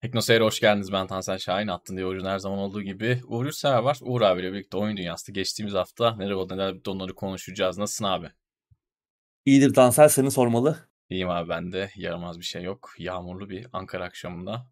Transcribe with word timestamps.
Teknoseyir'e 0.00 0.44
hoş 0.44 0.60
geldiniz. 0.60 0.92
Ben 0.92 1.06
Tansel 1.06 1.38
Şahin. 1.38 1.68
Attın 1.68 1.96
diye 1.96 2.06
Uğur'un 2.06 2.24
her 2.24 2.38
zaman 2.38 2.58
olduğu 2.58 2.82
gibi. 2.82 3.20
Uğur 3.26 3.44
Yurtsever 3.44 3.78
var. 3.78 3.98
Uğur 4.02 4.20
abiyle 4.20 4.52
birlikte 4.52 4.76
oyun 4.76 4.96
dünyası 4.96 5.32
geçtiğimiz 5.32 5.74
hafta 5.74 6.16
neler 6.16 6.30
oldu 6.30 6.56
neler 6.56 6.74
bitti 6.74 6.90
onları 6.90 7.14
konuşacağız. 7.14 7.78
Nasılsın 7.78 8.04
abi? 8.04 8.30
İyidir 9.44 9.74
Tansel 9.74 10.08
seni 10.08 10.30
sormalı. 10.30 10.88
İyiyim 11.10 11.30
abi 11.30 11.48
ben 11.48 11.72
de. 11.72 11.90
Yaramaz 11.96 12.38
bir 12.38 12.44
şey 12.44 12.62
yok. 12.62 12.94
Yağmurlu 12.98 13.50
bir 13.50 13.66
Ankara 13.72 14.04
akşamında 14.04 14.66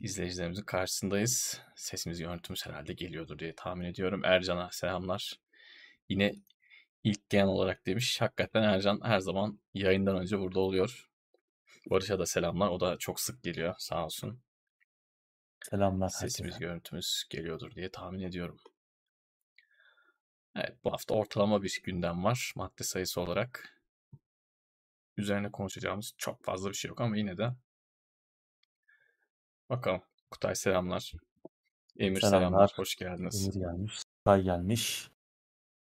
izleyicilerimizin 0.00 0.62
karşısındayız. 0.62 1.60
Sesimiz 1.76 2.18
görüntümüz 2.18 2.66
herhalde 2.66 2.92
geliyordur 2.92 3.38
diye 3.38 3.54
tahmin 3.54 3.84
ediyorum. 3.84 4.22
Ercan'a 4.24 4.68
selamlar. 4.72 5.34
Yine 6.08 6.34
ilk 7.04 7.30
gen 7.30 7.46
olarak 7.46 7.86
demiş. 7.86 8.20
Hakikaten 8.20 8.62
Ercan 8.62 9.00
her 9.04 9.20
zaman 9.20 9.58
yayından 9.74 10.16
önce 10.16 10.38
burada 10.38 10.60
oluyor. 10.60 11.08
Barış'a 11.90 12.18
da 12.18 12.26
selamlar. 12.26 12.68
O 12.68 12.80
da 12.80 12.98
çok 12.98 13.20
sık 13.20 13.42
geliyor 13.42 13.74
sağ 13.78 14.04
olsun. 14.04 14.40
Selamlar. 15.70 16.08
Sesimiz, 16.08 16.52
herkese. 16.52 16.66
görüntümüz 16.66 17.24
geliyordur 17.30 17.74
diye 17.74 17.90
tahmin 17.90 18.22
ediyorum. 18.22 18.58
Evet 20.56 20.84
bu 20.84 20.92
hafta 20.92 21.14
ortalama 21.14 21.62
bir 21.62 21.80
gündem 21.84 22.24
var 22.24 22.52
madde 22.56 22.84
sayısı 22.84 23.20
olarak. 23.20 23.80
Üzerine 25.16 25.50
konuşacağımız 25.50 26.14
çok 26.18 26.44
fazla 26.44 26.70
bir 26.70 26.74
şey 26.74 26.88
yok 26.88 27.00
ama 27.00 27.16
yine 27.16 27.38
de 27.38 27.50
bakalım. 29.70 30.02
Kutay 30.30 30.54
selamlar. 30.54 31.12
Emir 31.98 32.20
selamlar. 32.20 32.40
selamlar. 32.40 32.72
Hoş 32.76 32.96
geldiniz. 32.96 33.44
Emir 33.44 33.66
gelmiş. 33.66 34.02
Kutay 34.18 34.42
gelmiş. 34.42 35.10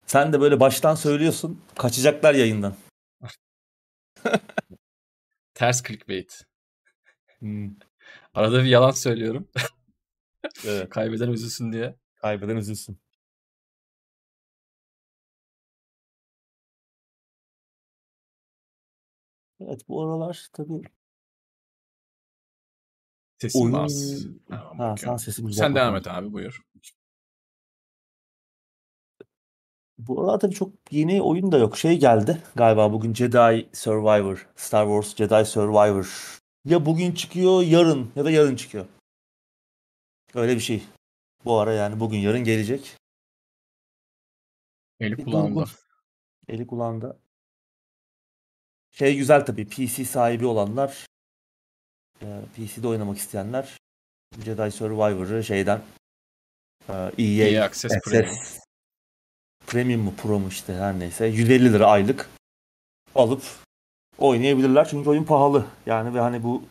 Sen 0.06 0.32
de 0.32 0.40
böyle 0.40 0.60
baştan 0.60 0.94
söylüyorsun. 0.94 1.62
Kaçacaklar 1.78 2.34
yayından. 2.34 2.76
Ters 5.62 5.82
clickbait. 5.82 6.46
Hmm. 7.38 7.70
Arada 8.34 8.64
bir 8.64 8.68
yalan 8.68 8.90
söylüyorum. 8.90 9.48
evet. 10.66 10.90
Kaybeden 10.90 11.28
üzülsün 11.28 11.72
diye. 11.72 11.94
Kaybeden 12.14 12.56
üzülsün. 12.56 12.98
Evet 19.60 19.88
bu 19.88 20.02
aralar 20.02 20.48
tabii 20.52 20.82
Sesim 23.38 23.62
oyun... 23.62 23.72
az. 23.74 24.26
Ha, 24.48 24.94
sen 24.98 25.16
sesim 25.16 25.52
Sen 25.52 25.74
devam 25.74 25.96
et 25.96 26.06
abi 26.06 26.32
buyur. 26.32 26.62
Bu 30.08 30.22
arada 30.22 30.38
tabii 30.38 30.54
çok 30.54 30.72
yeni 30.90 31.22
oyun 31.22 31.52
da 31.52 31.58
yok. 31.58 31.76
Şey 31.76 31.98
geldi 31.98 32.42
galiba 32.56 32.92
bugün 32.92 33.14
Jedi 33.14 33.68
Survivor. 33.72 34.48
Star 34.56 34.86
Wars 34.86 35.16
Jedi 35.16 35.46
Survivor. 35.46 36.38
Ya 36.64 36.86
bugün 36.86 37.12
çıkıyor 37.12 37.62
yarın 37.62 38.12
ya 38.16 38.24
da 38.24 38.30
yarın 38.30 38.56
çıkıyor. 38.56 38.86
Öyle 40.34 40.54
bir 40.54 40.60
şey. 40.60 40.82
Bu 41.44 41.58
ara 41.58 41.72
yani 41.72 42.00
bugün 42.00 42.18
yarın 42.18 42.44
gelecek. 42.44 42.96
Eli 45.00 45.24
kulağında. 45.24 45.64
Eli 46.48 46.66
kulağında. 46.66 47.16
Şey 48.90 49.16
güzel 49.16 49.46
tabii 49.46 49.68
PC 49.68 50.04
sahibi 50.04 50.46
olanlar 50.46 51.06
e, 52.22 52.26
PC'de 52.56 52.88
oynamak 52.88 53.18
isteyenler 53.18 53.76
Jedi 54.44 54.70
Survivor'ı 54.70 55.44
şeyden 55.44 55.80
EA, 56.88 57.10
EA 57.18 57.64
Access, 57.64 57.92
Access 57.92 58.61
Premium. 59.72 60.00
Mu 60.00 60.14
Pro 60.16 60.38
mu 60.38 60.48
işte 60.48 60.74
her 60.74 60.98
neyse 60.98 61.26
150 61.26 61.72
lira 61.72 61.86
aylık 61.86 62.30
alıp 63.14 63.42
oynayabilirler. 64.18 64.88
Çünkü 64.88 65.10
oyun 65.10 65.24
pahalı. 65.24 65.66
Yani 65.86 66.14
ve 66.14 66.20
hani 66.20 66.42
bu 66.42 66.62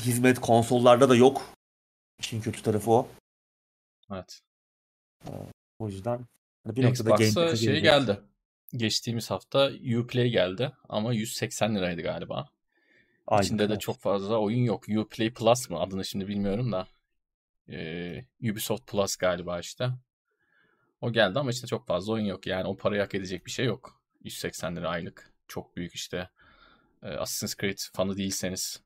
hizmet 0.00 0.38
konsollarda 0.38 1.08
da 1.08 1.16
yok. 1.16 1.54
İşin 2.18 2.40
kötü 2.40 2.62
tarafı 2.62 2.90
o. 2.90 3.08
Evet. 4.12 4.40
Ee, 5.26 5.30
o 5.78 5.88
yüzden 5.88 6.26
hani 6.64 6.76
bir 6.76 6.84
Xbox'a 6.84 7.56
şey 7.56 7.80
geldi. 7.80 8.20
Geçtiğimiz 8.72 9.30
hafta 9.30 9.70
Uplay 9.98 10.30
geldi 10.30 10.72
ama 10.88 11.14
180 11.14 11.76
liraydı 11.76 12.02
galiba. 12.02 12.48
Aynen. 13.26 13.42
İçinde 13.42 13.68
de 13.68 13.78
çok 13.78 13.98
fazla 13.98 14.38
oyun 14.38 14.64
yok. 14.64 14.84
Uplay 14.88 15.32
Plus 15.32 15.70
mı 15.70 15.80
adını 15.80 16.04
şimdi 16.04 16.28
bilmiyorum 16.28 16.72
da. 16.72 16.86
Ee, 17.68 18.24
Ubisoft 18.50 18.86
Plus 18.86 19.16
galiba 19.16 19.60
işte. 19.60 19.90
O 21.00 21.12
geldi 21.12 21.38
ama 21.38 21.50
işte 21.50 21.66
çok 21.66 21.86
fazla 21.86 22.12
oyun 22.12 22.24
yok. 22.24 22.46
Yani 22.46 22.66
o 22.66 22.76
parayı 22.76 23.00
hak 23.00 23.14
edecek 23.14 23.46
bir 23.46 23.50
şey 23.50 23.66
yok. 23.66 24.00
180 24.24 24.76
lira 24.76 24.88
aylık. 24.88 25.32
Çok 25.48 25.76
büyük 25.76 25.94
işte. 25.94 26.30
Ee, 27.02 27.08
Assassin's 27.08 27.56
Creed 27.56 27.78
fanı 27.92 28.16
değilseniz. 28.16 28.82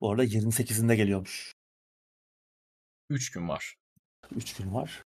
Bu 0.00 0.10
arada 0.10 0.24
28'inde 0.24 0.94
geliyormuş. 0.94 1.52
3 3.10 3.30
gün 3.30 3.48
var. 3.48 3.74
3 4.36 4.56
gün 4.56 4.74
var. 4.74 5.04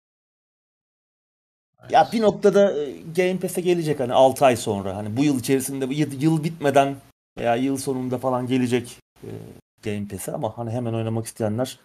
Evet. 1.81 1.93
Ya 1.93 2.08
bir 2.12 2.20
noktada 2.20 2.84
e, 2.84 3.00
Game 3.16 3.38
Pass'e 3.38 3.60
gelecek 3.60 4.00
hani 4.00 4.12
6 4.12 4.44
ay 4.44 4.56
sonra. 4.56 4.97
Hani 4.97 5.16
bu 5.16 5.25
yıl 5.25 5.41
içerisinde 5.41 5.94
yıl 5.94 6.44
bitmeden 6.44 6.97
veya 7.38 7.56
yıl 7.56 7.76
sonunda 7.76 8.19
falan 8.19 8.47
gelecek 8.47 8.97
e, 9.25 9.31
Game 9.84 10.08
Pass'e 10.08 10.32
ama 10.32 10.58
hani 10.58 10.70
hemen 10.70 10.93
oynamak 10.93 11.26
isteyenler 11.26 11.81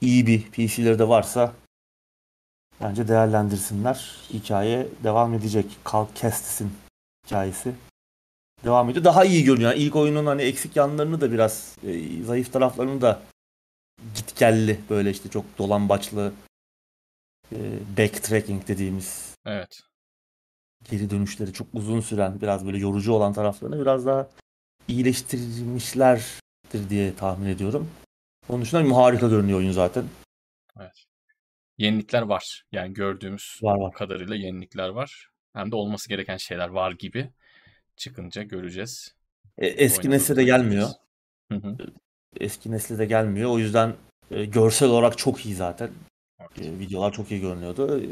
iyi 0.00 0.26
bir 0.26 0.50
PC'leri 0.50 0.98
de 0.98 1.08
varsa 1.08 1.52
bence 2.80 3.08
değerlendirsinler. 3.08 4.16
Hikaye 4.32 4.88
devam 5.04 5.34
edecek. 5.34 5.66
Kalk 5.84 6.16
Kestis'in 6.16 6.72
hikayesi 7.26 7.74
devam 8.64 8.90
ediyor. 8.90 9.04
Daha 9.04 9.24
iyi 9.24 9.44
görünüyor. 9.44 9.70
Yani 9.70 9.82
ilk 9.82 9.96
oyunun 9.96 10.26
hani 10.26 10.42
eksik 10.42 10.76
yanlarını 10.76 11.20
da 11.20 11.32
biraz 11.32 11.76
e, 11.82 12.22
zayıf 12.22 12.52
taraflarını 12.52 13.00
da 13.00 13.22
gitgelli 14.14 14.80
böyle 14.90 15.10
işte 15.10 15.28
çok 15.28 15.58
dolambaçlı 15.58 16.32
e, 17.52 17.56
backtracking 17.98 18.68
dediğimiz 18.68 19.34
evet. 19.46 19.80
geri 20.90 21.10
dönüşleri 21.10 21.52
çok 21.52 21.66
uzun 21.72 22.00
süren 22.00 22.40
biraz 22.40 22.66
böyle 22.66 22.78
yorucu 22.78 23.12
olan 23.12 23.32
taraflarını 23.32 23.80
biraz 23.80 24.06
daha 24.06 24.28
iyileştirmişlerdir 24.88 26.90
diye 26.90 27.16
tahmin 27.16 27.46
ediyorum. 27.46 27.90
Onun 28.48 28.62
dışında 28.62 28.96
harika 28.96 29.28
görünüyor 29.28 29.58
oyun 29.58 29.72
zaten. 29.72 30.04
Evet. 30.80 31.04
Yenilikler 31.78 32.22
var. 32.22 32.64
Yani 32.72 32.94
gördüğümüz 32.94 33.58
var, 33.62 33.78
var. 33.78 33.92
kadarıyla 33.92 34.34
yenilikler 34.34 34.88
var. 34.88 35.28
Hem 35.52 35.70
de 35.70 35.76
olması 35.76 36.08
gereken 36.08 36.36
şeyler 36.36 36.68
var 36.68 36.92
gibi. 36.92 37.30
Çıkınca 37.96 38.42
göreceğiz. 38.42 39.14
E, 39.58 39.66
eski 39.66 40.10
nesli 40.10 40.36
de 40.36 40.44
gelmiyor. 40.44 40.88
Hı 41.52 41.58
hı. 41.58 41.76
Eski 42.40 42.72
nesli 42.72 42.98
de 42.98 43.06
gelmiyor. 43.06 43.50
O 43.50 43.58
yüzden 43.58 43.94
e, 44.30 44.44
görsel 44.44 44.88
olarak 44.88 45.18
çok 45.18 45.46
iyi 45.46 45.54
zaten. 45.54 45.90
Evet. 46.40 46.62
E, 46.62 46.78
videolar 46.78 47.12
çok 47.12 47.30
iyi 47.30 47.40
görünüyordu. 47.40 48.00
E, 48.00 48.06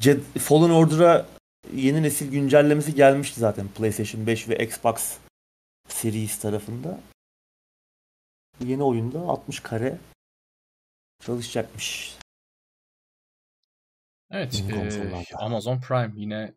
Jed 0.00 0.20
Fallen 0.38 0.70
Order'a 0.70 1.26
yeni 1.74 2.02
nesil 2.02 2.30
güncellemesi 2.30 2.94
gelmişti 2.94 3.40
zaten 3.40 3.68
PlayStation 3.68 4.26
5 4.26 4.48
ve 4.48 4.64
Xbox 4.64 5.16
Series 5.88 6.38
tarafında. 6.38 7.00
Yeni 8.60 8.82
oyunda 8.82 9.20
60 9.20 9.60
kare 9.60 9.98
çalışacakmış. 11.20 12.16
Evet, 14.30 14.64
e, 14.70 15.36
Amazon 15.36 15.80
Prime 15.80 16.12
yine 16.16 16.54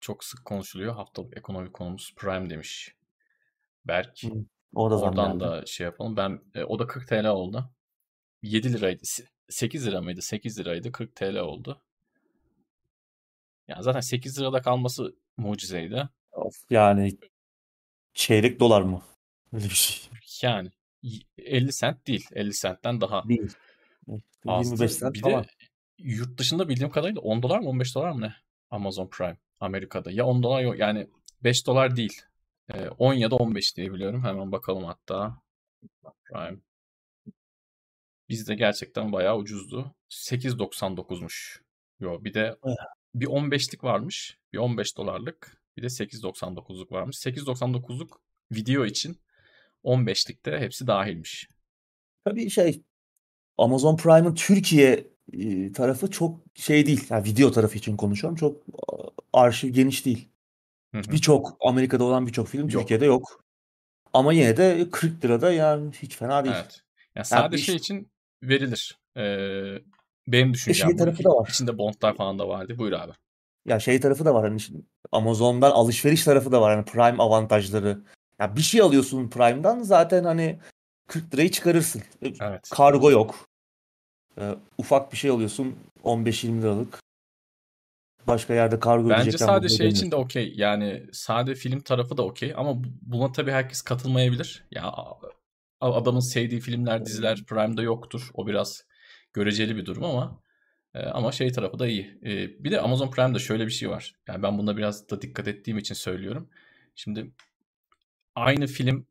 çok 0.00 0.24
sık 0.24 0.44
konuşuluyor. 0.44 0.94
Haftalık 0.94 1.36
ekonomik 1.36 1.72
konumuz 1.72 2.14
Prime 2.16 2.50
demiş 2.50 2.96
Berk. 3.84 4.22
Hı, 4.22 4.28
o 4.74 4.90
da 4.90 4.98
Oradan 4.98 5.40
da 5.40 5.66
şey 5.66 5.84
yapalım. 5.84 6.16
Ben 6.16 6.40
e, 6.54 6.64
o 6.64 6.78
da 6.78 6.86
40 6.86 7.08
TL 7.08 7.26
oldu. 7.26 7.70
7 8.42 8.72
liraydı. 8.72 9.02
8 9.48 9.86
lira 9.86 10.00
mıydı? 10.00 10.22
8 10.22 10.58
liraydı. 10.58 10.92
40 10.92 11.16
TL 11.16 11.36
oldu. 11.36 11.82
Yani 13.68 13.82
zaten 13.82 14.00
8 14.00 14.40
lirada 14.40 14.62
kalması 14.62 15.16
mucizeydi. 15.36 16.08
Of, 16.32 16.54
yani 16.70 17.18
çeyrek 18.14 18.60
dolar 18.60 18.82
mı? 18.82 19.02
Öyle 19.52 19.64
bir 19.64 19.70
şey. 19.70 20.08
Yani 20.42 20.70
50 21.38 21.72
sent 21.72 22.06
değil. 22.06 22.26
50 22.32 22.54
sentten 22.54 23.00
daha 23.00 23.28
değil. 23.28 23.52
25 24.46 24.92
sent 24.92 25.14
bir 25.14 25.20
falan. 25.20 25.44
de 25.44 25.48
yurt 25.98 26.38
dışında 26.38 26.68
bildiğim 26.68 26.90
kadarıyla 26.90 27.20
10 27.20 27.42
dolar 27.42 27.58
mı 27.58 27.68
15 27.68 27.94
dolar 27.94 28.10
mı 28.10 28.20
ne? 28.20 28.34
Amazon 28.70 29.08
Prime 29.08 29.36
Amerika'da. 29.60 30.10
Ya 30.10 30.26
10 30.26 30.42
dolar 30.42 30.62
yok 30.62 30.78
yani 30.78 31.06
5 31.44 31.66
dolar 31.66 31.96
değil. 31.96 32.22
10 32.98 33.14
ya 33.14 33.30
da 33.30 33.36
15 33.36 33.76
diye 33.76 33.92
biliyorum. 33.92 34.24
Hemen 34.24 34.52
bakalım 34.52 34.84
hatta. 34.84 35.42
Prime. 36.24 36.58
Bizde 38.28 38.54
gerçekten 38.54 39.12
bayağı 39.12 39.36
ucuzdu. 39.36 39.94
8.99'muş. 40.10 41.60
Yo 42.00 42.24
bir 42.24 42.34
de 42.34 42.56
bir 43.14 43.26
15'lik 43.26 43.84
varmış. 43.84 44.38
Bir 44.52 44.58
15 44.58 44.96
dolarlık. 44.96 45.62
Bir 45.76 45.82
de 45.82 45.86
8.99'luk 45.86 46.92
varmış. 46.92 47.16
8.99'luk 47.16 48.10
video 48.52 48.86
için 48.86 49.20
15'likte 49.86 50.58
hepsi 50.58 50.86
dahilmiş. 50.86 51.48
Tabii 52.24 52.50
şey 52.50 52.82
Amazon 53.58 53.96
Prime'ın 53.96 54.34
Türkiye 54.34 55.06
tarafı 55.74 56.10
çok 56.10 56.40
şey 56.54 56.86
değil. 56.86 57.06
Yani 57.10 57.24
video 57.24 57.50
tarafı 57.50 57.78
için 57.78 57.96
konuşuyorum. 57.96 58.36
Çok 58.36 58.62
arşiv 59.32 59.68
geniş 59.68 60.06
değil. 60.06 60.28
Birçok 60.94 61.56
Amerika'da 61.60 62.04
olan 62.04 62.26
birçok 62.26 62.48
film 62.48 62.68
yok. 62.68 62.70
Türkiye'de 62.70 63.04
yok. 63.04 63.44
ama 64.12 64.32
yine 64.32 64.56
de 64.56 64.90
40 64.92 65.24
lirada 65.24 65.52
yani 65.52 65.92
hiç 65.92 66.16
fena 66.16 66.44
değil. 66.44 66.56
Evet. 66.58 66.82
Yani 67.14 67.24
sadece 67.26 67.62
şey 67.62 67.76
için 67.76 68.10
verilir. 68.42 68.98
Ee, 69.16 69.78
benim 70.26 70.54
düşüncem 70.54 70.88
şey 70.88 70.96
tarafı 70.96 71.24
da 71.24 71.30
var. 71.30 71.48
İçinde 71.50 71.78
bondlar 71.78 72.16
falan 72.16 72.38
da 72.38 72.48
vardı. 72.48 72.78
Buyur 72.78 72.92
abi. 72.92 73.12
Ya 73.66 73.80
şey 73.80 74.00
tarafı 74.00 74.24
da 74.24 74.34
var 74.34 74.48
hani 74.48 74.60
Amazon'dan 75.12 75.70
alışveriş 75.70 76.24
tarafı 76.24 76.52
da 76.52 76.60
var 76.60 76.74
hani 76.74 76.84
Prime 76.84 77.22
avantajları. 77.22 78.00
Ya 78.40 78.56
bir 78.56 78.60
şey 78.60 78.80
alıyorsun 78.80 79.30
Prime'dan 79.30 79.82
zaten 79.82 80.24
hani 80.24 80.58
40 81.08 81.34
lirayı 81.34 81.50
çıkarırsın. 81.50 82.02
E, 82.22 82.32
evet. 82.40 82.70
Kargo 82.70 83.10
yok. 83.10 83.48
Ee, 84.38 84.54
ufak 84.78 85.12
bir 85.12 85.16
şey 85.16 85.30
alıyorsun 85.30 85.76
15-20 86.04 86.62
liralık. 86.62 86.98
Başka 88.26 88.54
yerde 88.54 88.80
kargo 88.80 89.10
Bence 89.10 89.38
sadece 89.38 89.76
şey 89.76 89.88
için 89.88 90.10
de 90.10 90.16
okey. 90.16 90.52
Yani 90.56 91.06
sade 91.12 91.54
film 91.54 91.80
tarafı 91.80 92.16
da 92.16 92.22
okey 92.22 92.54
ama 92.56 92.74
buna 93.02 93.32
tabii 93.32 93.50
herkes 93.50 93.82
katılmayabilir. 93.82 94.64
Ya 94.70 94.94
adamın 95.80 96.20
sevdiği 96.20 96.60
filmler, 96.60 97.06
diziler 97.06 97.44
Prime'da 97.46 97.82
yoktur. 97.82 98.30
O 98.34 98.46
biraz 98.46 98.84
göreceli 99.32 99.76
bir 99.76 99.86
durum 99.86 100.04
ama 100.04 100.42
e, 100.94 101.02
ama 101.06 101.32
şey 101.32 101.52
tarafı 101.52 101.78
da 101.78 101.86
iyi. 101.86 102.18
E, 102.24 102.64
bir 102.64 102.70
de 102.70 102.80
Amazon 102.80 103.10
Prime'da 103.10 103.38
şöyle 103.38 103.66
bir 103.66 103.72
şey 103.72 103.90
var. 103.90 104.14
Yani 104.28 104.42
ben 104.42 104.58
buna 104.58 104.76
biraz 104.76 105.10
da 105.10 105.22
dikkat 105.22 105.48
ettiğim 105.48 105.78
için 105.78 105.94
söylüyorum. 105.94 106.50
Şimdi 106.94 107.30
aynı 108.36 108.66
film 108.66 109.06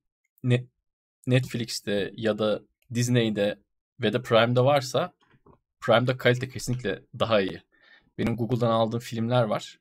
Netflix'te 1.27 2.11
ya 2.17 2.39
da 2.39 2.61
Disney'de 2.93 3.59
ve 4.01 4.13
de 4.13 4.21
Prime'da 4.21 4.65
varsa 4.65 5.13
Prime'da 5.81 6.17
kalite 6.17 6.49
kesinlikle 6.49 7.01
daha 7.19 7.41
iyi. 7.41 7.61
Benim 8.17 8.35
Google'dan 8.35 8.71
aldığım 8.71 8.99
filmler 8.99 9.43
var. 9.43 9.79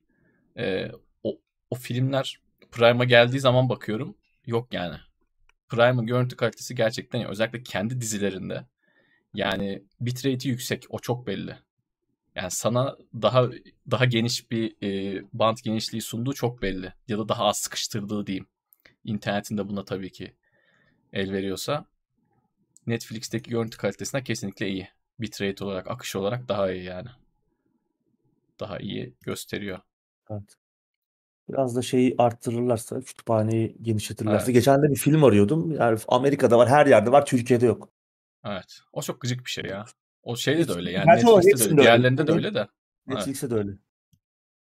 Ee, 0.57 0.91
o, 1.23 1.39
o 1.69 1.75
filmler 1.75 2.39
Prime'a 2.71 3.03
geldiği 3.03 3.39
zaman 3.39 3.69
bakıyorum. 3.69 4.15
Yok 4.45 4.73
yani. 4.73 4.95
Prime'ın 5.69 6.07
görüntü 6.07 6.35
kalitesi 6.35 6.75
gerçekten 6.75 7.19
iyi. 7.19 7.27
Özellikle 7.27 7.63
kendi 7.63 8.01
dizilerinde. 8.01 8.65
Yani 9.33 9.83
bitrate'i 10.01 10.51
yüksek. 10.51 10.85
O 10.89 10.99
çok 10.99 11.27
belli. 11.27 11.57
Yani 12.35 12.51
sana 12.51 12.97
daha 13.21 13.49
daha 13.91 14.05
geniş 14.05 14.51
bir 14.51 14.75
e, 14.83 15.21
band 15.33 15.57
genişliği 15.63 16.01
sunduğu 16.01 16.33
çok 16.33 16.61
belli. 16.61 16.93
Ya 17.07 17.17
da 17.17 17.29
daha 17.29 17.45
az 17.45 17.57
sıkıştırdığı 17.57 18.27
diyeyim. 18.27 18.47
İnternetinde 19.05 19.69
buna 19.69 19.85
tabii 19.85 20.11
ki 20.11 20.33
el 21.13 21.31
veriyorsa. 21.31 21.85
Netflix'teki 22.87 23.49
görüntü 23.49 23.77
kalitesine 23.77 24.23
kesinlikle 24.23 24.67
iyi. 24.67 24.89
Bitrate 25.19 25.63
olarak, 25.63 25.87
akış 25.91 26.15
olarak 26.15 26.49
daha 26.49 26.71
iyi 26.71 26.83
yani. 26.83 27.07
Daha 28.59 28.79
iyi 28.79 29.13
gösteriyor. 29.21 29.79
Evet. 30.29 30.55
Biraz 31.49 31.75
da 31.75 31.81
şeyi 31.81 32.15
arttırırlarsa, 32.17 33.01
kütüphaneyi 33.01 33.77
genişletirlerse. 33.81 34.45
Evet. 34.45 34.53
Geçen 34.53 34.83
de 34.83 34.89
bir 34.89 34.95
film 34.95 35.23
arıyordum. 35.23 35.71
Yani 35.71 35.99
Amerika'da 36.07 36.57
var, 36.57 36.69
her 36.69 36.85
yerde 36.85 37.11
var, 37.11 37.25
Türkiye'de 37.25 37.65
yok. 37.65 37.89
Evet. 38.45 38.79
O 38.93 39.01
çok 39.01 39.21
gıcık 39.21 39.45
bir 39.45 39.49
şey 39.49 39.65
ya. 39.65 39.85
O 40.23 40.35
şeyde 40.35 40.67
de 40.67 40.73
öyle 40.73 40.91
yani. 40.91 41.07
Netflix'te 41.07 41.65
de 41.65 41.71
öyle. 41.71 41.81
Diğerlerinde 41.81 42.27
de 42.27 42.31
öyle 42.31 42.53
de. 42.53 42.67
Netflix'te 43.07 43.47
evet. 43.47 43.55
de 43.55 43.59
öyle. 43.59 43.71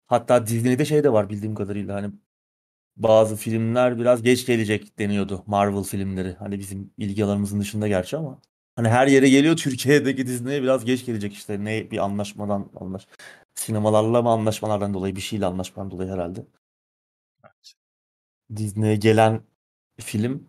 Hatta 0.06 0.46
Disney'de 0.46 0.84
şey 0.84 1.04
de 1.04 1.12
var 1.12 1.30
bildiğim 1.30 1.54
kadarıyla. 1.54 1.94
Hani 1.94 2.12
bazı 2.96 3.36
filmler 3.36 3.98
biraz 3.98 4.22
geç 4.22 4.46
gelecek 4.46 4.98
deniyordu. 4.98 5.42
Marvel 5.46 5.82
filmleri. 5.82 6.34
Hani 6.34 6.58
bizim 6.58 6.90
ilgi 6.98 7.24
alanımızın 7.24 7.60
dışında 7.60 7.88
gerçi 7.88 8.16
ama. 8.16 8.38
Hani 8.76 8.88
her 8.88 9.06
yere 9.06 9.28
geliyor 9.28 9.56
Türkiye'deki 9.56 10.26
Disney'e 10.26 10.62
biraz 10.62 10.84
geç 10.84 11.06
gelecek 11.06 11.32
işte. 11.32 11.64
Ne 11.64 11.90
bir 11.90 11.98
anlaşmadan 11.98 12.70
anlaş. 12.80 13.06
Sinemalarla 13.54 14.22
mı 14.22 14.28
anlaşmalardan 14.30 14.94
dolayı 14.94 15.16
bir 15.16 15.20
şeyle 15.20 15.46
anlaşmadan 15.46 15.90
dolayı 15.90 16.10
herhalde. 16.10 16.46
Evet. 17.44 17.74
Disney'e 18.56 18.96
gelen 18.96 19.42
film 20.00 20.48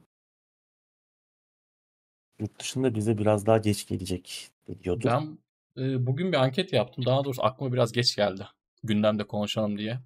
yurt 2.40 2.60
dışında 2.60 2.96
bize 2.96 3.18
biraz 3.18 3.46
daha 3.46 3.58
geç 3.58 3.88
gelecek 3.88 4.52
diyordu. 4.84 5.08
Ben 5.08 5.38
e, 5.84 6.06
bugün 6.06 6.32
bir 6.32 6.38
anket 6.38 6.74
yaptım. 6.74 7.06
Daha 7.06 7.24
doğrusu 7.24 7.44
aklıma 7.44 7.74
biraz 7.74 7.92
geç 7.92 8.16
geldi. 8.16 8.48
Gündemde 8.84 9.24
konuşalım 9.24 9.78
diye. 9.78 10.00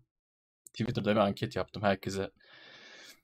Twitter'da 0.73 1.11
bir 1.11 1.19
anket 1.19 1.55
yaptım. 1.55 1.83
Herkese 1.83 2.31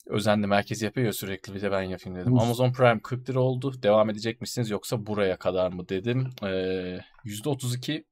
özendim. 0.06 0.52
Herkes 0.52 0.82
yapıyor 0.84 1.06
ya 1.06 1.14
sürekli. 1.14 1.54
Bir 1.54 1.62
de 1.62 1.72
ben 1.72 1.82
yapayım 1.82 2.20
dedim. 2.20 2.34
Uf. 2.34 2.42
Amazon 2.42 2.74
Prime 2.74 3.00
40 3.02 3.30
lira 3.30 3.40
oldu. 3.40 3.84
Devam 3.84 4.10
edecek 4.10 4.42
misiniz 4.42 4.70
yoksa 4.70 5.06
buraya 5.06 5.38
kadar 5.38 5.72
mı 5.72 5.90
dedim. 5.90 6.30
Ee, 6.44 7.00
%32 7.26 8.04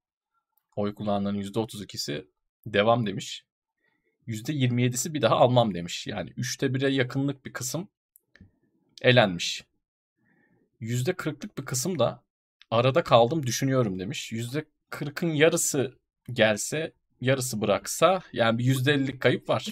oy 0.76 0.96
kullananların 0.96 1.42
%32'si 1.42 2.26
devam 2.66 3.06
demiş. 3.06 3.46
%27'si 4.28 5.14
bir 5.14 5.22
daha 5.22 5.36
almam 5.36 5.74
demiş. 5.74 6.08
Yani 6.08 6.30
3'te 6.30 6.66
1'e 6.66 6.90
yakınlık 6.90 7.46
bir 7.46 7.54
kısım 7.54 7.88
elenmiş. 9.02 9.66
%40'lık 10.82 11.58
bir 11.58 11.66
kısım 11.66 12.00
da 12.00 12.24
arada 12.72 13.04
kaldım 13.04 13.46
düşünüyorum 13.46 14.00
demiş. 14.00 14.32
%40'ın 14.32 15.34
yarısı 15.34 15.98
gelse 16.34 16.94
yarısı 17.26 17.62
bıraksa 17.62 18.22
yani 18.34 18.58
bir 18.58 18.66
%50'lik 18.66 19.22
kayıp 19.22 19.50
var. 19.50 19.66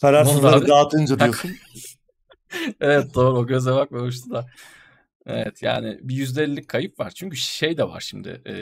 Kararsızları 0.00 0.68
dağıtınca 0.68 1.18
diyorsun. 1.18 1.50
evet 2.80 3.14
doğru 3.14 3.38
o 3.38 3.46
göze 3.46 3.74
bakmamıştı 3.74 4.30
da. 4.30 4.46
Evet 5.26 5.62
yani 5.62 5.98
bir 6.02 6.26
%50'lik 6.26 6.68
kayıp 6.68 7.00
var. 7.00 7.10
Çünkü 7.10 7.36
şey 7.36 7.76
de 7.78 7.88
var 7.88 8.00
şimdi. 8.00 8.42
E, 8.46 8.54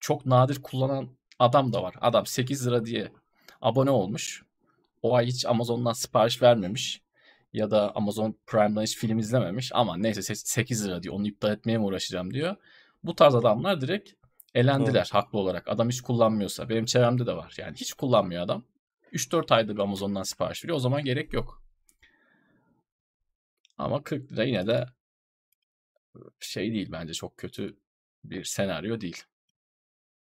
çok 0.00 0.26
nadir 0.26 0.62
kullanan 0.62 1.08
adam 1.38 1.72
da 1.72 1.82
var. 1.82 1.94
Adam 2.00 2.26
8 2.26 2.66
lira 2.66 2.84
diye 2.86 3.12
abone 3.60 3.90
olmuş. 3.90 4.42
O 5.02 5.14
ay 5.14 5.26
hiç 5.26 5.46
Amazon'dan 5.46 5.92
sipariş 5.92 6.42
vermemiş. 6.42 7.02
Ya 7.52 7.70
da 7.70 7.96
Amazon 7.96 8.36
Prime'dan 8.46 8.82
hiç 8.82 8.96
film 8.96 9.18
izlememiş. 9.18 9.70
Ama 9.74 9.96
neyse 9.96 10.34
8 10.34 10.86
lira 10.86 11.02
diyor. 11.02 11.14
Onu 11.14 11.28
iptal 11.28 11.52
etmeye 11.52 11.78
mi 11.78 11.84
uğraşacağım 11.84 12.34
diyor. 12.34 12.56
Bu 13.04 13.14
tarz 13.14 13.34
adamlar 13.34 13.80
direkt 13.80 14.12
elendiler 14.54 15.10
Doğru. 15.12 15.18
haklı 15.18 15.38
olarak. 15.38 15.68
Adam 15.68 15.88
hiç 15.88 16.00
kullanmıyorsa. 16.00 16.68
Benim 16.68 16.84
çevremde 16.84 17.26
de 17.26 17.36
var. 17.36 17.54
Yani 17.58 17.76
hiç 17.76 17.92
kullanmıyor 17.92 18.42
adam. 18.42 18.64
3-4 19.12 19.54
ayda 19.54 19.74
bir 19.74 19.80
Amazon'dan 19.80 20.22
sipariş 20.22 20.64
veriyor. 20.64 20.76
O 20.76 20.80
zaman 20.80 21.04
gerek 21.04 21.32
yok. 21.32 21.62
Ama 23.78 24.02
40 24.02 24.32
lira 24.32 24.44
yine 24.44 24.66
de 24.66 24.86
şey 26.40 26.72
değil 26.72 26.88
bence 26.92 27.14
çok 27.14 27.36
kötü 27.36 27.76
bir 28.24 28.44
senaryo 28.44 29.00
değil. 29.00 29.22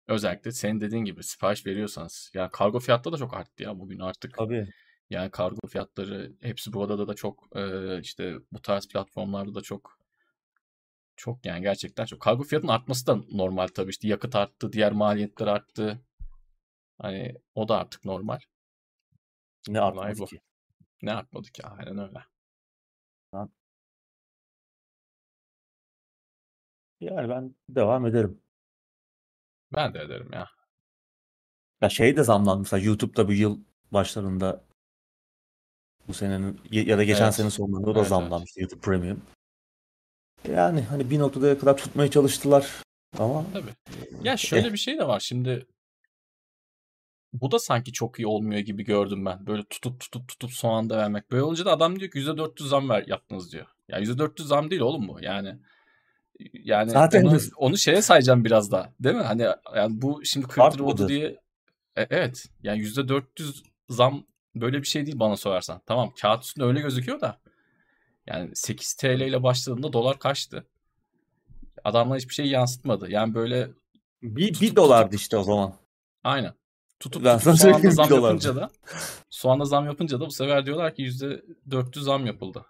Özellikle 0.09 0.53
senin 0.53 0.81
dediğin 0.81 1.05
gibi 1.05 1.23
sipariş 1.23 1.67
veriyorsanız. 1.67 2.31
Ya 2.35 2.51
kargo 2.51 2.81
fiyatları 2.81 3.15
da 3.15 3.19
çok 3.19 3.35
arttı 3.35 3.63
ya 3.63 3.79
bugün 3.79 3.99
artık. 3.99 4.39
Tabii. 4.39 4.69
Yani 5.11 5.31
kargo 5.31 5.67
fiyatları 5.69 6.33
hepsi 6.41 6.73
burada 6.73 7.09
da 7.09 7.15
çok 7.15 7.49
işte 8.03 8.35
bu 8.53 8.63
tarz 8.63 8.89
platformlarda 8.89 9.55
da 9.55 9.61
çok 9.61 9.99
çok 11.17 11.47
yani 11.47 11.63
gerçekten 11.63 12.05
çok. 12.05 12.21
Kargo 12.21 12.43
fiyatının 12.43 12.73
artması 12.73 13.07
da 13.07 13.17
normal 13.33 13.67
tabii 13.67 13.91
işte 13.91 14.09
yakıt 14.09 14.37
arttı, 14.37 14.73
diğer 14.73 14.93
maliyetler 14.93 15.47
arttı. 15.47 16.01
Hani 16.99 17.35
o 17.55 17.69
da 17.69 17.79
artık 17.79 18.05
normal. 18.05 18.39
Ne 19.69 19.81
artmadı 19.81 20.19
bu. 20.19 20.27
ki? 20.27 20.41
Ne 21.03 21.13
artmadı 21.13 21.49
ki? 21.49 21.67
Aynen 21.67 21.99
öyle. 21.99 22.25
Yani 27.01 27.29
ben 27.29 27.55
devam 27.69 28.07
ederim. 28.07 28.41
Ben 29.75 29.95
de 29.95 30.01
ederim 30.01 30.31
ya. 30.33 30.49
Ya 31.81 31.89
şey 31.89 32.17
de 32.17 32.23
zamlandı 32.23 32.59
mesela 32.59 32.85
YouTube'da 32.85 33.29
bu 33.29 33.33
yıl 33.33 33.61
başlarında 33.93 34.65
bu 36.09 36.15
senenin 36.15 36.61
ya 36.71 36.99
da 36.99 37.05
geçen 37.05 37.25
evet. 37.25 37.35
sene 37.35 37.51
sonlarında 37.51 37.91
o 37.91 37.95
da 37.95 37.99
evet, 37.99 38.09
zamlanmış 38.09 38.51
evet. 38.57 38.63
YouTube 38.63 38.81
Premium. 38.81 39.23
Yani 40.55 40.81
hani 40.81 41.11
bir 41.11 41.19
noktada 41.19 41.59
kadar 41.59 41.77
tutmaya 41.77 42.11
çalıştılar 42.11 42.67
ama 43.19 43.45
Tabii. 43.53 43.71
Ya 44.23 44.37
şöyle 44.37 44.69
eh. 44.69 44.73
bir 44.73 44.79
şey 44.79 44.99
de 44.99 45.09
var. 45.09 45.21
Şimdi 45.21 45.67
bu 47.33 47.51
da 47.51 47.59
sanki 47.59 47.93
çok 47.93 48.19
iyi 48.19 48.27
olmuyor 48.27 48.61
gibi 48.61 48.85
gördüm 48.85 49.25
ben. 49.25 49.47
Böyle 49.47 49.63
tutup 49.65 50.01
tutup 50.01 50.29
tutup 50.29 50.53
son 50.53 50.73
anda 50.73 50.97
vermek. 50.97 51.31
Böyle 51.31 51.43
olunca 51.43 51.65
da 51.65 51.73
adam 51.73 52.01
diyor 52.01 52.11
ki 52.11 52.19
%400 52.19 52.69
zam 52.69 52.89
ver 52.89 53.05
yaptınız 53.07 53.53
diyor. 53.53 53.67
Ya 53.89 54.01
%400 54.01 54.43
zam 54.43 54.71
değil 54.71 54.83
oğlum 54.83 55.09
bu. 55.09 55.19
Yani 55.21 55.59
yani 56.53 56.91
Zaten 56.91 57.25
onu, 57.25 57.39
onu 57.57 57.79
şeye 57.79 58.03
sayacağım 58.03 58.45
biraz 58.45 58.73
daha. 58.73 58.93
Değil 59.01 59.17
mi? 59.17 59.23
Hani 59.23 59.47
yani 59.77 60.03
bu 60.03 60.25
şimdi 60.25 60.47
40 60.47 60.75
lira 60.75 60.85
oldu 60.85 61.09
diye 61.09 61.27
e, 61.97 62.07
evet. 62.11 62.47
Yani 62.63 62.83
%400 62.83 63.63
zam 63.89 64.27
böyle 64.55 64.83
bir 64.83 64.87
şey 64.87 65.07
değil 65.07 65.19
bana 65.19 65.37
sorarsan. 65.37 65.81
Tamam 65.87 66.13
kağıt 66.21 66.45
üstünde 66.45 66.67
öyle 66.67 66.81
gözüküyor 66.81 67.21
da 67.21 67.39
yani 68.27 68.51
8 68.57 68.95
TL 68.95 69.21
ile 69.21 69.43
başladığında 69.43 69.93
dolar 69.93 70.19
kaçtı? 70.19 70.67
Adamlar 71.85 72.19
hiçbir 72.19 72.35
şey 72.35 72.47
yansıtmadı. 72.47 73.11
Yani 73.11 73.35
böyle 73.35 73.71
bir, 74.23 74.53
tutup, 74.53 74.63
bir 74.63 74.77
dolardı 74.77 75.05
tutup, 75.05 75.21
işte 75.21 75.37
o 75.37 75.43
zaman. 75.43 75.75
Aynen. 76.25 76.55
Tutup, 77.01 77.25
ben 77.25 77.39
tutup 77.39 77.59
soğanda 77.59 77.91
zam 77.91 78.11
yapınca 78.11 78.57
da 78.57 78.71
soğanda 79.31 79.65
zam 79.65 79.87
yapınca 79.87 80.21
da 80.21 80.27
bu 80.27 80.31
sefer 80.31 80.67
diyorlar 80.67 80.95
ki 80.95 81.03
%400 81.03 82.01
zam 82.01 82.27
yapıldı. 82.27 82.67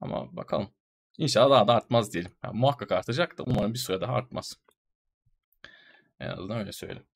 Ama 0.00 0.36
bakalım. 0.36 0.70
İnşallah 1.18 1.50
daha 1.50 1.68
da 1.68 1.74
artmaz 1.74 2.12
diyelim. 2.12 2.32
Yani 2.44 2.58
muhakkak 2.58 2.92
artacak 2.92 3.38
da 3.38 3.42
umarım 3.42 3.74
bir 3.74 3.78
süre 3.78 4.00
daha 4.00 4.12
artmaz. 4.12 4.56
En 6.20 6.28
azından 6.28 6.58
öyle 6.58 6.72
söyleyeyim. 6.72 7.06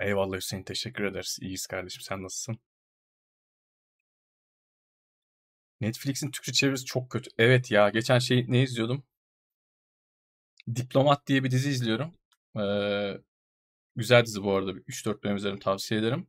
Eyvallah 0.00 0.36
Hüseyin 0.36 0.62
teşekkür 0.62 1.04
ederiz. 1.04 1.38
İyiyiz 1.40 1.66
kardeşim 1.66 2.02
sen 2.02 2.22
nasılsın? 2.22 2.58
Netflix'in 5.80 6.30
Türkçe 6.30 6.52
çevirisi 6.52 6.84
çok 6.84 7.10
kötü. 7.10 7.30
Evet 7.38 7.70
ya 7.70 7.88
geçen 7.88 8.18
şey 8.18 8.44
ne 8.48 8.62
izliyordum? 8.62 9.02
Diplomat 10.74 11.26
diye 11.26 11.44
bir 11.44 11.50
dizi 11.50 11.70
izliyorum. 11.70 12.14
Ee, 12.60 13.20
güzel 13.96 14.24
dizi 14.24 14.42
bu 14.42 14.54
arada. 14.54 14.70
3-4 14.70 15.22
bölüm 15.22 15.36
izlerim 15.36 15.58
tavsiye 15.58 16.00
ederim. 16.00 16.26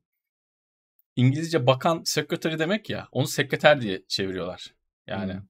İngilizce 1.15 1.67
bakan 1.67 2.01
secretary 2.05 2.59
demek 2.59 2.89
ya. 2.89 3.07
Onu 3.11 3.27
sekreter 3.27 3.81
diye 3.81 4.03
çeviriyorlar. 4.07 4.73
Yani 5.07 5.33
hmm. 5.33 5.41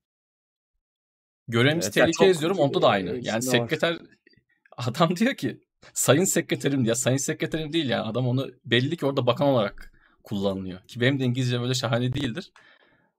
Görevimiz 1.48 1.86
evet, 1.86 1.94
tehlike 1.94 2.26
yani 2.26 2.32
izliyorum 2.32 2.60
onda 2.60 2.82
da 2.82 2.88
aynı. 2.88 3.20
Yani 3.22 3.42
sekreter 3.42 3.92
var. 3.92 4.02
adam 4.78 5.16
diyor 5.16 5.36
ki 5.36 5.60
sayın 5.94 6.24
sekreterim 6.24 6.86
ya 6.86 6.96
sayın 6.96 7.18
sekreterim 7.18 7.74
değil 7.74 7.90
yani 7.90 8.02
adam 8.02 8.28
onu 8.28 8.52
belli 8.66 8.98
ki 8.98 9.06
orada 9.06 9.28
bakan 9.28 9.48
olarak 9.48 9.94
kullanılıyor. 10.24 10.88
Ki 10.88 11.02
benim 11.02 11.20
de 11.20 11.24
İngilizce 11.24 11.62
böyle 11.62 11.74
şahane 11.74 12.14
değildir. 12.14 12.52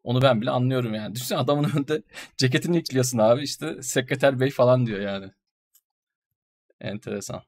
Onu 0.05 0.23
ben 0.23 0.41
bile 0.41 0.51
anlıyorum 0.51 0.95
yani. 0.95 1.15
Düşünsene 1.15 1.39
adamın 1.39 1.71
önünde 1.75 2.03
ceketini 2.37 2.77
yüklüyorsun 2.77 3.19
abi 3.19 3.43
işte 3.43 3.83
sekreter 3.83 4.41
bey 4.41 4.51
falan 4.51 4.87
diyor 4.87 5.01
yani. 5.01 5.31
Enteresan. 6.81 7.43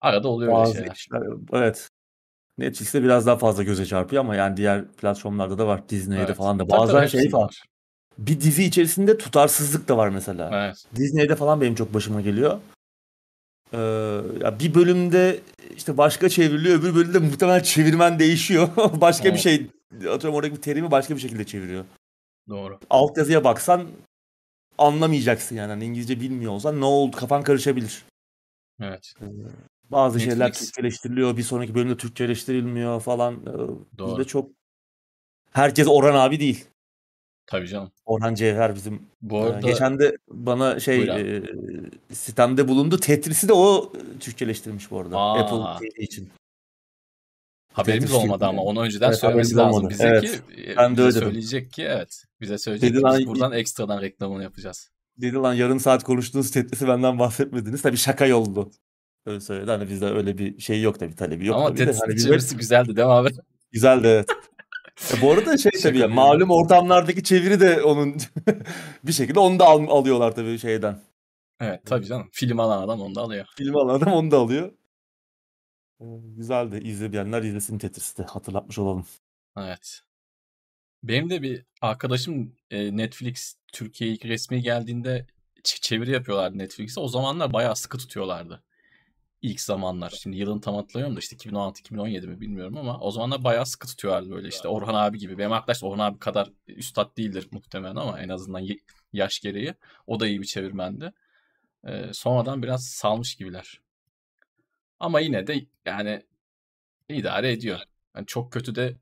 Arada 0.00 0.28
oluyor 0.28 0.52
Bazı 0.52 0.70
öyle 0.70 0.78
şeyler. 0.78 0.94
Işler, 0.94 1.22
evet. 1.52 1.90
Netflix'te 2.58 3.02
biraz 3.02 3.26
daha 3.26 3.36
fazla 3.36 3.62
göze 3.62 3.86
çarpıyor 3.86 4.20
ama 4.20 4.36
yani 4.36 4.56
diğer 4.56 4.88
platformlarda 4.88 5.58
da 5.58 5.66
var. 5.66 5.88
Disney'de 5.88 6.22
evet. 6.22 6.36
falan 6.36 6.58
da. 6.58 6.68
Bazen 6.68 6.96
tabii, 6.96 7.08
şey 7.08 7.30
falan. 7.30 7.50
Bir 8.18 8.40
dizi 8.40 8.64
içerisinde 8.64 9.18
tutarsızlık 9.18 9.88
da 9.88 9.96
var 9.96 10.08
mesela. 10.08 10.50
Evet. 10.52 10.84
Disney'de 10.96 11.36
falan 11.36 11.60
benim 11.60 11.74
çok 11.74 11.94
başıma 11.94 12.20
geliyor. 12.20 12.60
Ee, 13.72 13.78
ya 14.40 14.58
bir 14.60 14.74
bölümde 14.74 15.40
işte 15.76 15.98
başka 15.98 16.28
çevriliyor, 16.28 16.78
öbür 16.78 16.94
bölümde 16.94 17.18
muhtemelen 17.18 17.62
çevirmen 17.62 18.18
değişiyor. 18.18 18.68
başka 19.00 19.28
evet. 19.28 19.36
bir 19.36 19.42
şey, 19.42 19.66
atıyorum 19.94 20.34
oradaki 20.34 20.56
bir 20.56 20.62
terimi 20.62 20.90
başka 20.90 21.14
bir 21.14 21.20
şekilde 21.20 21.46
çeviriyor. 21.46 21.84
Doğru. 22.48 22.78
Alt 22.90 23.18
yazıya 23.18 23.44
baksan 23.44 23.88
anlamayacaksın 24.78 25.56
yani. 25.56 25.70
yani 25.70 25.84
İngilizce 25.84 26.20
bilmiyor 26.20 26.52
olsan 26.52 26.80
ne 26.80 26.84
oldu 26.84 27.16
kafan 27.16 27.42
karışabilir. 27.42 28.04
Evet. 28.80 29.12
Ee, 29.20 29.24
bazı 29.90 30.18
Netflix. 30.18 30.32
şeyler 30.32 30.52
Türkçeleştiriliyor, 30.52 31.36
bir 31.36 31.42
sonraki 31.42 31.74
bölümde 31.74 31.96
Türkçeleştirilmiyor 31.96 33.00
falan. 33.00 33.34
Ee, 33.34 33.98
Doğru. 33.98 34.10
Bizde 34.10 34.24
çok 34.24 34.50
herkes 35.52 35.88
Orhan 35.88 36.14
abi 36.14 36.40
değil. 36.40 36.64
Tabii 37.46 37.68
canım. 37.68 37.90
Orhan 38.06 38.34
Cevher 38.34 38.74
bizim. 38.74 39.06
Bu 39.22 39.38
arada... 39.38 39.60
Geçen 39.60 39.98
de 39.98 40.16
bana 40.28 40.80
şey 40.80 41.02
e, 41.02 41.42
sistemde 42.12 42.68
bulundu. 42.68 43.00
Tetris'i 43.00 43.48
de 43.48 43.52
o 43.52 43.92
Türkçeleştirmiş 44.20 44.90
bu 44.90 45.00
arada. 45.00 45.18
Aa. 45.18 45.38
Apple 45.40 45.88
TV 45.88 46.02
için. 46.02 46.30
Haberimiz 47.76 48.10
Tetris 48.10 48.24
olmadı 48.24 48.44
ama 48.46 48.62
onu 48.62 48.80
önceden 48.80 49.08
evet, 49.08 49.18
söylemesi 49.18 49.56
lazım 49.56 49.78
olmadı. 49.78 49.90
bize 49.90 50.08
evet. 50.08 50.22
ki 50.22 50.72
e, 50.72 50.76
ben 50.76 50.96
de 50.96 51.06
bize 51.06 51.20
söyleyecek 51.20 51.72
ki 51.72 51.82
evet 51.82 52.24
bize 52.40 52.58
söyleyecek 52.58 52.90
Dedi 52.90 52.98
ki 52.98 53.02
lan, 53.02 53.26
buradan 53.26 53.52
ekstradan 53.52 54.02
reklamını 54.02 54.42
yapacağız. 54.42 54.90
Dedi 55.20 55.36
lan 55.36 55.54
yarım 55.54 55.80
saat 55.80 56.04
konuştuğunuz 56.04 56.50
Tetris'i 56.50 56.88
benden 56.88 57.18
bahsetmediniz. 57.18 57.82
Tabii 57.82 57.96
şaka 57.96 58.26
yoldu. 58.26 58.70
Öyle 59.26 59.40
söyledi. 59.40 59.70
Hani 59.70 59.88
bizde 59.90 60.06
öyle 60.06 60.38
bir 60.38 60.58
şey 60.58 60.82
yok 60.82 60.98
tabii 60.98 61.14
talebi 61.14 61.46
yok. 61.46 61.56
Ama 61.56 61.74
Tetris'in 61.74 62.00
hani 62.00 62.18
çevirisi 62.18 62.56
güzeldi 62.56 62.96
değil 62.96 63.06
mi 63.06 63.12
abi? 63.12 63.28
Güzeldi 63.72 64.06
evet. 64.06 64.30
E 65.14 65.22
bu 65.22 65.32
arada 65.32 65.58
şey 65.58 65.72
tabii 65.82 65.98
ya, 65.98 66.08
malum 66.08 66.50
ortamlardaki 66.50 67.24
çeviri 67.24 67.60
de 67.60 67.82
onun 67.82 68.16
bir 69.04 69.12
şekilde 69.12 69.40
onu 69.40 69.58
da 69.58 69.64
al, 69.64 69.86
alıyorlar 69.88 70.34
tabii 70.34 70.58
şeyden. 70.58 71.00
Evet 71.60 71.80
tabii 71.86 72.06
canım. 72.06 72.28
Film 72.32 72.60
alan 72.60 72.82
adam 72.82 73.00
onu 73.00 73.14
da 73.14 73.20
alıyor. 73.20 73.46
Film 73.56 73.76
alan 73.76 73.94
adam 73.94 74.12
onu 74.12 74.30
da 74.30 74.38
alıyor. 74.38 74.72
Ee, 76.00 76.04
güzeldi. 76.36 76.80
İzleyenler 76.84 77.42
izlesin 77.42 77.78
Tetris'te. 77.78 78.22
Hatırlatmış 78.22 78.78
olalım. 78.78 79.06
Evet. 79.56 80.00
Benim 81.02 81.30
de 81.30 81.42
bir 81.42 81.64
arkadaşım 81.80 82.56
e, 82.70 82.96
Netflix 82.96 83.54
Türkiye'ye 83.72 84.18
resmi 84.24 84.62
geldiğinde 84.62 85.26
çeviri 85.64 86.10
yapıyorlardı 86.10 86.58
Netflix'e. 86.58 87.00
O 87.00 87.08
zamanlar 87.08 87.52
bayağı 87.52 87.76
sıkı 87.76 87.98
tutuyorlardı 87.98 88.62
ilk 89.42 89.60
zamanlar. 89.60 90.10
Şimdi 90.10 90.36
yılını 90.36 90.60
tam 90.60 90.74
hatırlamıyorum 90.74 91.16
da 91.16 91.20
işte 91.20 91.36
2016-2017 91.36 92.26
mi 92.26 92.40
bilmiyorum 92.40 92.76
ama 92.76 93.00
o 93.00 93.10
zamanlar 93.10 93.44
bayağı 93.44 93.66
sıkı 93.66 93.86
tutuyorlardı 93.86 94.30
böyle 94.30 94.48
işte 94.48 94.68
Orhan 94.68 94.94
abi 94.94 95.18
gibi. 95.18 95.38
Benim 95.38 95.52
arkadaş 95.52 95.84
Orhan 95.84 95.98
abi 95.98 96.18
kadar 96.18 96.50
üstad 96.68 97.16
değildir 97.16 97.48
muhtemelen 97.50 97.96
ama 97.96 98.20
en 98.20 98.28
azından 98.28 98.66
yaş 99.12 99.40
gereği. 99.40 99.74
O 100.06 100.20
da 100.20 100.26
iyi 100.26 100.40
bir 100.40 100.46
çevirmendi. 100.46 101.12
Ee, 101.86 102.12
sonradan 102.12 102.62
biraz 102.62 102.86
salmış 102.86 103.34
gibiler. 103.34 103.80
Ama 105.00 105.20
yine 105.20 105.46
de 105.46 105.66
yani 105.84 106.22
idare 107.08 107.52
ediyor. 107.52 107.78
Yani 108.16 108.26
çok 108.26 108.52
kötü 108.52 108.74
de 108.74 108.96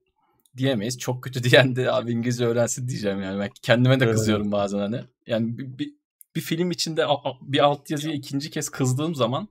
diyemeyiz. 0.57 0.99
Çok 0.99 1.25
kötü 1.25 1.43
diyen 1.51 1.77
de 1.77 1.93
abi 1.93 2.13
İngilizce 2.13 2.47
öğrensin 2.47 2.89
diyeceğim 2.89 3.23
yani. 3.23 3.41
Ben 3.41 3.51
kendime 3.63 4.01
de 4.01 4.11
kızıyorum 4.11 4.53
bazen 4.53 4.79
hani. 4.79 5.05
Yani 5.27 5.59
bir, 5.59 5.79
bir, 5.79 5.95
bir 6.37 6.41
film 6.41 6.71
içinde 6.71 7.07
bir 7.41 7.65
alt 7.65 7.91
yazıya 7.91 8.15
ikinci 8.15 8.51
kez 8.51 8.69
kızdığım 8.69 9.15
zaman 9.15 9.49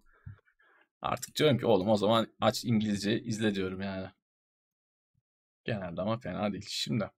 Artık 1.03 1.35
diyorum 1.35 1.57
ki 1.57 1.65
oğlum 1.65 1.89
o 1.89 1.97
zaman 1.97 2.27
aç 2.41 2.65
İngilizce 2.65 3.21
izle 3.21 3.55
diyorum 3.55 3.81
yani. 3.81 4.07
Genelde 5.63 6.01
ama 6.01 6.17
fena 6.17 6.53
değil 6.53 6.65
şimdi. 6.69 7.09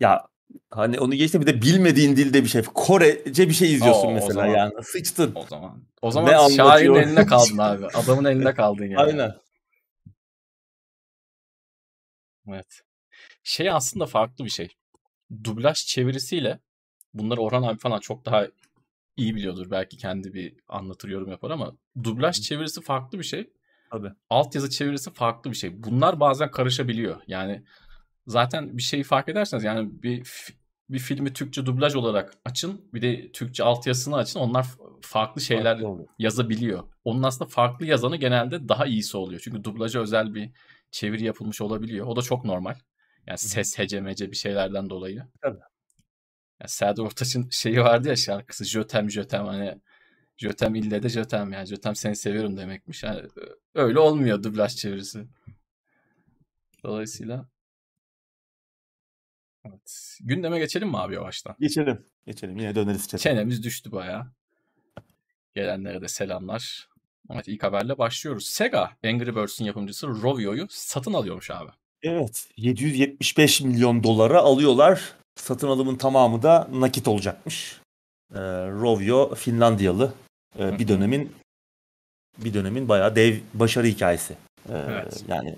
Ya 0.00 0.28
hani 0.70 1.00
onu 1.00 1.14
geçti 1.14 1.40
bir 1.40 1.46
de 1.46 1.62
bilmediğin 1.62 2.16
dilde 2.16 2.42
bir 2.42 2.48
şey. 2.48 2.62
Korece 2.62 3.48
bir 3.48 3.54
şey 3.54 3.74
izliyorsun 3.74 4.08
Oo, 4.08 4.12
mesela 4.12 4.32
zaman, 4.32 4.46
yani. 4.46 4.72
Sıçtın. 4.82 5.32
O 5.34 5.46
zaman. 5.46 5.82
O 6.02 6.10
zaman 6.10 6.48
şairin 6.48 6.94
elinde 6.94 7.26
kaldın 7.26 7.58
abi. 7.58 7.86
Adamın 7.86 8.24
elinde 8.24 8.54
kaldın 8.54 8.84
yani. 8.84 8.98
Aynen. 8.98 9.32
Evet. 12.48 12.82
Şey 13.42 13.70
aslında 13.70 14.06
farklı 14.06 14.44
bir 14.44 14.50
şey. 14.50 14.68
Dublaj 15.44 15.76
çevirisiyle 15.86 16.58
bunları 17.14 17.40
Orhan 17.40 17.62
abi 17.62 17.78
falan 17.78 18.00
çok 18.00 18.24
daha 18.24 18.46
iyi 19.16 19.34
biliyordur. 19.34 19.70
Belki 19.70 19.96
kendi 19.96 20.34
bir 20.34 20.54
anlatır 20.68 21.08
yorum 21.08 21.30
yapar 21.30 21.50
ama 21.50 21.72
dublaj 22.04 22.40
çevirisi 22.40 22.80
farklı 22.80 23.18
bir 23.18 23.24
şey. 23.24 23.50
Tabii. 23.90 24.12
Altyazı 24.30 24.70
çevirisi 24.70 25.12
farklı 25.12 25.50
bir 25.50 25.56
şey. 25.56 25.82
Bunlar 25.82 26.20
bazen 26.20 26.50
karışabiliyor. 26.50 27.20
Yani 27.26 27.62
zaten 28.30 28.76
bir 28.78 28.82
şeyi 28.82 29.02
fark 29.02 29.28
ederseniz 29.28 29.64
yani 29.64 30.02
bir 30.02 30.22
bir 30.90 30.98
filmi 30.98 31.32
Türkçe 31.32 31.66
dublaj 31.66 31.94
olarak 31.94 32.34
açın 32.44 32.90
bir 32.94 33.02
de 33.02 33.32
Türkçe 33.32 33.64
altyazısını 33.64 34.16
açın 34.16 34.40
onlar 34.40 34.66
farklı 35.00 35.40
şeyler 35.40 35.80
farklı 35.80 36.06
yazabiliyor. 36.18 36.84
Onun 37.04 37.22
aslında 37.22 37.48
farklı 37.48 37.86
yazanı 37.86 38.16
genelde 38.16 38.68
daha 38.68 38.86
iyisi 38.86 39.16
oluyor. 39.16 39.40
Çünkü 39.44 39.64
dublaja 39.64 40.00
özel 40.00 40.34
bir 40.34 40.50
çeviri 40.90 41.24
yapılmış 41.24 41.60
olabiliyor. 41.60 42.06
O 42.06 42.16
da 42.16 42.22
çok 42.22 42.44
normal. 42.44 42.74
Yani 43.26 43.38
ses 43.38 43.78
hecemece 43.78 44.30
bir 44.30 44.36
şeylerden 44.36 44.90
dolayı. 44.90 45.24
Tabii. 45.42 45.60
Yani 46.60 46.68
Serdar 46.68 47.02
Ortaç'ın 47.02 47.48
şeyi 47.50 47.80
vardı 47.80 48.08
ya 48.08 48.16
şarkısı 48.16 48.64
Jötem 48.64 49.10
Jötem 49.10 49.46
hani 49.46 49.80
Jötem 50.36 50.74
ille 50.74 51.02
de 51.02 51.08
Jötem 51.08 51.52
yani 51.52 51.66
Jötem 51.66 51.96
seni 51.96 52.16
seviyorum 52.16 52.56
demekmiş. 52.56 53.02
Yani 53.02 53.22
öyle 53.74 53.98
olmuyor 53.98 54.42
dublaj 54.42 54.76
çevirisi. 54.76 55.26
Dolayısıyla 56.84 57.48
Evet. 59.64 60.18
Gündeme 60.20 60.58
geçelim 60.58 60.88
mi 60.88 60.98
abi 60.98 61.14
yavaştan? 61.14 61.56
Geçelim. 61.60 62.06
Geçelim. 62.26 62.58
Yine 62.58 62.74
döneriz 62.74 63.08
çete. 63.08 63.18
Çenemiz 63.18 63.62
düştü 63.62 63.92
baya. 63.92 64.32
Gelenlere 65.54 66.02
de 66.02 66.08
selamlar. 66.08 66.88
Evet 67.30 67.48
ilk 67.48 67.62
haberle 67.62 67.98
başlıyoruz. 67.98 68.46
Sega 68.46 68.90
Angry 69.04 69.36
Birds'in 69.36 69.64
yapımcısı 69.64 70.08
Rovio'yu 70.08 70.66
satın 70.70 71.12
alıyormuş 71.12 71.50
abi. 71.50 71.70
Evet. 72.02 72.48
775 72.56 73.60
milyon 73.60 74.02
dolara 74.02 74.38
alıyorlar. 74.38 75.14
Satın 75.34 75.68
alımın 75.68 75.96
tamamı 75.96 76.42
da 76.42 76.68
nakit 76.72 77.08
olacakmış. 77.08 77.80
E, 78.34 78.40
Rovio 78.66 79.34
Finlandiyalı. 79.34 80.12
E, 80.58 80.78
bir 80.78 80.88
dönemin 80.88 81.32
bir 82.38 82.54
dönemin 82.54 82.88
bayağı 82.88 83.16
dev 83.16 83.36
başarı 83.54 83.86
hikayesi. 83.86 84.32
E, 84.68 84.72
evet. 84.72 85.24
Yani 85.28 85.56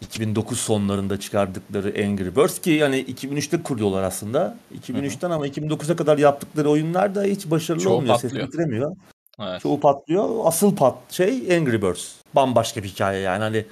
2009 0.00 0.60
sonlarında 0.60 1.20
çıkardıkları 1.20 1.88
Angry 1.88 2.36
Birds 2.36 2.60
ki 2.60 2.70
yani 2.70 3.04
2003'te 3.04 3.62
kuruyorlar 3.62 4.02
aslında. 4.02 4.56
2003'ten 4.80 5.30
ama 5.30 5.46
2009'a 5.46 5.96
kadar 5.96 6.18
yaptıkları 6.18 6.70
oyunlar 6.70 7.14
da 7.14 7.22
hiç 7.22 7.50
başarılı 7.50 7.82
Çoğu 7.82 7.94
olmuyor. 7.94 8.14
Patlıyor. 8.14 8.32
Ses 8.34 8.44
getiremiyor. 8.44 8.96
Evet. 9.40 9.60
Çoğu 9.60 9.80
patlıyor. 9.80 10.40
Asıl 10.44 10.76
pat 10.76 11.12
şey 11.12 11.56
Angry 11.56 11.82
Birds. 11.82 12.12
Bambaşka 12.34 12.82
bir 12.82 12.88
hikaye 12.88 13.20
yani 13.20 13.42
hani 13.42 13.64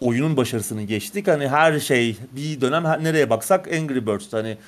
oyunun 0.00 0.36
başarısını 0.36 0.82
geçtik. 0.82 1.28
Hani 1.28 1.48
her 1.48 1.80
şey 1.80 2.16
bir 2.32 2.60
dönem 2.60 2.84
nereye 3.04 3.30
baksak 3.30 3.72
Angry 3.72 4.06
Birds. 4.06 4.32
Hani 4.32 4.58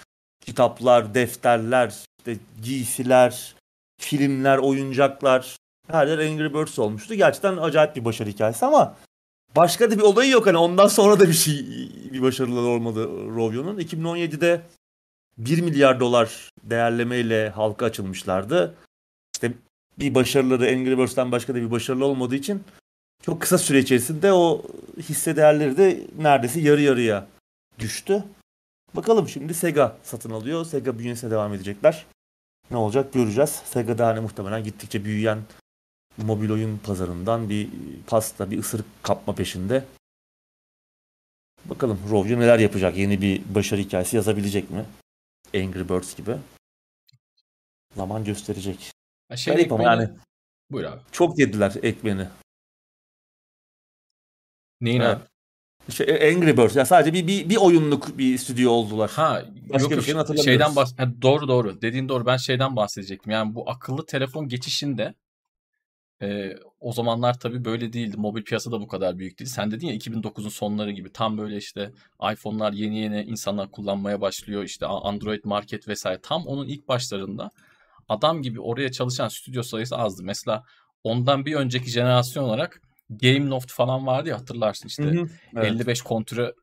kitaplar, 0.40 1.14
defterler, 1.14 1.94
işte 2.18 2.36
giysiler, 2.62 3.54
filmler, 4.00 4.58
oyuncaklar 4.58 5.56
her 5.90 6.06
yer 6.06 6.18
Angry 6.18 6.54
Birds 6.54 6.78
olmuştu. 6.78 7.14
Gerçekten 7.14 7.56
acayip 7.56 7.96
bir 7.96 8.04
başarı 8.04 8.28
hikayesi 8.28 8.66
ama 8.66 8.94
başka 9.56 9.90
da 9.90 9.98
bir 9.98 10.02
olayı 10.02 10.30
yok. 10.30 10.46
Hani 10.46 10.56
ondan 10.56 10.88
sonra 10.88 11.20
da 11.20 11.28
bir 11.28 11.32
şey 11.32 11.66
bir 12.12 12.22
başarılı 12.22 12.60
olmadı 12.60 13.04
Rovio'nun. 13.08 13.78
2017'de 13.78 14.62
1 15.38 15.60
milyar 15.60 16.00
dolar 16.00 16.50
değerlemeyle 16.62 17.48
halka 17.48 17.86
açılmışlardı. 17.86 18.74
İşte 19.34 19.52
bir 19.98 20.14
başarıları 20.14 20.66
Angry 20.68 20.98
Birds'ten 20.98 21.32
başka 21.32 21.54
da 21.54 21.58
bir 21.58 21.70
başarılı 21.70 22.04
olmadığı 22.04 22.36
için 22.36 22.62
çok 23.22 23.40
kısa 23.40 23.58
süre 23.58 23.78
içerisinde 23.78 24.32
o 24.32 24.62
hisse 24.98 25.36
değerleri 25.36 25.76
de 25.76 26.00
neredeyse 26.18 26.60
yarı 26.60 26.80
yarıya 26.80 27.26
düştü. 27.78 28.24
Bakalım 28.96 29.28
şimdi 29.28 29.54
Sega 29.54 29.96
satın 30.02 30.30
alıyor. 30.30 30.64
Sega 30.64 30.98
bünyesine 30.98 31.30
devam 31.30 31.54
edecekler. 31.54 32.06
Ne 32.70 32.76
olacak 32.76 33.12
göreceğiz. 33.12 33.50
Sega 33.50 33.98
da 33.98 34.06
hani 34.06 34.20
muhtemelen 34.20 34.64
gittikçe 34.64 35.04
büyüyen 35.04 35.38
mobil 36.18 36.50
oyun 36.50 36.78
pazarından 36.78 37.48
bir 37.48 37.68
pasta, 38.06 38.50
bir 38.50 38.58
ısırık 38.58 38.86
kapma 39.02 39.34
peşinde. 39.34 39.84
Bakalım 41.64 41.98
Rovio 42.10 42.40
neler 42.40 42.58
yapacak? 42.58 42.96
Yeni 42.96 43.22
bir 43.22 43.54
başarı 43.54 43.80
hikayesi 43.80 44.16
yazabilecek 44.16 44.70
mi? 44.70 44.84
Angry 45.54 45.88
Birds 45.88 46.16
gibi. 46.16 46.36
Zaman 47.96 48.24
gösterecek. 48.24 48.92
Ya 49.30 49.36
şey 49.36 49.54
Garip 49.54 49.72
ama 49.72 49.84
ekmeğini- 49.84 50.00
yani 50.02 50.18
Buyur 50.70 50.84
abi. 50.84 51.00
çok 51.12 51.38
yediler 51.38 51.72
ekmeğini. 51.82 52.26
Neyin 54.80 55.00
Evet. 55.00 55.16
abi? 55.16 55.92
Şey, 55.92 56.28
Angry 56.34 56.56
Birds. 56.56 56.76
Yani 56.76 56.86
sadece 56.86 57.12
bir, 57.14 57.26
bir, 57.26 57.48
bir 57.48 57.56
oyunluk 57.56 58.18
bir 58.18 58.38
stüdyo 58.38 58.70
oldular. 58.70 59.10
Ha 59.10 59.44
Başka 59.70 59.82
yok 59.90 59.98
bir 59.98 60.02
şeyini 60.02 60.18
hatırlamıyoruz. 60.18 60.44
şeyden 60.44 60.76
bahs 60.76 60.98
ha, 60.98 61.22
doğru 61.22 61.48
doğru 61.48 61.82
dediğin 61.82 62.08
doğru 62.08 62.26
ben 62.26 62.36
şeyden 62.36 62.76
bahsedecektim 62.76 63.32
yani 63.32 63.54
bu 63.54 63.70
akıllı 63.70 64.06
telefon 64.06 64.48
geçişinde 64.48 65.14
e, 66.22 66.56
o 66.80 66.92
zamanlar 66.92 67.40
tabii 67.40 67.64
böyle 67.64 67.92
değildi. 67.92 68.16
Mobil 68.16 68.42
piyasa 68.42 68.72
da 68.72 68.80
bu 68.80 68.88
kadar 68.88 69.18
büyük 69.18 69.38
değil. 69.38 69.50
Sen 69.50 69.70
dedin 69.70 69.86
ya 69.86 69.94
2009'un 69.94 70.48
sonları 70.48 70.90
gibi. 70.90 71.12
Tam 71.12 71.38
böyle 71.38 71.56
işte 71.56 71.92
iPhone'lar 72.32 72.72
yeni 72.72 72.98
yeni 72.98 73.22
insanlar 73.22 73.70
kullanmaya 73.70 74.20
başlıyor. 74.20 74.64
İşte 74.64 74.86
Android 74.86 75.44
market 75.44 75.88
vesaire. 75.88 76.20
Tam 76.22 76.46
onun 76.46 76.66
ilk 76.66 76.88
başlarında 76.88 77.50
adam 78.08 78.42
gibi 78.42 78.60
oraya 78.60 78.92
çalışan 78.92 79.28
stüdyo 79.28 79.62
sayısı 79.62 79.96
azdı. 79.96 80.22
Mesela 80.22 80.64
ondan 81.04 81.46
bir 81.46 81.54
önceki 81.54 81.90
jenerasyon 81.90 82.44
olarak 82.44 82.82
Gameloft 83.10 83.72
falan 83.72 84.06
vardı 84.06 84.28
ya 84.28 84.40
hatırlarsın 84.40 84.88
işte. 84.88 85.02
Hı 85.02 85.20
hı. 85.20 85.28
Evet. 85.56 85.72
55 85.72 86.02
kontre 86.02 86.54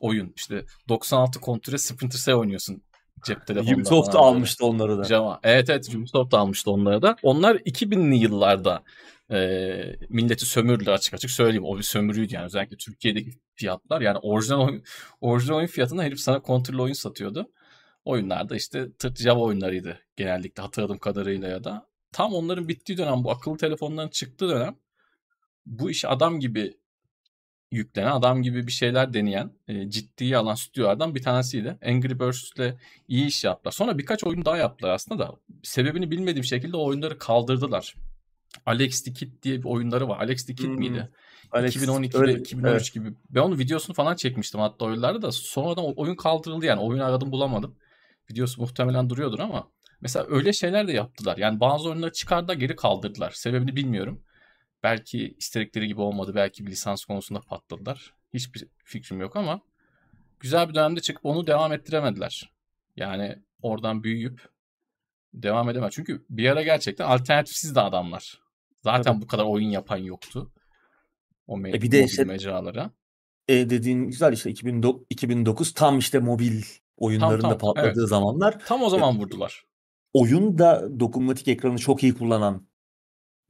oyun. 0.00 0.32
işte 0.36 0.64
96 0.88 1.40
kontre 1.40 1.78
Splinter 1.78 2.18
Cell 2.18 2.34
oynuyorsun 2.34 2.82
cep 3.24 3.46
telefonunda. 3.46 3.76
Ubisoft 3.76 4.14
almıştı 4.14 4.66
onları 4.66 4.98
da. 4.98 5.04
Java. 5.04 5.40
Evet 5.42 5.70
evet 5.70 5.94
Ubisoft 5.94 6.34
almıştı 6.34 6.70
onları 6.70 7.02
da. 7.02 7.16
Onlar 7.22 7.56
2000'li 7.56 8.16
yıllarda 8.16 8.82
e, 9.30 9.38
milleti 10.08 10.46
sömürdüler 10.46 10.92
açık 10.92 11.14
açık 11.14 11.30
söyleyeyim. 11.30 11.64
O 11.64 11.78
bir 11.78 11.82
sömürüydü 11.82 12.34
yani 12.34 12.44
özellikle 12.44 12.76
Türkiye'deki 12.76 13.30
fiyatlar. 13.54 14.00
Yani 14.00 14.18
orijinal 14.18 14.60
oyun, 14.60 14.82
orijinal 15.20 15.56
oyun 15.56 15.66
fiyatına 15.66 16.02
herif 16.02 16.20
sana 16.20 16.40
kontrollü 16.42 16.82
oyun 16.82 16.92
satıyordu. 16.92 17.50
Oyunlarda 18.04 18.56
işte 18.56 18.92
tırt 18.92 19.18
Java 19.18 19.40
oyunlarıydı 19.40 19.98
genellikle 20.16 20.62
hatırladığım 20.62 20.98
kadarıyla 20.98 21.48
ya 21.48 21.64
da. 21.64 21.86
Tam 22.12 22.34
onların 22.34 22.68
bittiği 22.68 22.98
dönem 22.98 23.24
bu 23.24 23.30
akıllı 23.30 23.56
telefonların 23.56 24.08
çıktığı 24.08 24.48
dönem 24.48 24.76
bu 25.66 25.90
iş 25.90 26.04
adam 26.04 26.40
gibi 26.40 26.74
yüklenen, 27.72 28.10
adam 28.10 28.42
gibi 28.42 28.66
bir 28.66 28.72
şeyler 28.72 29.14
deneyen, 29.14 29.50
e, 29.68 29.90
ciddiye 29.90 30.36
alan 30.36 30.54
stüdyolardan 30.54 31.14
bir 31.14 31.22
tanesiydi. 31.22 31.78
Angry 31.86 32.20
Birds'le 32.20 32.74
iyi 33.08 33.26
iş 33.26 33.44
yaptılar. 33.44 33.72
Sonra 33.72 33.98
birkaç 33.98 34.24
oyun 34.24 34.44
daha 34.44 34.56
yaptılar 34.56 34.90
aslında 34.90 35.18
da. 35.18 35.32
Sebebini 35.62 36.10
bilmediğim 36.10 36.44
şekilde 36.44 36.76
o 36.76 36.84
oyunları 36.84 37.18
kaldırdılar. 37.18 37.94
Alex 38.66 39.02
the 39.04 39.12
Kid 39.12 39.42
diye 39.42 39.58
bir 39.58 39.64
oyunları 39.64 40.08
var. 40.08 40.20
Alex 40.20 40.46
the 40.46 40.54
Kid 40.54 40.64
Hmm, 40.64 40.78
miydi? 40.78 41.08
Alex, 41.52 41.76
2012'de, 41.76 42.18
öyle- 42.18 42.32
2013 42.32 42.72
evet. 42.72 42.92
gibi. 42.94 43.14
Ben 43.30 43.40
onun 43.40 43.58
videosunu 43.58 43.94
falan 43.94 44.16
çekmiştim 44.16 44.60
hatta 44.60 44.84
oyunlarda 44.84 45.22
da. 45.22 45.32
Sonradan 45.32 45.84
oyun 45.96 46.14
kaldırıldı 46.14 46.66
yani. 46.66 46.80
Oyunu 46.80 47.04
aradım 47.04 47.32
bulamadım. 47.32 47.76
Videosu 48.30 48.60
muhtemelen 48.60 49.10
duruyordur 49.10 49.38
ama 49.38 49.68
mesela 50.00 50.26
öyle 50.28 50.52
şeyler 50.52 50.88
de 50.88 50.92
yaptılar. 50.92 51.36
Yani 51.36 51.60
bazı 51.60 51.88
oyunları 51.88 52.12
çıkardılar 52.12 52.54
geri 52.54 52.76
kaldırdılar. 52.76 53.30
Sebebini 53.30 53.76
bilmiyorum. 53.76 54.22
Belki 54.82 55.34
istedikleri 55.38 55.86
gibi 55.86 56.00
olmadı. 56.00 56.32
Belki 56.34 56.66
bir 56.66 56.70
lisans 56.70 57.04
konusunda 57.04 57.40
patladılar. 57.40 58.14
Hiçbir 58.34 58.68
fikrim 58.84 59.20
yok 59.20 59.36
ama 59.36 59.60
güzel 60.40 60.68
bir 60.68 60.74
dönemde 60.74 61.00
çıkıp 61.00 61.24
onu 61.26 61.46
devam 61.46 61.72
ettiremediler. 61.72 62.52
Yani 62.96 63.36
oradan 63.62 64.02
büyüyüp 64.04 64.48
devam 65.34 65.70
edemez. 65.70 65.92
Çünkü 65.94 66.24
bir 66.30 66.48
ara 66.50 66.62
gerçekten 66.62 67.06
alternatifsiz 67.06 67.74
de 67.74 67.80
adamlar. 67.80 68.40
Zaten 68.84 69.20
bu 69.20 69.26
kadar 69.26 69.44
oyun 69.44 69.68
yapan 69.68 69.96
yoktu. 69.96 70.52
O 71.46 71.58
me- 71.58 71.76
E 71.76 71.82
bir 71.82 71.90
de 71.90 72.04
işte- 72.04 72.24
mecralara. 72.24 72.90
E 73.48 73.70
dediğin 73.70 74.04
güzel 74.04 74.32
işte 74.32 74.50
2009, 74.50 75.02
2009 75.10 75.72
tam 75.74 75.98
işte 75.98 76.18
mobil 76.18 76.62
oyunların 76.96 77.40
Tam, 77.40 77.50
tam, 77.50 77.58
patladığı 77.58 77.86
evet. 78.00 78.08
zamanlar. 78.08 78.58
Tam 78.66 78.82
o 78.82 78.88
zaman 78.88 79.18
vurdular. 79.18 79.64
Oyun 80.12 80.58
da 80.58 81.00
dokunmatik 81.00 81.48
ekranı 81.48 81.78
çok 81.78 82.02
iyi 82.02 82.14
kullanan 82.14 82.66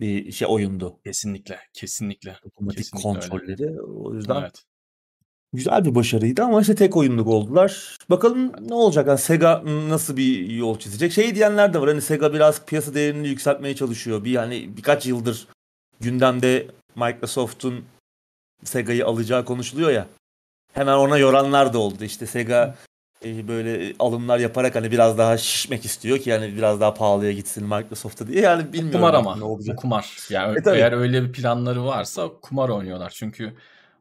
bir 0.00 0.32
şey 0.32 0.48
oyundu. 0.50 1.00
Kesinlikle. 1.04 1.58
Kesinlikle. 1.72 2.36
Dokunmatik 2.44 2.78
Kesinlikle 2.78 3.08
öyle. 3.08 3.20
kontrolleri. 3.20 3.80
O 3.82 4.14
yüzden 4.14 4.40
Evet. 4.40 4.62
güzel 5.52 5.84
bir 5.84 5.94
başarıydı 5.94 6.42
ama 6.42 6.60
işte 6.60 6.74
tek 6.74 6.96
oyunluk 6.96 7.28
oldular. 7.28 7.98
Bakalım 8.10 8.52
ne 8.68 8.74
olacak? 8.74 9.06
Yani 9.06 9.18
Sega 9.18 9.62
nasıl 9.88 10.16
bir 10.16 10.50
yol 10.50 10.78
çizecek? 10.78 11.12
Şey 11.12 11.34
diyenler 11.34 11.74
de 11.74 11.80
var. 11.80 11.88
Hani 11.88 12.00
Sega 12.02 12.32
biraz 12.34 12.66
piyasa 12.66 12.94
değerini 12.94 13.28
yükseltmeye 13.28 13.74
çalışıyor. 13.76 14.24
Bir 14.24 14.36
hani 14.36 14.76
birkaç 14.76 15.06
yıldır 15.06 15.48
gündemde 16.00 16.66
Microsoft'un 16.96 17.84
Sega'yı 18.64 19.06
alacağı 19.06 19.44
konuşuluyor 19.44 19.90
ya. 19.90 20.06
Hemen 20.72 20.94
ona 20.96 21.18
yoranlar 21.18 21.72
da 21.72 21.78
oldu. 21.78 22.04
İşte 22.04 22.26
Sega 22.26 22.74
böyle 23.24 23.94
alımlar 23.98 24.38
yaparak 24.38 24.74
hani 24.74 24.90
biraz 24.90 25.18
daha 25.18 25.38
şişmek 25.38 25.84
istiyor 25.84 26.18
ki 26.18 26.30
yani 26.30 26.56
biraz 26.56 26.80
daha 26.80 26.94
pahalıya 26.94 27.32
gitsin 27.32 27.64
Microsoft'a 27.64 28.26
diye. 28.26 28.40
Yani 28.42 28.72
bilmiyorum 28.72 29.00
Kumar 29.00 29.14
ama. 29.14 29.36
ne 29.36 29.44
olacak. 29.44 29.78
kumar. 29.78 30.16
Yani 30.30 30.58
E, 30.58 30.62
tabii. 30.62 30.76
eğer 30.78 30.92
öyle 30.92 31.22
bir 31.22 31.32
planları 31.32 31.84
varsa 31.84 32.28
kumar 32.42 32.68
oynuyorlar. 32.68 33.10
Çünkü 33.16 33.52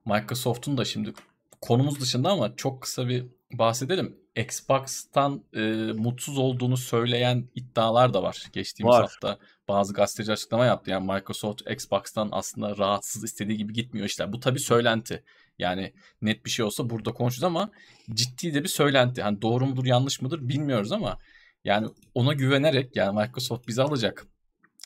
Microsoft'un 0.05 0.77
da 0.77 0.85
şimdi 0.85 1.13
konumuz 1.61 1.99
dışında 2.01 2.29
ama 2.29 2.55
çok 2.55 2.81
kısa 2.81 3.07
bir 3.07 3.25
bahsedelim. 3.53 4.17
Xbox'tan 4.35 5.43
e, 5.53 5.59
mutsuz 5.97 6.37
olduğunu 6.37 6.77
söyleyen 6.77 7.43
iddialar 7.55 8.13
da 8.13 8.23
var. 8.23 8.47
Geçtiğimiz 8.53 8.93
Var. 8.93 9.01
hafta 9.01 9.37
bazı 9.67 9.93
gazeteci 9.93 10.31
açıklama 10.31 10.65
yaptı. 10.65 10.91
Yani 10.91 11.11
Microsoft 11.13 11.61
Xbox'tan 11.71 12.29
aslında 12.31 12.77
rahatsız 12.77 13.23
istediği 13.23 13.57
gibi 13.57 13.73
gitmiyor 13.73 14.07
işler. 14.07 14.33
Bu 14.33 14.39
tabii 14.39 14.59
söylenti. 14.59 15.23
Yani 15.59 15.93
net 16.21 16.45
bir 16.45 16.49
şey 16.49 16.65
olsa 16.65 16.89
burada 16.89 17.11
konuşuruz 17.13 17.43
ama 17.43 17.71
ciddi 18.13 18.53
de 18.53 18.63
bir 18.63 18.67
söylenti. 18.67 19.21
Hani 19.21 19.41
doğru 19.41 19.65
mudur 19.65 19.85
yanlış 19.85 20.21
mıdır 20.21 20.49
bilmiyoruz 20.49 20.91
ama 20.91 21.17
yani 21.63 21.87
ona 22.15 22.33
güvenerek 22.33 22.95
yani 22.95 23.19
Microsoft 23.19 23.67
bizi 23.67 23.81
alacak. 23.81 24.25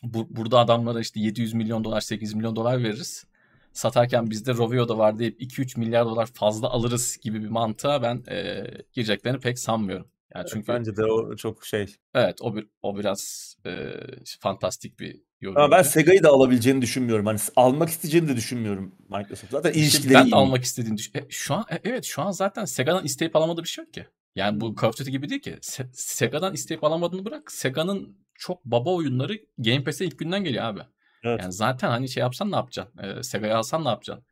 Bu, 0.04 0.28
burada 0.36 0.60
adamlara 0.60 0.99
işte 0.99 1.19
700 1.19 1.54
milyon 1.54 1.84
dolar 1.84 2.01
8 2.01 2.34
milyon 2.34 2.56
dolar 2.56 2.84
veririz. 2.84 3.25
Satarken 3.73 4.30
bizde 4.30 4.54
Rovio'da 4.54 4.97
var 4.97 5.19
deyip 5.19 5.41
2-3 5.41 5.80
milyar 5.80 6.06
dolar 6.06 6.25
fazla 6.34 6.69
alırız 6.69 7.17
gibi 7.21 7.43
bir 7.43 7.49
mantığa 7.49 8.01
ben 8.01 8.23
e, 8.30 8.63
gireceklerini 8.93 9.39
pek 9.39 9.60
sanmıyorum. 9.60 10.08
Yani 10.36 10.45
çünkü 10.49 10.67
Bence 10.67 10.97
de 10.97 11.06
o 11.06 11.36
çok 11.36 11.65
şey. 11.65 11.95
evet 12.13 12.41
o 12.41 12.56
bir 12.56 12.67
o 12.82 12.97
biraz 12.97 13.56
e, 13.65 13.93
fantastik 14.39 14.99
bir. 14.99 15.21
Ama 15.55 15.71
ben. 15.71 15.81
Sega'yı 15.81 16.23
da 16.23 16.29
alabileceğini 16.29 16.81
düşünmüyorum. 16.81 17.25
Hani 17.25 17.39
almak 17.55 17.89
isteyeceğini 17.89 18.27
de 18.29 18.36
düşünmüyorum 18.36 18.95
Microsoft. 19.10 19.51
Zaten 19.51 19.73
ilişkileri 19.73 20.13
ben 20.13 20.25
de 20.25 20.29
iyi. 20.29 20.36
almak 20.36 20.63
istediğini 20.63 20.97
düşün. 20.97 21.12
E, 21.15 21.25
şu 21.29 21.53
an 21.53 21.65
e, 21.71 21.79
evet 21.84 22.05
şu 22.05 22.21
an 22.21 22.31
zaten 22.31 22.65
Sega'dan 22.65 23.05
isteyip 23.05 23.36
alamadığı 23.36 23.63
bir 23.63 23.67
şey 23.67 23.84
yok 23.86 23.93
ki. 23.93 24.05
Yani 24.36 24.51
Hmm. 24.53 24.62
bu 24.62 24.75
Call 24.81 24.88
of 24.89 24.99
Duty 24.99 25.12
gibi 25.12 25.29
değil 25.29 25.41
ki. 25.41 25.51
Se- 25.62 25.89
Sega'dan 25.93 26.53
isteyip 26.53 26.84
alamadığını 26.84 27.25
bırak. 27.25 27.51
Sega'nın 27.51 28.17
çok 28.36 28.65
baba 28.65 28.93
oyunları 28.93 29.39
Game 29.58 29.84
Pass'e 29.84 30.05
ilk 30.05 30.19
günden 30.19 30.43
geliyor 30.43 30.63
abi. 30.63 30.81
Evet. 31.23 31.41
Yani 31.41 31.53
zaten 31.53 31.89
hani 31.89 32.10
şey 32.10 32.21
yapsan 32.21 32.51
ne 32.51 32.55
yapacaksın? 32.55 32.99
Ee, 33.03 33.23
Sega'yı 33.23 33.58
alsan 33.58 33.86
ne 33.86 33.89
yapacaksın? 33.89 34.25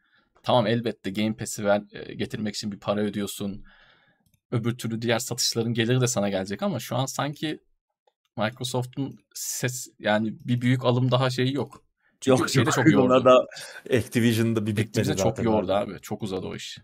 Tamam 0.43 0.67
elbette 0.67 1.09
Game 1.11 1.35
Pass'i 1.35 1.65
ver, 1.65 1.81
e, 1.91 2.13
getirmek 2.13 2.55
için 2.55 2.71
bir 2.71 2.79
para 2.79 3.01
ödüyorsun. 3.01 3.63
Öbür 4.51 4.77
türlü 4.77 5.01
diğer 5.01 5.19
satışların 5.19 5.73
geliri 5.73 6.01
de 6.01 6.07
sana 6.07 6.29
gelecek 6.29 6.63
ama 6.63 6.79
şu 6.79 6.95
an 6.95 7.05
sanki 7.05 7.59
Microsoft'un 8.37 9.19
ses 9.33 9.87
yani 9.99 10.33
bir 10.45 10.61
büyük 10.61 10.85
alım 10.85 11.11
daha 11.11 11.29
şeyi 11.29 11.53
yok. 11.53 11.83
Çünkü 12.21 12.41
Yok 12.41 12.49
şey 12.49 12.65
de 12.65 12.71
çok 12.71 12.87
yordu. 12.91 13.05
Onlar 13.05 13.25
da 13.25 13.45
Activision'da 13.97 14.65
bir 14.65 14.71
bitmedi 14.71 14.89
Activision 14.99 15.15
zaten. 15.17 15.33
çok 15.43 15.45
yordu 15.45 15.73
abi. 15.73 15.99
Çok 16.01 16.23
uzadı 16.23 16.47
o 16.47 16.55
iş. 16.55 16.77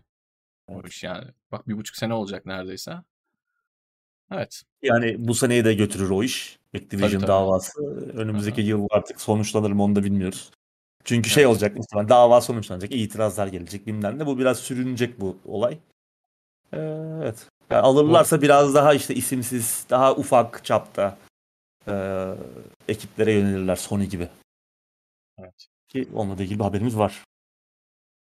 O 0.68 0.82
iş 0.86 1.02
yani. 1.04 1.24
Bak 1.52 1.68
bir 1.68 1.76
buçuk 1.76 1.96
sene 1.96 2.14
olacak 2.14 2.46
neredeyse. 2.46 2.92
Evet. 4.32 4.62
Yani 4.82 5.16
bu 5.18 5.34
seneyi 5.34 5.64
de 5.64 5.74
götürür 5.74 6.10
o 6.10 6.22
iş. 6.22 6.58
Activision 6.76 7.08
Tabii, 7.08 7.20
tabii. 7.20 7.28
davası. 7.28 7.82
Önümüzdeki 8.14 8.60
yıl 8.60 8.86
artık 8.90 9.20
sonuçlanır 9.20 9.70
mı 9.70 9.82
onu 9.82 9.96
da 9.96 10.04
bilmiyoruz. 10.04 10.50
Çünkü 11.04 11.30
şey 11.30 11.42
Evet. 11.42 11.50
olacak 11.52 11.76
muhtemelen 11.76 12.08
dava 12.08 12.40
sonuçlanacak. 12.40 12.92
itirazlar 12.94 13.46
gelecek 13.46 13.86
bilmem 13.86 14.18
ne. 14.18 14.26
Bu 14.26 14.38
biraz 14.38 14.58
sürünecek 14.58 15.20
bu 15.20 15.36
olay. 15.44 15.78
Ee, 16.72 16.76
Evet. 17.22 17.46
Yani 17.70 17.80
alırlarsa 17.82 18.42
biraz 18.42 18.74
daha 18.74 18.94
işte 18.94 19.14
isimsiz, 19.14 19.86
daha 19.90 20.14
ufak 20.14 20.64
çapta 20.64 21.18
e, 21.88 21.94
ekiplere 22.88 23.32
yönelirler 23.32 23.76
Sony 23.76 24.06
gibi. 24.06 24.28
Evet. 25.38 25.66
Ki 25.88 26.08
onunla 26.14 26.42
ilgili 26.42 26.58
bir 26.58 26.64
haberimiz 26.64 26.98
var. 26.98 27.24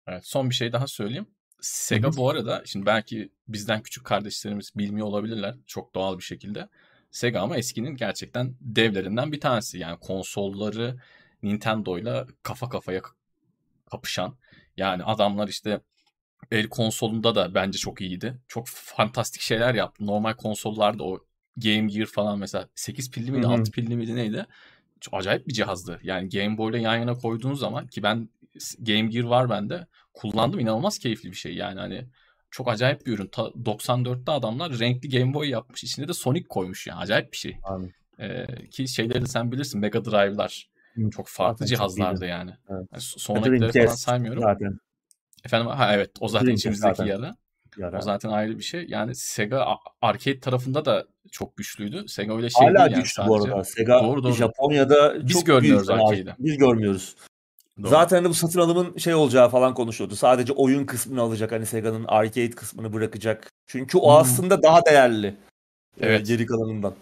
Evet. 0.07 0.25
Son 0.25 0.49
bir 0.49 0.55
şey 0.55 0.73
daha 0.73 0.87
söyleyeyim. 0.87 1.27
Sega 1.61 2.17
bu 2.17 2.29
arada 2.29 2.63
şimdi 2.65 2.85
belki 2.85 3.29
bizden 3.47 3.83
küçük 3.83 4.05
kardeşlerimiz 4.05 4.71
bilmiyor 4.75 5.07
olabilirler 5.07 5.55
çok 5.67 5.95
doğal 5.95 6.17
bir 6.17 6.23
şekilde. 6.23 6.69
Sega 7.11 7.41
ama 7.41 7.57
eskinin 7.57 7.95
gerçekten 7.95 8.55
devlerinden 8.61 9.31
bir 9.31 9.39
tanesi. 9.39 9.77
Yani 9.77 9.99
konsolları 9.99 10.97
Nintendo'yla 11.43 12.27
kafa 12.43 12.69
kafaya 12.69 13.01
kapışan. 13.91 14.37
Yani 14.77 15.03
adamlar 15.03 15.47
işte 15.47 15.81
el 16.51 16.69
konsolunda 16.69 17.35
da 17.35 17.55
bence 17.55 17.77
çok 17.77 18.01
iyiydi. 18.01 18.37
Çok 18.47 18.67
fantastik 18.67 19.41
şeyler 19.41 19.75
yaptı. 19.75 20.05
Normal 20.05 20.33
konsollarda 20.33 21.03
o 21.03 21.19
Game 21.57 21.87
Gear 21.87 22.05
falan 22.05 22.39
mesela 22.39 22.67
8 22.75 23.11
pilli 23.11 23.31
miydi, 23.31 23.45
Hı 23.45 23.49
hı. 23.49 23.53
6 23.53 23.71
pilli 23.71 23.95
miydi 23.95 24.15
neydi? 24.15 24.45
Çok 25.01 25.13
acayip 25.13 25.47
bir 25.47 25.53
cihazdı. 25.53 25.99
Yani 26.03 26.29
Game 26.29 26.57
Boy'la 26.57 26.77
yan 26.77 26.95
yana 26.97 27.13
koyduğun 27.13 27.53
zaman 27.53 27.87
ki 27.87 28.03
ben 28.03 28.29
Game 28.79 29.07
Gear 29.07 29.23
var 29.23 29.49
bende. 29.49 29.87
Kullandım 30.13 30.59
inanılmaz 30.59 30.99
keyifli 30.99 31.31
bir 31.31 31.35
şey. 31.35 31.55
Yani 31.55 31.79
hani 31.79 32.05
çok 32.51 32.67
acayip 32.69 33.05
bir 33.05 33.11
ürün. 33.11 33.27
Ta 33.27 33.41
94'te 33.41 34.31
adamlar 34.31 34.79
renkli 34.79 35.09
Game 35.09 35.33
Boy 35.33 35.49
yapmış. 35.49 35.83
İçine 35.83 36.07
de 36.07 36.13
Sonic 36.13 36.47
koymuş 36.47 36.87
yani. 36.87 36.99
Acayip 36.99 37.31
bir 37.31 37.37
şey. 37.37 37.57
Abi. 37.63 37.93
Ee, 38.19 38.45
ki 38.71 38.87
şeyleri 38.87 39.21
de 39.21 39.27
sen 39.27 39.51
bilirsin. 39.51 39.79
Mega 39.81 40.05
Drive'lar 40.05 40.69
çok 41.11 41.27
farklı 41.27 41.57
zaten 41.57 41.65
çok 41.65 41.77
cihazlardı 41.77 42.19
iyiydi. 42.25 42.31
yani. 42.31 42.51
Evet. 42.69 42.87
yani 42.91 43.01
so- 43.01 43.19
sonrakileri 43.19 43.71
falan 43.71 43.95
saymıyorum. 43.95 44.43
Zaten. 44.43 44.79
Efendim 45.45 45.67
ha 45.67 45.95
evet 45.95 46.11
o 46.19 46.27
zaten 46.27 46.45
Dreamcast 46.45 46.59
içimizdeki 46.59 46.95
zaten. 46.95 47.11
yara. 47.11 47.35
Yara. 47.77 47.97
O 47.97 48.01
zaten 48.01 48.29
ayrı 48.29 48.57
bir 48.57 48.63
şey. 48.63 48.85
Yani 48.89 49.15
Sega 49.15 49.65
arcade 50.01 50.39
tarafında 50.39 50.85
da 50.85 51.05
çok 51.31 51.57
güçlüydü. 51.57 52.07
Sega 52.07 52.35
öyle 52.35 52.49
şey 52.49 52.67
Hala 52.67 52.79
değil 52.79 52.91
yani 52.91 53.03
güçlü 53.03 53.23
bu 53.27 53.33
sadece. 53.37 53.51
arada. 53.53 53.63
Sega 53.63 54.03
Doğru, 54.03 54.23
doğru. 54.23 54.33
Japonya'da 54.33 55.27
Biz 55.27 55.33
çok 55.33 55.45
görmüyoruz. 55.45 55.89
Yani 55.89 56.03
arcade'i. 56.03 56.33
Biz 56.39 56.57
görmüyoruz. 56.57 57.15
Doğru. 57.81 57.87
Zaten 57.89 58.23
de 58.25 58.29
bu 58.29 58.33
satın 58.33 58.59
alımın 58.59 58.97
şey 58.97 59.13
olacağı 59.13 59.49
falan 59.49 59.73
konuşuyordu. 59.73 60.15
Sadece 60.15 60.53
oyun 60.53 60.85
kısmını 60.85 61.21
alacak. 61.21 61.51
Hani 61.51 61.65
Sega'nın 61.65 62.05
arcade 62.07 62.49
kısmını 62.49 62.93
bırakacak. 62.93 63.49
Çünkü 63.67 63.97
o 63.97 64.09
Hmm. 64.13 64.21
aslında 64.21 64.63
daha 64.63 64.85
değerli. 64.85 65.27
e, 65.27 65.33
Evet. 66.07 66.27
Geri 66.27 66.45
kalanından. 66.45 66.93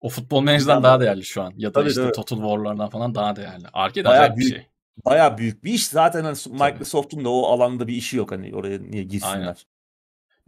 O 0.00 0.08
futbol 0.08 0.46
Tabii. 0.46 0.66
daha 0.82 1.00
değerli 1.00 1.24
şu 1.24 1.42
an. 1.42 1.52
Ya 1.56 1.68
da 1.68 1.72
Tabii, 1.72 1.88
işte 1.88 2.02
tabii. 2.02 2.12
Total 2.12 2.36
War'lardan 2.36 2.88
falan 2.88 3.14
daha 3.14 3.36
değerli. 3.36 3.64
Arcade 3.72 4.04
Bayağı 4.04 4.22
acayip 4.22 4.36
bir 4.36 4.40
büyük. 4.42 4.54
şey. 4.54 4.66
Baya 5.04 5.38
büyük 5.38 5.64
bir 5.64 5.72
iş. 5.74 5.86
Zaten 5.86 6.24
hani 6.24 6.36
Microsoft'un 6.50 7.24
da 7.24 7.28
o 7.28 7.42
alanda 7.46 7.86
bir 7.88 7.94
işi 7.94 8.16
yok. 8.16 8.32
Hani 8.32 8.54
oraya 8.54 8.78
niye 8.78 9.02
girsinler. 9.02 9.32
Aynen. 9.32 9.56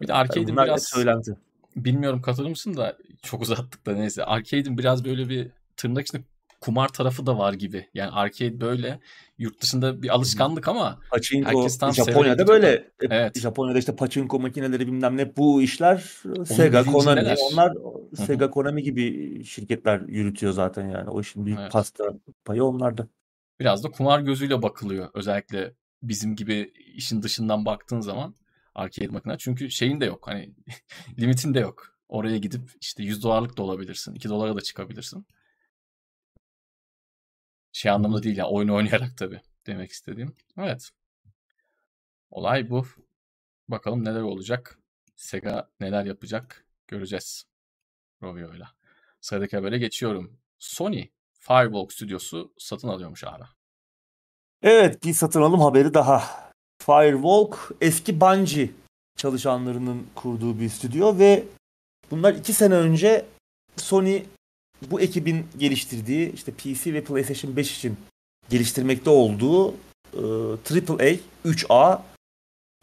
Bir 0.01 0.09
de 0.09 0.13
Yani 0.13 0.21
arcade'in 0.21 0.49
bunlar 0.49 0.67
biraz 0.67 0.83
söylenti. 0.85 1.37
bilmiyorum 1.77 2.23
katılır 2.23 2.51
mısın 2.51 2.77
da 2.77 2.97
çok 3.23 3.43
uzattık 3.43 3.87
da 3.87 3.93
neyse. 3.93 4.25
Arcade'in 4.25 4.79
biraz 4.79 5.05
böyle 5.05 5.29
bir 5.29 5.51
tırnak 5.77 6.07
içinde 6.07 6.23
kumar 6.61 6.89
tarafı 6.89 7.27
da 7.27 7.39
var 7.39 7.53
gibi. 7.53 7.89
Yani 7.95 8.11
arcade 8.11 8.61
böyle 8.61 9.01
yurt 9.39 9.61
dışında 9.63 10.03
bir 10.03 10.09
alışkanlık 10.15 10.69
ama 10.69 10.99
Pachinko 11.11 11.49
Herkes 11.49 11.79
tam 11.79 11.93
Japonya'da 11.95 12.47
böyle. 12.49 12.71
Hep 12.73 12.93
Evet. 13.01 13.39
Japonya'da 13.41 13.79
işte 13.79 13.97
pachinko 13.97 14.41
makineleri 14.41 14.87
bilmem 14.87 15.17
ne 15.17 15.37
bu 15.37 15.63
işler 15.63 15.97
Sega, 16.47 16.83
bilincindeler. 16.83 16.85
Konami. 16.85 17.35
Onlar 17.53 17.73
hı. 18.11 18.17
Sega, 18.17 18.51
Konami 18.51 18.83
gibi 18.83 19.45
şirketler 19.45 20.01
yürütüyor 20.01 20.53
zaten 20.53 20.89
yani. 20.89 21.11
O 21.11 21.21
işin 21.21 21.47
büyük 21.47 21.59
Evet. 21.61 21.73
pasta 21.73 22.05
payı 22.45 22.65
onlarda. 22.65 23.09
biraz 23.61 23.85
da 23.85 23.91
kumar 23.91 24.21
gözüyle 24.21 24.63
bakılıyor. 24.63 25.09
Özellikle 25.15 25.75
bizim 26.03 26.37
gibi 26.37 26.73
işin 26.95 27.23
dışından 27.23 27.65
baktığın 27.65 28.01
zaman 28.01 28.35
arcade 28.75 29.09
makine. 29.09 29.39
Çünkü 29.39 29.71
şeyin 29.71 30.01
de 30.01 30.05
yok. 30.05 30.27
Hani 30.27 30.55
limitin 31.19 31.55
de 31.55 31.61
yok. 31.61 31.99
Oraya 32.09 32.37
gidip 32.37 32.71
işte 32.81 33.03
100 33.03 33.23
dolarlık 33.23 33.57
da 33.57 33.63
olabilirsin. 33.63 34.15
2 34.15 34.29
dolara 34.29 34.57
da 34.57 34.61
çıkabilirsin. 34.61 35.27
Şey 37.73 37.91
anlamında 37.91 38.23
değil 38.23 38.37
ya. 38.37 38.49
Oyun 38.49 38.69
oynayarak 38.69 39.19
tabii 39.19 39.41
demek 39.67 39.91
istediğim. 39.91 40.37
Evet. 40.59 40.91
Olay 42.31 42.71
bu. 42.71 42.87
Bakalım 43.69 44.05
neler 44.05 44.21
olacak. 44.21 44.79
Sega 45.17 45.71
neler 45.81 46.05
yapacak 46.05 46.67
göreceğiz. 46.89 47.45
Rovio'yla. 48.23 48.71
Sıradaki 49.21 49.57
habere 49.57 49.79
geçiyorum. 49.79 50.41
Sony 50.59 51.09
Firewalk 51.33 51.93
stüdyosu 51.93 52.55
satın 52.59 52.89
alıyormuş 52.89 53.25
abi. 53.25 53.45
Evet 54.63 55.05
bir 55.05 55.13
satın 55.13 55.43
alım 55.43 55.61
haberi 55.61 55.95
daha. 55.95 56.45
Firewalk 56.83 57.73
eski 57.81 58.21
Bungie 58.21 58.71
çalışanlarının 59.17 60.07
kurduğu 60.15 60.61
bir 60.61 60.69
stüdyo 60.69 61.19
ve 61.19 61.45
bunlar 62.11 62.35
iki 62.35 62.53
sene 62.53 62.75
önce 62.75 63.27
Sony 63.77 64.23
bu 64.91 65.01
ekibin 65.01 65.47
geliştirdiği 65.59 66.33
işte 66.33 66.53
PC 66.53 66.95
ve 66.95 67.05
PlayStation 67.05 67.57
5 67.57 67.77
için 67.77 67.97
geliştirmekte 68.51 69.11
olduğu 69.11 69.71
e, 69.71 70.23
AAA 70.91 71.17
3A 71.45 72.01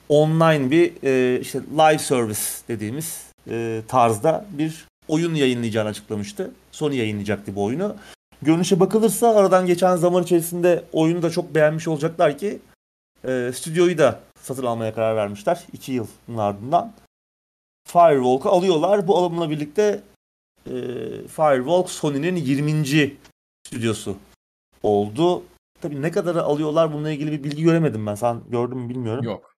online 0.10 0.71
bir 0.71 0.93
e, 1.04 1.39
işte 1.39 1.60
live 1.60 1.99
service 1.99 2.39
dediğimiz 2.67 3.25
e, 3.49 3.82
tarzda 3.88 4.45
bir 4.51 4.88
oyun 5.08 5.34
yayınlayacağını 5.34 5.89
açıklamıştı. 5.89 6.51
Sony 6.71 6.97
yayınlayacaktı 6.97 7.56
bu 7.56 7.63
oyunu. 7.63 7.95
Görünüşe 8.41 8.80
bakılırsa 8.80 9.36
aradan 9.36 9.65
geçen 9.65 9.95
zaman 9.95 10.23
içerisinde 10.23 10.84
oyunu 10.93 11.21
da 11.21 11.30
çok 11.30 11.56
beğenmiş 11.56 11.88
olacaklar 11.88 12.38
ki 12.38 12.60
e, 13.28 13.52
stüdyoyu 13.54 13.98
da 13.98 14.20
satın 14.36 14.66
almaya 14.66 14.94
karar 14.94 15.16
vermişler. 15.16 15.64
2 15.74 15.92
yılın 15.92 16.38
ardından. 16.38 16.94
Firewalk'ı 17.88 18.50
alıyorlar. 18.50 19.08
Bu 19.08 19.18
alımla 19.18 19.50
birlikte 19.50 20.04
e, 20.66 20.72
Firewalk 21.28 21.90
Sony'nin 21.90 22.36
20. 22.36 23.18
stüdyosu 23.68 24.18
oldu. 24.84 25.44
Tabii 25.82 26.02
ne 26.02 26.12
kadar 26.12 26.36
alıyorlar 26.36 26.94
bununla 26.94 27.12
ilgili 27.12 27.32
bir 27.32 27.44
bilgi 27.44 27.64
göremedim 27.64 28.06
ben. 28.06 28.16
Sen 28.16 28.42
gördün 28.50 28.78
mü 28.78 28.90
bilmiyorum. 28.90 29.24
Yok. 29.24 29.56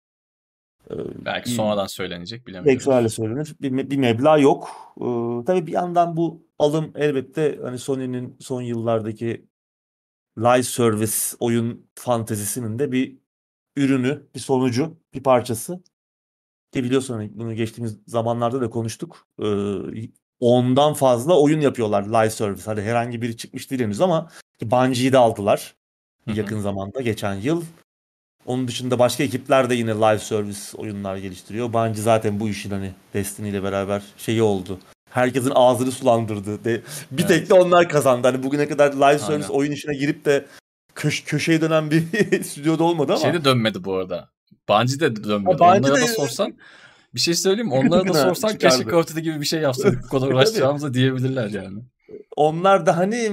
Ee, 0.92 0.96
Belki 1.26 1.50
bir- 1.50 1.56
sonradan 1.56 1.88
söylenecek 1.88 2.48
bilemiyorum. 2.48 2.80
Belki 2.80 2.92
öyle 2.92 3.10
söylenir. 3.10 3.56
Bir, 3.62 3.90
bir 3.90 3.98
meblağ 3.98 4.38
yok. 4.38 4.70
Ee, 4.98 5.46
tabii 5.46 5.68
bir 5.68 5.72
yandan 5.72 6.18
bu 6.18 6.44
alım 6.60 6.92
elbette 6.96 7.60
hani 7.64 7.78
Sony'nin 7.80 8.38
son 8.40 8.62
yıllardaki 8.62 9.46
live 10.38 10.64
service 10.64 11.16
oyun 11.40 11.88
fantezisinin 11.96 12.80
de 12.80 12.92
bir 12.92 13.18
ürünü, 13.76 14.28
bir 14.36 14.40
sonucu, 14.40 14.98
bir 15.14 15.24
parçası. 15.24 15.84
Ki 16.74 16.84
biliyorsun 16.84 17.14
hani 17.14 17.32
bunu 17.34 17.54
geçtiğimiz 17.54 17.98
zamanlarda 18.08 18.62
da 18.62 18.70
konuştuk. 18.70 19.28
Ee, 19.44 19.76
ondan 20.40 20.94
fazla 20.94 21.40
oyun 21.40 21.62
yapıyorlar 21.62 22.04
live 22.04 22.30
service. 22.30 22.64
Hadi 22.66 22.82
herhangi 22.82 23.22
biri 23.22 23.38
çıkmış 23.38 23.72
değil 23.72 23.82
henüz 23.82 24.02
ama 24.02 24.30
Bungie'yi 24.62 25.12
de 25.14 25.18
aldılar 25.18 25.76
yakın 26.28 26.60
zamanda 26.60 27.02
geçen 27.02 27.34
yıl. 27.34 27.64
Onun 28.46 28.68
dışında 28.68 29.00
başka 29.00 29.24
ekipler 29.24 29.70
de 29.70 29.76
yine 29.76 29.92
live 29.92 30.20
service 30.20 30.60
oyunlar 30.78 31.18
geliştiriyor. 31.18 31.74
Bungie 31.74 32.02
zaten 32.02 32.40
bu 32.40 32.50
işin 32.50 32.72
hani 32.72 32.92
Destiny 33.14 33.50
ile 33.50 33.64
beraber 33.64 34.04
şeyi 34.18 34.42
oldu. 34.42 34.80
Herkesin 35.10 35.52
ağzını 35.56 35.92
sulandırdı. 35.92 36.64
De, 36.64 36.82
bir 37.12 37.28
tek 37.28 37.38
Evet. 37.38 37.50
de 37.50 37.54
onlar 37.54 37.90
kazandı. 37.90 38.28
Hani 38.28 38.44
bugüne 38.44 38.68
kadar 38.68 38.94
live 38.94 39.20
service 39.20 39.48
Aynen. 39.48 39.58
oyun 39.58 39.72
işine 39.72 39.96
girip 39.96 40.26
de 40.26 40.46
köş 40.96 41.24
köşeye 41.24 41.62
dönen 41.62 41.92
bir 41.92 42.04
stüdyoda 42.44 42.84
olmadı 42.84 43.12
ama. 43.14 43.22
Şey 43.22 43.34
de 43.34 43.46
dönmedi 43.46 43.84
bu 43.84 43.96
arada. 43.96 44.30
Bungie 44.70 45.00
de 45.00 45.24
dönmedi. 45.24 45.64
Ha, 45.64 45.70
Onlara 45.78 45.84
da 45.84 45.96
de- 45.96 46.08
sorsan 46.08 46.54
bir 47.16 47.20
şey 47.20 47.34
söyleyeyim 47.34 47.68
mi? 47.68 47.74
Onlara 47.74 48.08
da 48.08 48.14
sorsan 48.28 48.58
keşke 48.58 48.90
Duty 48.90 49.20
gibi 49.20 49.42
bir 49.42 49.46
şey 49.46 49.62
yapsaydık. 49.62 50.04
Bu 50.04 50.08
kadar 50.08 50.28
uğraşacağımıza 50.34 50.94
diyebilirler 50.94 51.50
yani. 51.50 51.80
Onlar 52.36 52.86
da 52.86 52.98
hani 52.98 53.32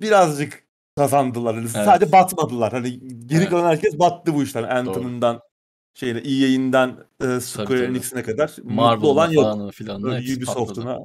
birazcık 0.00 0.62
kazandılar. 0.96 1.54
Hani 1.56 1.68
Sadece 1.68 2.12
batmadılar. 2.12 2.72
Hani 2.72 2.98
geri 3.26 3.38
Evet. 3.38 3.50
kalan 3.50 3.68
herkes 3.68 3.98
battı 3.98 4.34
bu 4.34 4.42
işten. 4.42 4.62
Anthem'ından 4.62 5.40
şeyle 5.94 6.18
EA'inden 6.18 6.96
e, 7.24 7.40
Square. 7.40 7.84
Enix'ine 7.84 8.22
kadar 8.22 8.48
mutlu 8.58 8.74
Marvel'ın 8.74 9.06
olan 9.06 9.30
yok. 9.30 9.72
filanı 9.72 10.06
Öyle 10.06 10.16
hepsi 10.18 10.40
patladı. 10.40 10.60
Ubisoft'una 10.60 10.98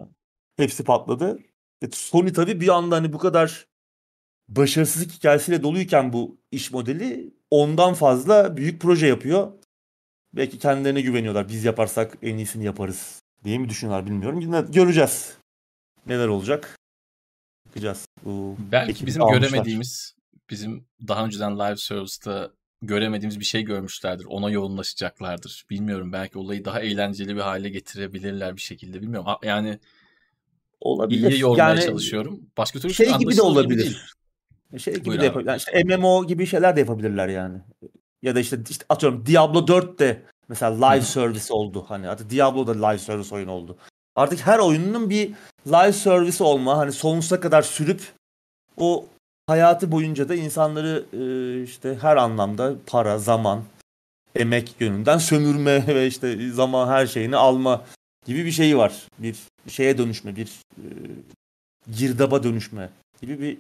hepsi 0.58 0.84
patladı. 0.84 1.40
E, 1.82 1.86
Sony 1.92 2.34
tabii 2.34 2.62
bir 2.62 2.68
anda 2.68 2.96
hani 2.96 3.14
bu 3.14 3.18
kadar 3.18 3.66
başarısızlık 4.50 5.12
hikayesiyle 5.12 5.64
doluyken 5.64 6.14
bu 6.14 6.38
iş 6.52 6.72
modeli 6.72 7.34
ondan 7.52 7.94
fazla 7.94 8.58
büyük 8.58 8.82
proje 8.82 9.08
yapıyor. 9.08 9.52
Belki 10.34 10.60
kendilerine 10.60 11.02
güveniyorlar. 11.02 11.50
Biz 11.50 11.64
yaparsak 11.66 12.18
en 12.22 12.38
iyisini 12.38 12.66
yaparız 12.66 13.22
diye 13.44 13.58
mi 13.58 13.70
düşünüyorlar 13.70 14.06
bilmiyorum. 14.06 14.40
Yine 14.40 14.62
göreceğiz. 14.62 15.38
Neler 16.08 16.28
olacak? 16.28 16.80
Bakacağız. 17.68 18.06
Bu 18.26 18.56
Belki 18.72 19.06
bizim 19.06 19.22
almışlar. 19.22 19.42
göremediğimiz, 19.42 20.16
bizim 20.50 20.86
daha 21.08 21.26
önceden 21.26 21.60
live 21.60 21.78
service'ta 21.78 22.52
göremediğimiz 22.82 23.40
bir 23.40 23.46
şey 23.46 23.64
görmüşlerdir. 23.64 24.26
Ona 24.26 24.50
yoğunlaşacaklardır. 24.50 25.66
Bilmiyorum. 25.70 26.14
Belki 26.14 26.38
olayı 26.38 26.66
daha 26.66 26.82
eğlenceli 26.82 27.36
bir 27.36 27.42
hale 27.42 27.70
getirebilirler 27.70 28.56
bir 28.56 28.62
şekilde. 28.62 29.02
Bilmiyorum. 29.02 29.30
Yani 29.44 29.80
olabilir. 30.82 31.28
iyiye 31.28 31.40
yormaya 31.40 31.70
yani 31.70 31.82
çalışıyorum. 31.82 32.42
Başka 32.58 32.80
türlü 32.80 32.94
şey 32.94 33.06
gibi 33.06 33.32
de 33.32 33.34
gibi 33.34 33.42
olabilir. 33.42 33.84
değil. 33.84 33.98
Şey 34.78 34.94
gibi 34.94 35.06
Buyur 35.06 35.18
de 35.18 35.20
abi. 35.20 35.26
yapabilirler. 35.26 35.58
İşte 35.58 35.84
MMO 35.84 36.28
gibi 36.28 36.46
şeyler 36.46 36.76
de 36.76 36.80
yapabilirler 36.80 37.28
yani. 37.28 37.58
Ya 38.22 38.36
da 38.36 38.40
işte, 38.40 38.58
işte 38.70 38.86
atıyorum 38.90 39.26
Diablo 39.26 39.68
4 39.68 40.00
de 40.00 40.22
mesela 40.50 40.90
live 40.90 41.06
service 41.06 41.54
oldu. 41.54 41.86
Hani 41.88 42.10
artık 42.10 42.30
Diablo 42.30 42.68
da 42.68 42.88
live 42.88 42.98
service 42.98 43.36
oyun 43.36 43.48
oldu. 43.48 43.78
Artık 44.16 44.48
her 44.48 44.60
oyunun 44.60 45.10
bir 45.10 45.32
live 45.68 45.94
service 45.94 46.44
olma 46.44 46.78
hani 46.78 46.92
sonsuza 46.92 47.40
kadar 47.40 47.62
sürüp 47.62 48.02
o 48.78 49.06
hayatı 49.48 49.92
boyunca 49.92 50.30
da 50.30 50.36
insanları 50.36 51.06
e, 51.14 51.64
işte 51.64 51.98
her 52.02 52.18
anlamda 52.18 52.76
para, 52.86 53.18
zaman, 53.18 53.64
emek 54.36 54.76
yönünden 54.80 55.18
sömürme 55.18 55.88
ve 55.88 56.08
işte 56.08 56.52
zaman 56.52 56.88
her 56.88 57.08
şeyini 57.08 57.36
alma 57.36 57.86
gibi 58.26 58.46
bir 58.46 58.52
şeyi 58.52 58.78
var. 58.78 59.08
Bir 59.20 59.38
şeye 59.68 59.98
dönüşme, 59.98 60.36
bir 60.36 60.48
e, 60.78 60.88
girdaba 61.98 62.44
dönüşme 62.44 62.90
gibi 63.22 63.40
bir 63.40 63.58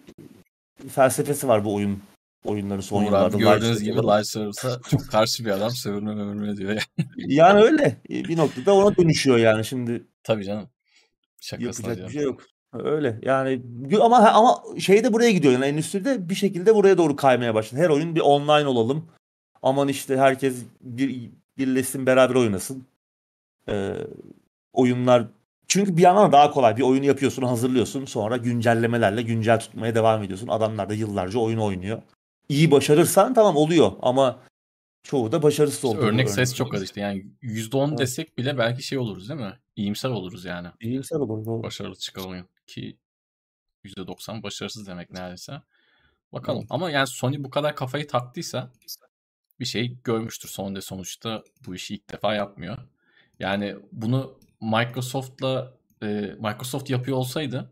felsefesi 0.90 1.48
var 1.48 1.66
bu 1.66 1.76
oyun 1.76 2.00
oyunların 2.46 2.82
son 2.82 3.02
Uğur 3.02 3.06
yıllarda. 3.06 3.38
gördüğünüz 3.38 3.84
gibi 3.84 3.98
live 3.98 4.24
service'a 4.24 4.80
çok 4.90 5.08
karşı 5.12 5.46
bir 5.46 5.50
adam 5.52 5.72
sövürme 5.72 6.16
mövürme 6.16 6.58
diyor. 6.58 6.72
Yani. 6.72 6.82
yani 7.34 7.62
öyle. 7.62 7.98
Bir 8.10 8.38
noktada 8.38 8.74
ona 8.74 8.96
dönüşüyor 8.96 9.38
yani 9.38 9.66
şimdi. 9.66 10.04
Tabii 10.24 10.44
canım. 10.44 10.70
Şakasına 11.42 11.88
Yapacak 11.88 12.08
bir 12.10 12.14
şey 12.14 12.24
yok. 12.24 12.42
Öyle 12.74 13.20
yani 13.22 13.62
ama 14.02 14.18
ama 14.18 14.80
şey 14.80 15.04
de 15.04 15.14
buraya 15.14 15.32
gidiyor 15.32 15.54
yani 15.54 15.66
endüstride 15.66 16.30
bir 16.30 16.36
şekilde 16.36 16.76
buraya 16.76 16.98
doğru 16.98 17.16
kaymaya 17.16 17.56
başladı. 17.56 17.82
Her 17.82 17.90
oyun 17.90 18.16
bir 18.16 18.22
online 18.22 18.68
olalım. 18.68 19.10
Aman 19.62 19.88
işte 19.88 20.18
herkes 20.18 20.56
bir 20.82 21.30
birleşsin 21.58 22.06
beraber 22.06 22.36
oynasın. 22.36 22.86
Ee, 23.70 23.94
oyunlar 24.74 25.28
çünkü 25.68 25.98
bir 25.98 26.02
yandan 26.02 26.32
daha 26.32 26.52
kolay. 26.52 26.78
Bir 26.78 26.82
oyunu 26.82 27.06
yapıyorsun, 27.06 27.44
hazırlıyorsun. 27.44 28.06
Sonra 28.06 28.38
güncellemelerle 28.38 29.22
güncel 29.22 29.60
tutmaya 29.60 29.96
devam 29.96 30.24
ediyorsun. 30.24 30.48
Adamlar 30.48 30.90
da 30.90 30.94
yıllarca 30.94 31.40
oyun 31.40 31.58
oynuyor. 31.58 32.02
İyi 32.50 32.72
başarırsan 32.72 33.34
tamam 33.34 33.56
oluyor 33.56 33.92
ama 34.02 34.40
çoğu 35.04 35.32
da 35.32 35.44
başarısız 35.44 35.86
oldu. 35.86 35.98
örnek 35.98 36.30
ses 36.30 36.56
çok 36.56 36.84
işte. 36.84 37.02
Yani 37.02 37.26
%10 37.42 37.90
evet. 37.90 38.00
desek 38.00 38.38
bile 38.38 38.58
belki 38.58 38.84
şey 38.84 38.98
oluruz 38.98 39.30
değil 39.30 39.40
mi? 39.40 39.60
İyimser 39.76 40.10
oluruz 40.10 40.46
yani. 40.46 40.68
İyimser 40.82 41.16
olur. 41.16 41.46
Doğru. 41.46 41.64
Başarılı 41.64 41.96
çıkan 41.96 42.30
oyun. 42.30 42.48
Ki 42.68 42.98
%90 43.86 44.44
başarısız 44.44 44.88
demek 44.88 45.12
neredeyse. 45.12 45.62
Bakalım. 46.34 46.60
Evet. 46.60 46.72
Ama 46.72 46.92
yani 46.92 47.08
Sony 47.08 47.44
bu 47.44 47.50
kadar 47.50 47.76
kafayı 47.76 48.08
taktıysa 48.08 48.72
bir 49.60 49.66
şey 49.66 49.98
görmüştür. 50.04 50.50
Sony 50.50 50.76
de 50.76 50.82
sonuçta 50.82 51.44
bu 51.66 51.76
işi 51.76 51.96
ilk 51.96 52.12
defa 52.12 52.36
yapmıyor. 52.36 52.78
Yani 53.40 53.76
bunu 53.92 54.40
Microsoft'la 54.64 55.74
e, 56.04 56.06
Microsoft 56.40 56.90
yapıyor 56.90 57.18
olsaydı 57.18 57.70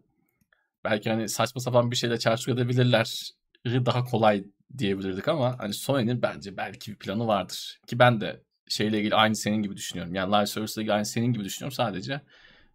belki 0.84 1.10
hani 1.10 1.30
saçma 1.30 1.62
sapan 1.62 1.92
bir 1.92 1.96
şeyle 1.96 2.20
çarçur 2.20 2.54
edebilirler 2.54 3.32
daha 3.66 4.04
kolay 4.04 4.44
diyebilirdik 4.78 5.28
ama 5.28 5.60
hani 5.60 5.74
Sony'nin 5.74 6.22
bence 6.22 6.58
belki 6.58 6.92
bir 6.92 6.98
planı 6.98 7.28
vardır. 7.28 7.80
Ki 7.88 8.00
ben 8.00 8.22
de 8.22 8.42
şeyle 8.68 9.00
ilgili 9.00 9.16
aynı 9.16 9.36
senin 9.36 9.64
gibi 9.64 9.78
düşünüyorum. 9.78 10.16
Yani 10.16 10.34
live 10.34 10.46
service 10.46 10.74
ile 10.74 10.82
ilgili 10.82 10.94
aynı 10.94 11.06
senin 11.06 11.34
gibi 11.34 11.44
düşünüyorum. 11.44 11.76
Sadece 11.76 12.22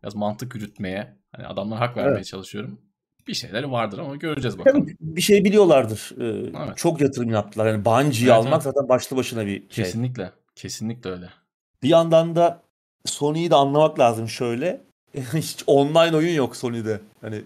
biraz 0.02 0.14
mantık 0.14 0.54
yürütmeye, 0.54 1.16
hani 1.32 1.46
adamlara 1.46 1.80
hak 1.80 1.96
vermeye 1.96 2.14
evet. 2.14 2.26
çalışıyorum. 2.26 2.80
Bir 3.28 3.34
şeyleri 3.34 3.70
vardır 3.70 3.98
ama 3.98 4.16
göreceğiz 4.16 4.58
bakalım. 4.58 4.86
Bir 5.00 5.20
şey 5.20 5.44
biliyorlardır. 5.44 6.14
Ee, 6.20 6.52
evet. 6.64 6.76
Çok 6.76 7.00
yatırım 7.00 7.30
yaptılar. 7.30 7.66
Yani 7.66 7.84
Bungie'yi 7.84 8.24
evet, 8.24 8.32
almak 8.32 8.52
evet. 8.52 8.62
zaten 8.62 8.88
başlı 8.88 9.16
başına 9.16 9.46
bir 9.46 9.58
şey. 9.58 9.68
Kesinlikle. 9.68 10.32
Kesinlikle 10.54 11.10
öyle. 11.10 11.28
Bir 11.82 11.88
yandan 11.88 12.36
da 12.36 12.65
Sony'yi 13.06 13.50
de 13.50 13.54
anlamak 13.54 13.98
lazım 13.98 14.28
şöyle. 14.28 14.80
Hiç 15.14 15.64
online 15.66 16.16
oyun 16.16 16.34
yok 16.34 16.56
Sony'de. 16.56 17.00
Hani 17.20 17.42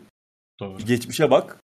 Doğru. 0.61 0.79
geçmişe 0.79 1.31
bak. 1.31 1.57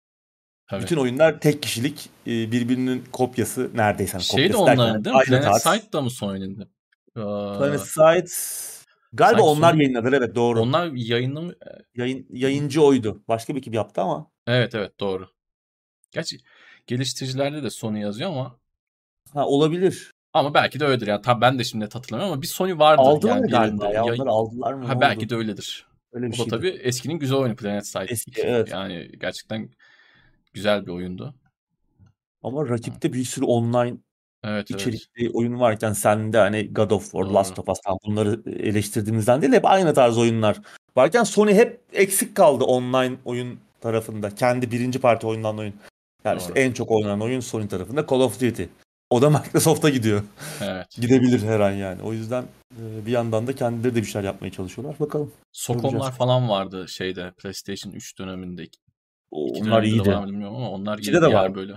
Tabii. 0.67 0.83
Bütün 0.83 0.97
oyunlar 0.97 1.41
tek 1.41 1.63
kişilik 1.63 2.11
birbirinin 2.27 3.05
kopyası 3.13 3.71
neredeyse. 3.75 4.13
Hani 4.13 4.23
şey 4.23 4.53
de 4.53 4.57
onların 4.57 5.05
değil 5.05 5.17
mi? 5.17 5.23
Planet 5.23 5.63
Side'da 5.63 6.01
mı 6.01 6.11
Sony'nin? 6.11 6.69
Planet 7.15 7.81
Side 7.81 8.27
galiba 9.13 9.39
Sanki 9.39 9.43
onlar 9.43 9.71
son... 9.71 9.79
yayınladılar 9.79 10.13
evet 10.13 10.35
doğru. 10.35 10.61
Onlar 10.61 10.91
yayınlı 10.93 11.59
Yayın, 11.95 12.27
yayıncı 12.31 12.83
oydu. 12.83 13.23
Başka 13.29 13.55
bir 13.55 13.59
ekip 13.59 13.75
yaptı 13.75 14.01
ama. 14.01 14.31
Evet 14.47 14.75
evet 14.75 15.01
doğru. 15.01 15.29
Gerçi 16.11 16.39
geliştiricilerde 16.87 17.63
de 17.63 17.71
Sony 17.71 18.01
yazıyor 18.01 18.31
ama. 18.31 18.59
Ha 19.33 19.47
olabilir. 19.47 20.13
Ama 20.37 20.55
belki 20.55 20.81
de 20.81 20.85
öyledir. 20.85 21.07
Yani 21.07 21.23
tabii 21.23 21.41
ben 21.41 21.59
de 21.59 21.65
şimdi 21.65 21.85
hatırlamıyorum 21.85 22.33
ama 22.33 22.43
bir 22.43 22.47
Sony 22.47 22.79
vardı. 22.79 23.03
Aldılar 23.03 23.31
yani 23.31 23.41
mı 23.41 23.49
galiba 23.49 23.93
ya? 23.93 24.05
Onları 24.05 24.31
aldılar 24.31 24.75
mı? 24.75 24.87
Ha, 24.87 25.01
belki 25.01 25.29
de 25.29 25.37
öyledir. 25.37 25.87
Öyle 26.13 26.33
bir 26.33 26.39
o 26.39 26.47
da 26.47 26.49
tabii 26.49 26.69
eskinin 26.69 27.19
güzel 27.19 27.39
oyunu 27.39 27.57
Planet 27.57 27.87
Side. 27.87 28.07
Eski, 28.09 28.43
evet. 28.43 28.71
Yani 28.71 29.11
gerçekten 29.21 29.69
güzel 30.53 30.87
bir 30.87 30.93
oyundu. 30.93 31.35
Ama 32.43 32.69
rakipte 32.69 33.13
bir 33.13 33.25
sürü 33.25 33.45
online 33.45 33.97
evet, 34.45 34.71
içerikli 34.71 35.23
evet. 35.23 35.35
oyun 35.35 35.61
varken 35.61 35.93
sen 35.93 36.33
de 36.33 36.39
hani 36.39 36.73
God 36.73 36.91
of 36.91 37.03
War, 37.03 37.25
Doğru. 37.25 37.35
Last 37.35 37.59
of 37.59 37.69
Us 37.69 37.79
bunları 38.07 38.43
eleştirdiğimizden 38.47 39.43
değil 39.43 39.53
hep 39.53 39.65
aynı 39.65 39.95
tarz 39.95 40.19
oyunlar 40.19 40.61
varken 40.97 41.25
Sony 41.25 41.55
hep 41.55 41.81
eksik 41.93 42.35
kaldı 42.35 42.65
online 42.65 43.17
oyun 43.25 43.59
tarafında. 43.81 44.31
Kendi 44.31 44.71
birinci 44.71 45.01
parti 45.01 45.27
oyundan 45.27 45.59
oyun. 45.59 45.75
Yani 46.25 46.41
Doğru. 46.41 46.49
işte 46.49 46.61
en 46.61 46.73
çok 46.73 46.91
oynanan 46.91 47.21
oyun 47.21 47.41
Sony 47.41 47.69
tarafında 47.69 48.07
Call 48.11 48.21
of 48.21 48.41
Duty. 48.41 48.63
O 49.11 49.23
da 49.23 49.31
Microsoft'a 49.31 49.89
gidiyor. 49.89 50.23
Evet. 50.63 50.87
Gidebilir 51.01 51.43
her 51.43 51.61
an 51.61 51.71
yani. 51.73 52.03
O 52.03 52.13
yüzden 52.13 52.45
bir 53.07 53.11
yandan 53.11 53.47
da 53.47 53.55
kendileri 53.55 53.95
de 53.95 54.01
bir 54.01 54.07
şeyler 54.07 54.27
yapmaya 54.27 54.51
çalışıyorlar. 54.51 55.01
Bakalım. 55.01 55.33
Sokonlar 55.53 56.13
falan 56.13 56.49
vardı 56.49 56.89
şeyde 56.89 57.33
PlayStation 57.39 57.93
3 57.93 58.19
döneminde. 58.19 58.67
onlar 59.31 59.83
iyiydi. 59.83 60.11
Var 60.11 60.27
bilmiyorum 60.27 60.57
ama 60.57 60.71
onlar 60.71 60.99
İkide 60.99 61.23
de 61.23 61.35
var 61.35 61.55
böyle. 61.55 61.73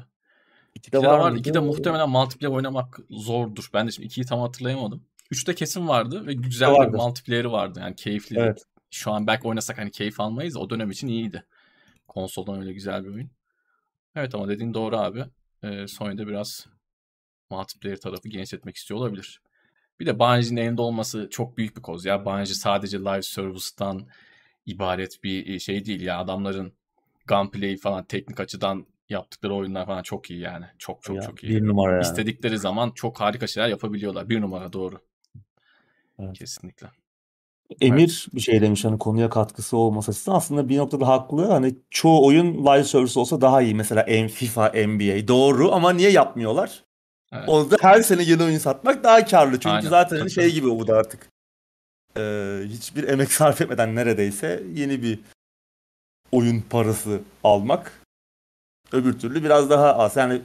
İkide, 0.75 0.97
İkide 0.97 1.09
var. 1.09 1.19
var. 1.19 1.35
İkide 1.35 1.59
muhtemelen 1.59 2.09
multiplayer 2.09 2.55
oynamak 2.55 2.99
zordur. 3.09 3.69
Ben 3.73 3.87
de 3.87 3.91
şimdi 3.91 4.05
ikiyi 4.05 4.25
tam 4.25 4.39
hatırlayamadım. 4.39 5.03
Üçte 5.31 5.55
kesin 5.55 5.87
vardı 5.87 6.27
ve 6.27 6.33
güzel 6.33 6.73
bir 6.73 6.97
multiplayer'i 6.97 7.51
vardı. 7.51 7.79
Yani 7.81 7.95
keyifli. 7.95 8.39
Evet. 8.39 8.63
Şu 8.91 9.11
an 9.11 9.27
belki 9.27 9.47
oynasak 9.47 9.77
hani 9.77 9.91
keyif 9.91 10.19
almayız. 10.19 10.57
O 10.57 10.69
dönem 10.69 10.91
için 10.91 11.07
iyiydi. 11.07 11.43
Konsoldan 12.07 12.59
öyle 12.59 12.73
güzel 12.73 13.03
bir 13.03 13.09
oyun. 13.09 13.29
Evet 14.15 14.35
ama 14.35 14.47
dediğin 14.47 14.73
doğru 14.73 14.97
abi. 14.97 15.25
Ee, 15.63 15.87
Sony'de 15.87 16.27
biraz 16.27 16.67
multiplayer 17.51 17.99
tarafı 17.99 18.29
genişletmek 18.29 18.75
istiyor 18.75 18.99
olabilir. 18.99 19.41
Bir 19.99 20.05
de 20.05 20.19
Bungie'nin 20.19 20.57
elinde 20.57 20.81
olması 20.81 21.27
çok 21.31 21.57
büyük 21.57 21.77
bir 21.77 21.81
koz 21.81 22.05
ya. 22.05 22.25
Bungie 22.25 22.45
sadece 22.45 22.99
live 22.99 23.21
service'tan 23.21 24.07
ibaret 24.65 25.23
bir 25.23 25.59
şey 25.59 25.85
değil 25.85 26.01
ya. 26.01 26.19
Adamların 26.19 26.73
gunplay 27.27 27.77
falan 27.77 28.03
teknik 28.03 28.39
açıdan 28.39 28.85
yaptıkları 29.09 29.55
oyunlar 29.55 29.85
falan 29.85 30.03
çok 30.03 30.31
iyi 30.31 30.39
yani. 30.39 30.65
Çok 30.77 31.03
çok 31.03 31.15
ya, 31.15 31.21
çok 31.21 31.43
iyi. 31.43 31.49
Bir 31.49 31.67
numara 31.67 31.91
yani. 31.91 32.01
İstedikleri 32.01 32.59
zaman 32.59 32.91
çok 32.91 33.19
harika 33.19 33.47
şeyler 33.47 33.69
yapabiliyorlar. 33.69 34.29
Bir 34.29 34.41
numara 34.41 34.73
doğru. 34.73 34.99
Evet. 36.19 36.37
Kesinlikle. 36.37 36.87
Emir 37.81 38.25
evet. 38.25 38.35
bir 38.35 38.41
şey 38.41 38.61
demiş 38.61 38.85
hani 38.85 38.97
konuya 38.99 39.29
katkısı 39.29 39.77
olması 39.77 40.11
açısından 40.11 40.37
aslında 40.37 40.69
bir 40.69 40.77
noktada 40.77 41.07
haklı. 41.07 41.45
Hani 41.45 41.75
çoğu 41.89 42.25
oyun 42.25 42.65
live 42.65 42.83
service 42.83 43.19
olsa 43.19 43.41
daha 43.41 43.61
iyi. 43.61 43.75
Mesela 43.75 44.27
FIFA, 44.27 44.67
NBA 44.67 45.27
doğru 45.27 45.71
ama 45.71 45.93
niye 45.93 46.11
yapmıyorlar? 46.11 46.83
Evet. 47.33 47.49
Onu 47.49 47.71
da 47.71 47.77
her 47.81 48.01
sene 48.01 48.23
yeni 48.23 48.43
oyun 48.43 48.57
satmak 48.57 49.03
daha 49.03 49.25
karlı. 49.25 49.51
Çünkü 49.51 49.69
Aynen. 49.69 49.89
zaten 49.89 50.17
hani 50.17 50.31
şey 50.31 50.53
gibi 50.53 50.69
bu 50.69 50.87
da 50.87 50.97
artık. 50.97 51.29
Ee, 52.17 52.61
hiçbir 52.65 53.07
emek 53.07 53.31
sarf 53.31 53.61
etmeden 53.61 53.95
neredeyse 53.95 54.63
yeni 54.73 55.03
bir 55.03 55.19
oyun 56.31 56.61
parası 56.61 57.21
almak. 57.43 58.01
Öbür 58.91 59.19
türlü 59.19 59.43
biraz 59.43 59.69
daha 59.69 59.95
az. 59.95 60.15
Yani 60.15 60.41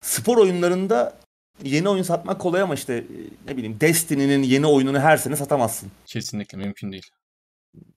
spor 0.00 0.36
oyunlarında 0.36 1.18
yeni 1.62 1.88
oyun 1.88 2.02
satmak 2.02 2.40
kolay 2.40 2.62
ama 2.62 2.74
işte 2.74 3.04
ne 3.46 3.56
bileyim 3.56 3.80
Destiny'nin 3.80 4.42
yeni 4.42 4.66
oyununu 4.66 5.00
her 5.00 5.16
sene 5.16 5.36
satamazsın. 5.36 5.90
Kesinlikle 6.06 6.58
mümkün 6.58 6.92
değil. 6.92 7.10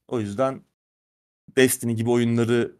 O 0.07 0.19
yüzden 0.19 0.61
Destiny 1.57 1.93
gibi 1.93 2.09
oyunları 2.09 2.75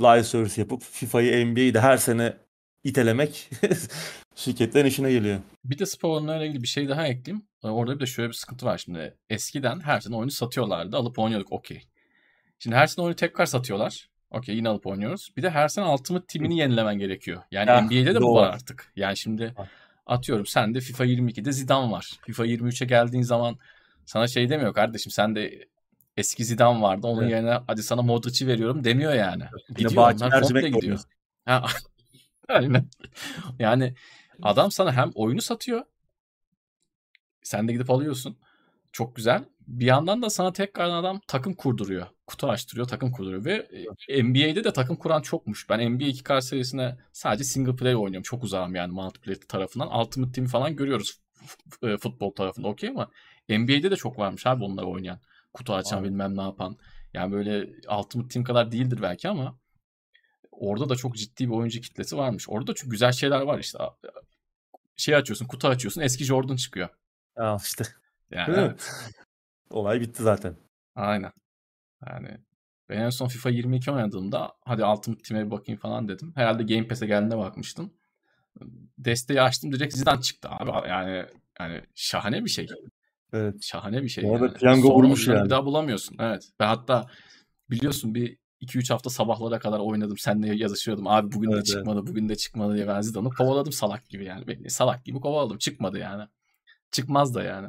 live 0.00 0.24
service 0.24 0.60
yapıp 0.60 0.82
FIFA'yı 0.82 1.46
NBA'yi 1.46 1.74
de 1.74 1.80
her 1.80 1.96
sene 1.96 2.36
itelemek 2.84 3.50
şirketlerin 4.38 4.88
işine 4.88 5.12
geliyor. 5.12 5.40
Bir 5.64 5.78
de 5.78 5.86
spor 5.86 6.10
oyunlarıyla 6.10 6.46
ilgili 6.46 6.62
bir 6.62 6.68
şey 6.68 6.88
daha 6.88 7.06
ekleyeyim. 7.06 7.46
Orada 7.62 7.94
bir 7.94 8.00
de 8.00 8.06
şöyle 8.06 8.28
bir 8.28 8.34
sıkıntı 8.34 8.66
var 8.66 8.78
şimdi. 8.78 9.16
Eskiden 9.30 9.80
her 9.80 10.00
sene 10.00 10.16
oyunu 10.16 10.30
satıyorlardı. 10.30 10.96
Alıp 10.96 11.18
oynuyorduk 11.18 11.52
okey. 11.52 11.82
Şimdi 12.58 12.76
her 12.76 12.86
sene 12.86 13.04
oyunu 13.04 13.16
tekrar 13.16 13.46
satıyorlar. 13.46 14.08
Okey 14.30 14.56
yine 14.56 14.68
alıp 14.68 14.86
oynuyoruz. 14.86 15.32
Bir 15.36 15.42
de 15.42 15.50
her 15.50 15.68
sene 15.68 15.84
Ultimate 15.84 16.26
Team'ini 16.26 16.58
yenilemen 16.58 16.98
gerekiyor. 16.98 17.42
Yani 17.50 17.70
ya, 17.70 17.80
NBA'de 17.80 18.14
de 18.14 18.20
bu 18.20 18.34
var 18.34 18.54
artık. 18.54 18.92
Yani 18.96 19.16
şimdi 19.16 19.54
atıyorum 20.06 20.46
sen 20.46 20.74
de 20.74 20.80
FIFA 20.80 21.04
22'de 21.06 21.52
Zidane 21.52 21.90
var. 21.90 22.12
FIFA 22.26 22.46
23'e 22.46 22.86
geldiğin 22.86 23.22
zaman 23.22 23.58
sana 24.06 24.28
şey 24.28 24.50
demiyor 24.50 24.74
kardeşim 24.74 25.12
sen 25.12 25.34
de 25.34 25.68
eski 26.16 26.44
Zidane 26.44 26.82
vardı. 26.82 27.06
Onun 27.06 27.22
evet. 27.22 27.30
yerine 27.30 27.60
hadi 27.66 27.82
sana 27.82 28.02
Modric'i 28.02 28.46
veriyorum 28.46 28.84
demiyor 28.84 29.14
yani. 29.14 29.44
Gidiyor 29.68 29.92
onlar 29.92 30.40
komple 30.42 30.70
gidiyor. 30.70 30.98
Ha, 31.44 31.66
aynen. 32.48 32.88
Yani 33.58 33.94
adam 34.42 34.70
sana 34.70 34.92
hem 34.92 35.10
oyunu 35.14 35.42
satıyor. 35.42 35.84
Sen 37.42 37.68
de 37.68 37.72
gidip 37.72 37.90
alıyorsun. 37.90 38.36
Çok 38.92 39.16
güzel. 39.16 39.44
Bir 39.66 39.86
yandan 39.86 40.22
da 40.22 40.30
sana 40.30 40.52
tekrar 40.52 40.90
adam 40.90 41.20
takım 41.26 41.54
kurduruyor. 41.54 42.06
Kutu 42.26 42.48
açtırıyor, 42.48 42.88
takım 42.88 43.12
kurduruyor. 43.12 43.44
Ve 43.44 43.68
NBA'de 44.22 44.64
de 44.64 44.72
takım 44.72 44.96
kuran 44.96 45.22
çokmuş. 45.22 45.70
Ben 45.70 45.92
NBA 45.92 46.04
2K 46.04 46.40
serisine 46.40 46.98
sadece 47.12 47.44
single 47.44 47.76
player 47.76 47.94
oynuyorum. 47.94 48.22
Çok 48.22 48.44
uzağım 48.44 48.74
yani 48.74 48.92
multiplayer 48.92 49.40
tarafından. 49.40 50.00
Ultimate 50.00 50.32
Team 50.32 50.46
falan 50.46 50.76
görüyoruz 50.76 51.20
e, 51.82 51.96
futbol 51.96 52.30
tarafında 52.30 52.68
okey 52.68 52.88
ama 52.88 53.10
NBA'de 53.48 53.90
de 53.90 53.96
çok 53.96 54.18
varmış 54.18 54.46
abi 54.46 54.64
onları 54.64 54.86
oynayan. 54.86 55.20
Kutu 55.52 55.74
açan 55.74 55.98
abi. 55.98 56.08
bilmem 56.08 56.36
ne 56.36 56.42
yapan. 56.42 56.76
Yani 57.14 57.32
böyle 57.32 57.70
Ultimate 57.98 58.28
Team 58.28 58.44
kadar 58.44 58.72
değildir 58.72 58.98
belki 59.02 59.28
ama 59.28 59.58
orada 60.50 60.88
da 60.88 60.96
çok 60.96 61.16
ciddi 61.16 61.48
bir 61.48 61.54
oyuncu 61.54 61.80
kitlesi 61.80 62.16
varmış. 62.16 62.48
Orada 62.48 62.66
da 62.66 62.74
çok 62.74 62.90
güzel 62.90 63.12
şeyler 63.12 63.40
var 63.40 63.58
işte. 63.58 63.78
Şey 64.98 65.14
açıyorsun, 65.14 65.46
kutu 65.46 65.68
açıyorsun, 65.68 66.00
eski 66.00 66.24
Jordan 66.24 66.56
çıkıyor. 66.56 66.88
Ya 67.38 67.56
işte. 67.64 67.84
Yani 68.30 68.54
evet. 68.58 68.90
Olay 69.70 70.00
bitti 70.00 70.22
zaten. 70.22 70.56
Aynen. 70.94 71.32
Yani 72.06 72.38
ben 72.88 73.00
en 73.00 73.10
son 73.10 73.28
FIFA 73.28 73.50
22 73.50 73.90
oynadığımda 73.90 74.52
hadi 74.64 74.84
Ultimate 74.84 75.22
Team'e 75.22 75.46
bir 75.46 75.50
bakayım 75.50 75.80
falan 75.80 76.08
dedim. 76.08 76.32
Herhalde 76.34 76.74
Game 76.74 76.88
Pass'e 76.88 77.06
geldiğinde 77.06 77.38
bakmıştım. 77.38 77.94
Desteği 78.98 79.42
açtım 79.42 79.72
direkt 79.72 79.94
Zidane 79.94 80.20
çıktı 80.20 80.48
abi. 80.50 80.88
Yani 80.88 81.26
yani 81.60 81.82
şahane 81.94 82.44
bir 82.44 82.50
şey. 82.50 82.66
Evet. 83.32 83.54
Şahane 83.62 84.02
bir 84.02 84.08
şey. 84.08 84.24
Bu 84.24 84.34
arada 84.34 84.46
yani. 84.46 84.54
piyango 84.54 84.88
Sonra 84.88 84.94
vurmuş 84.94 85.28
yani. 85.28 85.44
Bir 85.44 85.50
daha 85.50 85.64
bulamıyorsun. 85.64 86.16
Evet. 86.20 86.50
Ve 86.60 86.64
hatta 86.64 87.06
biliyorsun 87.70 88.14
bir 88.14 88.38
2-3 88.60 88.90
hafta 88.92 89.10
sabahlara 89.10 89.58
kadar 89.58 89.78
oynadım. 89.78 90.18
Seninle 90.18 90.56
yazışıyordum. 90.56 91.06
Abi 91.06 91.32
bugün 91.32 91.50
de 91.50 91.54
Evet, 91.54 91.64
evet. 91.68 91.76
çıkmadı, 91.78 92.06
bugün 92.06 92.28
de 92.28 92.36
çıkmadı 92.36 92.74
diye 92.74 92.88
ben 92.88 93.00
Zidane'ı 93.00 93.30
kovaladım 93.30 93.72
salak 93.72 94.08
gibi 94.08 94.24
yani. 94.24 94.46
Bekle, 94.46 94.68
salak 94.68 95.04
gibi 95.04 95.20
kovaladım. 95.20 95.58
Çıkmadı 95.58 95.98
yani. 95.98 96.28
Çıkmaz 96.90 97.34
da 97.34 97.42
yani. 97.42 97.68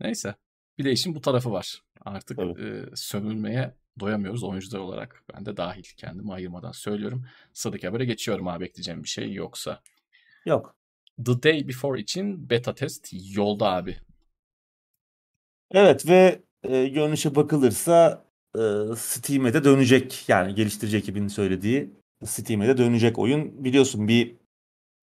Neyse. 0.00 0.34
Bir 0.78 0.84
de 0.84 0.92
işin 0.92 1.14
bu 1.14 1.20
tarafı 1.20 1.52
var. 1.52 1.82
Artık 2.04 2.36
Tabii. 2.36 2.62
e, 2.62 2.84
sömürmeye 2.94 3.74
doyamıyoruz 4.00 4.42
oyuncular 4.44 4.78
olarak. 4.80 5.24
Ben 5.34 5.46
de 5.46 5.56
dahil 5.56 5.84
kendimi 5.96 6.32
ayırmadan 6.32 6.72
söylüyorum. 6.72 7.26
Sıradaki 7.52 7.86
habere 7.86 8.04
geçiyorum 8.04 8.48
abi 8.48 8.64
ekleyeceğim 8.64 9.02
bir 9.02 9.08
şey 9.08 9.32
yoksa. 9.32 9.82
Yok. 10.46 10.76
The 11.26 11.42
Day 11.42 11.68
Before 11.68 12.00
için 12.00 12.50
beta 12.50 12.74
test 12.74 13.08
yolda 13.12 13.72
abi. 13.72 13.96
Evet 15.70 16.08
ve 16.08 16.42
e, 16.62 16.88
görünüşe 16.88 17.34
bakılırsa 17.34 18.24
e, 18.58 18.62
Steam'e 18.96 19.54
de 19.54 19.64
dönecek. 19.64 20.24
Yani 20.28 20.54
geliştirici 20.54 20.96
ekibinin 20.96 21.28
söylediği 21.28 21.90
Steam'e 22.24 22.68
de 22.68 22.78
dönecek 22.78 23.18
oyun. 23.18 23.64
Biliyorsun 23.64 24.08
bir 24.08 24.34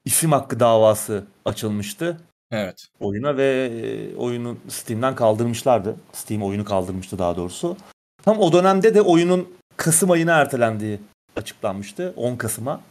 isim 0.06 0.32
hakkı 0.32 0.60
davası 0.60 1.26
açılmıştı 1.46 2.18
Evet. 2.52 2.88
oyuna 3.00 3.38
ve 3.38 3.66
e, 3.66 4.16
oyunu 4.16 4.58
Steam'den 4.68 5.16
kaldırmışlardı. 5.16 5.96
Steam 6.14 6.44
oyunu 6.44 6.66
kaldırmıştı 6.66 7.20
daha 7.20 7.36
doğrusu. 7.38 7.78
Tam 8.24 8.40
o 8.40 8.52
dönemde 8.54 8.96
de 8.96 9.02
oyunun 9.02 9.58
Kasım 9.78 10.12
ayına 10.12 10.32
ertelendiği 10.32 11.00
açıklanmıştı. 11.36 12.14
10 12.16 12.36
Kasım'a. 12.36 12.82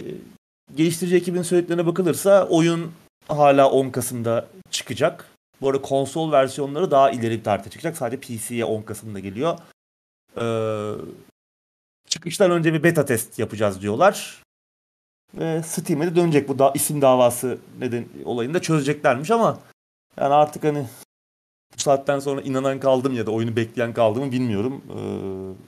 E, 0.00 0.04
geliştirici 0.76 1.16
ekibin 1.16 1.42
söylediklerine 1.42 1.86
bakılırsa 1.86 2.46
oyun 2.48 2.92
hala 3.28 3.70
10 3.70 3.90
Kasım'da 3.90 4.48
çıkacak. 4.70 5.35
Bu 5.60 5.68
arada 5.68 5.82
konsol 5.82 6.32
versiyonları 6.32 6.90
daha 6.90 7.10
ileri 7.10 7.38
bir 7.38 7.44
tarihte 7.44 7.70
çıkacak. 7.70 7.96
Sadece 7.96 8.20
PC'ye 8.20 8.64
10 8.64 8.82
Kasım'da 8.82 9.18
geliyor. 9.20 9.58
Ee, 10.40 10.92
çıkıştan 12.08 12.50
önce 12.50 12.74
bir 12.74 12.82
beta 12.82 13.04
test 13.04 13.38
yapacağız 13.38 13.82
diyorlar. 13.82 14.42
Ve 15.34 15.62
Steam'e 15.62 16.06
de 16.06 16.16
dönecek 16.16 16.48
bu 16.48 16.58
da 16.58 16.72
isim 16.74 17.02
davası 17.02 17.58
neden 17.78 18.04
olayını 18.24 18.54
da 18.54 18.62
çözeceklermiş 18.62 19.30
ama 19.30 19.58
yani 20.20 20.34
artık 20.34 20.64
hani 20.64 20.86
bu 21.76 21.80
saatten 21.80 22.18
sonra 22.18 22.40
inanan 22.40 22.80
kaldım 22.80 23.14
ya 23.14 23.26
da 23.26 23.30
oyunu 23.30 23.56
bekleyen 23.56 23.92
kaldı 23.92 24.20
mı 24.20 24.32
bilmiyorum. 24.32 24.82
Ee, 24.90 25.66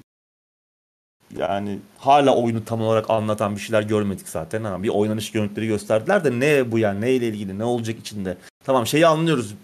yani 1.36 1.78
hala 1.98 2.36
oyunu 2.36 2.64
tam 2.64 2.82
olarak 2.82 3.10
anlatan 3.10 3.56
bir 3.56 3.60
şeyler 3.60 3.82
görmedik 3.82 4.28
zaten. 4.28 4.64
Ha, 4.64 4.82
bir 4.82 4.88
oynanış 4.88 5.32
görüntüleri 5.32 5.66
gösterdiler 5.66 6.24
de 6.24 6.40
ne 6.40 6.72
bu 6.72 6.78
yani 6.78 7.00
neyle 7.00 7.28
ilgili 7.28 7.58
ne 7.58 7.64
olacak 7.64 7.98
içinde. 7.98 8.36
Tamam 8.64 8.86
şeyi 8.86 9.06
anlıyoruz. 9.06 9.54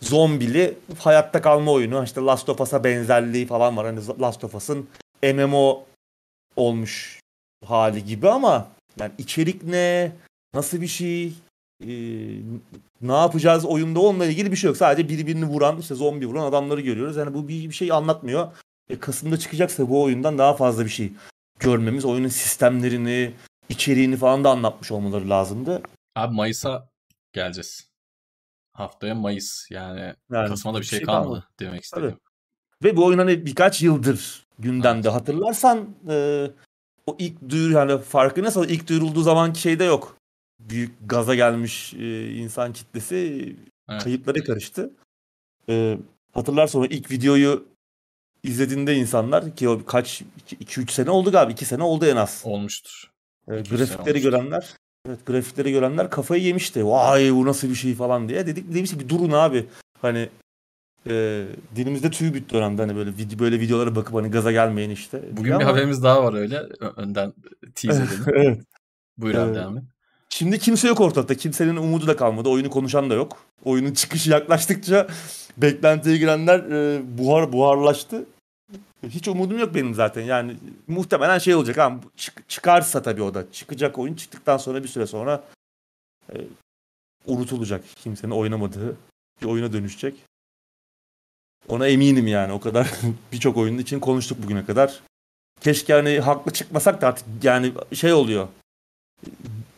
Zombili 0.00 0.74
hayatta 0.98 1.42
kalma 1.42 1.72
oyunu. 1.72 2.04
İşte 2.04 2.20
Last 2.20 2.48
of 2.48 2.60
Us'a 2.60 2.84
benzerliği 2.84 3.46
falan 3.46 3.76
var. 3.76 3.86
Hani 3.86 4.20
Last 4.20 4.44
of 4.44 4.54
Us'ın 4.54 4.88
MMO 5.22 5.84
olmuş 6.56 7.20
hali 7.66 8.04
gibi 8.04 8.28
ama 8.28 8.68
yani 9.00 9.12
içerik 9.18 9.62
ne? 9.62 10.12
Nasıl 10.54 10.80
bir 10.80 10.86
şey? 10.86 11.32
Ee, 11.84 11.88
ne 13.00 13.12
yapacağız 13.12 13.64
oyunda 13.64 14.00
onunla 14.00 14.26
ilgili 14.26 14.50
bir 14.50 14.56
şey 14.56 14.68
yok. 14.68 14.76
Sadece 14.76 15.08
birbirini 15.08 15.44
vuran, 15.44 15.78
işte 15.78 15.94
zombi 15.94 16.26
vuran 16.26 16.44
adamları 16.44 16.80
görüyoruz. 16.80 17.16
Yani 17.16 17.34
bu 17.34 17.48
bir, 17.48 17.68
bir 17.68 17.74
şey 17.74 17.92
anlatmıyor. 17.92 18.52
E, 18.90 18.98
Kasım'da 18.98 19.38
çıkacaksa 19.38 19.88
bu 19.88 20.02
oyundan 20.02 20.38
daha 20.38 20.54
fazla 20.54 20.84
bir 20.84 20.90
şey 20.90 21.12
görmemiz, 21.58 22.04
oyunun 22.04 22.28
sistemlerini, 22.28 23.32
içeriğini 23.68 24.16
falan 24.16 24.44
da 24.44 24.50
anlatmış 24.50 24.92
olmaları 24.92 25.30
lazımdı. 25.30 25.82
Abi 26.16 26.34
Mayıs'a 26.34 26.88
geleceğiz. 27.32 27.87
Haftaya 28.78 29.14
Mayıs 29.14 29.70
yani, 29.70 30.14
Yani 30.32 30.48
Kasım'a 30.48 30.74
da 30.74 30.80
bir 30.80 30.84
şey, 30.84 30.98
şey 30.98 31.06
kalmadı, 31.06 31.24
kalmadı. 31.24 31.46
demek 31.60 31.84
istedim. 31.84 32.16
Ve 32.84 32.96
bu 32.96 33.04
oyun 33.04 33.18
hani 33.18 33.46
birkaç 33.46 33.82
yıldır 33.82 34.46
gündemde. 34.58 35.08
Evet. 35.08 35.20
Hatırlarsan 35.20 35.88
e, 36.08 36.46
o 37.06 37.16
ilk 37.18 37.48
duyur 37.48 37.74
hani 37.74 37.98
farkı 37.98 38.42
nasıl 38.42 38.68
ilk 38.68 38.88
duyurulduğu 38.88 39.22
zamanki 39.22 39.60
şeyde 39.60 39.84
yok. 39.84 40.16
Büyük 40.60 40.94
gaza 41.06 41.34
gelmiş 41.34 41.94
e, 41.94 42.30
insan 42.34 42.72
kitlesi 42.72 43.56
Evet. 43.88 44.02
kayıplara 44.04 44.44
karıştı. 44.44 44.90
E, 45.68 45.98
hatırlarsan 46.32 46.82
o 46.82 46.84
ilk 46.84 47.10
videoyu 47.10 47.68
izlediğinde 48.42 48.94
insanlar 48.94 49.56
ki 49.56 49.68
o 49.68 49.84
kaç 49.84 50.22
2-3 50.50 50.90
sene 50.90 51.10
oldu 51.10 51.32
galiba 51.32 51.52
2 51.52 51.64
sene 51.64 51.82
oldu 51.82 52.06
en 52.06 52.16
az. 52.16 52.42
Olmuştur. 52.44 53.10
E, 53.48 53.50
grafikleri 53.50 54.00
olmuştur. 54.00 54.30
görenler 54.30 54.74
evet 55.08 55.26
grafikleri 55.26 55.72
görenler 55.72 56.10
kafayı 56.10 56.42
yemişti. 56.42 56.86
Vay 56.86 57.32
bu 57.34 57.46
nasıl 57.46 57.68
bir 57.68 57.74
şey 57.74 57.94
falan 57.94 58.28
diye. 58.28 58.46
Dedik 58.46 58.74
demiş 58.74 58.90
ki 58.90 59.00
bir 59.00 59.08
durun 59.08 59.30
abi. 59.32 59.66
Hani 60.02 60.28
e, 61.10 61.44
dilimizde 61.76 62.10
tüy 62.10 62.34
bitti 62.34 62.54
dönemde 62.54 62.82
hani 62.82 62.96
böyle 62.96 63.38
böyle 63.38 63.60
videolara 63.60 63.96
bakıp 63.96 64.14
hani 64.14 64.30
gaza 64.30 64.52
gelmeyin 64.52 64.90
işte. 64.90 65.22
Bugün 65.32 65.44
diye 65.44 65.58
bir 65.58 65.64
ama- 65.64 65.72
haberimiz 65.72 66.02
daha 66.02 66.24
var 66.24 66.34
öyle. 66.34 66.62
Önden 66.96 67.32
tease 67.74 68.02
edelim. 68.02 68.24
evet. 68.34 68.60
Buyur 69.18 69.34
abi 69.34 69.44
Evet. 69.46 69.56
devam 69.56 69.76
et. 69.78 69.84
Şimdi 70.30 70.58
kimse 70.58 70.88
yok 70.88 71.00
ortalıkta. 71.00 71.34
Kimsenin 71.34 71.76
umudu 71.76 72.06
da 72.06 72.16
kalmadı. 72.16 72.48
Oyunu 72.48 72.70
konuşan 72.70 73.10
da 73.10 73.14
yok. 73.14 73.36
Oyunun 73.64 73.92
çıkışı 73.92 74.30
yaklaştıkça 74.30 75.06
beklentiye 75.56 76.16
girenler 76.16 76.58
e, 76.58 77.00
buhar 77.18 77.52
buharlaştı. 77.52 78.24
Hiç 79.02 79.28
umudum 79.28 79.58
yok 79.58 79.74
benim 79.74 79.94
zaten. 79.94 80.22
Yani 80.22 80.56
muhtemelen 80.86 81.38
şey 81.38 81.54
olacak 81.54 81.78
ama 81.78 82.00
çık- 82.16 82.48
çıkarsa 82.48 83.02
tabii 83.02 83.22
o 83.22 83.34
da. 83.34 83.52
Çıkacak 83.52 83.98
oyun 83.98 84.14
çıktıktan 84.14 84.56
sonra 84.56 84.82
bir 84.82 84.88
süre 84.88 85.06
sonra 85.06 85.44
e, 86.32 86.36
unutulacak. 87.26 87.84
Kimsenin 87.96 88.32
oynamadığı 88.32 88.96
bir 89.42 89.46
oyuna 89.46 89.72
dönüşecek. 89.72 90.14
Ona 91.68 91.86
eminim 91.86 92.26
yani. 92.26 92.52
O 92.52 92.60
kadar 92.60 92.90
birçok 93.32 93.56
oyunun 93.56 93.78
için 93.78 94.00
konuştuk 94.00 94.42
bugüne 94.42 94.64
kadar. 94.64 95.00
Keşke 95.60 95.92
hani 95.92 96.20
haklı 96.20 96.52
çıkmasak 96.52 97.00
da 97.00 97.06
artık 97.08 97.26
yani 97.42 97.72
şey 97.94 98.12
oluyor 98.12 98.48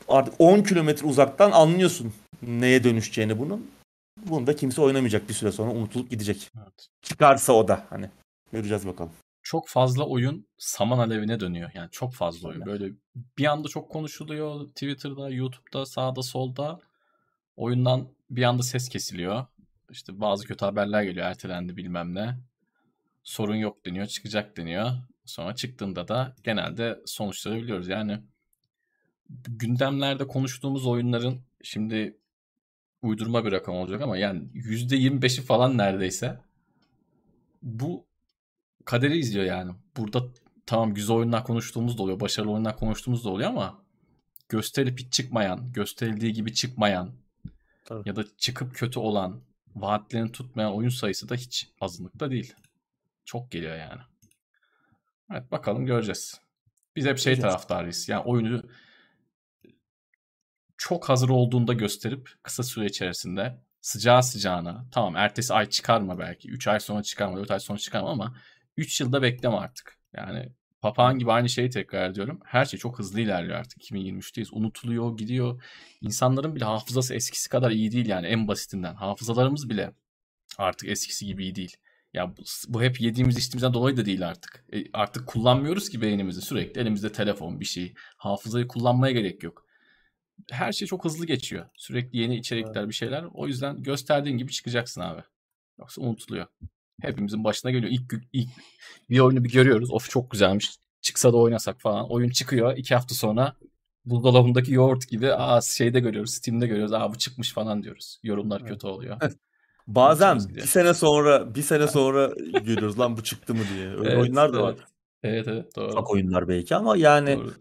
artık 0.09 0.35
10 0.39 0.63
kilometre 0.63 1.07
uzaktan 1.07 1.51
anlıyorsun 1.51 2.15
neye 2.43 2.85
dönüşeceğini 2.85 3.39
bunun. 3.39 3.71
Bunu 4.17 4.47
da 4.47 4.57
kimse 4.57 4.83
oynamayacak 4.83 5.29
bir 5.29 5.35
süre 5.35 5.53
sonra 5.53 5.71
unutulup 5.71 6.11
gidecek. 6.11 6.51
Evet. 6.57 6.87
Çıkarsa 7.03 7.53
o 7.53 7.69
da 7.69 7.87
hani. 7.91 8.11
Göreceğiz 8.53 8.87
bakalım. 8.87 9.13
Çok 9.43 9.69
fazla 9.69 10.05
oyun 10.05 10.47
saman 10.59 10.99
alevine 10.99 11.41
dönüyor. 11.41 11.71
Yani 11.75 11.91
çok 11.91 12.15
fazla 12.15 12.49
oyun. 12.49 12.61
Öyle. 12.61 12.71
Böyle 12.71 12.95
bir 13.39 13.45
anda 13.45 13.69
çok 13.69 13.91
konuşuluyor. 13.91 14.69
Twitter'da, 14.69 15.31
YouTube'da, 15.31 15.87
sağda, 15.87 16.23
solda. 16.23 16.81
Oyundan 17.57 18.09
bir 18.31 18.43
anda 18.43 18.63
ses 18.63 18.89
kesiliyor. 18.89 19.47
İşte 19.91 20.21
bazı 20.21 20.47
kötü 20.47 20.65
haberler 20.65 21.03
geliyor. 21.03 21.27
Ertelendi 21.27 21.77
bilmem 21.77 22.15
ne. 22.15 22.39
Sorun 23.23 23.57
yok 23.57 23.87
deniyor. 23.87 24.07
Çıkacak 24.07 24.57
deniyor. 24.57 24.91
Sonra 25.25 25.55
çıktığında 25.55 26.09
da 26.09 26.37
genelde 26.45 27.01
sonuçları 27.07 27.63
biliyoruz. 27.63 27.89
Yani 27.89 28.23
gündemlerde 29.49 30.27
konuştuğumuz 30.27 30.87
oyunların 30.87 31.41
şimdi 31.63 32.19
uydurma 33.03 33.45
bir 33.45 33.53
rakam 33.53 33.75
olacak 33.75 34.03
ama 34.03 34.17
yani 34.17 34.49
%25'i 34.55 35.45
falan 35.45 35.79
neredeyse 35.79 36.39
bu 37.63 38.10
kaderi 38.91 39.19
izliyor 39.19 39.45
yani. 39.45 39.73
Burada 39.97 40.23
tamam 40.67 40.95
güzel 40.95 41.17
oyunlar 41.17 41.45
konuştuğumuz 41.45 41.99
da 41.99 42.03
oluyor, 42.03 42.21
başarılı 42.21 42.53
oyunlar 42.53 42.77
konuştuğumuz 42.77 43.25
da 43.25 43.29
oluyor 43.31 43.49
ama 43.49 43.85
gösterilip 44.49 45.01
hiç 45.01 45.13
çıkmayan, 45.13 45.73
gösterildiği 45.73 46.33
gibi 46.33 46.55
çıkmayan 46.55 47.13
Tabii. 47.85 48.09
ya 48.09 48.17
da 48.17 48.25
çıkıp 48.39 48.75
kötü 48.75 48.99
olan, 48.99 49.43
vaatlerini 49.75 50.33
tutmayan 50.33 50.75
oyun 50.75 50.89
sayısı 50.89 51.29
da 51.29 51.35
hiç 51.35 51.71
azınlıkta 51.81 52.31
değil. 52.31 52.55
Çok 53.25 53.51
geliyor 53.51 53.77
yani. 53.77 54.01
Evet 55.33 55.53
bakalım 55.53 55.87
göreceğiz. 55.87 56.41
Biz 56.97 57.07
hep 57.07 57.19
şey 57.19 57.33
Göreceğiz. 57.33 57.53
taraftarıyız. 57.55 58.09
Yani 58.09 58.23
oyunu 58.23 58.63
çok 60.77 61.09
hazır 61.09 61.29
olduğunda 61.29 61.73
gösterip 61.73 62.31
kısa 62.43 62.63
süre 62.63 62.87
içerisinde 62.87 63.61
sıcağı 63.81 64.23
sıcağına 64.23 64.87
tamam 64.93 65.17
ertesi 65.17 65.55
ay 65.55 65.69
çıkarma 65.69 66.19
belki 66.19 66.51
3 66.51 66.69
ay 66.69 66.81
sonra 66.81 67.03
çıkarma 67.03 67.37
4 67.37 67.51
ay 67.51 67.61
sonra 67.61 67.79
çıkarma 67.79 68.11
ama 68.11 68.35
3 68.77 69.01
yılda 69.01 69.23
bekleme 69.23 69.57
artık. 69.57 69.99
Yani 70.17 70.53
papağan 70.81 71.19
gibi 71.19 71.33
aynı 71.33 71.49
şeyi 71.49 71.71
tekrar 71.71 72.11
ediyorum. 72.11 72.41
Her 72.45 72.65
şey 72.65 72.79
çok 72.79 72.99
hızlı 72.99 73.21
ilerliyor 73.21 73.59
artık 73.59 73.83
2023'teyiz. 73.83 74.49
Unutuluyor, 74.53 75.17
gidiyor. 75.17 75.63
İnsanların 76.01 76.55
bile 76.55 76.65
hafızası 76.65 77.15
eskisi 77.15 77.49
kadar 77.49 77.71
iyi 77.71 77.93
değil 77.93 78.07
yani 78.07 78.27
en 78.27 78.49
basitinden. 78.49 78.95
Hafızalarımız 78.95 79.71
bile 79.71 79.93
artık 80.59 80.89
eskisi 80.89 81.27
gibi 81.27 81.43
iyi 81.43 81.55
değil. 81.55 81.77
Ya 82.15 82.37
bu, 82.37 82.43
bu 82.69 82.83
hep 82.83 83.01
yediğimiz 83.01 83.39
içtiğimizden 83.39 83.75
dolayı 83.75 83.97
da 83.97 84.05
değil 84.07 84.29
artık. 84.29 84.65
E, 84.73 84.85
artık 84.93 85.27
kullanmıyoruz 85.27 85.89
ki 85.89 86.01
beynimizi 86.03 86.41
sürekli. 86.43 86.81
Elimizde 86.81 87.13
telefon 87.13 87.61
bir 87.61 87.65
şey. 87.65 87.95
Hafızayı 88.17 88.69
kullanmaya 88.69 89.13
gerek 89.13 89.43
yok 89.43 89.71
her 90.51 90.73
şey 90.73 90.89
çok 90.89 91.05
hızlı 91.05 91.27
geçiyor. 91.27 91.67
Sürekli 91.77 92.19
yeni 92.19 92.37
içerikler 92.37 92.89
bir 92.89 92.95
şeyler. 92.95 93.25
O 93.35 93.47
yüzden 93.47 93.83
gösterdiğin 93.83 94.39
gibi 94.39 94.53
çıkacaksın 94.53 95.01
abi. 95.01 95.23
Yoksa 95.79 96.03
unutuluyor. 96.03 96.47
Hepimizin 97.03 97.45
başına 97.45 97.71
geliyor. 97.71 97.93
İlk, 97.93 98.15
ilk 98.33 98.49
bir 99.11 99.19
oyunu 99.19 99.45
bir 99.45 99.53
görüyoruz. 99.53 99.91
Of 99.93 100.11
çok 100.11 100.31
güzelmiş. 100.31 100.71
Çıksa 101.01 101.33
da 101.33 101.37
oynasak 101.37 101.81
falan. 101.81 102.11
Oyun 102.11 102.31
çıkıyor. 102.31 102.77
iki 102.77 102.95
hafta 102.95 103.15
sonra 103.15 103.57
buzdolabındaki 104.05 104.73
yoğurt 104.73 105.09
gibi 105.09 105.33
aa 105.35 105.61
şeyde 105.61 106.01
görüyoruz, 106.01 106.31
Steam'de 106.35 106.67
görüyoruz. 106.67 106.93
Aa 106.93 107.11
bu 107.15 107.19
çıkmış 107.19 107.53
falan 107.53 107.83
diyoruz. 107.83 108.19
Yorumlar 108.23 108.67
kötü 108.67 108.87
oluyor. 108.87 109.17
Bazen 109.87 110.39
bir 110.49 110.61
sene 110.61 110.95
sonra 110.95 111.55
bir 111.55 111.63
sene 111.63 111.87
sonra 111.89 112.31
görüyoruz 112.65 112.99
lan 112.99 113.17
bu 113.17 113.23
çıktı 113.23 113.55
mı 113.55 113.61
diye. 113.75 113.89
Öyle 113.89 114.09
Evet, 114.11 114.19
oyunlar 114.23 114.53
da 114.53 114.63
var. 114.63 114.75
evet. 114.79 114.85
Evet 115.23 115.49
evet 115.49 115.77
doğru. 115.77 115.89
Ufak 115.89 116.11
oyunlar 116.11 116.49
belki 116.49 116.77
ama 116.77 116.97
yani 116.97 117.37
Doğru. 117.37 117.53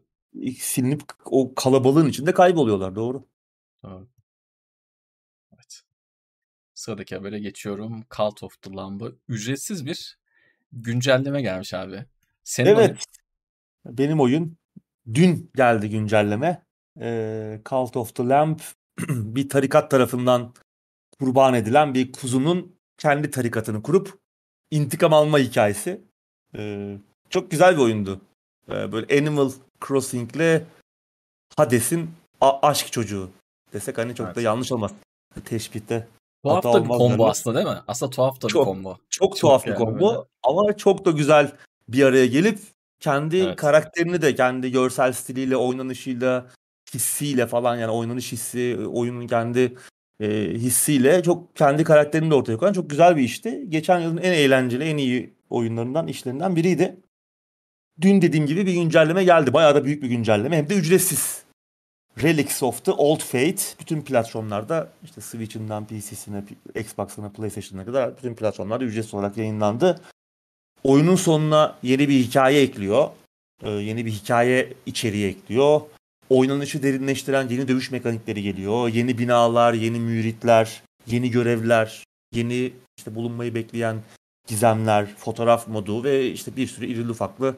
silinip 0.60 1.02
o 1.26 1.56
kalabalığın 1.56 2.10
içinde 2.10 2.34
kayboluyorlar 2.34 2.96
doğru. 2.96 3.26
Doğru. 3.84 4.08
Sıradaki 6.80 7.15
habere 7.15 7.39
geçiyorum. 7.39 8.03
Cult 8.17 8.43
of 8.43 8.61
the 8.61 8.73
Lamb'ı 8.73 9.15
ücretsiz 9.27 9.86
bir 9.86 10.17
güncelleme 10.71 11.41
gelmiş 11.41 11.73
abi. 11.73 12.05
Senin 12.43 12.75
oyun- 12.75 12.80
Evet. 12.89 13.03
Benim 13.86 14.19
oyun 14.19 14.57
dün 15.13 15.51
geldi 15.55 15.89
güncelleme. 15.89 16.63
Ee, 17.01 17.61
Cult 17.69 17.97
of 17.97 18.15
the 18.15 18.23
Lamb 18.27 18.59
bir 19.09 19.49
tarikat 19.49 19.91
tarafından 19.91 20.53
kurban 21.19 21.53
edilen 21.53 21.93
bir 21.93 22.11
kuzunun 22.11 22.75
kendi 22.97 23.32
tarikatını 23.32 23.84
kurup 23.84 24.19
intikam 24.71 25.13
alma 25.13 25.39
hikayesi. 25.39 26.01
Ee, 26.55 26.97
çok 27.30 27.51
güzel 27.51 27.75
bir 27.77 27.82
oyundu. 27.82 28.21
Ee, 28.69 28.91
böyle 28.91 29.17
Animal 29.19 29.51
Crossing'le 29.88 30.61
Hades'in 31.57 32.09
a- 32.41 32.59
aşk 32.67 32.91
çocuğu 32.91 33.30
desek 33.73 33.97
hani 33.97 34.15
çok 34.15 34.27
da 34.27 34.32
Evet. 34.32 34.43
yanlış 34.43 34.71
olmaz. 34.71 34.91
Teşbihte. 35.45 36.07
Tuhaf 36.44 36.56
hata 36.66 36.74
da 36.74 36.84
bir 36.84 36.90
combo 36.90 37.10
derler. 37.10 37.30
aslında 37.30 37.56
değil 37.56 37.68
mi? 37.68 37.82
Aslında 37.88 38.10
tuhaf 38.10 38.42
da 38.42 38.48
bir 38.48 38.54
Çok. 38.54 38.66
combo. 38.66 38.98
Çok, 39.10 39.30
Çok 39.32 39.38
tuhaf 39.38 39.66
bir 39.66 39.72
yani 39.72 40.00
böyle. 40.00 40.18
ama 40.44 40.78
çok 40.78 41.06
da 41.06 41.12
güzel 41.12 41.52
bir 41.90 42.04
araya 42.04 42.26
gelip 42.26 42.60
kendi 43.00 43.38
Evet. 43.38 43.56
karakterini 43.56 44.22
de 44.22 44.36
kendi 44.36 44.72
görsel 44.72 45.14
stiliyle, 45.14 45.58
oynanışıyla, 45.58 46.48
hissiyle 46.94 47.48
falan 47.48 47.78
yani 47.78 47.92
oynanış 47.92 48.32
hissi, 48.32 48.78
oyunun 48.94 49.28
kendi 49.28 49.78
e, 50.20 50.28
hissiyle 50.54 51.24
çok 51.24 51.56
kendi 51.56 51.84
karakterini 51.84 52.32
de 52.32 52.36
ortaya 52.36 52.58
koyan 52.58 52.74
çok 52.74 52.90
güzel 52.90 53.18
bir 53.18 53.22
işti. 53.24 53.66
Geçen 53.70 54.00
yılın 54.00 54.18
en 54.18 54.32
eğlenceli, 54.34 54.84
en 54.84 54.98
iyi 54.98 55.34
oyunlarından, 55.50 56.08
işlerinden 56.08 56.56
biriydi. 56.56 56.98
Dün 58.02 58.22
dediğim 58.22 58.46
gibi 58.46 58.66
bir 58.66 58.74
güncelleme 58.74 59.24
geldi. 59.24 59.54
Bayağı 59.54 59.76
da 59.76 59.86
büyük 59.86 60.04
bir 60.04 60.08
güncelleme 60.08 60.58
hem 60.58 60.70
de 60.70 60.76
ücretsiz. 60.76 61.44
Relics 62.22 62.63
of 62.63 62.86
the 62.86 62.91
Old 62.91 63.20
Fate 63.20 63.61
bütün 63.80 64.01
platformlarda 64.01 64.89
işte 65.03 65.22
Switch'inden 65.22 65.86
PC'sine, 65.86 66.43
Xbox'ına, 66.76 67.30
PlayStation'a 67.30 67.86
kadar 67.86 68.17
bütün 68.17 68.36
platformlarda 68.36 68.84
ücretsiz 68.84 69.13
olarak 69.13 69.38
yayınlandı. 69.38 70.01
Oyunun 70.84 71.15
sonuna 71.15 71.78
yeni 71.84 72.09
bir 72.09 72.20
hikaye 72.20 72.61
ekliyor. 72.61 73.09
Ee, 73.63 73.70
yeni 73.70 74.05
bir 74.05 74.11
hikaye 74.11 74.74
içeriği 74.86 75.28
ekliyor. 75.28 75.82
Oynanışı 76.30 76.84
derinleştiren 76.84 77.49
yeni 77.49 77.67
dövüş 77.67 77.91
mekanikleri 77.91 78.43
geliyor. 78.43 78.88
Yeni 78.88 79.17
binalar, 79.17 79.74
yeni 79.74 79.99
müritler, 79.99 80.84
yeni 81.07 81.32
görevler, 81.32 82.03
yeni 82.34 82.74
işte 82.97 83.15
bulunmayı 83.15 83.55
bekleyen 83.55 83.97
gizemler, 84.47 85.15
fotoğraf 85.15 85.67
modu 85.67 86.03
ve 86.03 86.32
işte 86.32 86.55
bir 86.55 86.67
sürü 86.67 86.86
irili 86.86 87.11
ufaklı 87.11 87.55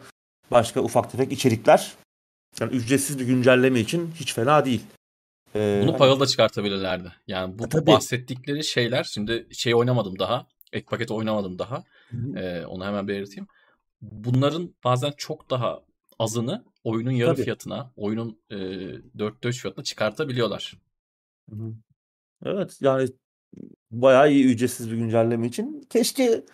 başka 0.51 0.81
ufak 0.81 1.11
tefek 1.11 1.31
içerikler. 1.31 1.93
Yani 2.59 2.75
ücretsiz 2.75 3.19
bir 3.19 3.25
güncelleme 3.25 3.79
için 3.79 4.11
hiç 4.15 4.33
fena 4.33 4.65
değil. 4.65 4.81
Ee, 5.55 5.81
Bunu 5.83 5.97
paralı 5.97 6.19
da 6.19 6.25
çıkartabilirlerdi. 6.25 7.11
Yani 7.27 7.59
bu 7.59 7.65
E, 7.65 7.69
tabii. 7.69 7.87
bahsettikleri 7.87 8.63
şeyler 8.63 9.03
şimdi 9.03 9.47
şey 9.51 9.75
oynamadım 9.75 10.19
daha. 10.19 10.47
Ek 10.73 10.85
paketi 10.85 11.13
oynamadım 11.13 11.59
daha. 11.59 11.83
Ee, 12.35 12.65
onu 12.65 12.85
hemen 12.85 13.07
belirteyim. 13.07 13.47
Bunların 14.01 14.75
bazen 14.83 15.13
çok 15.17 15.49
daha 15.49 15.81
azını 16.19 16.63
oyunun 16.83 17.11
yarı 17.11 17.33
Tabii. 17.33 17.43
fiyatına, 17.43 17.91
oyunun 17.95 18.39
e, 18.49 18.55
4'te 18.55 19.49
3 19.49 19.61
fiyatına 19.61 19.83
çıkartabiliyorlar. 19.83 20.73
Evet 22.45 22.77
yani 22.81 23.09
bayağı 23.91 24.31
iyi 24.31 24.45
ücretsiz 24.45 24.91
bir 24.91 24.95
güncelleme 24.97 25.47
için. 25.47 25.81
Keşke 25.89 26.45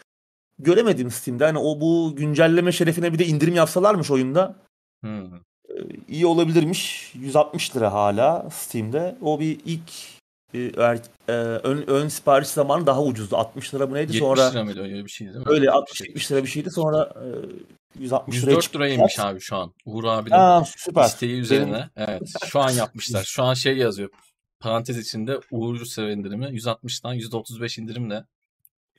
göremedim 0.60 1.12
Steam'de. 1.12 1.46
Hani 1.46 1.58
o 1.58 1.82
bu 1.82 2.16
güncelleme 2.16 2.72
şerefine 2.72 3.14
bir 3.14 3.20
de 3.20 3.26
indirim 3.26 3.56
yapsalarmış 3.56 4.12
oyunda. 4.12 4.56
Hmm. 5.02 5.32
İyi 6.08 6.26
olabilirmiş. 6.26 7.12
160 7.16 7.76
lira 7.76 7.94
hala 7.94 8.50
Steam'de. 8.50 9.18
O 9.22 9.40
bir 9.40 9.60
ilk 9.66 9.92
e, 10.54 10.60
e, 11.28 11.32
ön, 11.34 11.84
ön 11.88 12.08
sipariş 12.08 12.48
zamanı 12.48 12.86
daha 12.86 13.04
ucuzdu. 13.04 13.38
60 13.38 13.74
lira 13.74 13.88
mı 13.88 13.94
neydi 13.94 14.02
70 14.16 14.20
sonra? 14.20 14.52
lira 14.52 14.64
mıydı 14.64 14.82
öyle 14.82 15.06
bir 15.06 15.10
şeydi 15.10 15.34
değil 15.34 15.46
mi? 15.46 15.52
Öyle 15.52 15.72
60, 15.72 16.02
60-70 16.02 16.32
lira 16.34 16.44
bir 16.44 16.48
şeydi 16.50 16.72
sonra 16.72 17.14
e, 17.16 18.00
160 18.00 18.36
liraya 18.36 18.46
104 18.52 18.64
çıktı. 18.64 18.80
liraymış 18.80 19.20
abi 19.20 19.40
şu 19.40 19.56
an. 19.56 19.74
Uğur 19.86 20.04
abinin 20.04 20.36
Aa, 20.36 20.64
süper. 20.78 21.06
isteği 21.06 21.30
Benim- 21.32 21.42
üzerine. 21.44 21.90
Evet. 21.96 22.22
Şu 22.46 22.60
an 22.60 22.70
yapmışlar. 22.72 23.24
Şu 23.24 23.44
an 23.44 23.54
şey 23.54 23.78
yazıyor. 23.78 24.10
Parantez 24.60 24.98
içinde 24.98 25.40
Uğur 25.52 25.86
Sever 25.86 26.10
indirimi 26.10 26.46
160'dan 26.46 27.16
%35 27.16 27.82
indirimle 27.82 28.24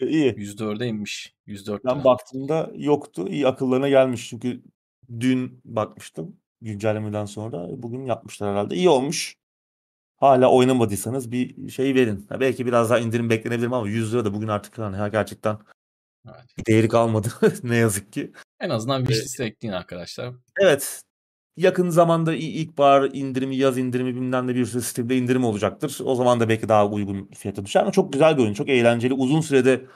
E, 0.01 0.07
iyi. 0.09 0.33
%4'e 0.35 0.87
inmiş. 0.87 1.33
104 1.47 1.85
Ben 1.85 1.95
lira. 1.95 2.05
baktığımda 2.05 2.71
yoktu. 2.77 3.29
İyi 3.29 3.47
akıllarına 3.47 3.89
gelmiş 3.89 4.29
çünkü 4.29 4.61
dün 5.21 5.61
bakmıştım 5.65 6.37
güncellemeden 6.61 7.25
sonra. 7.25 7.83
Bugün 7.83 8.05
yapmışlar 8.07 8.51
herhalde. 8.53 8.75
İyi 8.75 8.89
olmuş. 8.89 9.35
Hala 10.17 10.51
oynamadıysanız 10.51 11.33
bir 11.33 11.71
şey 11.71 11.95
verin. 11.95 12.27
Ha, 12.29 12.41
belki 12.41 12.67
biraz 12.67 12.91
daha 12.91 12.99
indirim 12.99 13.31
beklenebilir 13.31 13.67
ama 13.67 13.89
100 13.89 14.15
lira 14.15 14.25
da 14.25 14.35
bugün 14.35 14.49
artık 14.49 14.79
hani 14.79 14.97
ha, 14.97 15.09
gerçekten 15.09 15.59
Evet. 16.27 16.67
değeri 16.67 16.89
kalmadı 16.89 17.29
ne 17.63 17.77
yazık 17.77 18.13
ki. 18.13 18.33
En 18.61 18.71
azından 18.71 19.05
wishlist'e 19.05 19.45
ekleyin 19.45 19.75
arkadaşlar. 19.75 20.35
Evet. 20.61 21.03
Yakın 21.57 21.91
zamanda 21.91 22.35
ilkbahar 22.35 23.11
indirimi, 23.13 23.57
yaz 23.57 23.79
indirimi 23.79 24.15
bilmem 24.15 24.47
ne 24.47 24.55
bir 24.55 24.67
sürü 24.67 24.83
Steam'de 24.83 25.17
indirim 25.17 25.45
olacaktır. 25.45 25.99
O 26.05 26.15
zaman 26.15 26.41
da 26.41 26.49
belki 26.49 26.69
daha 26.69 26.89
uygun 26.89 27.31
fiyata 27.35 27.65
düşer 27.65 27.81
ama 27.81 27.93
çok 27.93 28.13
güzel 28.13 28.37
bir 28.37 28.43
oyun. 28.43 28.55
Çok 28.55 28.69
eğlenceli. 28.69 29.15
Uzun 29.15 29.41
sürede 29.41 29.87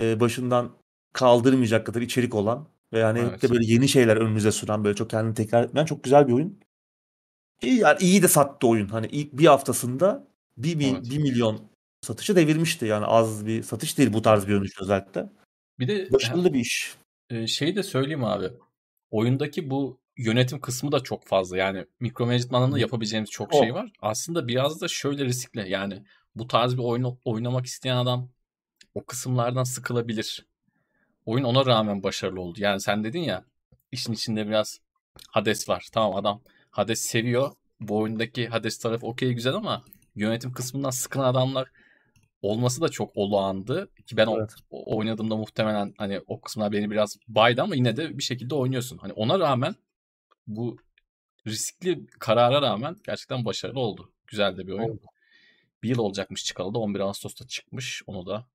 e, 0.00 0.20
başından 0.20 0.70
kaldırmayacak 1.12 1.86
kadar 1.86 2.00
içerik 2.00 2.34
olan 2.34 2.68
ve 2.92 2.98
yani 2.98 3.20
hep 3.20 3.28
Evet. 3.28 3.42
de 3.42 3.50
böyle 3.50 3.64
yeni 3.66 3.88
şeyler 3.88 4.16
önünüze 4.16 4.52
sunan 4.52 4.84
böyle 4.84 4.96
çok 4.96 5.10
kendini 5.10 5.34
tekrar 5.34 5.64
etmeyen 5.64 5.86
çok 5.86 6.04
güzel 6.04 6.28
bir 6.28 6.32
oyun. 6.32 6.60
İyi, 7.62 7.78
yani 7.78 7.98
iyi 8.00 8.22
de 8.22 8.28
sattı 8.28 8.66
oyun. 8.66 8.88
Hani 8.88 9.06
ilk 9.06 9.32
bir 9.32 9.46
haftasında 9.46 10.28
1 10.56 10.92
Evet. 10.92 11.06
milyon 11.08 11.60
satışı 12.02 12.36
devirmişti. 12.36 12.86
Yani 12.86 13.06
az 13.06 13.46
bir 13.46 13.62
satış 13.62 13.98
değil 13.98 14.12
bu 14.12 14.22
tarz 14.22 14.46
bir 14.46 14.52
oyun 14.52 14.64
için 14.64 14.82
özellikle. 14.82 15.30
Bir 15.78 15.88
de 15.88 16.12
Başarılı 16.12 16.52
bir 16.54 16.60
iş. 16.60 16.94
e, 17.30 17.46
şeyi 17.46 17.76
de 17.76 17.82
söyleyeyim 17.82 18.24
abi. 18.24 18.50
Oyundaki 19.10 19.70
bu 19.70 20.00
yönetim 20.16 20.60
kısmı 20.60 20.92
da 20.92 21.00
çok 21.00 21.26
fazla. 21.26 21.56
Yani 21.56 21.86
mikromanagement 22.00 22.54
alanında 22.54 22.78
yapabileceğimiz 22.78 23.30
çok 23.30 23.52
Çok. 23.52 23.64
şey 23.64 23.74
var. 23.74 23.92
Aslında 24.00 24.48
biraz 24.48 24.80
da 24.80 24.88
şöyle 24.88 25.24
riskli. 25.24 25.70
Yani 25.70 26.02
bu 26.34 26.46
tarz 26.46 26.72
bir 26.76 26.82
oyun 26.82 27.18
oynamak 27.24 27.66
isteyen 27.66 27.96
adam 27.96 28.30
o 28.94 29.04
kısımlardan 29.04 29.64
sıkılabilir. 29.64 30.46
Oyun 31.26 31.44
ona 31.44 31.66
rağmen 31.66 32.02
başarılı 32.02 32.40
oldu. 32.40 32.58
Yani 32.60 32.80
sen 32.80 33.04
dedin 33.04 33.20
ya 33.22 33.44
işin 33.92 34.12
içinde 34.12 34.46
biraz 34.46 34.78
Hades 35.28 35.68
var. 35.68 35.88
Tamam 35.92 36.16
adam 36.16 36.42
Hades 36.70 37.00
seviyor. 37.00 37.52
Bu 37.80 37.96
oyundaki 37.98 38.48
Hades 38.48 38.78
tarafı 38.78 39.06
okey 39.06 39.32
güzel 39.32 39.54
ama 39.54 39.84
yönetim 40.14 40.52
kısmından 40.52 40.90
sıkılan 40.90 41.24
adamlar 41.24 41.68
olması 42.42 42.80
da 42.80 42.88
çok 42.88 43.16
olağandı. 43.16 43.90
Ki 44.06 44.16
ben 44.16 44.28
Evet. 44.38 44.54
o, 44.70 44.96
oynadığımda 44.96 45.36
muhtemelen 45.36 45.94
hani 45.98 46.20
o 46.26 46.40
kısımlar 46.40 46.72
beni 46.72 46.90
biraz 46.90 47.16
baydı 47.28 47.62
ama 47.62 47.74
yine 47.74 47.96
de 47.96 48.18
bir 48.18 48.22
şekilde 48.22 48.54
oynuyorsun. 48.54 48.98
Hani 48.98 49.12
ona 49.12 49.38
rağmen 49.38 49.74
bu 50.46 50.76
riskli 51.46 52.06
karara 52.06 52.62
rağmen 52.62 52.96
gerçekten 53.06 53.44
başarılı 53.44 53.80
oldu. 53.80 54.12
Güzel 54.26 54.56
de 54.56 54.66
bir 54.66 54.72
oyun. 54.72 54.88
Oldu. 54.88 55.06
Bir 55.82 55.88
yıl 55.88 55.98
olacakmış 55.98 56.44
çıkalı 56.44 56.74
da 56.74 56.78
11 56.78 57.00
Ağustos'ta 57.00 57.46
çıkmış. 57.46 58.02
Onu 58.06 58.26
da 58.26 58.46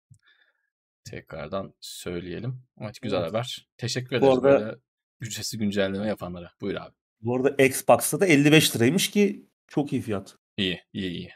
tekrardan 1.10 1.74
söyleyelim. 1.80 2.62
Evet 2.82 3.02
güzel 3.02 3.18
Evet. 3.20 3.30
haber. 3.30 3.68
Teşekkür 3.78 4.10
Bu 4.12 4.16
ederiz 4.26 4.34
arada- 4.44 4.44
böyle 4.66 4.78
ücretsiz 5.22 5.60
güncelleme 5.60 6.08
yapanlara. 6.08 6.52
Buyur 6.62 6.76
abi. 6.76 6.94
Bu 7.22 7.36
arada 7.36 7.64
Xbox'ta 7.64 8.20
da 8.20 8.26
55 8.26 8.76
liraymış 8.76 9.12
ki 9.12 9.46
çok 9.68 9.94
iyi 9.94 10.02
fiyat. 10.02 10.36
İyi 10.58 10.82
iyi 10.94 11.12
iyi. 11.12 11.32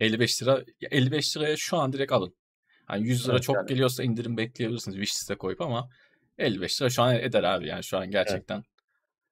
55 0.00 0.42
lira 0.42 0.64
55 0.90 1.36
liraya 1.36 1.56
şu 1.56 1.76
an 1.76 1.92
direkt 1.92 2.12
alın. 2.12 2.34
Hani 2.84 3.08
100 3.08 3.24
lira 3.24 3.32
Evet, 3.32 3.42
çok 3.42 3.56
yani. 3.56 3.66
geliyorsa 3.68 4.02
indirim 4.04 4.36
bekleyebilirsiniz 4.36 4.96
wishlist'e 4.96 5.34
koyup 5.34 5.60
ama 5.60 5.90
55 6.38 6.82
lira 6.82 6.90
şu 6.90 7.02
an 7.02 7.14
eder 7.16 7.42
abi 7.42 7.66
yani 7.66 7.84
şu 7.84 7.98
an 7.98 8.10
gerçekten. 8.10 8.64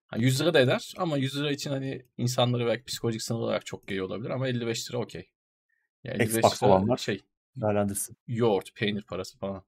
Ha, 0.07 0.17
100 0.19 0.41
lira 0.41 0.55
da 0.55 0.61
eder 0.61 0.95
ama 0.97 1.17
100 1.17 1.37
lira 1.39 1.51
için 1.53 1.71
hani 1.71 2.07
insanları 2.19 2.67
belki 2.67 2.85
psikolojik 2.85 3.23
sınır 3.23 3.39
olarak 3.39 3.67
çok 3.67 3.87
geliyor 3.89 4.07
olabilir 4.07 4.31
ama 4.31 4.49
55 4.49 4.91
lira 4.91 4.99
okey. 4.99 5.29
Ya 6.05 6.13
55 6.13 6.37
Xbox 6.37 6.63
olanlar. 6.63 6.97
şey 6.97 7.21
Değerlendirsin. 7.57 8.17
yoğurt, 8.27 8.75
peynir 8.75 9.03
parası 9.03 9.39
falan. 9.39 9.63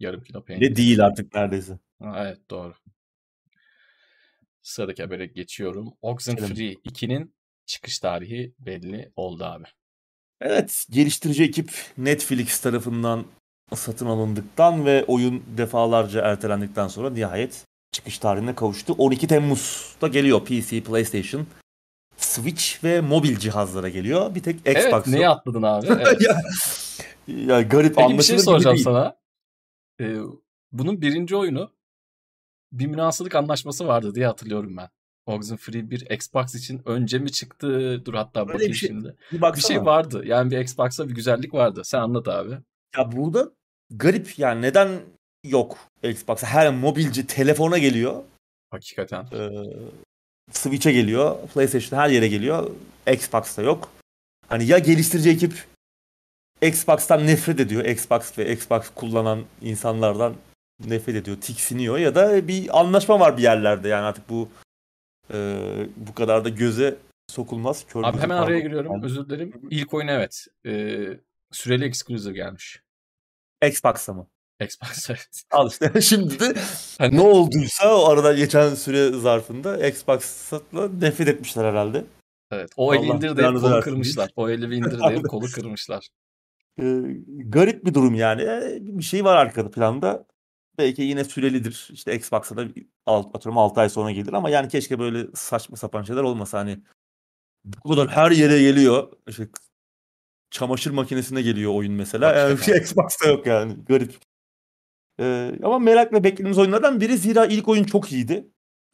Yarım 0.00 0.22
kilo 0.22 0.44
peynir. 0.44 0.70
Ne 0.70 0.76
değil 0.76 1.04
artık 1.04 1.34
neredeyse. 1.34 1.78
Ha, 2.02 2.14
evet 2.26 2.50
doğru. 2.50 2.74
Sıradaki 4.62 5.02
habere 5.02 5.26
geçiyorum. 5.26 5.88
Oxenfree 6.02 6.72
2'nin 6.72 7.34
çıkış 7.66 7.98
tarihi 7.98 8.54
belli 8.58 9.12
oldu 9.16 9.44
abi. 9.44 9.64
Evet, 10.40 10.86
geliştirici 10.90 11.44
ekip 11.44 11.70
Netflix 11.98 12.60
tarafından 12.60 13.24
satın 13.74 14.06
alındıktan 14.06 14.86
ve 14.86 15.04
oyun 15.04 15.42
defalarca 15.56 16.20
ertelendikten 16.20 16.88
sonra 16.88 17.10
nihayet 17.10 17.64
çıkış 17.92 18.18
tarihine 18.18 18.54
kavuştu. 18.54 18.92
12 18.92 19.26
Temmuz'da 19.26 20.08
geliyor 20.08 20.44
PC, 20.44 20.80
PlayStation, 20.80 21.46
Switch 22.16 22.84
ve 22.84 23.00
mobil 23.00 23.36
cihazlara 23.36 23.88
geliyor. 23.88 24.34
Bir 24.34 24.42
tek 24.42 24.56
Xbox 24.56 24.76
Evet 24.76 25.06
neyi 25.06 25.28
atladın 25.28 25.62
abi? 25.62 25.86
Evet. 26.00 26.20
ya, 26.20 26.40
ya 27.28 27.62
garip 27.62 27.96
Peki 27.96 28.18
bir 28.18 28.22
şey 28.22 28.38
soracağım 28.38 28.78
sana. 28.78 29.16
Ee, 30.00 30.18
bunun 30.72 31.00
birinci 31.02 31.36
oyunu 31.36 31.72
bir 32.72 32.86
münasırlık 32.86 33.34
anlaşması 33.34 33.86
vardı 33.86 34.14
diye 34.14 34.26
hatırlıyorum 34.26 34.76
ben. 34.76 34.88
Oxenfree 35.26 35.90
bir 35.90 36.10
Xbox 36.10 36.54
için 36.54 36.82
önce 36.84 37.18
mi 37.18 37.32
çıktı? 37.32 38.02
Dur 38.04 38.14
hatta 38.14 38.40
Öyle 38.40 38.52
bakayım 38.52 38.72
bir 38.72 38.76
şey- 38.76 38.88
şimdi. 38.88 39.16
Bir 39.32 39.42
Bir 39.56 39.60
şey 39.60 39.84
vardı. 39.84 40.22
Yani 40.24 40.50
bir 40.50 40.58
Xbox'a 40.58 41.08
bir 41.08 41.14
güzellik 41.14 41.54
vardı. 41.54 41.82
Sen 41.84 41.98
anlat 42.00 42.28
abi. 42.28 42.58
Ya 42.96 43.12
burada 43.12 43.50
garip 43.90 44.38
yani 44.38 44.62
neden 44.62 45.00
yok 45.44 45.78
Xbox'a? 46.02 46.46
Her 46.46 46.74
mobilci 46.74 47.26
telefona 47.26 47.78
geliyor. 47.78 48.22
Hakikaten. 48.70 49.26
Ee, 49.32 49.48
Switch'e 50.52 50.92
geliyor. 50.92 51.36
PlayStation 51.54 51.98
her 51.98 52.08
yere 52.08 52.28
geliyor. 52.28 52.70
Xbox'ta 53.12 53.62
yok. 53.62 53.90
Hani 54.48 54.66
ya 54.66 54.78
geliştirici 54.78 55.30
ekip 55.30 55.64
Xbox'tan 56.62 57.26
nefret 57.26 57.60
ediyor. 57.60 57.84
Xbox 57.84 58.38
ve 58.38 58.52
Xbox 58.52 58.82
kullanan 58.94 59.44
insanlardan 59.62 60.34
nefret 60.86 61.16
ediyor, 61.16 61.36
tiksiniyor 61.40 61.98
ya 61.98 62.14
da 62.14 62.48
bir 62.48 62.80
anlaşma 62.80 63.20
var 63.20 63.36
bir 63.36 63.42
yerlerde 63.42 63.88
yani 63.88 64.04
artık 64.04 64.28
bu 64.28 64.48
e, 65.32 65.58
bu 65.96 66.14
kadar 66.14 66.44
da 66.44 66.48
göze 66.48 66.96
sokulmaz. 67.28 67.84
Kör 67.88 68.04
Abi 68.04 68.18
hemen 68.18 68.36
araya 68.36 68.60
giriyorum. 68.60 68.92
Yani 68.92 69.04
Özür 69.04 69.28
dilerim. 69.28 69.52
İlk 69.70 69.94
oyun 69.94 70.08
evet. 70.08 70.46
Ee, 70.66 71.06
süreli 71.52 71.84
exclusive 71.84 72.34
gelmiş. 72.34 72.82
Xbox'a 73.66 74.12
mı? 74.12 74.26
Xbox 74.60 75.10
evet. 75.10 75.42
Al 75.50 75.70
işte 75.70 76.00
şimdi 76.00 76.40
de 76.40 76.54
Hani 76.98 77.16
ne 77.16 77.20
olduysa 77.20 77.98
o 77.98 78.08
arada 78.08 78.32
geçen 78.32 78.74
süre 78.74 79.12
zarfında 79.12 79.86
Xbox'la 79.88 80.88
nefret 81.00 81.28
etmişler 81.28 81.64
herhalde. 81.64 82.04
Evet. 82.50 82.70
O 82.76 82.94
eli 82.94 83.06
indir 83.06 83.36
deyip 83.36 83.52
kolu 83.54 83.70
versin 83.70 83.80
kırmışlar. 83.80 84.30
O 84.36 84.48
eli 84.48 84.74
indir 84.74 85.00
deyip 85.00 85.28
kolu 85.28 85.46
kırmışlar. 85.46 86.08
Garip 87.28 87.84
bir 87.84 87.94
durum 87.94 88.14
yani. 88.14 88.42
Ee, 88.42 88.78
bir 88.80 89.02
şey 89.02 89.24
var 89.24 89.36
arkada 89.36 89.70
planda. 89.70 90.26
Belki 90.78 91.02
yine 91.02 91.24
sürelidir. 91.24 91.88
İşte 91.92 92.14
Xbox'a 92.14 92.56
da 92.56 92.66
alt, 93.06 93.36
atıyorum 93.36 93.58
6 93.58 93.80
ay 93.80 93.88
sonra 93.88 94.10
gelir 94.10 94.32
ama 94.32 94.50
yani 94.50 94.68
keşke 94.68 94.98
böyle 94.98 95.26
saçma 95.34 95.76
sapan 95.76 96.02
şeyler 96.02 96.22
olmasa 96.22 96.58
hani 96.58 96.78
bu 97.64 97.88
kadar 97.88 98.08
her 98.08 98.30
yere 98.30 98.62
geliyor. 98.62 99.12
İşte 99.28 99.48
çamaşır 100.50 100.90
makinesine 100.90 101.42
geliyor 101.42 101.74
oyun 101.74 101.92
mesela. 101.92 102.34
Yani 102.34 102.58
şey 102.58 102.78
Xbox'ta 102.78 103.28
yok 103.28 103.46
yani. 103.46 103.84
Garip. 103.84 104.14
Ee, 105.20 105.52
ama 105.62 105.78
merakla 105.78 106.24
beklediğimiz 106.24 106.58
oyunlardan 106.58 107.00
biri 107.00 107.18
zira 107.18 107.46
ilk 107.46 107.68
oyun 107.68 107.84
çok 107.84 108.12
iyiydi. 108.12 108.48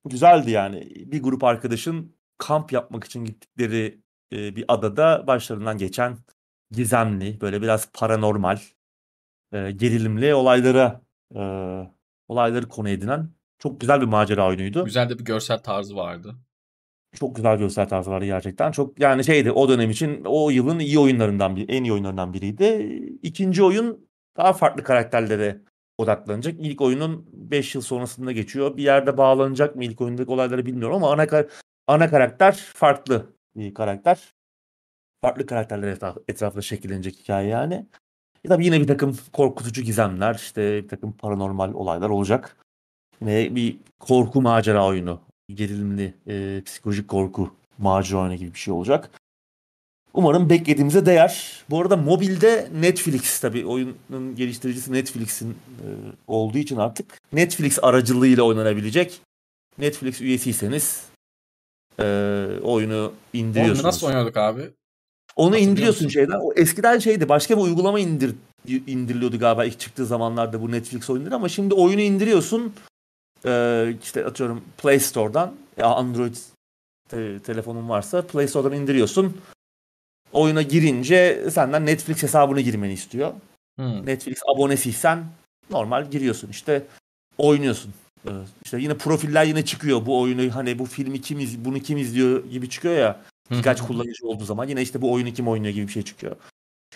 Güzeldi 0.09 0.51
yani. 0.51 0.93
Bir 1.12 1.22
grup 1.22 1.45
arkadaşın 1.45 2.16
kamp 2.39 2.72
yapmak 2.72 3.05
için 3.05 3.24
gittikleri 3.24 4.01
e, 4.32 4.57
bir 4.57 4.64
adada 4.68 5.26
başlarından 5.26 5.78
geçen 5.78 6.18
gizemli, 6.75 7.41
böyle 7.41 7.62
biraz 7.62 7.93
paranormal, 7.93 8.59
e, 9.53 9.70
gerilimli 9.70 10.35
olaylara 10.35 11.01
e, 11.35 11.43
olayları 12.29 12.68
konu 12.68 12.89
edinen 12.89 13.31
çok 13.59 13.81
güzel 13.81 14.01
bir 14.01 14.07
macera 14.07 14.49
oyunuydu. 14.49 14.85
Güzel 14.85 15.09
de 15.09 15.18
bir 15.18 15.25
görsel 15.25 15.59
tarzı 15.59 15.97
vardı. 15.97 16.35
Çok 17.14 17.37
güzel 17.37 17.59
görsel 17.59 17.89
tarzı 17.89 18.11
vardı 18.11 18.25
gerçekten. 18.25 18.72
Çok 18.72 19.01
yani 19.01 19.25
şeydi 19.25 19.53
o 19.53 19.68
dönem 19.68 19.91
için 19.91 20.25
o 20.25 20.51
yılın 20.51 20.79
iyi 20.79 20.99
oyunlarından 20.99 21.57
bir 21.57 21.68
en 21.68 21.85
iyi 21.85 21.93
oyunlarından 21.93 22.33
biriydi. 22.33 22.64
İkinci 23.22 23.62
oyun 23.62 24.09
daha 24.37 24.53
farklı 24.53 24.83
karakterlere 24.83 25.61
odaklanacak. 25.99 26.55
İlk 26.59 26.81
oyunun 26.81 27.27
5 27.33 27.75
yıl 27.75 27.83
sonrasında 27.83 28.33
geçiyor. 28.33 28.77
Bir 28.77 28.83
yerde 28.83 29.16
bağlanacak 29.16 29.77
mı 29.77 29.85
ilk 29.85 30.01
oyundaki 30.01 30.31
olayları 30.31 30.66
bilmiyorum 30.66 30.97
ama 30.97 31.12
ana 31.12 31.27
ana 31.87 32.11
karakter 32.11 32.53
farklı 32.75 33.27
bir 33.57 33.75
karakter. 33.75 34.34
Farklı 35.25 35.47
karakterler 35.47 35.89
etraf, 35.89 36.16
etrafında 36.29 36.62
şekillenecek 36.62 37.16
hikaye 37.16 37.49
yani. 37.49 37.87
E 38.45 38.49
tabii 38.49 38.64
yine 38.64 38.81
bir 38.81 38.87
takım 38.87 39.18
korkutucu 39.33 39.83
gizemler, 39.83 40.35
işte 40.35 40.83
bir 40.83 40.89
takım 40.89 41.12
paranormal 41.12 41.75
olaylar 41.75 42.11
olacak. 42.11 42.57
Yine 43.20 43.55
bir 43.55 43.77
korku 44.01 44.43
macera 44.43 44.87
oyunu. 44.87 45.20
Gerilimli, 45.55 46.14
e, 46.27 46.62
psikolojik 46.66 47.09
korku 47.09 47.51
macera 47.79 48.20
oyunu 48.20 48.35
gibi 48.35 48.55
bir 48.55 48.59
şey 48.59 48.75
olacak. 48.75 49.11
Umarım 50.14 50.51
beklediğimize 50.51 51.07
değer. 51.07 51.64
Bu 51.70 51.81
arada 51.81 51.97
mobilde 51.97 52.68
Netflix 52.81 53.41
tabii 53.41 53.66
oyunun 53.66 54.35
geliştiricisi 54.37 54.93
Netflix'in 54.93 55.51
e, 55.51 55.87
olduğu 56.27 56.59
için 56.59 56.77
artık 56.77 57.20
Netflix 57.33 57.79
aracılığıyla 57.83 58.43
oynanabilecek. 58.43 59.20
Netflix 59.79 60.20
üyesiyseniz 60.20 61.05
e, 61.99 62.05
oyunu 62.62 63.12
indiriyorsunuz. 63.33 63.81
Onu 63.81 63.89
nasıl 63.89 64.07
oynuyorduk 64.07 64.37
abi? 64.37 64.70
Onu 65.37 65.57
indiriyorsun 65.57 66.09
şeyden. 66.09 66.39
O 66.41 66.53
eskiden 66.57 66.99
şeydi. 66.99 67.28
Başka 67.28 67.57
bir 67.57 67.62
uygulama 67.62 68.01
indir 68.01 68.35
indiriliyordu 68.66 69.39
galiba 69.39 69.64
ilk 69.64 69.80
çıktığı 69.80 70.07
zamanlarda 70.07 70.62
bu 70.62 70.72
Netflix 70.72 71.11
oyunları 71.11 71.35
ama 71.35 71.49
şimdi 71.49 71.74
oyunu 71.74 72.01
indiriyorsun. 72.01 72.74
Ee, 73.47 73.95
işte 74.03 74.24
atıyorum 74.24 74.64
Play 74.78 75.01
Store'dan 75.01 75.55
ya 75.76 75.87
Android 75.87 76.35
te- 77.09 77.39
telefonun 77.39 77.89
varsa 77.89 78.22
Play 78.22 78.49
Store'dan 78.49 78.72
indiriyorsun. 78.72 79.37
Oyuna 80.32 80.62
girince 80.62 81.45
senden 81.51 81.87
Netflix 81.87 82.22
hesabını 82.22 82.61
girmeni 82.61 82.93
istiyor. 82.93 83.32
Hmm. 83.78 84.07
Netflix 84.07 84.39
abonesiysen 84.55 85.24
normal 85.70 86.11
giriyorsun 86.11 86.49
işte 86.49 86.82
oynuyorsun. 87.39 87.95
Ee, 88.26 88.30
işte 88.64 88.80
yine 88.80 88.95
profiller 88.95 89.45
yine 89.45 89.64
çıkıyor 89.64 90.07
bu 90.07 90.20
oyunu 90.20 90.55
hani 90.55 90.78
bu 90.78 90.87
filmi 90.87 91.20
kim 91.20 91.41
iz, 91.41 91.64
bunu 91.64 91.80
kim 91.80 91.99
izliyor 91.99 92.45
gibi 92.45 92.68
çıkıyor 92.68 92.95
ya 92.95 93.20
birkaç 93.51 93.82
kullanıcı 93.82 94.26
olduğu 94.26 94.45
zaman 94.45 94.68
yine 94.68 94.82
işte 94.82 95.03
bu 95.03 95.12
oyunu 95.12 95.32
kim 95.32 95.49
oynuyor 95.49 95.74
gibi 95.74 95.86
bir 95.86 95.92
şey 95.92 96.03
çıkıyor. 96.03 96.36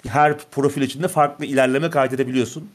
Her 0.07 0.39
profil 0.39 0.83
içinde 0.83 1.09
farklı 1.09 1.45
ilerleme 1.45 1.91
kaydedebiliyorsun. 1.91 2.71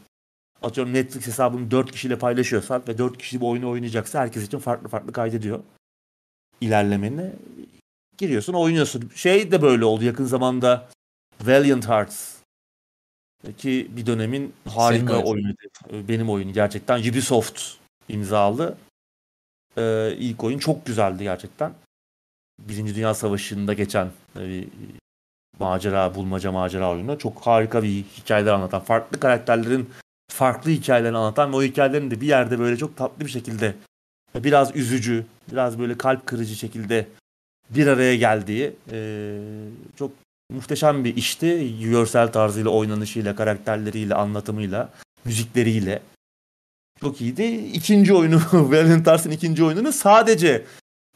Atıyorum 0.61 0.93
Netflix 0.93 1.27
hesabını 1.27 1.71
4 1.71 1.91
kişiyle 1.91 2.17
paylaşıyorsan 2.17 2.83
ve 2.87 2.97
4 2.97 3.17
kişi 3.17 3.41
bu 3.41 3.49
oyunu 3.49 3.69
oynayacaksa 3.69 4.19
herkes 4.19 4.43
için 4.43 4.59
farklı 4.59 4.87
farklı 4.87 5.11
kaydediyor 5.11 5.59
ilerlemeni. 6.61 7.31
Giriyorsun 8.17 8.53
oynuyorsun. 8.53 9.11
Şey 9.15 9.51
de 9.51 9.61
böyle 9.61 9.85
oldu 9.85 10.03
yakın 10.03 10.25
zamanda 10.25 10.89
Valiant 11.41 11.87
Hearts 11.87 12.35
ki 13.57 13.87
bir 13.89 14.05
dönemin 14.05 14.53
harika 14.69 15.23
oyun. 15.23 15.25
oyunu. 15.25 16.07
Benim 16.07 16.29
oyunu 16.29 16.53
gerçekten 16.53 16.99
Ubisoft 16.99 17.63
imzalı. 18.09 18.77
Ee, 19.77 20.15
ilk 20.17 20.43
oyun 20.43 20.59
çok 20.59 20.85
güzeldi 20.85 21.23
gerçekten. 21.23 21.73
Birinci 22.59 22.95
Dünya 22.95 23.13
Savaşı'nda 23.13 23.73
geçen 23.73 24.07
bir 24.35 24.67
macera, 25.59 26.15
bulmaca 26.15 26.51
macera 26.51 26.91
oyunu. 26.91 27.17
Çok 27.17 27.41
harika 27.41 27.83
bir 27.83 28.03
hikayeler 28.17 28.53
anlatan, 28.53 28.81
farklı 28.81 29.19
karakterlerin 29.19 29.89
farklı 30.31 30.71
hikayelerini 30.71 31.17
anlatan 31.17 31.51
ve 31.53 31.55
o 31.55 31.63
hikayelerin 31.63 32.11
de 32.11 32.21
bir 32.21 32.27
yerde 32.27 32.59
böyle 32.59 32.77
çok 32.77 32.97
tatlı 32.97 33.25
bir 33.25 33.31
şekilde 33.31 33.75
biraz 34.35 34.75
üzücü, 34.75 35.25
biraz 35.51 35.79
böyle 35.79 35.97
kalp 35.97 36.25
kırıcı 36.25 36.55
şekilde 36.55 37.07
bir 37.69 37.87
araya 37.87 38.15
geldiği 38.15 38.73
eee, 38.91 39.39
çok 39.95 40.11
muhteşem 40.53 41.03
bir 41.03 41.15
işti. 41.15 41.79
Görsel 41.79 42.31
tarzıyla, 42.31 42.69
oynanışıyla, 42.69 43.35
karakterleriyle, 43.35 44.15
anlatımıyla, 44.15 44.89
müzikleriyle. 45.25 46.01
Çok 47.01 47.21
iyiydi. 47.21 47.43
İkinci 47.73 48.13
oyunu, 48.13 48.39
Hearts'ın 49.05 49.31
ikinci 49.31 49.63
oyununu 49.63 49.91
sadece 49.93 50.65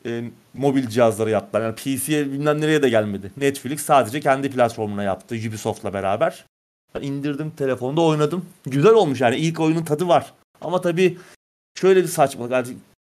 e, 0.08 0.24
mobil 0.53 0.88
cihazlara 0.88 1.30
yaptılar. 1.30 1.62
Yani 1.62 1.76
PC'ye 1.76 2.32
bilmem 2.32 2.62
nereye 2.62 2.84
de 2.84 2.89
gelmedi. 2.89 3.32
Netflix 3.38 3.82
sadece 3.82 4.20
kendi 4.20 4.51
platformuna 4.51 5.03
yaptı 5.03 5.36
Ubisoft'la 5.36 5.93
beraber. 5.93 6.45
Ben 6.95 7.01
indirdim 7.01 7.51
telefonda 7.51 8.01
oynadım. 8.01 8.45
Güzel 8.66 8.93
olmuş 8.93 9.22
yani 9.22 9.36
ilk 9.36 9.60
oyunun 9.60 9.84
tadı 9.84 10.08
var. 10.08 10.34
Ama 10.62 10.82
tabii 10.82 11.18
şöyle 11.80 12.03
bir 12.03 12.08
saçmalık. 12.08 12.51
Yani 12.51 12.68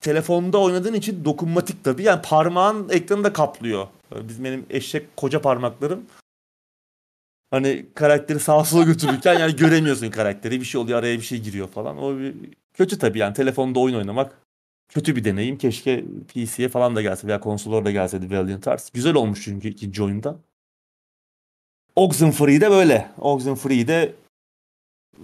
telefonda 0.02 0.58
oynadığın 0.58 0.94
için 0.94 1.26
dokunmatik 1.26 1.84
tabii. 1.84 2.04
Yani 2.04 2.22
parmağın 2.22 2.90
ekranı 2.90 3.24
da 3.24 3.34
kaplıyor. 3.34 3.88
Biz 4.16 4.44
benim 4.44 4.66
eşek 4.70 5.18
koca 5.18 5.42
parmaklarım. 5.42 6.06
Hani 7.52 7.86
karakteri 7.96 8.40
sağa 8.40 8.66
sola 8.66 8.84
götürürken 8.84 9.40
yani 9.40 9.56
göremiyorsun 9.56 10.10
karakteri. 10.10 10.60
Bir 10.60 10.66
şey 10.66 10.82
oluyor 10.82 11.00
araya 11.00 11.18
bir 11.18 11.24
şey 11.24 11.42
giriyor 11.42 11.68
falan. 11.68 11.98
O 11.98 12.18
bir... 12.18 12.36
kötü 12.74 13.00
tabii 13.00 13.20
yani 13.20 13.34
telefonda 13.34 13.80
oyun 13.80 13.96
oynamak 13.96 14.38
kötü 14.90 15.16
bir 15.16 15.24
deneyim. 15.24 15.58
Keşke 15.58 16.06
PC'ye 16.28 16.70
falan 16.70 16.96
da 16.96 17.02
gelse 17.02 17.28
veya 17.28 17.40
konsollara 17.40 17.86
da 17.86 17.92
gelseydi 17.92 18.32
Valiant 18.32 18.68
Hearts. 18.68 18.90
Güzel 18.90 19.16
olmuş 19.16 19.44
çünkü 19.44 19.68
ikinci 19.68 20.04
oyunda. 20.04 20.40
Oxenfree'de 21.96 22.72
böyle. 22.72 23.12
Oxenfree'de 23.18 24.16
e, 25.14 25.24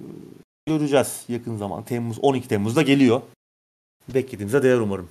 göreceğiz 0.66 1.26
yakın 1.28 1.58
zaman. 1.58 1.86
Temmuz 1.86 2.20
12 2.20 2.48
Temmuz'da 2.48 2.82
geliyor. 2.82 3.22
Beklediğimize 4.14 4.64
değer 4.64 4.78
umarım. 4.78 5.10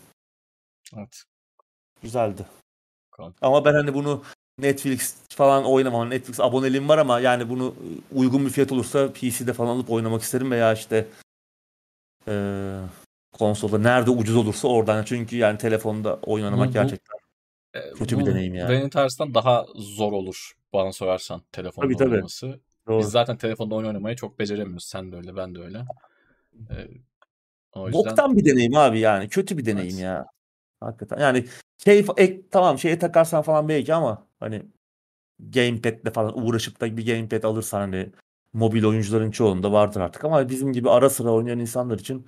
Evet. 0.96 1.22
Güzeldi. 2.02 2.46
Bakalım. 3.12 3.34
Ama 3.42 3.64
ben 3.64 3.74
hani 3.74 3.94
bunu 3.94 4.22
Netflix 4.58 5.16
falan 5.28 5.64
oynamam. 5.64 6.10
Netflix 6.10 6.40
aboneliğim 6.40 6.88
var 6.88 6.98
ama 6.98 7.20
yani 7.20 7.48
bunu 7.48 7.74
e, 8.12 8.16
uygun 8.18 8.44
bir 8.44 8.50
fiyat 8.50 8.72
olursa 8.72 9.12
PC'de 9.12 9.52
falan 9.52 9.76
alıp 9.76 9.90
oynamak 9.90 10.22
isterim 10.22 10.50
veya 10.50 10.72
işte 10.72 11.06
eee 12.28 12.80
konsolda 13.38 13.78
nerede 13.78 14.10
ucuz 14.10 14.36
olursa 14.36 14.68
oradan. 14.68 15.04
Çünkü 15.04 15.36
yani 15.36 15.58
telefonda 15.58 16.14
oyun 16.22 16.44
oynamak 16.44 16.66
Bu- 16.66 16.70
bu- 16.70 16.72
gerçekten 16.72 17.18
kötü 17.98 18.18
bir 18.18 18.26
deneyim 18.26 18.54
yani. 18.54 18.70
Benim 18.70 18.90
tarzdan 18.90 19.34
daha 19.34 19.66
zor 19.74 20.12
olur 20.12 20.52
bana 20.72 20.92
sorarsan 20.92 21.42
telefonda 21.52 21.86
Tabii, 21.86 21.96
tabii. 21.96 22.10
oynaması. 22.14 22.60
Doğru. 22.86 22.98
Biz 22.98 23.08
zaten 23.08 23.36
telefonda 23.36 23.74
oyun 23.74 23.86
oynamayı 23.86 24.16
çok 24.16 24.38
beceremiyoruz. 24.38 24.84
Sen 24.84 25.12
de 25.12 25.16
öyle, 25.16 25.36
ben 25.36 25.54
de 25.54 25.60
öyle. 25.60 25.84
Ee, 26.70 26.88
o 27.72 27.86
yüzden 27.86 28.04
Boktan 28.04 28.36
bir 28.36 28.44
deneyim 28.44 28.76
abi 28.76 29.00
yani. 29.00 29.28
Kötü 29.28 29.58
bir 29.58 29.64
deneyim 29.64 29.94
Evet. 29.94 30.04
ya. 30.04 30.26
Hakikaten. 30.80 31.18
Yani 31.18 31.44
şey 31.84 32.06
ek, 32.16 32.40
tamam 32.50 32.78
şeye 32.78 32.98
takarsan 32.98 33.42
falan 33.42 33.68
belki 33.68 33.94
ama 33.94 34.26
hani 34.40 34.62
gamepad'le 35.38 36.12
falan 36.12 36.46
uğraşıp 36.46 36.80
da 36.80 36.96
bir 36.96 37.06
gamepad 37.06 37.42
alırsan 37.42 37.80
hani 37.80 38.10
mobil 38.52 38.84
oyuncuların 38.84 39.30
çoğunda 39.30 39.72
vardır 39.72 40.00
artık 40.00 40.24
ama 40.24 40.48
bizim 40.48 40.72
gibi 40.72 40.90
ara 40.90 41.10
sıra 41.10 41.30
oynayan 41.30 41.58
insanlar 41.58 41.98
için 41.98 42.26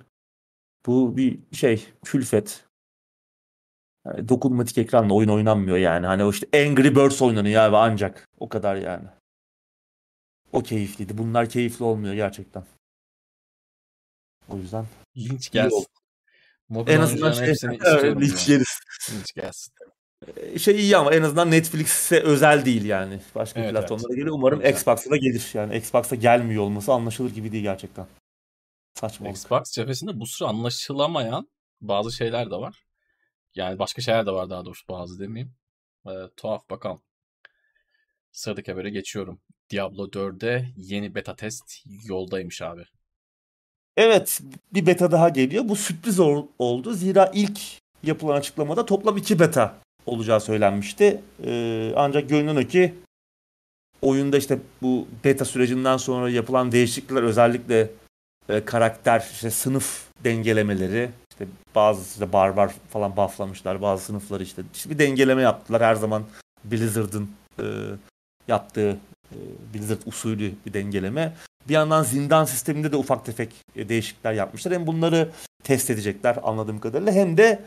bu 0.87 1.17
bir 1.17 1.39
şey 1.51 1.85
külfet. 2.05 2.63
Yani 4.05 4.29
dokunmatik 4.29 4.77
ekranla 4.77 5.13
oyun 5.13 5.29
oynanmıyor 5.29 5.77
yani. 5.77 6.05
Hani 6.05 6.23
o 6.23 6.31
işte 6.31 6.47
Angry 6.53 6.95
Birds 6.95 7.21
oynanıyor 7.21 7.61
abi 7.61 7.77
ancak. 7.77 8.27
O 8.39 8.49
kadar 8.49 8.75
yani. 8.75 9.07
O 10.53 10.63
keyifliydi. 10.63 11.17
Bunlar 11.17 11.49
keyifli 11.49 11.85
olmuyor 11.85 12.13
gerçekten. 12.13 12.63
O 14.49 14.57
yüzden 14.57 14.85
linç 15.17 15.51
gelsin. 15.51 15.85
Mobil 16.69 16.91
en 16.91 17.01
azından 17.01 17.31
şey, 17.31 17.47
evet, 17.85 18.21
linç 18.21 18.49
yeriz. 18.49 18.79
Linç 19.11 19.33
gelsin. 19.33 19.73
şey 20.57 20.75
iyi 20.75 20.97
ama 20.97 21.13
en 21.13 21.21
azından 21.21 21.51
Netflix'e 21.51 22.19
özel 22.19 22.65
değil 22.65 22.85
yani. 22.85 23.19
Başka 23.35 23.59
Evet, 23.59 23.71
platformlara 23.71 24.07
evet. 24.09 24.17
geliyor. 24.17 24.35
Umarım 24.35 24.59
Güzel. 24.59 24.73
Xbox'a 24.73 25.09
da 25.09 25.17
gelir. 25.17 25.51
Yani 25.53 25.77
Xbox'a 25.77 26.15
gelmiyor 26.15 26.63
olması 26.63 26.93
anlaşılır 26.93 27.33
gibi 27.33 27.51
değil 27.51 27.63
gerçekten. 27.63 28.05
Saçmalık. 28.97 29.35
Xbox 29.35 29.71
cephesinde 29.71 30.19
bu 30.19 30.25
sıra 30.25 30.49
anlaşılamayan 30.49 31.47
bazı 31.81 32.11
şeyler 32.11 32.51
de 32.51 32.55
var. 32.55 32.83
Yani 33.55 33.79
başka 33.79 34.01
şeyler 34.01 34.25
de 34.25 34.31
var 34.31 34.49
daha 34.49 34.65
doğrusu 34.65 34.87
bazı 34.89 35.19
demeyeyim. 35.19 35.55
Ee, 36.07 36.11
tuhaf 36.37 36.69
bakalım. 36.69 37.01
Sıradaki 38.31 38.71
habere 38.71 38.89
geçiyorum. 38.89 39.41
Diablo 39.69 40.07
4'e 40.07 40.71
yeni 40.75 41.15
beta 41.15 41.35
test 41.35 41.83
yoldaymış 42.05 42.61
abi. 42.61 42.85
Evet 43.97 44.41
bir 44.73 44.85
beta 44.85 45.11
daha 45.11 45.29
geliyor. 45.29 45.63
Bu 45.67 45.75
sürpriz 45.75 46.19
ol- 46.19 46.47
oldu. 46.59 46.93
Zira 46.93 47.31
ilk 47.33 47.59
yapılan 48.03 48.35
açıklamada 48.35 48.85
toplam 48.85 49.17
iki 49.17 49.39
beta 49.39 49.77
olacağı 50.05 50.41
söylenmişti. 50.41 51.21
Ee, 51.43 51.93
ancak 51.95 52.29
görünen 52.29 52.55
o 52.55 52.67
ki 52.67 52.93
oyunda 54.01 54.37
işte 54.37 54.59
bu 54.81 55.07
beta 55.23 55.45
sürecinden 55.45 55.97
sonra 55.97 56.29
yapılan 56.29 56.71
değişiklikler 56.71 57.23
özellikle 57.23 57.89
e, 58.49 58.65
karakter, 58.65 59.29
işte 59.31 59.51
sınıf 59.51 60.03
dengelemeleri, 60.23 61.09
işte 61.31 61.45
bazı 61.75 62.01
işte 62.01 62.33
barbar 62.33 62.71
falan 62.89 63.17
bufflamışlar, 63.17 63.81
bazı 63.81 64.03
sınıfları 64.03 64.43
işte, 64.43 64.61
işte 64.73 64.89
bir 64.89 64.99
dengeleme 64.99 65.41
yaptılar 65.41 65.83
her 65.83 65.95
zaman 65.95 66.23
Blizzard'ın 66.63 67.31
e, 67.59 67.65
yaptığı 68.47 68.97
e, 69.31 69.37
Blizzard 69.73 70.01
usulü 70.05 70.53
bir 70.65 70.73
dengeleme. 70.73 71.33
Bir 71.69 71.73
yandan 71.73 72.03
zindan 72.03 72.45
sisteminde 72.45 72.91
de 72.91 72.95
ufak 72.95 73.25
tefek 73.25 73.53
e, 73.75 73.89
değişiklikler 73.89 74.33
yapmışlar. 74.33 74.73
Hem 74.73 74.87
bunları 74.87 75.31
test 75.63 75.89
edecekler 75.89 76.37
anladığım 76.43 76.79
kadarıyla 76.79 77.11
hem 77.11 77.37
de 77.37 77.61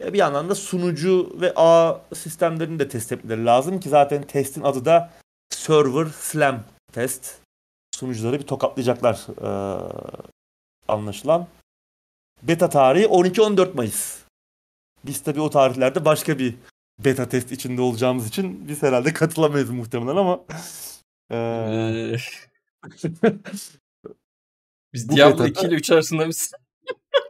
e, 0.00 0.12
bir 0.12 0.18
yandan 0.18 0.48
da 0.48 0.54
sunucu 0.54 1.36
ve 1.40 1.52
ağ 1.56 2.00
sistemlerini 2.14 2.78
de 2.78 2.88
test 2.88 3.12
etmeleri 3.12 3.44
lazım 3.44 3.80
ki 3.80 3.88
zaten 3.88 4.22
testin 4.22 4.62
adı 4.62 4.84
da 4.84 5.10
Server 5.50 6.06
Slam 6.20 6.62
test. 6.92 7.43
Sunucuları 7.94 8.38
bir 8.38 8.46
tokatlayacaklar 8.46 9.26
e, 9.42 9.48
anlaşılan. 10.88 11.46
Beta 12.42 12.68
tarihi 12.68 13.04
12-14 13.06 13.74
Mayıs. 13.74 14.18
Biz 15.04 15.22
tabii 15.22 15.40
o 15.40 15.50
tarihlerde 15.50 16.04
başka 16.04 16.38
bir 16.38 16.54
beta 16.98 17.28
test 17.28 17.52
içinde 17.52 17.80
olacağımız 17.82 18.28
için 18.28 18.68
biz 18.68 18.82
herhalde 18.82 19.12
katılamayız 19.12 19.70
muhtemelen 19.70 20.16
ama 20.16 20.40
e, 21.32 21.36
biz 24.94 25.08
Bu 25.08 25.16
Diablo 25.16 25.44
beta'da- 25.44 25.48
2 25.48 25.66
ile 25.66 25.74
3 25.74 25.90
arasında 25.90 26.28
biz 26.28 26.52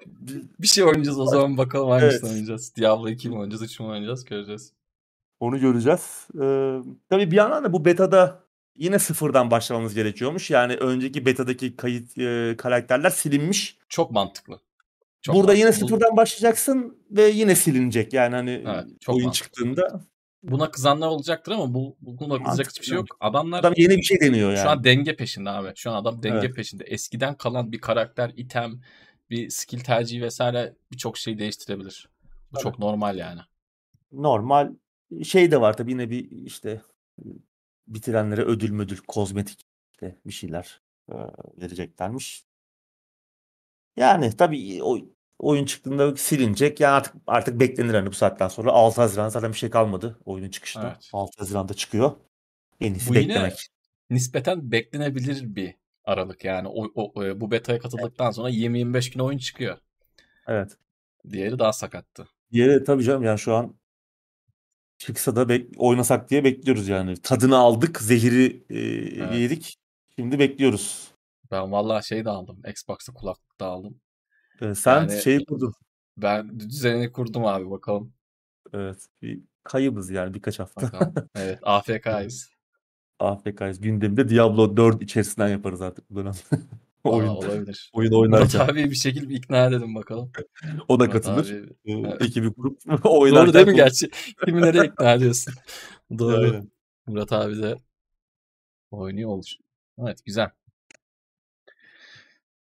bir 0.60 0.66
şey 0.66 0.84
oynayacağız 0.84 1.20
o 1.20 1.26
zaman 1.26 1.58
bakalım 1.58 1.90
hangisini 1.90 2.12
Evet. 2.12 2.24
oynayacağız. 2.24 2.76
Diablo 2.76 3.08
2 3.08 3.28
mi 3.28 3.34
oynayacağız, 3.34 3.62
3 3.62 3.80
mü 3.80 3.86
oynayacağız 3.86 4.24
göreceğiz. 4.24 4.72
Onu 5.40 5.60
göreceğiz. 5.60 6.28
Ee, 6.40 6.78
tabii 7.10 7.30
bir 7.30 7.36
yandan 7.36 7.64
da 7.64 7.72
bu 7.72 7.84
betada 7.84 8.43
yine 8.76 8.98
sıfırdan 8.98 9.50
başlamamız 9.50 9.94
gerekiyormuş. 9.94 10.50
Yani 10.50 10.74
önceki 10.74 11.26
betadaki 11.26 11.76
kayıt 11.76 12.18
e, 12.18 12.54
karakterler 12.58 13.10
silinmiş. 13.10 13.78
Çok 13.88 14.10
mantıklı. 14.10 14.60
Çok 15.22 15.34
Burada 15.36 15.54
yine 15.54 15.64
mantıklı. 15.64 15.84
Bu- 15.86 15.88
sıfırdan 15.88 16.16
başlayacaksın 16.16 16.98
ve 17.10 17.22
yine 17.22 17.56
silinecek. 17.56 18.12
Yani 18.12 18.34
hani 18.34 18.50
Evet, 18.50 19.00
çok 19.00 19.14
oyun 19.14 19.26
mantıklı. 19.26 19.44
çıktığında 19.46 20.04
Buna 20.42 20.70
kızanlar 20.70 21.08
olacaktır 21.08 21.52
ama 21.52 21.74
bu 21.74 21.96
buna 22.00 22.42
kızacak 22.42 22.70
hiçbir 22.72 22.86
şey 22.86 22.96
yok. 22.96 23.06
Adamlar 23.20 23.58
adam 23.60 23.72
yeni 23.76 23.96
bir 23.96 24.02
şey 24.02 24.20
deniyor 24.20 24.50
yani. 24.50 24.62
Şu 24.62 24.70
an 24.70 24.84
denge 24.84 25.16
peşinde 25.16 25.50
abi. 25.50 25.72
Şu 25.76 25.90
an 25.90 25.94
adam 25.94 26.22
denge 26.22 26.38
Evet. 26.46 26.56
peşinde. 26.56 26.84
Eskiden 26.84 27.34
kalan 27.36 27.72
bir 27.72 27.80
karakter, 27.80 28.32
item, 28.36 28.80
bir 29.30 29.50
skill 29.50 29.80
tercihi 29.80 30.22
vesaire 30.22 30.74
birçok 30.92 31.18
şey 31.18 31.38
değiştirebilir. 31.38 32.08
Bu 32.24 32.54
Tabii. 32.54 32.62
çok 32.62 32.78
normal 32.78 33.18
yani. 33.18 33.40
Normal 34.12 34.72
şey 35.24 35.50
de 35.50 35.60
var 35.60 35.76
tabii 35.76 35.90
yine 35.90 36.10
bir 36.10 36.30
işte 36.30 36.80
bitirenlere 37.86 38.42
ödül 38.42 38.70
müdül, 38.70 38.96
kozmetik 39.08 39.66
işte 39.92 40.18
bir 40.26 40.32
şeyler 40.32 40.80
e, 41.12 41.14
vereceklermiş. 41.60 42.44
Yani 43.96 44.36
tabii 44.36 44.82
o 44.82 44.98
oyun 45.38 45.64
çıktığında 45.64 46.16
silinecek. 46.16 46.80
Yani 46.80 46.92
artık 46.94 47.14
artık 47.26 47.60
beklenir 47.60 47.94
hani 47.94 48.06
bu 48.08 48.12
saatten 48.12 48.48
sonra 48.48 48.72
6 48.72 49.00
Haziran 49.00 49.28
zaten 49.28 49.52
bir 49.52 49.56
şey 49.58 49.70
kalmadı 49.70 50.18
oyunun 50.24 50.48
çıkışında. 50.50 50.86
Evet. 50.88 51.10
6 51.12 51.32
Haziran'da 51.38 51.74
çıkıyor. 51.74 52.12
En 52.80 52.94
iyisi 52.94 53.10
Bu 53.10 53.14
yine- 53.14 53.28
beklemek. 53.28 53.68
Nispeten 54.10 54.70
beklenebilir 54.72 55.56
bir 55.56 55.74
aralık 56.04 56.44
yani. 56.44 56.68
O, 56.68 56.84
o- 56.94 57.24
e, 57.24 57.40
bu 57.40 57.50
beta'ya 57.50 57.78
katıldıktan 57.78 58.30
sonra 58.30 58.50
20-25 58.50 59.10
gün 59.12 59.20
oyun 59.20 59.38
çıkıyor. 59.38 59.78
Evet. 60.46 60.76
Diğeri 61.30 61.58
daha 61.58 61.72
sakattı. 61.72 62.28
Diğeri 62.52 62.84
tabii 62.84 63.04
canım 63.04 63.22
yani 63.22 63.38
şu 63.38 63.54
an 63.54 63.74
çıksa 65.06 65.36
da 65.36 65.42
bek- 65.42 65.76
oynasak 65.76 66.30
diye 66.30 66.44
bekliyoruz 66.44 66.88
yani. 66.88 67.16
Tadını 67.16 67.56
aldık, 67.56 68.00
zehiri 68.00 68.64
e, 68.70 68.78
Evet. 69.24 69.34
yedik. 69.38 69.76
Şimdi 70.18 70.38
bekliyoruz. 70.38 71.08
Ben 71.50 71.72
vallahi 71.72 72.06
şey 72.06 72.24
de 72.24 72.30
aldım. 72.30 72.62
Xbox'ta 72.68 73.12
kulaklık 73.12 73.60
da 73.60 73.66
aldım. 73.66 74.00
E, 74.60 74.74
sen 74.74 75.00
Yani- 75.00 75.22
şey 75.22 75.44
kurdun. 75.44 75.74
Ben 76.16 76.60
düzenini 76.60 77.12
kurdum 77.12 77.44
abi 77.44 77.70
bakalım. 77.70 78.12
Evet. 78.72 79.06
Bir 79.22 79.40
kayıbız 79.64 80.10
yani 80.10 80.34
birkaç 80.34 80.58
hafta. 80.58 80.82
Bakalım. 80.82 81.14
evet 81.36 81.58
AFK'yız. 81.62 82.50
AFK'yız. 83.18 83.80
Gündemde 83.80 84.28
Diablo 84.28 84.76
4 84.76 85.02
içerisinden 85.02 85.48
yaparız 85.48 85.82
artık 85.82 86.10
bu 86.10 86.16
dönem. 86.16 86.34
Oyun, 87.04 87.28
olabilir. 87.28 87.90
oyun 87.92 88.12
Murat 88.12 88.32
oynarken. 88.54 88.58
abi 88.74 88.90
bir 88.90 88.94
şekilde 88.96 89.34
ikna 89.34 89.66
edelim 89.66 89.94
bakalım. 89.94 90.32
O 90.88 91.00
da 91.00 91.04
Murat 91.04 91.12
katılır. 91.12 91.50
abi- 91.62 91.72
Ee, 91.84 91.92
Evet. 91.92 92.22
ekibi 92.22 92.52
kurup 92.52 92.80
oynarken. 93.04 93.46
Doğru 93.46 93.54
değil 93.54 93.66
mi 93.66 93.74
gerçi? 93.76 94.10
Kimi 94.44 94.62
nereye 94.62 94.84
ikna 94.84 95.12
ediyorsun? 95.14 95.54
Doğru. 96.18 96.44
Aynen. 96.44 96.70
Murat 97.06 97.32
abi 97.32 97.62
de 97.62 97.76
oynuyor 98.90 99.30
olur. 99.30 99.52
Evet 99.98 100.18
güzel. 100.24 100.50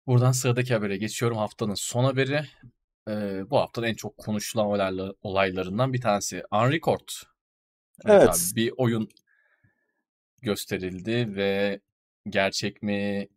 Buradan 0.06 0.32
sıradaki 0.32 0.74
habere 0.74 0.96
geçiyorum. 0.96 1.36
Haftanın 1.38 1.74
son 1.74 2.04
haberi. 2.04 2.40
Ee, 3.08 3.50
bu 3.50 3.58
haftanın 3.58 3.86
en 3.86 3.94
çok 3.94 4.16
konuşulan 4.18 4.66
olayla- 4.66 5.14
olaylarından 5.22 5.92
bir 5.92 6.00
tanesi. 6.00 6.42
Unrecord. 6.52 7.08
Evet. 8.06 8.28
abi, 8.28 8.56
bir 8.56 8.72
oyun 8.76 9.08
gösterildi 10.42 11.36
ve 11.36 11.80
gerçek 12.28 12.82
mi 12.82 13.28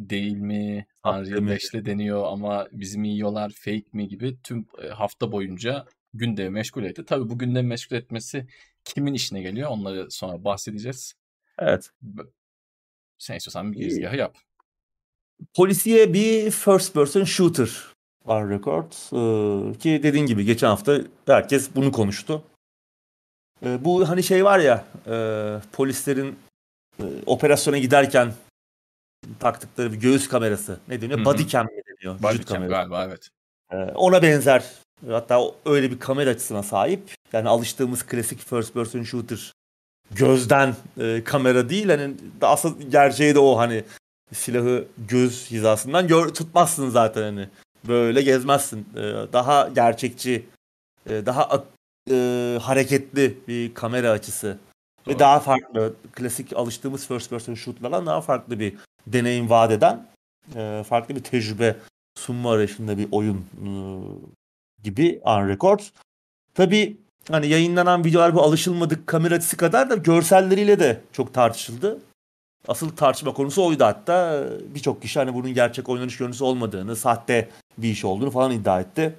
değil 0.00 0.36
mi 0.36 0.86
Unreal 1.04 1.40
mi? 1.40 1.50
5'le 1.50 1.84
deniyor 1.84 2.26
ama 2.26 2.68
bizi 2.72 2.98
mi 2.98 3.08
yiyorlar 3.08 3.50
fake 3.50 3.84
mi 3.92 4.08
gibi 4.08 4.36
tüm 4.42 4.66
e, 4.82 4.88
hafta 4.88 5.32
boyunca 5.32 5.86
gündemi 6.14 6.50
meşgul 6.50 6.84
etti. 6.84 7.04
Tabii 7.04 7.30
bu 7.30 7.38
gündemi 7.38 7.68
meşgul 7.68 7.96
etmesi 7.96 8.46
kimin 8.84 9.14
işine 9.14 9.42
geliyor 9.42 9.70
onları 9.70 10.10
sonra 10.10 10.44
bahsedeceğiz. 10.44 11.14
Evet. 11.58 11.90
Sen 13.18 13.36
istiyorsan 13.36 13.72
bir 13.72 13.78
girizgahı 13.78 14.16
yap. 14.16 14.36
Polisiye 15.54 16.12
bir 16.12 16.50
first 16.50 16.94
person 16.94 17.24
shooter 17.24 17.70
var 18.24 18.50
record. 18.50 18.92
Ee, 18.92 19.78
ki 19.78 20.00
dediğin 20.02 20.26
gibi 20.26 20.44
geçen 20.44 20.66
hafta 20.66 21.00
herkes 21.26 21.70
bunu 21.74 21.92
konuştu. 21.92 22.44
Ee, 23.62 23.84
bu 23.84 24.08
hani 24.08 24.22
şey 24.22 24.44
var 24.44 24.58
ya 24.58 24.84
e, 25.06 25.16
polislerin 25.72 26.36
e, 27.00 27.04
operasyona 27.26 27.78
giderken 27.78 28.32
taktıkları 29.40 29.92
bir 29.92 30.00
göğüs 30.00 30.28
kamerası. 30.28 30.78
Ne 30.88 31.00
deniyor? 31.00 31.18
Hı 31.18 31.22
hı. 31.22 31.24
Body 31.24 31.46
cam 31.46 31.66
mi 31.66 31.72
deniyor? 31.72 32.22
Body 32.22 32.34
Vücut 32.34 32.48
cam 32.48 32.54
kamerası. 32.54 32.70
galiba 32.70 33.04
evet. 33.04 33.28
Ee, 33.72 33.76
ona 33.76 34.22
benzer. 34.22 34.64
Hatta 35.08 35.40
öyle 35.66 35.90
bir 35.90 35.98
kamera 35.98 36.30
açısına 36.30 36.62
sahip. 36.62 37.14
Yani 37.32 37.48
alıştığımız 37.48 38.06
klasik 38.06 38.48
first 38.48 38.74
person 38.74 39.02
shooter 39.02 39.52
gözden 40.10 40.74
e, 41.00 41.24
kamera 41.24 41.68
değil. 41.68 41.88
Hani 41.88 42.14
asıl 42.42 42.80
gerçeği 42.90 43.34
de 43.34 43.38
o 43.38 43.58
hani 43.58 43.84
silahı 44.32 44.84
göz 45.08 45.50
hizasından 45.50 46.08
gör, 46.08 46.28
tutmazsın 46.28 46.88
zaten 46.88 47.22
hani. 47.22 47.48
Böyle 47.88 48.22
gezmezsin. 48.22 48.88
Ee, 48.96 49.00
daha 49.32 49.68
gerçekçi, 49.68 50.46
e, 51.10 51.26
daha 51.26 51.64
e, 52.10 52.58
hareketli 52.62 53.38
bir 53.48 53.74
kamera 53.74 54.10
açısı 54.10 54.58
Doğru. 55.06 55.14
ve 55.14 55.18
daha 55.18 55.40
farklı 55.40 55.94
klasik 56.12 56.52
alıştığımız 56.52 57.06
first 57.06 57.30
person 57.30 57.54
shoot'lardan 57.54 58.06
daha 58.06 58.20
farklı 58.20 58.60
bir 58.60 58.74
deneyim 59.06 59.50
vaat 59.50 59.70
eden 59.70 60.06
e, 60.54 60.84
farklı 60.88 61.16
bir 61.16 61.22
tecrübe 61.22 61.76
sunma 62.18 62.52
arayışında 62.52 62.98
bir 62.98 63.08
oyun 63.12 63.36
e, 63.36 63.70
gibi 64.82 65.20
on 65.24 65.48
record. 65.48 65.80
Tabi 66.54 66.96
hani 67.30 67.46
yayınlanan 67.46 68.04
videolar 68.04 68.34
bu 68.34 68.42
alışılmadık 68.42 69.06
kamera 69.06 69.34
açısı 69.34 69.56
kadar 69.56 69.90
da 69.90 69.96
görselleriyle 69.96 70.78
de 70.78 71.00
çok 71.12 71.34
tartışıldı. 71.34 71.98
Asıl 72.68 72.96
tartışma 72.96 73.34
konusu 73.34 73.66
oydu 73.66 73.84
hatta. 73.84 74.48
Birçok 74.74 75.02
kişi 75.02 75.18
hani 75.18 75.34
bunun 75.34 75.54
gerçek 75.54 75.88
oynanış 75.88 76.16
görüntüsü 76.16 76.44
olmadığını, 76.44 76.96
sahte 76.96 77.48
bir 77.78 77.90
iş 77.90 78.04
olduğunu 78.04 78.30
falan 78.30 78.52
iddia 78.52 78.80
etti. 78.80 79.14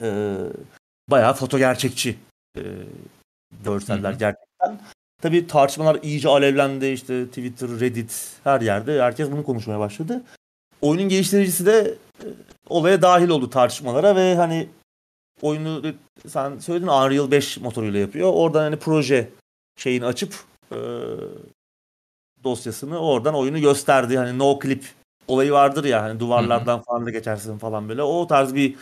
Ee, 0.00 0.36
bayağı 1.10 1.34
foto 1.34 1.58
gerçekçi 1.58 2.18
e, 2.56 2.62
görseller 3.64 4.12
gerçekten. 4.12 4.80
Tabii 5.24 5.46
tartışmalar 5.46 5.98
iyice 6.02 6.28
alevlendi. 6.28 6.86
İşte 6.86 7.26
Twitter, 7.26 7.68
Reddit 7.68 8.36
her 8.44 8.60
yerde 8.60 9.02
herkes 9.02 9.30
bunu 9.30 9.44
konuşmaya 9.44 9.78
başladı. 9.78 10.22
Oyunun 10.80 11.08
geliştiricisi 11.08 11.66
de 11.66 11.94
e, 12.24 12.26
olaya 12.68 13.02
dahil 13.02 13.28
oldu 13.28 13.50
tartışmalara 13.50 14.16
ve 14.16 14.34
hani 14.34 14.68
oyunu 15.42 15.82
sen 16.28 16.58
söyledin 16.58 16.86
Unreal 16.86 17.30
5 17.30 17.58
motoruyla 17.58 18.00
yapıyor. 18.00 18.32
Oradan 18.34 18.62
hani 18.62 18.76
proje 18.76 19.28
şeyini 19.76 20.06
açıp 20.06 20.34
e, 20.72 20.78
dosyasını 22.44 22.98
oradan 22.98 23.34
oyunu 23.34 23.60
gösterdi. 23.60 24.16
Hani 24.18 24.38
no 24.38 24.58
clip 24.62 24.84
olayı 25.28 25.52
vardır 25.52 25.84
ya 25.84 26.02
hani 26.02 26.20
duvarlardan 26.20 26.82
falan 26.82 27.06
da 27.06 27.10
geçersin 27.10 27.58
falan 27.58 27.88
böyle. 27.88 28.02
O 28.02 28.26
tarz 28.26 28.54
bir 28.54 28.74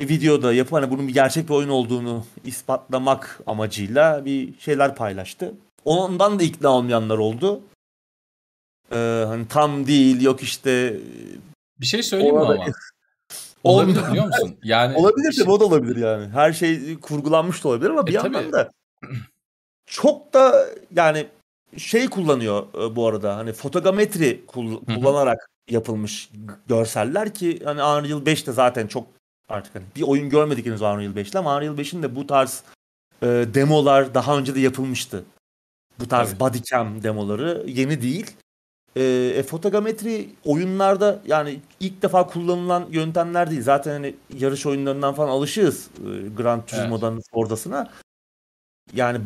videoda 0.00 0.52
yapıp 0.52 0.72
hani 0.72 0.90
bunun 0.90 1.08
bir 1.08 1.14
gerçek 1.14 1.48
bir 1.48 1.54
oyun 1.54 1.68
olduğunu 1.68 2.24
ispatlamak 2.44 3.40
amacıyla 3.46 4.24
bir 4.24 4.58
şeyler 4.58 4.94
paylaştı. 4.94 5.54
Ondan 5.86 6.38
da 6.38 6.42
ikna 6.42 6.68
olmayanlar 6.68 7.18
oldu. 7.18 7.60
Ee, 8.92 9.24
hani 9.26 9.48
tam 9.48 9.86
değil 9.86 10.20
yok 10.22 10.42
işte 10.42 10.96
Bir 11.80 11.86
şey 11.86 12.02
söyleyeyim 12.02 12.34
mi 12.34 12.40
ama? 12.40 12.66
Olabilir 13.64 14.00
biliyor 14.10 14.26
musun? 14.26 14.56
Yani 14.62 14.96
olabilir 14.96 15.32
şey- 15.32 15.44
tabii 15.44 15.52
o 15.52 15.60
da 15.60 15.64
olabilir 15.64 15.96
yani. 15.96 16.28
Her 16.28 16.52
şey 16.52 17.00
kurgulanmış 17.00 17.64
da 17.64 17.68
olabilir 17.68 17.90
ama 17.90 18.06
bir 18.06 18.14
E, 18.14 18.18
tabii. 18.18 18.34
yandan 18.36 18.52
da 18.52 18.70
çok 19.86 20.32
da 20.34 20.66
yani 20.96 21.26
şey 21.76 22.08
kullanıyor 22.08 22.66
e, 22.74 22.96
bu 22.96 23.06
arada 23.08 23.36
hani 23.36 23.52
fotogrametri 23.52 24.46
kul- 24.46 24.86
Hı 24.86 24.92
hı. 24.92 24.94
kullanarak 25.00 25.50
yapılmış 25.70 26.30
görseller 26.68 27.34
ki 27.34 27.60
hani 27.64 27.82
Unreal 27.82 28.26
5 28.26 28.46
de 28.46 28.52
zaten 28.52 28.86
çok 28.86 29.06
artık 29.48 29.74
hani 29.74 29.84
bir 29.96 30.02
oyun 30.02 30.30
görmedik 30.30 30.66
henüz 30.66 30.82
Unreal 30.82 31.16
5'te 31.16 31.38
ama 31.38 31.56
Unreal 31.56 31.78
5'in 31.78 32.02
de 32.02 32.16
bu 32.16 32.26
tarz 32.26 32.62
e, 33.22 33.26
demolar 33.54 34.14
daha 34.14 34.38
önce 34.38 34.54
de 34.54 34.60
yapılmıştı. 34.60 35.24
Bu 36.00 36.08
tarz 36.08 36.28
Evet. 36.28 36.40
bodycam 36.40 37.02
demoları 37.02 37.64
yeni 37.66 38.02
değil. 38.02 38.36
E, 38.96 39.02
e, 39.36 39.42
fotogrametri 39.42 40.28
oyunlarda 40.44 41.20
yani 41.26 41.60
ilk 41.80 42.02
defa 42.02 42.26
kullanılan 42.26 42.86
yöntemler 42.90 43.50
değil. 43.50 43.62
Zaten 43.62 43.92
hani 43.92 44.14
yarış 44.38 44.66
oyunlarından 44.66 45.14
falan 45.14 45.28
alışığız. 45.28 45.86
E, 45.86 46.28
Gran 46.36 46.66
Turismo'dan 46.66 47.20
Ford'asına. 47.32 47.90
Yani 48.94 49.18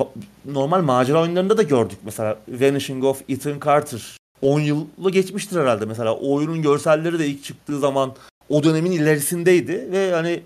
normal 0.44 0.82
macera 0.82 1.22
oyunlarında 1.22 1.56
da 1.56 1.62
gördük. 1.62 1.98
Mesela 2.04 2.38
Vanishing 2.48 3.04
of 3.04 3.22
Ethan 3.28 3.60
Carter 3.66 4.16
10 4.42 4.60
yılı 4.60 5.10
geçmiştir 5.10 5.60
herhalde. 5.60 5.84
Mesela 5.84 6.14
o 6.14 6.34
oyunun 6.34 6.62
görselleri 6.62 7.18
de 7.18 7.26
ilk 7.26 7.44
çıktığı 7.44 7.78
zaman 7.78 8.14
o 8.48 8.62
dönemin 8.62 8.90
ilerisindeydi 8.90 9.92
ve 9.92 10.12
hani 10.12 10.42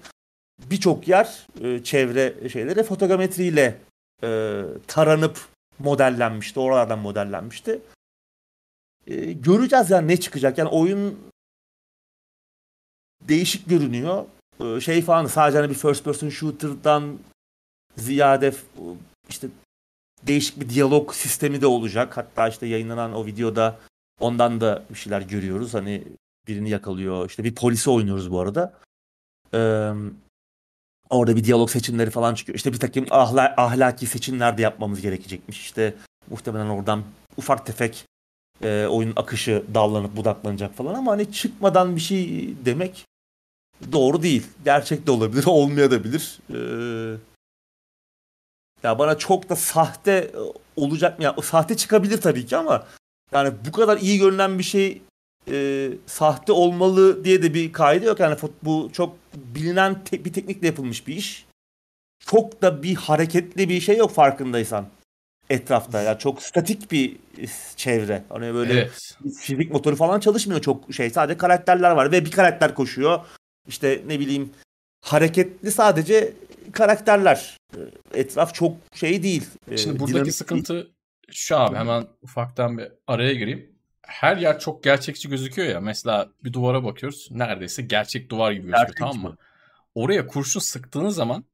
birçok 0.70 1.09
yer 1.09 1.47
e, 1.61 1.85
çevre 1.85 2.49
şeyleri 2.53 2.83
fotogrametriyle 2.83 3.79
e, 4.25 4.62
taranıp 4.87 5.39
modellenmişti. 5.79 6.61
Oralardan 6.61 6.99
modellenmişti. 6.99 7.81
E, 9.07 9.33
göreceğiz 9.33 9.91
yani 9.91 10.09
ne 10.09 10.16
çıkacak. 10.16 10.59
Yani 10.59 10.68
oyun 10.68 11.18
değişik 13.22 13.68
görünüyor. 13.68 14.25
E, 14.61 14.81
şey 14.81 15.03
falan 15.03 15.27
sadece 15.27 15.59
hani 15.59 15.70
bir 15.70 15.75
first 15.75 16.05
person 16.05 16.29
shooter'dan 16.29 17.18
ziyade 17.97 18.51
f- 18.51 18.66
işte 19.29 19.49
değişik 20.22 20.61
bir 20.61 20.68
diyalog 20.68 21.14
sistemi 21.14 21.61
de 21.61 21.66
olacak. 21.66 22.16
Hatta 22.16 22.49
işte 22.49 22.66
yayınlanan 22.66 23.12
o 23.14 23.27
videoda 23.27 23.79
ondan 24.20 24.61
da 24.61 24.85
bir 24.91 24.95
şeyler 24.95 25.20
görüyoruz. 25.20 25.75
Hani 25.75 26.05
birini 26.49 26.70
yakalıyor. 26.70 27.29
İşte 27.29 27.45
bir 27.45 27.55
polisi 27.55 27.91
oynuyoruz 27.91 28.31
bu 28.31 28.41
arada. 28.41 28.72
Ee, 29.55 29.91
orada 31.11 31.37
bir 31.37 31.45
diyalog 31.45 31.71
seçimleri 31.71 32.11
falan 32.11 32.35
çıkıyor. 32.35 32.57
İşte 32.57 32.73
bir 32.73 32.79
takım 32.79 33.07
ahla, 33.11 33.55
ahlaki 33.57 34.07
seçimler 34.07 34.59
de 34.59 34.63
yapmamız 34.63 35.01
gerekecekmiş. 35.01 35.61
İşte 35.61 35.95
muhtemelen 36.31 36.67
oradan 36.67 37.03
ufak 37.37 37.67
tefek 37.67 38.05
e, 38.63 38.87
oyunun 38.87 39.13
akışı 39.17 39.65
dallanıp 39.75 40.17
budaklanacak 40.17 40.75
falan 40.75 40.95
ama 40.95 41.13
hani 41.13 41.33
çıkmadan 41.33 41.97
bir 41.97 42.01
şey 42.01 42.55
demek 42.65 43.07
doğru 43.93 44.23
değil. 44.23 44.47
Gerçek 44.65 45.07
de 45.07 45.11
olabilir, 45.11 45.45
olmayabilir. 45.47 46.39
Ee, 46.51 47.17
ya 48.83 48.99
bana 48.99 49.19
çok 49.19 49.49
da 49.49 49.57
sahte 49.57 50.13
e, 50.13 50.31
olacak 50.77 51.19
mı? 51.19 51.25
Ya, 51.25 51.37
sahte 51.43 51.77
çıkabilir 51.77 52.21
tabii 52.21 52.47
ki 52.47 52.57
ama 52.57 52.87
yani 53.33 53.55
bu 53.67 53.73
kadar 53.73 53.99
iyi 53.99 54.19
görünen 54.19 54.59
bir 54.59 54.65
şey 54.65 55.03
e, 55.51 55.89
sahte 56.07 56.53
olmalı 56.53 57.25
diye 57.25 57.43
de 57.43 57.55
bir 57.55 57.73
kaide 57.73 58.07
yok. 58.07 58.21
Yani 58.21 58.37
bu 58.63 58.91
çok 58.93 59.17
bilinen 59.35 60.05
te- 60.05 60.25
bir 60.25 60.33
teknikle 60.33 60.67
yapılmış 60.67 61.07
bir 61.07 61.17
iş. 61.17 61.47
Çok 62.27 62.63
da 62.63 62.83
bir 62.83 62.95
hareketli 62.95 63.69
bir 63.69 63.81
şey 63.81 63.97
yok 63.97 64.11
farkındaysan 64.11 64.87
etrafta. 65.51 66.03
Ya 66.03 66.19
çok 66.19 66.43
statik 66.43 66.93
bir 66.93 67.13
e, 67.39 67.47
çevre. 67.77 68.23
Hani 68.29 68.55
böyle 68.55 68.73
Evet. 68.73 69.17
fizik 69.41 69.71
motoru 69.73 69.97
falan 69.97 70.21
çalışmıyor 70.21 70.61
çok 70.61 70.95
şey. 70.95 71.11
Sadece 71.11 71.39
karakterler 71.39 71.91
var 71.91 72.13
ve 72.13 72.25
bir 72.25 72.31
karakter 72.31 72.75
koşuyor. 72.75 73.21
İşte 73.69 74.03
ne 74.07 74.21
bileyim 74.21 74.51
hareketli 75.05 75.71
sadece 75.71 76.33
karakterler. 76.73 77.57
Ee, 77.77 77.81
Etraf 78.21 78.55
çok 78.55 78.77
şey 78.95 79.23
değil. 79.23 79.45
Ee, 79.71 79.77
Şimdi 79.77 79.95
buradaki 79.99 80.09
dinamik 80.13 80.25
değil. 80.25 80.33
sıkıntı 80.33 80.91
şu 81.31 81.57
abi 81.59 81.77
hemen 81.77 82.07
ufaktan 82.23 82.79
bir 82.79 82.89
araya 83.07 83.35
gireyim. 83.35 83.74
Her 84.07 84.37
yer 84.37 84.59
çok 84.59 84.85
gerçekçi 84.85 85.29
gözüküyor 85.29 85.69
ya. 85.69 85.81
Mesela 85.81 86.29
bir 86.45 86.53
duvara 86.53 86.85
bakıyoruz. 86.85 87.29
Neredeyse 87.31 87.83
gerçek 87.83 88.31
duvar 88.31 88.53
gibi 88.53 88.63
gözüküyor 88.63 88.87
Gerçek 88.87 88.97
tamam 88.99 89.19
mı? 89.19 89.37
Oraya 89.95 90.27
kurşun 90.27 90.61
sıktığınız 90.61 91.15
zaman 91.15 91.45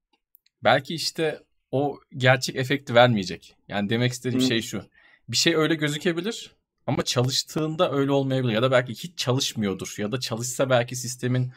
belki 0.64 0.94
işte 0.94 1.42
o 1.70 2.00
gerçek 2.16 2.56
efekti 2.56 2.94
vermeyecek. 2.94 3.56
Yani 3.68 3.90
demek 3.90 4.12
istediğim 4.12 4.42
Hı. 4.42 4.46
şey 4.46 4.62
şu. 4.62 4.84
Bir 5.28 5.36
şey 5.36 5.56
öyle 5.56 5.74
gözükebilir 5.74 6.54
ama 6.86 7.02
çalıştığında 7.02 7.92
öyle 7.92 8.12
olmayabilir. 8.12 8.52
Ya 8.52 8.62
da 8.62 8.70
belki 8.70 8.92
hiç 8.92 9.18
çalışmıyordur. 9.18 9.94
Ya 9.98 10.12
da 10.12 10.20
çalışsa 10.20 10.70
belki 10.70 10.96
sistemin 10.96 11.52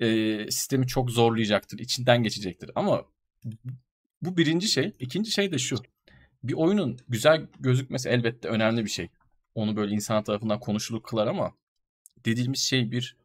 e, 0.00 0.06
sistemi 0.50 0.86
çok 0.86 1.10
zorlayacaktır. 1.10 1.78
içinden 1.78 2.22
geçecektir. 2.22 2.70
Ama 2.74 3.04
bu 4.22 4.36
birinci 4.36 4.68
şey. 4.68 4.92
İkinci 4.98 5.30
şey 5.30 5.52
de 5.52 5.58
şu. 5.58 5.76
Bir 6.44 6.52
oyunun 6.52 6.98
güzel 7.08 7.46
gözükmesi 7.60 8.08
elbette 8.08 8.48
önemli 8.48 8.84
bir 8.84 8.90
şey. 8.90 9.08
Onu 9.54 9.76
böyle 9.76 9.94
insan 9.94 10.22
tarafından 10.24 10.60
konuşulur 10.60 11.02
kılar 11.02 11.26
ama 11.26 11.54
dediğimiz 12.24 12.60
şey 12.60 12.90
bir 12.90 13.16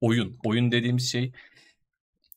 oyun. 0.00 0.36
Oyun 0.44 0.72
dediğimiz 0.72 1.10
şey 1.12 1.32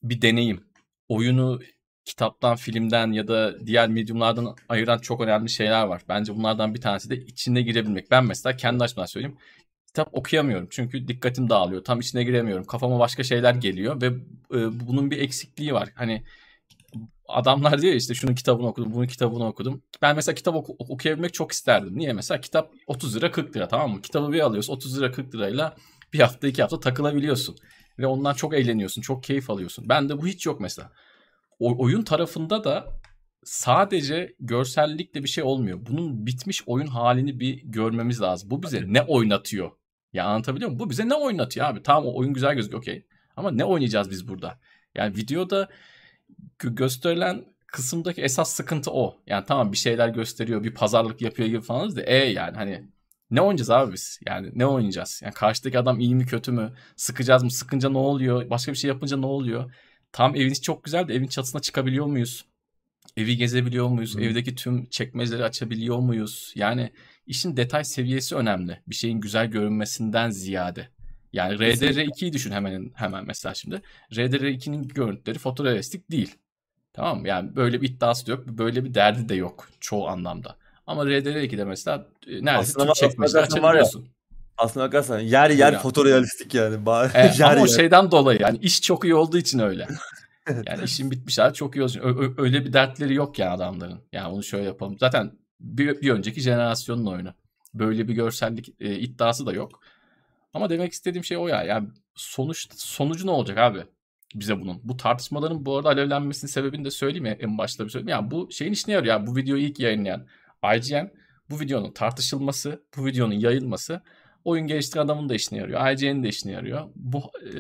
bir 0.04 0.22
deneyim. 0.22 0.64
Oyunu 1.10 1.60
kitaptan, 2.06 2.56
filmden 2.56 3.12
ya 3.12 3.28
da 3.28 3.66
diğer 3.68 3.90
medyumlardan 3.90 4.56
ayıran 4.70 4.98
çok 4.98 5.22
önemli 5.22 5.50
şeyler 5.50 5.84
var. 5.84 6.02
Bence 6.10 6.36
bunlardan 6.36 6.74
bir 6.76 6.82
tanesi 6.82 7.10
de 7.10 7.16
içine 7.18 7.62
girebilmek. 7.62 8.12
Ben 8.12 8.26
mesela 8.26 8.58
kendi 8.58 8.84
açımdan 8.84 9.06
söyleyeyim. 9.06 9.38
Kitap 9.88 10.10
okuyamıyorum 10.14 10.68
çünkü 10.72 11.08
dikkatim 11.08 11.50
dağılıyor. 11.50 11.84
Tam 11.84 12.00
içine 12.00 12.24
giremiyorum. 12.24 12.66
Kafama 12.66 13.00
başka 13.00 13.24
şeyler 13.24 13.56
geliyor 13.56 14.02
ve 14.02 14.06
e, 14.58 14.88
bunun 14.88 15.12
bir 15.12 15.22
eksikliği 15.22 15.74
var. 15.74 15.90
Hani 15.96 16.24
adamlar 17.28 17.82
diyor 17.82 17.92
ya 17.92 17.98
işte 17.98 18.14
şunun 18.14 18.36
kitabını 18.36 18.68
okudum, 18.68 18.94
bunun 18.94 19.08
kitabını 19.08 19.48
okudum. 19.48 19.84
Ben 20.02 20.16
mesela 20.16 20.36
kitap 20.36 20.56
oku- 20.56 20.76
okuyabilmek 20.80 21.34
çok 21.34 21.52
isterdim. 21.52 21.98
Niye? 21.98 22.14
Mesela 22.14 22.42
kitap 22.42 22.72
30 22.88 23.16
lira 23.16 23.32
40 23.32 23.56
lira 23.56 23.68
tamam 23.68 23.92
mı? 23.92 24.02
Kitabı 24.02 24.34
bir 24.34 24.40
alıyorsun 24.40 24.74
30 24.74 24.98
lira 24.98 25.12
40 25.12 25.36
lirayla 25.36 25.76
bir 26.14 26.20
hafta 26.20 26.48
iki 26.48 26.62
hafta 26.62 26.80
takılabiliyorsun. 26.80 27.56
Ve 28.00 28.08
ondan 28.08 28.34
çok 28.34 28.54
eğleniyorsun, 28.54 29.02
çok 29.02 29.24
keyif 29.24 29.50
alıyorsun. 29.50 29.90
Bende 29.90 30.22
bu 30.22 30.28
hiç 30.28 30.46
yok 30.46 30.60
mesela. 30.62 30.92
O, 31.60 31.84
oyun 31.84 32.02
tarafında 32.02 32.64
da 32.64 32.88
sadece 33.44 34.36
görsellikle 34.40 35.24
bir 35.24 35.30
şey 35.30 35.44
olmuyor. 35.44 35.80
Bunun 35.90 36.26
bitmiş 36.26 36.64
oyun 36.66 36.88
halini 36.88 37.40
bir 37.40 37.62
görmemiz 37.64 38.22
lazım. 38.22 38.50
Bu 38.52 38.64
bize 38.64 38.84
ne 38.88 39.02
oynatıyor? 39.02 39.72
Ya 40.14 40.26
anlatabiliyor 40.26 40.70
muyum? 40.70 40.80
Bu 40.80 40.90
bize 40.90 41.10
ne 41.10 41.14
oynatıyor 41.16 41.66
abi? 41.66 41.84
Tamam 41.84 42.06
o 42.06 42.18
oyun 42.18 42.34
güzel 42.34 42.56
gözüküyor 42.56 42.82
okey. 42.82 43.06
Ama 43.36 43.52
ne 43.52 43.66
oynayacağız 43.66 44.12
biz 44.12 44.28
burada? 44.28 44.60
Yani 44.96 45.16
videoda 45.18 45.70
gösterilen 46.60 47.46
kısımdaki 47.68 48.22
esas 48.22 48.52
sıkıntı 48.52 48.92
o. 48.92 49.18
Yani 49.28 49.46
tamam 49.48 49.72
bir 49.72 49.78
şeyler 49.78 50.10
gösteriyor, 50.10 50.64
bir 50.64 50.74
pazarlık 50.74 51.22
yapıyor 51.22 51.50
gibi 51.50 51.62
falan 51.62 51.96
da 51.96 52.02
e 52.02 52.16
yani 52.16 52.56
hani 52.56 52.84
ne 53.32 53.42
oynayacağız 53.42 53.70
abi 53.70 53.94
biz? 53.94 54.20
Yani 54.26 54.52
ne 54.56 54.66
oynayacağız? 54.66 55.22
Yani 55.24 55.34
karşıdaki 55.34 55.80
adam 55.80 56.00
iyi 56.00 56.16
mi 56.16 56.26
kötü 56.26 56.52
mü? 56.52 56.74
Sıkacağız 56.96 57.44
mı? 57.44 57.52
Sıkınca 57.52 57.90
ne 57.90 57.98
oluyor? 57.98 58.50
Başka 58.50 58.72
bir 58.72 58.78
şey 58.78 58.88
yapınca 58.88 59.18
ne 59.18 59.26
oluyor? 59.26 59.74
Tam 60.12 60.36
eviniz 60.36 60.62
çok 60.62 60.84
güzel 60.84 61.08
de 61.08 61.14
evin 61.16 61.28
çatısına 61.28 61.62
çıkabiliyor 61.62 62.06
muyuz? 62.06 62.46
Evi 63.18 63.38
gezebiliyor 63.38 63.88
muyuz? 63.88 64.16
Hı. 64.16 64.22
Evdeki 64.22 64.56
tüm 64.56 64.86
çekmeceleri 64.86 65.44
açabiliyor 65.44 66.00
muyuz? 66.00 66.54
Yani 66.56 66.92
işin 67.26 67.58
detay 67.58 67.84
seviyesi 67.84 68.36
önemli. 68.36 68.82
Bir 68.88 68.96
şeyin 68.96 69.22
güzel 69.22 69.48
görünmesinden 69.48 70.30
ziyade. 70.30 70.90
Yani 71.34 71.54
RDR2'yi 71.54 72.34
düşün 72.34 72.52
hemen 72.52 72.92
hemen 72.96 73.26
mesela 73.26 73.54
şimdi. 73.54 73.82
RDR2'nin 74.12 74.88
görüntüleri 74.88 75.40
fotorealistik 75.40 76.12
değil. 76.12 76.36
Tamam 76.94 77.22
mı? 77.22 77.28
Yani 77.28 77.56
böyle 77.56 77.82
bir 77.82 77.90
iddiası 77.90 78.28
da 78.28 78.32
yok. 78.32 78.48
Böyle 78.48 78.84
bir 78.86 78.94
derdi 78.94 79.30
de 79.30 79.36
yok 79.36 79.70
çoğu 79.80 80.08
anlamda. 80.08 80.56
Ama 80.88 81.04
RDR2'de 81.04 81.64
mesela 81.64 82.08
e, 82.28 82.46
neredeyse 82.46 82.74
tüm 82.80 82.94
çekmeceleri 82.94 83.46
açabiliyorsun. 83.46 84.08
Aslında 84.58 84.86
bakarsan 84.86 85.20
yer 85.20 85.50
yer 85.50 85.74
ya. 85.74 85.80
fotorealistik 85.80 86.54
yani. 86.54 86.78
Evet, 87.14 87.40
yer 87.40 87.46
ama 87.52 87.56
yer. 87.56 87.64
o 87.64 87.68
şeyden 87.68 88.12
dolayı 88.12 88.40
yani 88.42 88.58
iş 88.58 88.82
çok 88.82 89.04
iyi 89.04 89.16
olduğu 89.16 89.38
için 89.38 89.60
öyle. 89.60 89.88
Yani 90.66 90.84
işin 90.84 91.12
bitmiş 91.12 91.38
hali 91.38 91.54
çok 91.54 91.76
iyi 91.76 91.84
olsun. 91.84 92.02
Öyle 92.38 92.66
bir 92.66 92.74
dertleri 92.74 93.14
yok 93.14 93.40
ya 93.40 93.52
adamların. 93.52 94.00
Yani 94.12 94.34
bunu 94.34 94.44
şöyle 94.44 94.66
yapalım. 94.66 94.98
Zaten 95.00 95.32
bir, 95.60 96.02
bir 96.02 96.12
önceki 96.12 96.42
jenerasyonun 96.42 97.06
oyunu. 97.06 97.34
Böyle 97.74 98.08
bir 98.08 98.14
görsellik 98.14 98.74
e, 98.80 98.96
iddiası 98.96 99.46
da 99.46 99.54
yok. 99.54 99.80
Ama 100.58 100.70
demek 100.70 100.94
istediğim 100.94 101.24
şey 101.24 101.38
o 101.38 101.48
ya. 101.48 101.64
Yani 101.64 101.90
sonuç 102.16 102.68
sonucu 102.76 103.28
ne 103.28 103.32
olacak 103.32 103.58
abi? 103.58 103.84
Bize 104.36 104.62
bunun. 104.62 104.82
Bu 104.84 104.98
tartışmaların 104.98 105.66
bu 105.66 105.78
arada 105.78 105.90
alevlenmesinin 105.90 106.52
sebebini 106.52 106.86
de 106.86 106.92
söyleyeyim 106.92 107.26
ya 107.26 107.32
en 107.34 107.58
başta 107.58 107.86
bir 107.86 107.90
söyleyeyim. 107.90 108.10
Yani 108.10 108.32
bu 108.32 108.52
şeyin 108.52 108.72
işine 108.72 108.94
yarıyor. 108.94 109.16
Yani 109.16 109.28
bu 109.28 109.36
videoyu 109.36 109.64
ilk 109.64 109.80
yayınlayan 109.80 110.28
IGN 110.76 111.12
bu 111.50 111.60
videonun 111.60 111.92
tartışılması, 111.92 112.84
bu 112.98 113.06
videonun 113.06 113.34
yayılması 113.34 114.02
oyun 114.44 114.68
geliştiren 114.68 115.06
adamın 115.06 115.30
da 115.30 115.36
işine 115.36 115.60
yarıyor. 115.60 115.90
IGN'in 115.92 116.24
de 116.24 116.30
işine 116.30 116.52
yarıyor. 116.52 116.90
Bu 116.96 117.20
e, 117.20 117.52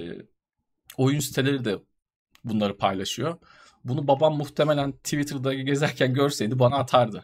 oyun 0.97 1.19
siteleri 1.19 1.65
de 1.65 1.75
bunları 2.43 2.77
paylaşıyor. 2.77 3.37
Bunu 3.83 4.07
babam 4.07 4.37
muhtemelen 4.37 4.91
Twitter'da 4.91 5.53
gezerken 5.53 6.13
görseydi 6.13 6.59
bana 6.59 6.75
atardı. 6.75 7.15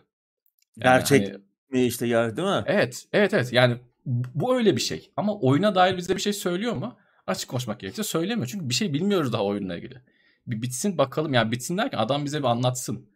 Yani 0.78 0.98
Gerçek 0.98 1.28
hani, 1.28 1.44
mi 1.70 1.86
işte 1.86 2.08
ya 2.08 2.38
değil 2.38 2.48
mi? 2.48 2.64
Evet, 2.66 3.06
evet, 3.14 3.34
evet. 3.34 3.54
Yani 3.54 3.78
bu 4.06 4.58
öyle 4.58 4.76
bir 4.76 4.82
şey. 4.82 5.12
Ama 5.18 5.40
oyuna 5.40 5.76
dair 5.76 5.98
bize 5.98 6.16
bir 6.16 6.22
şey 6.22 6.34
söylüyor 6.34 6.76
mu? 6.76 6.98
Açık 7.28 7.50
konuşmak 7.50 7.80
gerekirse 7.80 8.04
söylemiyor. 8.04 8.48
Çünkü 8.48 8.70
bir 8.70 8.74
şey 8.74 8.94
bilmiyoruz 8.94 9.34
daha 9.34 9.46
oyunla 9.46 9.78
ilgili. 9.78 10.02
Bir 10.48 10.62
bitsin 10.62 10.98
bakalım. 10.98 11.34
Yani 11.34 11.52
bitsin 11.52 11.78
derken 11.78 11.98
adam 11.98 12.26
bize 12.26 12.40
bir 12.40 12.48
anlatsın. 12.48 13.10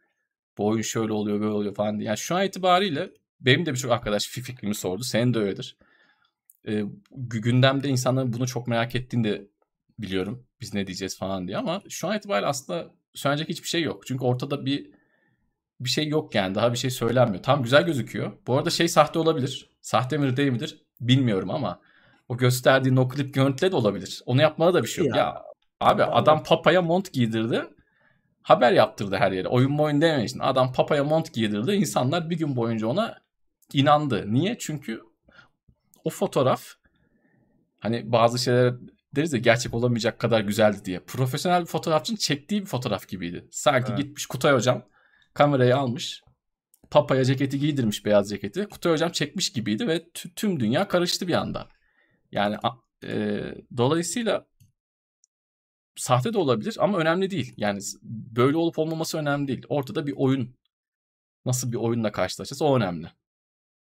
Bu 0.57 0.67
oyun 0.67 0.81
şöyle 0.81 1.13
oluyor 1.13 1.39
böyle 1.39 1.51
oluyor 1.51 1.75
falan 1.75 1.99
diye. 1.99 2.07
Yani 2.07 2.17
şu 2.17 2.35
an 2.35 2.45
itibariyle 2.45 3.11
benim 3.41 3.65
de 3.65 3.73
birçok 3.73 3.91
arkadaş 3.91 4.27
fikrimi 4.27 4.75
sordu. 4.75 5.03
Senin 5.03 5.33
de 5.33 5.39
öyledir. 5.39 5.77
Ee, 6.67 6.83
gündemde 7.15 7.89
insanların 7.89 8.33
bunu 8.33 8.47
çok 8.47 8.67
merak 8.67 8.95
ettiğini 8.95 9.23
de 9.23 9.47
biliyorum. 9.99 10.45
Biz 10.61 10.73
ne 10.73 10.87
diyeceğiz 10.87 11.17
falan 11.17 11.47
diye 11.47 11.57
ama 11.57 11.83
şu 11.89 12.07
an 12.07 12.17
itibariyle 12.17 12.47
aslında 12.47 12.91
söylenecek 13.13 13.49
hiçbir 13.49 13.67
şey 13.67 13.81
yok. 13.81 14.07
Çünkü 14.07 14.23
ortada 14.23 14.65
bir 14.65 14.91
bir 15.79 15.89
şey 15.89 16.07
yok 16.07 16.35
yani. 16.35 16.55
Daha 16.55 16.73
bir 16.73 16.77
şey 16.77 16.89
söylenmiyor. 16.89 17.43
Tam 17.43 17.63
güzel 17.63 17.85
gözüküyor. 17.85 18.31
Bu 18.47 18.57
arada 18.57 18.69
şey 18.69 18.87
sahte 18.87 19.19
olabilir. 19.19 19.69
Sahte 19.87 20.17
midir 20.17 20.37
değil 20.37 20.51
midir 20.51 20.85
bilmiyorum 21.01 21.51
ama 21.51 21.79
o 22.29 22.37
gösterdiği 22.37 22.95
no 22.95 23.09
clip 23.15 23.33
görüntüleri 23.33 23.71
de 23.71 23.75
olabilir. 23.75 24.21
Onu 24.25 24.41
yapmana 24.41 24.73
da 24.73 24.83
bir 24.83 24.87
şey 24.87 25.05
yok. 25.05 25.15
Ya, 25.15 25.23
ya 25.23 25.43
abi 25.79 26.03
adam 26.03 26.43
papaya 26.43 26.81
mont 26.81 27.13
giydirdi. 27.13 27.63
Haber 28.41 28.71
yaptırdı 28.71 29.15
her 29.15 29.31
yere. 29.31 29.47
Oyun 29.47 29.71
mu 29.71 29.83
oyun 29.83 30.01
demeyin. 30.01 30.39
Adam 30.39 30.73
papaya 30.73 31.03
mont 31.03 31.33
giydirdi. 31.33 31.71
İnsanlar 31.71 32.29
bir 32.29 32.37
gün 32.37 32.55
boyunca 32.55 32.87
ona 32.87 33.17
inandı. 33.73 34.33
Niye? 34.33 34.57
Çünkü 34.59 35.01
o 36.03 36.09
fotoğraf 36.09 36.63
hani 37.79 38.11
bazı 38.11 38.39
şeyler 38.39 38.73
deriz 39.15 39.33
ya 39.33 39.39
gerçek 39.39 39.73
olamayacak 39.73 40.19
kadar 40.19 40.41
güzeldi 40.41 40.77
diye. 40.85 40.99
Profesyonel 40.99 41.61
bir 41.61 41.67
fotoğrafçının 41.67 42.17
çektiği 42.17 42.61
bir 42.61 42.67
fotoğraf 42.67 43.07
gibiydi. 43.07 43.47
Sanki 43.51 43.89
evet. 43.89 43.97
gitmiş 43.97 44.25
Kutay 44.25 44.53
hocam 44.53 44.83
kamerayı 45.33 45.77
almış. 45.77 46.23
Papaya 46.91 47.25
ceketi 47.25 47.59
giydirmiş 47.59 48.05
beyaz 48.05 48.29
ceketi. 48.29 48.65
Kutay 48.65 48.91
hocam 48.93 49.11
çekmiş 49.11 49.49
gibiydi 49.49 49.87
ve 49.87 50.09
tüm 50.35 50.59
dünya 50.59 50.87
karıştı 50.87 51.27
bir 51.27 51.33
anda. 51.33 51.67
Yani 52.31 52.57
e, 53.03 53.41
dolayısıyla 53.77 54.47
sahte 55.95 56.33
de 56.33 56.37
olabilir 56.37 56.77
ama 56.79 56.97
önemli 56.97 57.29
değil. 57.29 57.53
Yani 57.57 57.79
böyle 58.03 58.57
olup 58.57 58.79
olmaması 58.79 59.17
önemli 59.17 59.47
değil. 59.47 59.65
Ortada 59.69 60.07
bir 60.07 60.13
oyun. 60.17 60.55
Nasıl 61.45 61.71
bir 61.71 61.77
oyunla 61.77 62.11
karşılaşacağız 62.11 62.61
o 62.61 62.77
önemli. 62.77 63.07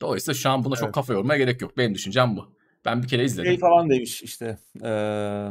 Dolayısıyla 0.02 0.34
şu 0.34 0.50
an 0.50 0.64
buna 0.64 0.74
evet. 0.74 0.86
çok 0.86 0.94
kafa 0.94 1.14
yormaya 1.14 1.38
gerek 1.38 1.62
yok. 1.62 1.78
Benim 1.78 1.96
düşüncem 1.96 2.38
bu. 2.38 2.56
Ben 2.86 3.04
bir 3.04 3.08
kere 3.08 3.26
izledim. 3.26 3.52
Şey 3.52 3.60
falan 3.60 3.90
demiş 3.90 4.24
işte. 4.24 4.58
Ee, 4.84 5.50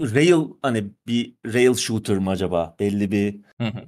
rail 0.00 0.44
hani 0.62 0.84
bir 1.06 1.34
rail 1.46 1.74
shooter 1.74 2.18
mı 2.18 2.30
acaba? 2.30 2.76
Belli 2.80 3.12
bir 3.12 3.36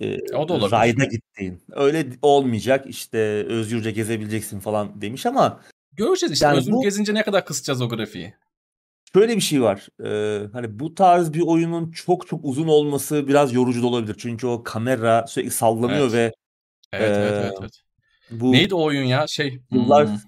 e, 0.01 0.35
o 0.35 0.49
da 0.49 0.53
olabilir. 0.53 0.73
rayda 0.73 1.05
gittiğin. 1.05 1.63
Öyle 1.73 2.07
olmayacak 2.23 2.85
işte 2.89 3.19
özgürce 3.45 3.91
gezebileceksin 3.91 4.61
falan 4.61 5.01
demiş 5.01 5.27
ama 5.27 5.61
Göreceğiz 5.93 6.33
işte 6.33 6.47
yani 6.47 6.59
özgür 6.59 6.73
bu, 6.73 6.83
gezince 6.83 7.15
ne 7.15 7.23
kadar 7.23 7.45
kısacağız 7.45 7.83
o 7.83 7.89
grafiği. 7.89 8.35
Şöyle 9.13 9.37
bir 9.37 9.41
şey 9.41 9.63
var. 9.63 9.89
Ee, 10.05 10.47
hani 10.53 10.79
bu 10.79 10.95
tarz 10.95 11.33
bir 11.33 11.41
oyunun 11.41 11.91
çok 11.91 12.27
çok 12.27 12.41
uzun 12.45 12.69
olması 12.69 13.29
biraz 13.29 13.55
yorucu 13.55 13.83
da 13.83 13.87
olabilir. 13.87 14.17
Çünkü 14.19 14.47
o 14.47 14.63
kamera 14.63 15.27
sürekli 15.27 15.51
sallanıyor 15.51 16.11
evet. 16.11 16.15
ve 16.15 16.33
Evet, 16.93 17.11
e, 17.11 17.21
evet, 17.21 17.33
evet, 17.33 17.55
evet. 17.61 17.73
Bu 18.31 18.53
Neydi 18.53 18.75
o 18.75 18.85
oyun 18.85 19.05
ya? 19.05 19.27
Şey 19.27 19.61
yıllar 19.71 20.09
hmm. 20.09 20.19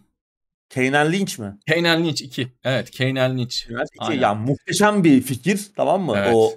Kanan 0.75 1.13
Lynch 1.13 1.39
mi? 1.39 1.57
Kanan 1.69 2.05
Lynch 2.05 2.23
2. 2.23 2.53
Evet 2.65 2.99
Kanan 2.99 3.39
Lynch. 3.39 3.69
Kanan 3.69 4.13
2. 4.13 4.23
Ya 4.23 4.35
muhteşem 4.35 5.05
bir 5.05 5.23
fikir 5.23 5.71
tamam 5.77 6.03
mı? 6.03 6.15
Evet. 6.17 6.33
O 6.35 6.53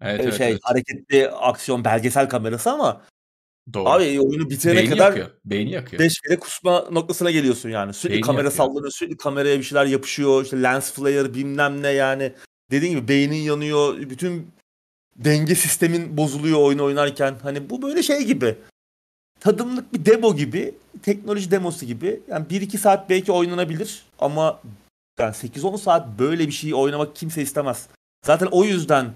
evet, 0.00 0.20
evet, 0.24 0.38
şey 0.38 0.48
evet. 0.50 0.60
hareketli 0.62 1.28
aksiyon 1.30 1.84
belgesel 1.84 2.28
kamerası 2.28 2.70
ama 2.70 3.02
Doğru. 3.72 3.88
Abi 3.88 4.20
oyunu 4.20 4.50
bitirene 4.50 4.76
Beyni 4.76 4.90
kadar 4.90 5.06
yakıyor. 5.06 5.30
Beyni 5.44 5.70
yakıyor. 5.70 6.02
Beş 6.02 6.20
kere 6.20 6.38
kusma 6.38 6.84
noktasına 6.90 7.30
geliyorsun 7.30 7.68
yani. 7.68 7.94
Sürekli 7.94 8.14
Beyni 8.14 8.26
kamera 8.26 8.44
yakıyor. 8.44 8.66
sallanıyor, 8.68 8.92
sürekli 8.92 9.16
kameraya 9.16 9.58
bir 9.58 9.62
şeyler 9.62 9.86
yapışıyor. 9.86 10.44
İşte 10.44 10.62
lens 10.62 10.92
flare 10.92 11.34
bilmem 11.34 11.82
ne 11.82 11.88
yani. 11.88 12.32
Dediğim 12.70 12.94
gibi 12.94 13.08
beynin 13.08 13.36
yanıyor. 13.36 13.98
Bütün 13.98 14.50
denge 15.16 15.54
sistemin 15.54 16.16
bozuluyor 16.16 16.58
oyun 16.58 16.78
oynarken. 16.78 17.34
Hani 17.42 17.70
bu 17.70 17.82
böyle 17.82 18.02
şey 18.02 18.22
gibi 18.24 18.56
tadımlık 19.40 19.92
bir 19.94 20.04
demo 20.04 20.36
gibi, 20.36 20.74
teknoloji 21.02 21.50
demosu 21.50 21.86
gibi. 21.86 22.20
Yani 22.28 22.46
1-2 22.46 22.78
saat 22.78 23.10
belki 23.10 23.32
oynanabilir 23.32 24.02
ama 24.18 24.60
yani 25.20 25.34
8-10 25.34 25.78
saat 25.78 26.18
böyle 26.18 26.46
bir 26.46 26.52
şeyi 26.52 26.74
oynamak 26.74 27.16
kimse 27.16 27.42
istemez. 27.42 27.86
Zaten 28.26 28.46
o 28.46 28.64
yüzden 28.64 29.06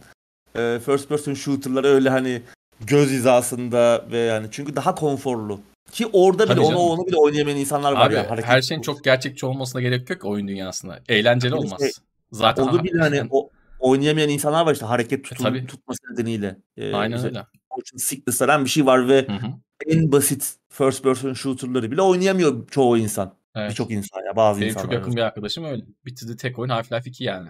e, 0.57 0.81
first 0.87 1.09
person 1.09 1.35
shooter'lar 1.35 1.85
öyle 1.85 2.11
hani 2.11 2.43
göz 2.81 3.11
hizasında 3.11 4.05
ve 4.11 4.18
yani 4.18 4.47
çünkü 4.51 4.77
daha 4.77 4.95
konforlu. 4.95 5.61
Ki 5.93 6.07
orada 6.12 6.51
bile 6.51 6.61
onu 6.61 6.79
onu 6.79 7.07
bile 7.07 7.16
oynayamayan 7.16 7.59
insanlar 7.59 7.93
var 7.93 8.07
Abi, 8.07 8.14
ya. 8.14 8.37
Her 8.43 8.62
şeyin 8.62 8.83
çok 8.83 9.05
gerçekçi 9.05 9.47
olmasına 9.47 9.81
gerek 9.81 10.11
yok 10.11 10.25
oyun 10.25 10.49
dünyasında. 10.49 11.01
Eğlenceli 11.09 11.55
olmaz. 11.55 11.81
Şey, 11.81 11.91
Zaten 12.33 12.62
onu 12.62 12.85
bile 12.85 12.99
hani 12.99 13.22
o, 13.31 13.51
oynayamayan 13.81 14.29
insanlar 14.29 14.66
var 14.66 14.72
işte 14.72 14.87
hareket 14.87 15.25
tutun, 15.25 15.55
e, 15.55 15.66
tutması 15.66 16.01
nedeniyle. 16.12 16.57
Ee, 16.77 16.95
Aynen 16.95 17.16
işte, 17.16 17.29
öyle. 17.29 17.47
Motion 17.70 17.99
sickness 17.99 18.41
bir 18.41 18.70
şey 18.70 18.87
var 18.87 19.09
ve 19.09 19.27
hı 19.27 19.33
hı 19.33 19.53
en 19.87 20.12
basit 20.12 20.57
first 20.68 21.03
person 21.03 21.33
shooter'ları 21.33 21.91
bile 21.91 22.03
oynayamıyor 22.03 22.68
çoğu 22.68 22.99
insan. 22.99 23.35
Evet. 23.55 23.70
Birçok 23.70 23.91
insan 23.91 24.22
ya 24.27 24.37
bazı 24.37 24.61
Benim 24.61 24.68
insanlar. 24.68 24.85
çok 24.85 24.93
yakın 24.93 25.16
bir 25.16 25.20
arkadaşım 25.20 25.64
öyle. 25.64 25.85
Bitirdi 26.05 26.37
tek 26.37 26.59
oyun 26.59 26.70
Half-Life 26.70 27.09
2 27.09 27.25
yani. 27.25 27.49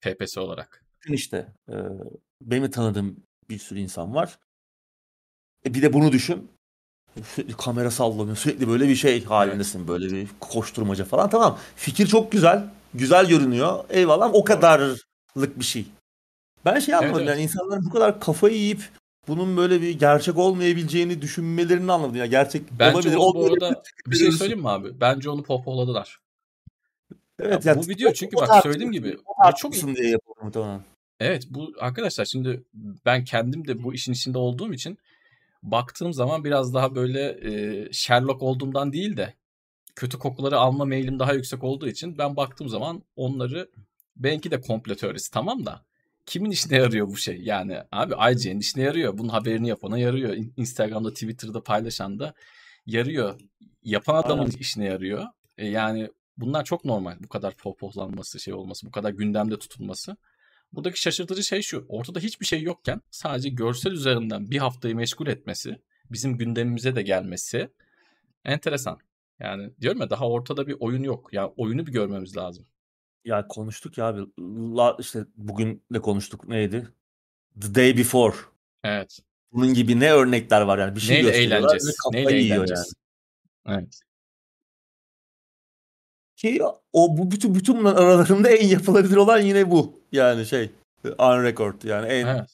FPS 0.00 0.38
olarak. 0.38 0.84
İşte 1.08 1.46
e, 1.68 1.74
benim 2.40 2.70
tanıdığım 2.70 3.16
bir 3.50 3.58
sürü 3.58 3.78
insan 3.78 4.14
var. 4.14 4.38
E, 5.66 5.74
bir 5.74 5.82
de 5.82 5.92
bunu 5.92 6.12
düşün. 6.12 6.50
Sürekli 7.34 7.56
kamera 7.56 7.90
sallanıyor. 7.90 8.36
Sürekli 8.36 8.68
böyle 8.68 8.88
bir 8.88 8.94
şey 8.94 9.24
halindesin. 9.24 9.78
Evet. 9.78 9.88
Böyle 9.88 10.10
bir 10.10 10.28
koşturmaca 10.40 11.04
falan. 11.04 11.30
Tamam. 11.30 11.58
Fikir 11.76 12.06
çok 12.06 12.32
güzel. 12.32 12.64
Güzel 12.94 13.28
görünüyor. 13.28 13.84
Eyvallah. 13.90 14.30
O 14.34 14.44
kadarlık 14.44 15.58
bir 15.58 15.64
şey. 15.64 15.86
Ben 16.64 16.78
şey 16.78 16.94
anlamadım 16.94 17.18
evet, 17.18 17.28
evet. 17.28 17.38
yani 17.38 17.42
insanların 17.42 17.84
bu 17.84 17.90
kadar 17.90 18.20
kafayı 18.20 18.56
yiyip 18.56 18.90
bunun 19.28 19.56
böyle 19.56 19.82
bir 19.82 19.98
gerçek 19.98 20.38
olmayabileceğini 20.38 21.22
düşünmelerini 21.22 21.92
anladım. 21.92 22.16
Ya 22.16 22.26
gerçek 22.26 22.62
Bence 22.78 22.96
olabilir. 22.96 23.16
Onu 23.16 23.34
bu 23.34 23.46
arada 23.46 23.82
bir 24.06 24.16
şey 24.16 24.32
söyleyeyim 24.32 24.60
mi 24.60 24.68
abi? 24.68 25.00
Bence 25.00 25.30
onu 25.30 25.42
pohpohladılar. 25.42 26.20
Evet, 27.40 27.64
ya, 27.64 27.72
ya 27.72 27.78
bu 27.78 27.88
video 27.88 28.12
çünkü 28.12 28.36
bak 28.36 28.62
söylediğim 28.62 28.92
gibi 28.92 29.18
bu 29.18 29.56
çok 29.56 29.72
diye 29.72 30.10
yapıldı 30.10 30.50
tamam. 30.52 30.82
Evet 31.20 31.46
bu 31.50 31.72
arkadaşlar 31.80 32.24
şimdi 32.24 32.62
ben 33.04 33.24
kendim 33.24 33.68
de 33.68 33.82
bu 33.82 33.94
işin 33.94 34.12
içinde 34.12 34.38
olduğum 34.38 34.72
için 34.72 34.98
baktığım 35.62 36.12
zaman 36.12 36.44
biraz 36.44 36.74
daha 36.74 36.94
böyle 36.94 37.28
e, 37.28 37.92
Sherlock 37.92 38.42
olduğumdan 38.42 38.92
değil 38.92 39.16
de 39.16 39.34
kötü 39.96 40.18
kokuları 40.18 40.58
alma 40.58 40.84
meylim 40.84 41.18
daha 41.18 41.32
yüksek 41.32 41.64
olduğu 41.64 41.88
için 41.88 42.18
ben 42.18 42.36
baktığım 42.36 42.68
zaman 42.68 43.02
onları 43.16 43.70
benki 44.16 44.50
de 44.50 44.60
komplo 44.60 44.94
teorisi 44.94 45.30
tamam 45.30 45.66
da 45.66 45.84
kimin 46.26 46.50
işine 46.50 46.76
yarıyor 46.78 47.08
bu 47.08 47.16
şey? 47.16 47.40
Yani 47.42 47.78
abi 47.92 48.14
IGN'in 48.32 48.60
işine 48.60 48.82
yarıyor. 48.82 49.18
Bunun 49.18 49.28
haberini 49.28 49.68
yapana 49.68 49.98
yarıyor. 49.98 50.36
Instagram'da, 50.56 51.12
Twitter'da 51.12 51.62
paylaşan 51.62 52.18
da 52.18 52.34
yarıyor. 52.86 53.40
Yapan 53.82 54.14
adamın 54.14 54.44
Aynen. 54.44 54.58
işine 54.58 54.84
yarıyor. 54.84 55.24
E 55.58 55.66
yani 55.66 56.10
bunlar 56.36 56.64
çok 56.64 56.84
normal. 56.84 57.16
Bu 57.20 57.28
kadar 57.28 57.54
pohpohlanması, 57.54 58.40
şey 58.40 58.54
olması, 58.54 58.86
bu 58.86 58.90
kadar 58.90 59.10
gündemde 59.10 59.58
tutulması. 59.58 60.16
buradaki 60.72 61.00
şaşırtıcı 61.00 61.44
şey 61.44 61.62
şu. 61.62 61.86
Ortada 61.88 62.20
hiçbir 62.20 62.46
şey 62.46 62.62
yokken 62.62 63.00
sadece 63.10 63.48
görsel 63.48 63.92
üzerinden 63.92 64.50
bir 64.50 64.58
haftayı 64.58 64.96
meşgul 64.96 65.26
etmesi, 65.26 65.76
bizim 66.10 66.38
gündemimize 66.38 66.96
de 66.96 67.02
gelmesi 67.02 67.68
enteresan. 68.44 68.98
Yani 69.40 69.70
diyorum 69.80 70.00
ya 70.00 70.10
daha 70.10 70.28
ortada 70.28 70.66
bir 70.66 70.76
oyun 70.80 71.02
yok. 71.02 71.32
Ya 71.32 71.42
yani 71.42 71.52
oyunu 71.56 71.86
bir 71.86 71.92
görmemiz 71.92 72.36
lazım. 72.36 72.66
Ya 73.26 73.48
konuştuk 73.48 73.98
ya 73.98 74.04
abi. 74.06 74.20
La, 74.76 74.96
işte 74.98 75.24
bugün 75.36 75.82
de 75.92 76.00
konuştuk. 76.00 76.48
Neydi? 76.48 76.88
The 77.60 77.74
Day 77.74 77.98
Before. 77.98 78.36
Evet. 78.84 79.18
Bunun 79.52 79.74
gibi 79.74 80.00
ne 80.00 80.12
örnekler 80.12 80.60
var 80.60 80.78
yani. 80.78 80.94
Bir 80.94 81.00
şey 81.00 81.16
Neyle 81.16 81.28
gösteriyorlar 81.28 81.56
ve 81.56 81.64
eğleneceğiz? 81.66 81.96
kafayı 81.96 82.26
Neyle 82.26 82.38
yiyor 82.38 82.56
eğleneceğiz? 82.56 82.94
yani. 83.66 83.78
Evet. 83.78 84.00
Ki 86.36 86.62
o 86.92 87.16
bu 87.18 87.30
bütün 87.30 87.54
bütün 87.54 87.78
bunların 87.78 88.02
aralarında 88.02 88.50
en 88.50 88.66
yapılabilir 88.66 89.16
olan 89.16 89.40
yine 89.40 89.70
bu. 89.70 90.00
Yani 90.12 90.46
şey 90.46 90.70
on 91.18 91.42
record 91.42 91.82
yani 91.82 92.06
en 92.06 92.26
Evet. 92.26 92.50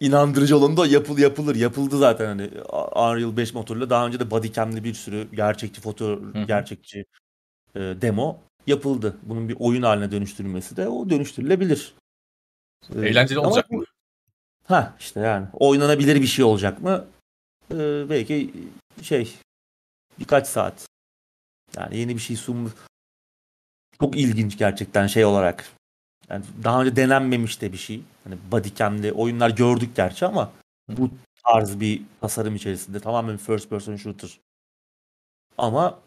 inandırıcı 0.00 0.56
olanı 0.56 0.76
da 0.76 0.86
yapıl 0.86 1.18
yapılır. 1.18 1.54
Yapıldı 1.56 1.98
zaten 1.98 2.26
hani 2.26 2.50
Unreal 2.96 3.36
5 3.36 3.54
motoruyla 3.54 3.90
daha 3.90 4.06
önce 4.06 4.20
de 4.20 4.30
bodycam'li 4.30 4.84
bir 4.84 4.94
sürü 4.94 5.28
gerçekçi 5.34 5.80
foto 5.80 6.06
hı. 6.06 6.44
gerçekçi 6.46 7.04
e, 7.74 7.80
demo 7.80 8.40
yapıldı. 8.66 9.16
Bunun 9.22 9.48
bir 9.48 9.56
oyun 9.58 9.82
haline 9.82 10.10
dönüştürülmesi 10.10 10.76
de 10.76 10.88
o 10.88 11.10
dönüştürülebilir. 11.10 11.94
E, 12.96 13.00
Eğlenceli 13.00 13.38
ama 13.38 13.48
olacak 13.48 13.70
bu- 13.70 13.76
mı? 13.78 13.84
Ha 14.64 14.96
işte 15.00 15.20
yani 15.20 15.46
oynanabilir 15.52 16.20
bir 16.20 16.26
şey 16.26 16.44
olacak 16.44 16.82
mı? 16.82 17.04
Ee, 17.70 18.10
belki 18.10 18.54
şey 19.02 19.34
birkaç 20.18 20.46
saat. 20.46 20.86
Yani 21.76 21.96
yeni 21.98 22.14
bir 22.14 22.20
şey 22.20 22.36
sun. 22.36 22.72
Çok 24.00 24.16
ilginç 24.16 24.58
gerçekten 24.58 25.06
şey 25.06 25.24
olarak. 25.24 25.68
Yani 26.28 26.44
daha 26.64 26.82
önce 26.82 26.96
denenmemiş 26.96 27.60
de 27.60 27.72
bir 27.72 27.76
şey. 27.78 28.02
Hani 28.24 28.36
bodycam'li 28.52 29.12
oyunlar 29.12 29.50
gördük 29.50 29.96
gerçi 29.96 30.26
ama 30.26 30.52
bu 30.88 31.10
tarz 31.44 31.80
bir 31.80 32.02
tasarım 32.20 32.54
içerisinde 32.54 33.00
tamamen 33.00 33.36
first 33.36 33.70
person 33.70 33.96
shooter. 33.96 34.40
Ama 35.58 36.00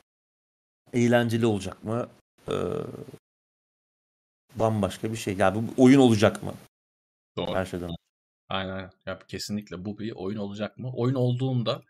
eğlenceli 0.93 1.45
olacak 1.45 1.83
mı? 1.83 2.07
Ee, 2.49 2.53
bambaşka 4.55 5.11
bir 5.11 5.17
şey. 5.17 5.35
Yani 5.37 5.67
bu 5.77 5.83
oyun 5.83 5.99
olacak 5.99 6.43
mı? 6.43 6.53
Doğru. 7.37 7.55
Her 7.55 7.65
şeyden. 7.65 7.89
Aynen 8.49 8.71
aynen. 8.71 8.91
Ya 9.05 9.19
kesinlikle 9.27 9.85
bu 9.85 9.99
bir 9.99 10.11
oyun 10.11 10.37
olacak 10.37 10.77
mı? 10.77 10.91
Oyun 10.95 11.15
olduğunda 11.15 11.81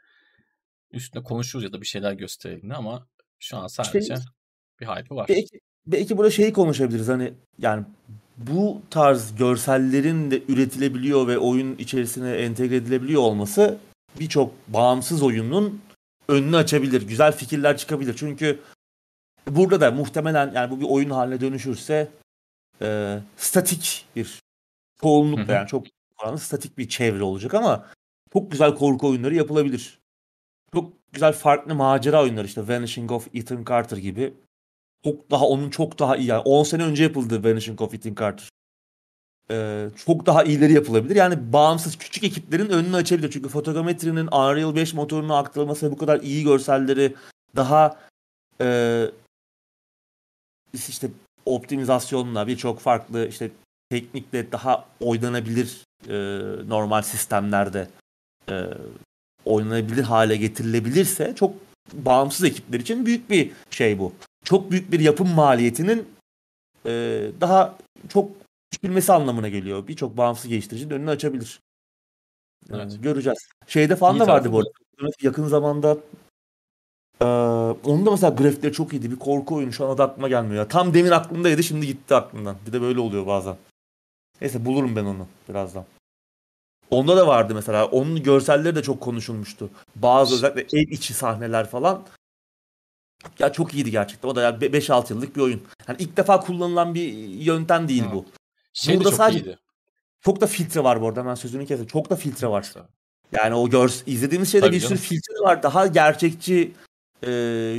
üstüne 0.91 1.23
konuşuruz 1.23 1.63
ya 1.63 1.73
da 1.73 1.81
bir 1.81 1.85
şeyler 1.85 2.13
gösterelim 2.13 2.71
ama 2.71 3.07
şu 3.39 3.57
an 3.57 3.67
sadece 3.67 4.15
bir 4.79 4.85
hype'ı 4.85 5.15
var. 5.15 5.25
Belki 5.29 5.59
belki 5.87 6.17
burada 6.17 6.31
şeyi 6.31 6.53
konuşabiliriz 6.53 7.07
hani 7.07 7.33
yani 7.59 7.85
bu 8.37 8.81
tarz 8.89 9.35
görsellerin 9.35 10.31
de 10.31 10.41
üretilebiliyor 10.47 11.27
ve 11.27 11.37
oyun 11.37 11.75
içerisine 11.77 12.31
entegre 12.31 12.75
edilebiliyor 12.75 13.21
olması 13.21 13.77
birçok 14.19 14.53
bağımsız 14.67 15.23
oyunun 15.23 15.81
önünü 16.27 16.57
açabilir. 16.57 17.01
Güzel 17.01 17.31
fikirler 17.31 17.77
çıkabilir. 17.77 18.15
Çünkü 18.17 18.59
burada 19.47 19.81
da 19.81 19.91
muhtemelen 19.91 20.51
yani 20.55 20.71
bu 20.71 20.79
bir 20.79 20.85
oyun 20.89 21.09
haline 21.09 21.41
dönüşürse 21.41 22.07
e, 22.81 23.19
statik 23.37 24.05
bir 24.15 24.39
çoğunlukla 25.01 25.53
yani 25.53 25.67
çok 25.67 25.85
oranlı 26.21 26.39
statik 26.39 26.77
bir 26.77 26.89
çevre 26.89 27.23
olacak 27.23 27.53
ama 27.53 27.85
çok 28.33 28.51
güzel 28.51 28.75
korku 28.75 29.09
oyunları 29.09 29.35
yapılabilir. 29.35 29.99
Çok 30.73 30.93
güzel 31.13 31.33
farklı 31.33 31.75
macera 31.75 32.23
oyunları 32.23 32.47
işte 32.47 32.67
Vanishing 32.67 33.11
of 33.11 33.27
Ethan 33.35 33.65
Carter 33.69 33.97
gibi 33.97 34.33
çok 35.03 35.31
daha 35.31 35.45
onun 35.45 35.69
çok 35.69 35.99
daha 35.99 36.17
iyi 36.17 36.27
yani 36.27 36.41
10 36.41 36.63
sene 36.63 36.83
önce 36.83 37.03
yapıldı 37.03 37.43
Vanishing 37.43 37.81
of 37.81 37.93
Ethan 37.93 38.15
Carter. 38.15 38.49
Ee, 39.51 39.89
çok 40.05 40.25
daha 40.25 40.43
iyileri 40.43 40.73
yapılabilir. 40.73 41.15
Yani 41.15 41.53
bağımsız 41.53 41.97
küçük 41.97 42.23
ekiplerin 42.23 42.69
önünü 42.69 42.95
açabilir. 42.95 43.31
Çünkü 43.31 43.49
fotogrametrinin 43.49 44.27
Unreal 44.27 44.75
5 44.75 44.93
motoruna 44.93 45.37
aktarılması 45.37 45.87
ve 45.87 45.91
bu 45.91 45.97
kadar 45.97 46.21
iyi 46.21 46.43
görselleri 46.43 47.15
daha 47.55 47.97
e, 48.61 49.05
işte 50.75 51.09
optimizasyonla 51.45 52.47
birçok 52.47 52.79
farklı 52.79 53.27
işte 53.27 53.51
teknikle 53.89 54.51
daha 54.51 54.85
oynanabilir 54.99 55.83
e, 56.07 56.15
normal 56.69 57.01
sistemlerde 57.01 57.87
e, 58.49 58.63
oynanabilir 59.45 60.03
hale 60.03 60.37
getirilebilirse 60.37 61.33
çok 61.35 61.53
bağımsız 61.93 62.43
ekipler 62.45 62.79
için 62.79 63.05
büyük 63.05 63.29
bir 63.29 63.51
şey 63.69 63.99
bu. 63.99 64.13
Çok 64.43 64.71
büyük 64.71 64.91
bir 64.91 64.99
yapım 64.99 65.29
maliyetinin 65.29 66.07
e, 66.85 66.91
daha 67.41 67.77
çok 68.09 68.31
küçülmesi 68.71 69.13
anlamına 69.13 69.49
geliyor. 69.49 69.87
Birçok 69.87 70.17
bağımsız 70.17 70.47
geliştiricinin 70.47 70.93
önünü 70.93 71.09
açabilir. 71.09 71.59
Evet. 72.73 72.97
göreceğiz. 73.03 73.47
Şeyde 73.67 73.95
falan 73.95 74.15
İyi 74.15 74.19
da 74.19 74.27
vardı 74.27 74.51
bu 74.51 74.57
arada. 74.57 75.11
Yakın 75.21 75.47
zamanda 75.47 75.97
e, 77.21 77.25
onun 77.89 78.05
da 78.05 78.11
mesela 78.11 78.35
grafikleri 78.35 78.73
çok 78.73 78.93
iyiydi. 78.93 79.11
Bir 79.11 79.15
korku 79.19 79.55
oyunu 79.55 79.73
şu 79.73 79.85
an 79.85 79.89
adı 79.89 80.03
aklıma 80.03 80.27
gelmiyor. 80.27 80.55
Ya. 80.55 80.67
Tam 80.67 80.93
demin 80.93 81.11
aklımdaydı 81.11 81.63
şimdi 81.63 81.87
gitti 81.87 82.15
aklımdan. 82.15 82.55
Bir 82.67 82.73
de 82.73 82.81
böyle 82.81 82.99
oluyor 82.99 83.27
bazen. 83.27 83.55
Neyse 84.41 84.65
bulurum 84.65 84.95
ben 84.95 85.05
onu 85.05 85.27
birazdan. 85.49 85.85
Onda 86.91 87.17
da 87.17 87.27
vardı 87.27 87.55
mesela. 87.55 87.85
Onun 87.85 88.23
görselleri 88.23 88.75
de 88.75 88.83
çok 88.83 89.01
konuşulmuştu. 89.01 89.69
Bazı 89.95 90.35
özellikle 90.35 90.79
ev 90.79 90.87
içi 90.91 91.13
sahneler 91.13 91.69
falan. 91.69 92.03
Ya 93.39 93.51
çok 93.53 93.73
iyiydi 93.73 93.91
gerçekten. 93.91 94.29
O 94.29 94.35
da 94.35 94.41
yani 94.41 94.57
5-6 94.59 95.13
yıllık 95.13 95.35
bir 95.35 95.41
oyun. 95.41 95.61
Yani 95.87 95.97
ilk 95.99 96.17
defa 96.17 96.39
kullanılan 96.39 96.95
bir 96.95 97.13
yöntem 97.27 97.87
değil 97.87 98.03
Hı. 98.03 98.11
bu. 98.11 98.25
Şey 98.73 98.97
Burada 98.97 99.09
çok 99.09 99.17
sadece- 99.17 99.39
iyiydi. 99.39 99.59
Çok 100.21 100.41
da 100.41 100.47
filtre 100.47 100.83
var 100.83 101.01
bu 101.01 101.07
arada. 101.07 101.19
Hemen 101.19 101.35
sözünü 101.35 101.65
kesin. 101.65 101.85
Çok 101.85 102.09
da 102.09 102.15
filtre 102.15 102.47
var. 102.47 102.73
Yani 103.31 103.55
o 103.55 103.69
görs 103.69 104.03
izlediğimiz 104.05 104.51
şeyde 104.51 104.65
Tabii 104.65 104.75
bir 104.75 104.79
sürü 104.81 104.89
canım. 104.89 105.01
filtre 105.01 105.33
var. 105.43 105.63
Daha 105.63 105.87
gerçekçi 105.87 106.71
e, 107.23 107.29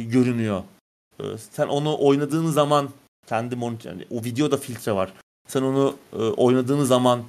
görünüyor. 0.08 0.62
E, 1.20 1.24
sen 1.38 1.66
onu 1.66 1.96
oynadığın 2.00 2.46
zaman 2.46 2.90
kendi 3.26 3.56
monitör, 3.56 3.90
yani 3.90 4.06
o 4.10 4.24
videoda 4.24 4.56
filtre 4.56 4.92
var. 4.92 5.12
Sen 5.48 5.62
onu 5.62 5.96
e, 6.12 6.16
oynadığın 6.16 6.84
zaman 6.84 7.24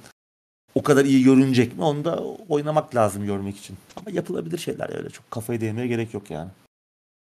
o 0.74 0.82
kadar 0.82 1.04
iyi 1.04 1.24
görünecek 1.24 1.76
mi? 1.76 1.84
Onu 1.84 2.04
da 2.04 2.22
oynamak 2.48 2.94
lazım 2.94 3.26
görmek 3.26 3.56
için. 3.56 3.76
Ama 3.96 4.10
yapılabilir 4.10 4.58
şeyler 4.58 4.96
öyle 4.96 5.10
çok 5.10 5.30
kafayı 5.30 5.60
değmeye 5.60 5.86
gerek 5.86 6.14
yok 6.14 6.30
yani. 6.30 6.50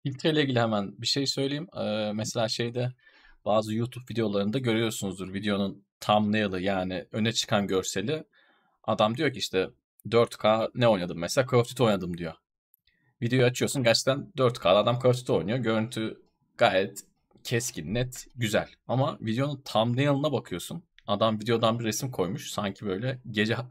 Filtre 0.04 0.30
ile 0.32 0.44
ilgili 0.44 0.60
hemen 0.60 0.94
bir 0.98 1.08
şey 1.08 1.28
söyleyeyim. 1.28 1.68
Ee, 1.78 2.12
mesela 2.14 2.48
şeyde 2.48 2.94
bazı 3.46 3.74
YouTube 3.76 4.06
videolarında 4.12 4.60
görüyorsunuzdur 4.60 5.34
videonun 5.34 5.86
thumbnail'ı 6.00 6.62
yani 6.62 7.06
öne 7.12 7.34
çıkan 7.34 7.68
görseli. 7.68 8.24
Adam 8.84 9.18
diyor 9.18 9.34
ki 9.34 9.40
işte 9.40 9.70
4K 10.06 10.72
ne 10.76 10.88
oynadım 10.88 11.20
mesela 11.20 11.48
Call 11.52 11.60
of 11.60 11.70
Duty 11.70 11.84
oynadım 11.84 12.18
diyor. 12.18 12.34
Videoyu 13.22 13.46
açıyorsun 13.46 13.84
gerçekten 13.84 14.32
4K'da 14.38 14.78
adam 14.78 15.00
Duty 15.04 15.32
oynuyor. 15.32 15.58
Görüntü 15.58 16.22
gayet 16.58 17.04
keskin, 17.44 17.94
net, 17.94 18.28
güzel. 18.36 18.68
Ama 18.88 19.18
videonun 19.22 19.62
thumbnail'ına 19.62 20.32
bakıyorsun. 20.32 20.84
Adam 21.08 21.40
videodan 21.40 21.80
bir 21.80 21.86
resim 21.86 22.12
koymuş. 22.12 22.52
Sanki 22.52 22.86
böyle 22.86 23.20
gece 23.32 23.54
ha- 23.54 23.70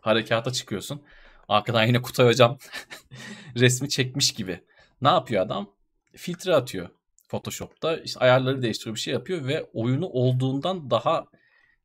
harekata 0.00 0.52
çıkıyorsun. 0.52 1.02
Arkadan 1.48 1.84
yine 1.84 2.02
Kutay 2.02 2.26
Hocam 2.26 2.58
resmi 3.56 3.88
çekmiş 3.88 4.32
gibi. 4.32 4.60
Ne 5.02 5.08
yapıyor 5.08 5.42
adam? 5.42 5.70
Filtre 6.16 6.54
atıyor 6.54 6.88
Photoshop'ta. 7.28 7.96
İşte 7.96 8.20
ayarları 8.20 8.62
değiştiriyor 8.62 8.96
bir 8.96 9.00
şey 9.00 9.14
yapıyor 9.14 9.46
ve 9.48 9.64
oyunu 9.72 10.06
olduğundan 10.06 10.90
daha 10.90 11.26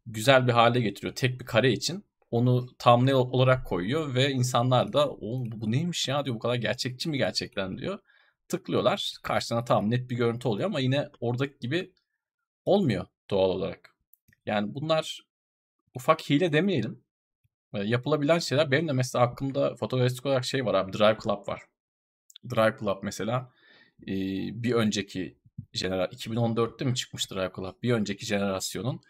güzel 0.06 0.48
bir 0.48 0.52
hale 0.52 0.82
getiriyor. 0.82 1.16
Tek 1.16 1.40
bir 1.40 1.46
kare 1.46 1.72
için. 1.72 2.06
Onu 2.32 2.68
thumbnail 2.80 3.14
olarak 3.14 3.66
koyuyor 3.66 4.16
ve 4.16 4.32
insanlar 4.32 4.94
da 4.94 5.10
bu 5.22 5.72
neymiş 5.72 6.08
ya 6.08 6.26
diyor 6.26 6.36
bu 6.36 6.40
kadar 6.40 6.56
gerçekçi 6.56 7.10
mi 7.10 7.18
gerçekten 7.18 7.78
diyor. 7.78 8.00
Tıklıyorlar. 8.48 9.14
Karşısına 9.24 9.66
tam 9.66 9.92
net 9.92 10.10
bir 10.10 10.16
görüntü 10.16 10.48
oluyor 10.48 10.70
ama 10.70 10.80
yine 10.80 11.10
oradaki 11.20 11.60
gibi 11.60 11.94
olmuyor 12.66 13.06
doğal 13.30 13.50
olarak. 13.50 13.96
Yani 14.46 14.74
bunlar 14.74 15.22
ufak 15.96 16.30
hile 16.30 16.54
demeyelim. 16.54 17.04
Yapılabilen 17.74 18.40
şeyler. 18.40 18.72
Benim 18.72 18.88
de 18.88 18.92
mesela 18.92 19.26
aklımda 19.26 19.76
fotoğrafik 19.76 20.26
olarak 20.26 20.46
şey 20.46 20.66
var 20.66 20.74
abi. 20.74 20.94
Drive 20.94 21.18
Club 21.24 21.48
var. 21.48 21.62
Drive 22.50 22.78
Club 22.80 22.98
mesela 23.04 23.52
bir 24.54 24.74
önceki 24.74 25.38
jenerasyon 25.74 26.36
2014'te 26.36 26.86
mi 26.86 26.96
çıkmış 26.96 27.32
Drive 27.32 27.52
Club? 27.56 27.84
Bir 27.84 27.94
önceki 27.94 28.26
jenerasyonun 28.26 29.02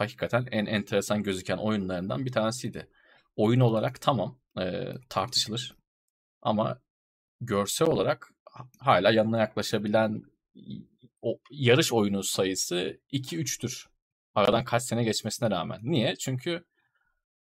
hakikaten 0.00 0.46
en 0.50 0.66
enteresan 0.66 1.22
gözüken 1.22 1.56
oyunlarından 1.56 2.24
bir 2.24 2.32
tanesiydi. 2.32 2.88
Oyun 3.36 3.60
olarak 3.60 4.00
tamam 4.00 4.38
e, 4.60 4.94
tartışılır 5.08 5.76
ama 6.42 6.80
görsel 7.40 7.88
olarak 7.88 8.32
hala 8.78 9.10
yanına 9.10 9.38
yaklaşabilen 9.38 10.22
o 11.22 11.38
yarış 11.50 11.92
oyunu 11.92 12.22
sayısı 12.22 13.00
2-3'tür. 13.12 13.86
Aradan 14.34 14.64
kaç 14.64 14.82
sene 14.82 15.04
geçmesine 15.04 15.50
rağmen. 15.50 15.80
Niye? 15.82 16.16
Çünkü 16.16 16.64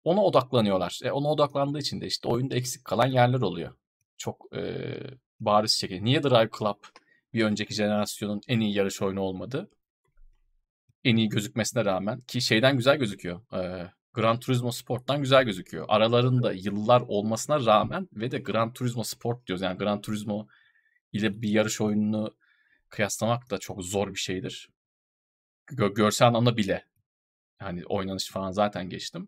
ona 0.04 0.24
odaklanıyorlar. 0.24 1.00
E, 1.04 1.12
ona 1.12 1.32
odaklandığı 1.32 1.80
için 1.80 2.02
de 2.02 2.08
işte 2.08 2.28
oyunda 2.28 2.56
eksik 2.56 2.86
kalan 2.86 3.08
yerler 3.08 3.41
oluyor. 3.41 3.76
Çok 4.18 4.56
e, 4.56 4.93
bariz 5.39 5.72
şekilde. 5.72 6.04
Niye 6.04 6.24
Drive 6.24 6.50
Club 6.60 6.78
bir 7.34 7.43
önceki 7.46 7.74
jenerasyonun 7.74 8.41
en 8.48 8.60
iyi 8.60 8.76
yarış 8.76 9.02
oyunu 9.02 9.22
olmadı? 9.22 9.70
En 11.06 11.16
iyi 11.16 11.30
gözükmesine 11.30 11.86
rağmen 11.86 12.20
ki 12.22 12.41
şeyden 12.41 12.78
güzel 12.78 12.97
gözüküyor. 12.97 13.41
Ee, 13.53 13.91
Gran 14.14 14.39
Turismo 14.39 14.72
Sport'tan 14.72 15.22
güzel 15.22 15.43
gözüküyor. 15.43 15.86
Aralarında 15.88 16.53
yıllar 16.53 17.01
olmasına 17.01 17.66
rağmen 17.66 18.10
ve 18.14 18.32
de 18.32 18.38
Gran 18.38 18.74
Turismo 18.74 19.03
Sport 19.03 19.47
diyoruz. 19.47 19.62
Yani 19.62 19.78
Gran 19.78 20.01
Turismo 20.01 20.47
ile 21.12 21.41
bir 21.41 21.49
yarış 21.49 21.82
oyununu 21.82 22.36
kıyaslamak 22.89 23.49
da 23.49 23.58
çok 23.58 23.84
zor 23.84 24.14
bir 24.14 24.20
şeydir. 24.20 24.70
Gö- 25.68 25.93
görsel 25.93 26.28
anlamda 26.28 26.58
bile. 26.58 26.86
Yani 27.62 27.86
oynanış 27.86 28.30
falan 28.30 28.51
zaten 28.51 28.89
geçtim. 28.89 29.28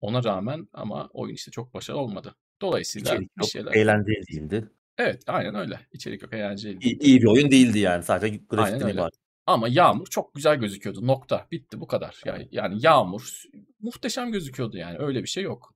Ona 0.00 0.24
rağmen 0.24 0.68
ama 0.72 1.08
oyun 1.12 1.34
işte 1.34 1.50
çok 1.50 1.74
başarılı 1.74 2.00
olmadı. 2.00 2.34
Dolayısıyla 2.60 3.14
İçerik 3.14 3.38
bir 3.38 3.44
şeyler. 3.44 3.72
eğlenceli 3.72 4.26
değildi. 4.26 4.70
Evet 4.98 5.22
aynen 5.26 5.54
öyle. 5.54 5.80
İçerik 5.92 6.22
yok 6.22 6.32
eğlenceli. 6.32 6.78
İyi, 6.80 6.98
iyi 6.98 7.22
bir 7.22 7.26
oyun 7.26 7.50
değildi 7.50 7.78
yani. 7.78 8.02
Sadece 8.02 8.36
grafikten 8.36 8.88
ibaret. 8.88 9.23
Ama 9.46 9.68
Yağmur 9.68 10.06
çok 10.06 10.34
güzel 10.34 10.56
gözüküyordu. 10.56 11.06
Nokta. 11.06 11.46
Bitti 11.50 11.80
bu 11.80 11.86
kadar. 11.86 12.20
Yani, 12.24 12.48
yani 12.50 12.78
Yağmur 12.80 13.42
muhteşem 13.80 14.32
gözüküyordu 14.32 14.76
yani. 14.76 14.98
Öyle 14.98 15.22
bir 15.22 15.28
şey 15.28 15.42
yok. 15.42 15.74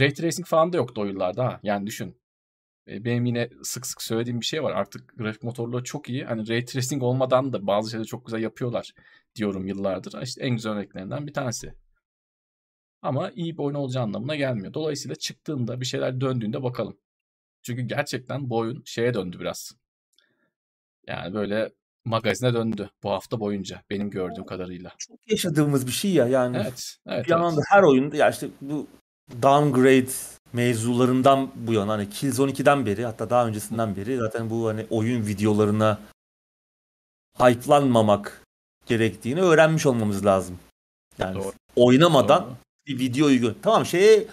Ray 0.00 0.12
Tracing 0.14 0.46
falan 0.46 0.72
da 0.72 0.76
yoktu 0.76 1.00
o 1.00 1.04
yıllarda 1.04 1.44
ha. 1.44 1.60
Yani 1.62 1.86
düşün. 1.86 2.20
E, 2.88 3.04
Benim 3.04 3.26
yine 3.26 3.50
sık 3.62 3.86
sık 3.86 4.02
söylediğim 4.02 4.40
bir 4.40 4.46
şey 4.46 4.62
var. 4.62 4.72
Artık 4.72 5.18
grafik 5.18 5.42
motorları 5.42 5.84
çok 5.84 6.08
iyi. 6.08 6.24
Hani 6.24 6.48
Ray 6.48 6.64
Tracing 6.64 7.02
olmadan 7.02 7.52
da 7.52 7.66
bazı 7.66 7.90
şeyleri 7.90 8.06
çok 8.06 8.26
güzel 8.26 8.42
yapıyorlar 8.42 8.94
diyorum 9.34 9.66
yıllardır. 9.66 10.22
İşte 10.22 10.44
en 10.44 10.50
güzel 10.50 10.72
örneklerinden 10.72 11.26
bir 11.26 11.32
tanesi. 11.32 11.74
Ama 13.02 13.30
iyi 13.30 13.58
bir 13.58 13.62
oyun 13.62 13.74
olacağı 13.74 14.02
anlamına 14.02 14.36
gelmiyor. 14.36 14.74
Dolayısıyla 14.74 15.14
çıktığında 15.14 15.80
bir 15.80 15.86
şeyler 15.86 16.20
döndüğünde 16.20 16.62
bakalım. 16.62 16.98
Çünkü 17.62 17.82
gerçekten 17.82 18.50
bu 18.50 18.56
oyun 18.56 18.82
şeye 18.86 19.14
döndü 19.14 19.40
biraz. 19.40 19.72
Yani 21.08 21.34
böyle 21.34 21.70
magazine 22.04 22.54
döndü 22.54 22.90
bu 23.02 23.10
hafta 23.10 23.40
boyunca 23.40 23.82
benim 23.90 24.10
gördüğüm 24.10 24.46
kadarıyla. 24.46 24.92
Çok 24.98 25.30
yaşadığımız 25.30 25.86
bir 25.86 25.92
şey 25.92 26.12
ya 26.12 26.26
yani. 26.26 26.56
Evet, 26.56 26.96
evet, 27.06 27.24
bir 27.24 27.30
yandan 27.30 27.54
evet. 27.54 27.64
her 27.68 27.82
oyunda 27.82 28.16
ya 28.16 28.30
işte 28.30 28.48
bu 28.60 28.86
downgrade 29.42 30.10
mevzularından 30.52 31.50
bu 31.54 31.72
yana 31.72 31.92
hani 31.92 32.10
Killzone 32.10 32.50
2'den 32.50 32.86
beri 32.86 33.04
hatta 33.04 33.30
daha 33.30 33.46
öncesinden 33.46 33.96
beri 33.96 34.16
zaten 34.16 34.50
bu 34.50 34.68
hani 34.68 34.86
oyun 34.90 35.26
videolarına 35.26 35.98
hype'lanmamak 37.38 38.42
gerektiğini 38.86 39.40
öğrenmiş 39.40 39.86
olmamız 39.86 40.26
lazım. 40.26 40.58
Yani 41.18 41.34
Doğru. 41.34 41.52
oynamadan 41.76 42.44
Doğru. 42.44 42.54
bir 42.86 42.98
videoyu 42.98 43.40
gör. 43.40 43.54
Tamam 43.62 43.86
şeye 43.86 44.26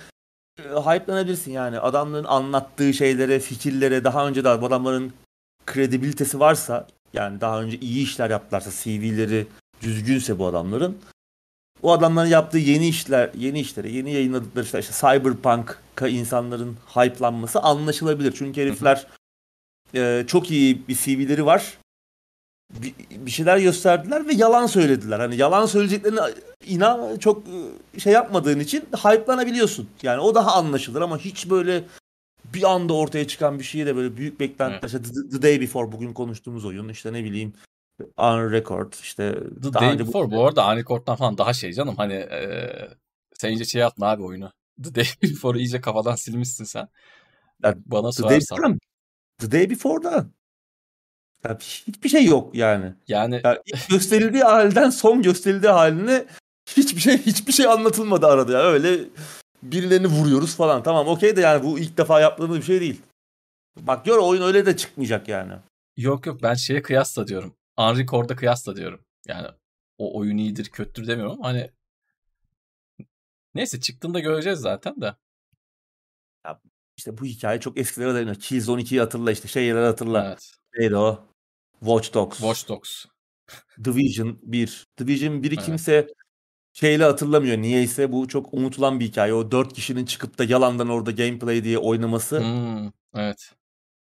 e, 0.59 0.63
hype'lanabilirsin 0.63 1.51
yani 1.51 1.79
adamların 1.79 2.23
anlattığı 2.23 2.93
şeylere, 2.93 3.39
fikirlere 3.39 4.03
daha 4.03 4.27
önce 4.27 4.43
de 4.43 4.49
adamların 4.49 5.13
kredibilitesi 5.65 6.39
varsa 6.39 6.87
yani 7.13 7.41
daha 7.41 7.61
önce 7.61 7.77
iyi 7.77 8.03
işler 8.03 8.29
yaptılarsa 8.29 8.71
CV'leri 8.83 9.47
düzgünse 9.81 10.39
bu 10.39 10.47
adamların 10.47 10.97
o 11.83 11.91
adamların 11.91 12.29
yaptığı 12.29 12.57
yeni 12.57 12.87
işler, 12.87 13.31
yeni 13.37 13.59
işlere, 13.59 13.89
yeni 13.89 14.13
yayınladıkları 14.13 14.65
işte, 14.65 14.79
işte 14.79 14.93
Cyberpunk'a 14.93 16.07
insanların 16.07 16.77
hype'lanması 16.95 17.59
anlaşılabilir. 17.59 18.33
Çünkü 18.37 18.61
herifler 18.61 19.07
e, 19.95 20.23
çok 20.27 20.51
iyi 20.51 20.87
bir 20.87 20.95
CV'leri 20.95 21.45
var. 21.45 21.77
Bir, 22.73 22.93
bir 23.11 23.31
şeyler 23.31 23.57
gösterdiler 23.57 24.27
ve 24.27 24.33
yalan 24.33 24.65
söylediler. 24.65 25.19
Hani 25.19 25.35
yalan 25.35 25.65
söyleyeceklerini 25.65 26.19
inan 26.65 27.17
çok 27.17 27.43
e, 27.95 27.99
şey 27.99 28.13
yapmadığın 28.13 28.59
için 28.59 28.85
hype'lanabiliyorsun. 29.03 29.89
Yani 30.03 30.19
o 30.19 30.35
daha 30.35 30.53
anlaşılır 30.53 31.01
ama 31.01 31.17
hiç 31.17 31.49
böyle 31.49 31.83
bir 32.53 32.63
anda 32.63 32.93
ortaya 32.93 33.27
çıkan 33.27 33.59
bir 33.59 33.63
şeye 33.63 33.85
de 33.85 33.95
böyle 33.95 34.17
büyük 34.17 34.39
beklentiler. 34.39 34.79
Evet. 34.81 34.85
İşte 34.85 35.01
The, 35.01 35.29
The 35.29 35.41
Day 35.41 35.61
Before 35.61 35.91
bugün 35.91 36.13
konuştuğumuz 36.13 36.65
oyun 36.65 36.89
işte 36.89 37.13
ne 37.13 37.23
bileyim 37.23 37.53
On 38.17 38.51
Record 38.51 38.93
işte 38.93 39.33
The 39.63 39.73
daha 39.73 39.83
Day 39.83 39.93
önce 39.93 40.03
bu- 40.03 40.07
Before 40.07 40.31
bu 40.31 40.45
arada 40.47 40.63
Anicort'tan 40.65 41.15
falan 41.15 41.37
daha 41.37 41.53
şey 41.53 41.73
canım 41.73 41.95
hani 41.95 42.13
eee 42.13 42.89
sen 43.33 43.49
iyice 43.49 43.65
şey 43.65 43.81
yapma 43.81 44.07
abi 44.09 44.23
oyunu. 44.23 44.51
The 44.83 44.95
Day 44.95 45.05
Before'u 45.23 45.59
iyice 45.59 45.81
kafadan 45.81 46.15
silmişsin 46.15 46.63
sen. 46.63 46.87
Ya, 47.63 47.75
Bana 47.85 48.11
The 48.11 48.23
Day 48.23 48.41
sorarsan. 48.41 48.57
Before'da 48.57 48.77
The 49.39 49.51
Day 49.51 49.69
Before'da 49.69 50.25
ya 51.45 51.57
hiçbir 51.59 52.09
şey 52.09 52.25
yok 52.25 52.55
yani. 52.55 52.93
Yani 53.07 53.41
Ya 53.43 53.61
ilk 53.65 53.89
gösterildiği 53.89 54.43
halden 54.43 54.89
son 54.89 55.21
gösterildiği 55.21 55.71
haline 55.71 56.25
hiçbir 56.77 57.01
şey 57.01 57.17
hiçbir 57.17 57.53
şey 57.53 57.65
anlatılmadı 57.67 58.27
arada 58.27 58.51
ya. 58.51 58.59
Öyle 58.63 58.99
birilerini 59.63 60.07
vuruyoruz 60.07 60.55
falan. 60.55 60.83
Tamam 60.83 61.07
okey 61.07 61.35
de 61.35 61.41
yani 61.41 61.63
bu 61.63 61.79
ilk 61.79 61.97
defa 61.97 62.19
yaptığımız 62.21 62.57
bir 62.57 62.63
şey 62.63 62.81
değil. 62.81 63.01
Bak 63.79 64.05
gör 64.05 64.17
oyun 64.17 64.41
öyle 64.41 64.65
de 64.65 64.77
çıkmayacak 64.77 65.27
yani. 65.27 65.53
yok 65.97 66.25
yok 66.25 66.43
ben 66.43 66.53
şeye 66.53 66.81
kıyasla 66.81 67.27
diyorum. 67.27 67.55
Unrecord'a 67.77 68.35
kıyasla 68.35 68.75
diyorum. 68.75 69.05
Yani 69.27 69.47
o 69.97 70.19
oyun 70.19 70.37
iyidir 70.37 70.69
kötüdür 70.69 71.07
demiyorum 71.07 71.41
hani 71.41 71.71
neyse 73.55 73.79
çıktığında 73.79 74.19
göreceğiz 74.19 74.59
zaten 74.59 75.01
de. 75.01 75.15
İşte 76.97 77.17
bu 77.17 77.25
hikaye 77.25 77.59
çok 77.59 77.77
eskilere 77.77 78.13
dayanıyor. 78.13 78.35
Killzone 78.35 78.81
2'yi 78.81 78.99
hatırla 78.99 79.31
işte 79.31 79.47
şeyleri 79.47 79.85
hatırla. 79.85 80.25
Evet. 80.27 80.51
Neydi 80.77 80.95
o? 80.95 81.25
Watch 81.79 82.13
Dogs. 82.13 82.37
Watch 82.37 82.67
Dogs. 82.69 83.05
Division 83.83 84.39
1. 84.41 84.87
Division 84.99 85.33
1'i 85.33 85.53
Evet. 85.53 85.65
kimse 85.65 86.07
şeyle 86.75 87.03
hatırlamıyor. 87.03 87.57
Niyeyse 87.57 88.11
bu 88.11 88.27
çok 88.27 88.53
unutulan 88.53 88.99
bir 88.99 89.05
hikaye. 89.05 89.33
O 89.33 89.51
dört 89.51 89.73
kişinin 89.73 90.05
çıkıp 90.05 90.37
da 90.37 90.43
yalandan 90.43 90.89
orada 90.89 91.11
gameplay 91.11 91.63
diye 91.63 91.77
oynaması. 91.77 92.39
Hmm, 92.39 92.91
evet. 93.15 93.51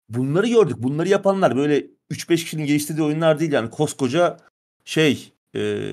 Bunları 0.09 0.49
gördük. 0.49 0.77
Bunları 0.79 1.09
yapanlar 1.09 1.57
böyle 1.57 1.87
3-5 2.11 2.37
kişinin 2.37 2.67
geliştirdiği 2.67 3.07
oyunlar 3.07 3.41
değil 3.41 3.53
yani. 3.53 3.71
Koskoca 3.71 4.37
şey 4.85 5.33
e, 5.57 5.93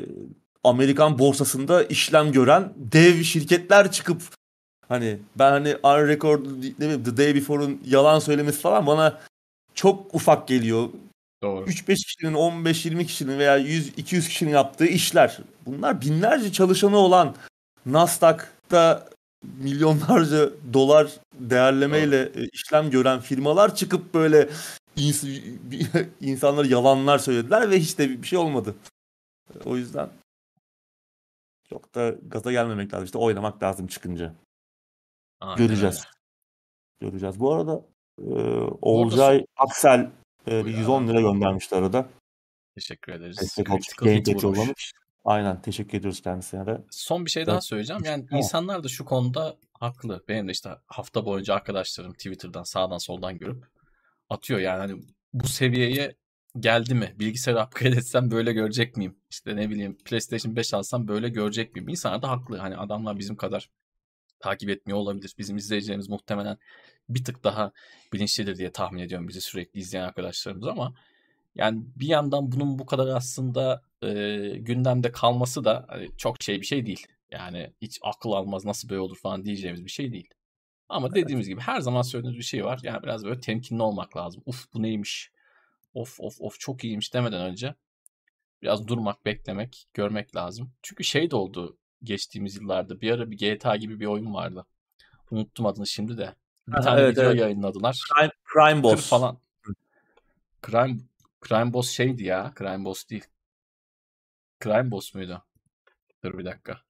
Amerikan 0.64 1.20
borsasında 1.20 1.84
işlem 1.84 2.32
gören 2.32 2.74
dev 2.76 3.24
şirketler 3.24 3.92
çıkıp 3.92 4.22
hani 4.88 5.18
ben 5.36 5.52
hani 5.52 5.76
On 5.84 6.08
Record 6.08 6.46
ne 6.46 6.86
bileyim 6.86 7.04
The 7.04 7.18
Day 7.18 7.36
Before'un 7.36 7.82
yalan 7.86 8.20
söylemesi 8.20 8.62
falan 8.62 8.88
bana 8.88 9.22
çok 9.76 10.16
ufak 10.16 10.48
geliyor. 10.48 10.90
Doğru. 11.46 11.66
3-5 11.66 11.96
kişinin, 11.96 12.34
15-20 12.34 13.06
kişinin 13.06 13.40
veya 13.40 13.60
100-200 13.60 14.28
kişinin 14.28 14.52
yaptığı 14.52 14.86
işler. 14.86 15.38
Bunlar 15.66 16.02
binlerce 16.02 16.52
çalışanı 16.52 16.98
olan 16.98 17.36
Nasdaq'ta 17.86 19.10
milyonlarca 19.44 20.50
dolar 20.74 21.12
değerlemeyle 21.34 22.22
e, 22.36 22.48
işlem 22.54 22.90
gören 22.90 23.20
firmalar 23.20 23.76
çıkıp 23.76 24.14
böyle 24.14 24.50
ins- 24.98 25.58
insanlara 26.22 26.68
yalanlar 26.68 27.18
söylediler 27.18 27.70
ve 27.70 27.80
hiç 27.80 27.98
de 27.98 28.10
bir 28.22 28.28
şey 28.28 28.40
olmadı. 28.40 28.76
O 29.66 29.78
yüzden 29.78 30.10
çok 31.70 31.96
da 31.96 32.16
gaza 32.28 32.52
gelmemek 32.52 32.94
lazım. 32.94 33.06
İşte 33.06 33.18
oynamak 33.18 33.64
lazım 33.64 33.88
çıkınca. 33.88 34.34
Aynen 35.40 35.58
Göreceğiz. 35.58 35.96
öyle. 35.96 37.12
Göreceğiz. 37.12 37.40
Bu 37.40 37.54
arada 37.54 37.82
e, 38.22 38.30
Olcay 38.82 39.46
Aksel 39.58 40.12
e, 40.48 40.52
bir 40.60 40.64
Buyur 40.66 40.78
110 40.78 41.04
abi. 41.04 41.10
lira 41.10 41.22
göndermişti 41.22 41.76
arada. 41.76 42.10
Teşekkür 42.76 43.12
ederiz. 43.14 43.38
Destek. 43.42 43.68
Critical 43.68 44.16
hit 44.16 44.44
yollamış. 44.44 44.94
Aynen 45.26 45.62
teşekkür 45.62 45.98
ediyoruz 45.98 46.22
kendisine 46.22 46.66
de. 46.66 46.82
Son 46.92 47.26
bir 47.26 47.32
şey 47.32 47.46
daha 47.46 47.56
Evet. 47.56 47.64
söyleyeceğim. 47.64 48.02
Yani 48.06 48.26
Tamam. 48.30 48.38
insanlar 48.44 48.84
da 48.84 48.88
şu 48.88 49.06
konuda 49.06 49.58
haklı. 49.80 50.24
Benim 50.28 50.48
de 50.48 50.52
işte 50.52 50.70
hafta 50.88 51.26
boyunca 51.26 51.54
arkadaşlarım 51.54 52.14
Twitter'dan 52.14 52.64
sağdan 52.64 52.98
soldan 52.98 53.38
görüp 53.38 53.66
atıyor 54.30 54.60
yani 54.60 54.78
hani 54.80 55.02
bu 55.34 55.48
seviyeye 55.48 56.16
geldi 56.60 56.94
mi? 56.96 57.16
Bilgisayarı 57.20 57.64
upgrade 57.64 57.96
etsem 57.96 58.32
böyle 58.32 58.54
görecek 58.54 58.98
miyim? 58.98 59.18
İşte 59.30 59.56
ne 59.56 59.70
bileyim 59.70 59.98
PlayStation 60.06 60.56
5 60.56 60.74
alsam 60.74 61.08
böyle 61.08 61.30
görecek 61.30 61.76
miyim? 61.76 61.90
İnsanlar 61.90 62.22
da 62.22 62.30
haklı. 62.30 62.58
Hani 62.58 62.78
adamlar 62.78 63.20
bizim 63.20 63.36
kadar 63.36 63.70
takip 64.46 64.70
etmiyor 64.70 65.00
olabilir. 65.00 65.36
Bizim 65.38 65.58
izleyicilerimiz 65.58 66.10
muhtemelen 66.10 66.58
bir 67.10 67.24
tık 67.24 67.44
daha 67.44 67.72
bilinçlidir 68.14 68.58
diye 68.58 68.72
tahmin 68.72 69.02
ediyorum 69.02 69.28
bizi 69.28 69.42
sürekli 69.42 69.80
izleyen 69.80 70.04
arkadaşlarımız 70.04 70.68
ama 70.68 70.94
yani 71.56 71.84
bir 71.96 72.08
yandan 72.08 72.52
bunun 72.52 72.80
bu 72.80 72.86
kadar 72.86 73.08
aslında 73.08 73.82
e, 74.04 74.10
gündemde 74.58 75.12
kalması 75.12 75.64
da 75.64 75.86
hani 75.90 76.10
çok 76.18 76.44
şey 76.44 76.62
bir 76.62 76.66
şey 76.66 76.86
değil. 76.86 77.08
Yani 77.32 77.74
hiç 77.82 78.00
akıl 78.04 78.32
almaz 78.32 78.66
nasıl 78.66 78.90
böyle 78.90 79.02
olur 79.02 79.18
falan 79.18 79.46
diyeceğimiz 79.46 79.86
bir 79.86 79.92
şey 79.92 80.12
değil. 80.12 80.30
Ama 80.90 81.16
dediğimiz 81.16 81.48
gibi 81.48 81.62
her 81.62 81.80
zaman 81.80 82.02
söylediğimiz 82.02 82.40
bir 82.40 82.44
şey 82.44 82.66
var. 82.66 82.80
Yani 82.84 83.04
biraz 83.04 83.26
böyle 83.26 83.40
temkinli 83.40 83.82
olmak 83.82 84.18
lazım. 84.18 84.44
Uf 84.46 84.74
bu 84.74 84.84
neymiş? 84.84 85.32
Of 85.94 86.20
of 86.20 86.42
of 86.42 86.60
çok 86.60 86.84
iyiymiş 86.84 87.14
demeden 87.14 87.42
önce 87.42 87.76
biraz 88.62 88.88
durmak, 88.88 89.26
beklemek, 89.26 89.88
görmek 89.94 90.36
lazım. 90.36 90.74
Çünkü 90.84 91.04
şey 91.04 91.32
de 91.32 91.36
oldu 91.36 91.78
geçtiğimiz 92.06 92.56
yıllarda. 92.56 93.02
Bir 93.02 93.12
ara 93.12 93.32
bir 93.32 93.38
GTA 93.38 93.76
gibi 93.76 94.00
bir 94.00 94.06
oyun 94.06 94.34
vardı. 94.34 94.66
Unuttum 95.32 95.66
adını 95.66 95.88
şimdi 95.88 96.18
de. 96.18 96.36
Bir 96.68 96.74
Aha, 96.74 96.82
tane 96.82 97.02
evet, 97.02 97.18
video 97.18 97.24
evet. 97.24 97.42
yayınladılar. 97.42 98.00
Crime, 98.14 98.32
Crime 98.54 98.84
Boss. 98.84 99.10
falan. 99.10 99.38
Crime 100.66 100.98
Crime 101.48 101.74
Boss 101.74 101.90
şeydi 101.90 102.24
ya. 102.24 102.54
Crime 102.58 102.86
Boss 102.86 103.10
değil. 103.10 103.26
Crime 104.64 104.92
Boss 104.92 105.14
muydu? 105.14 105.44
Dur 106.24 106.38
bir 106.38 106.46
dakika. 106.46 106.82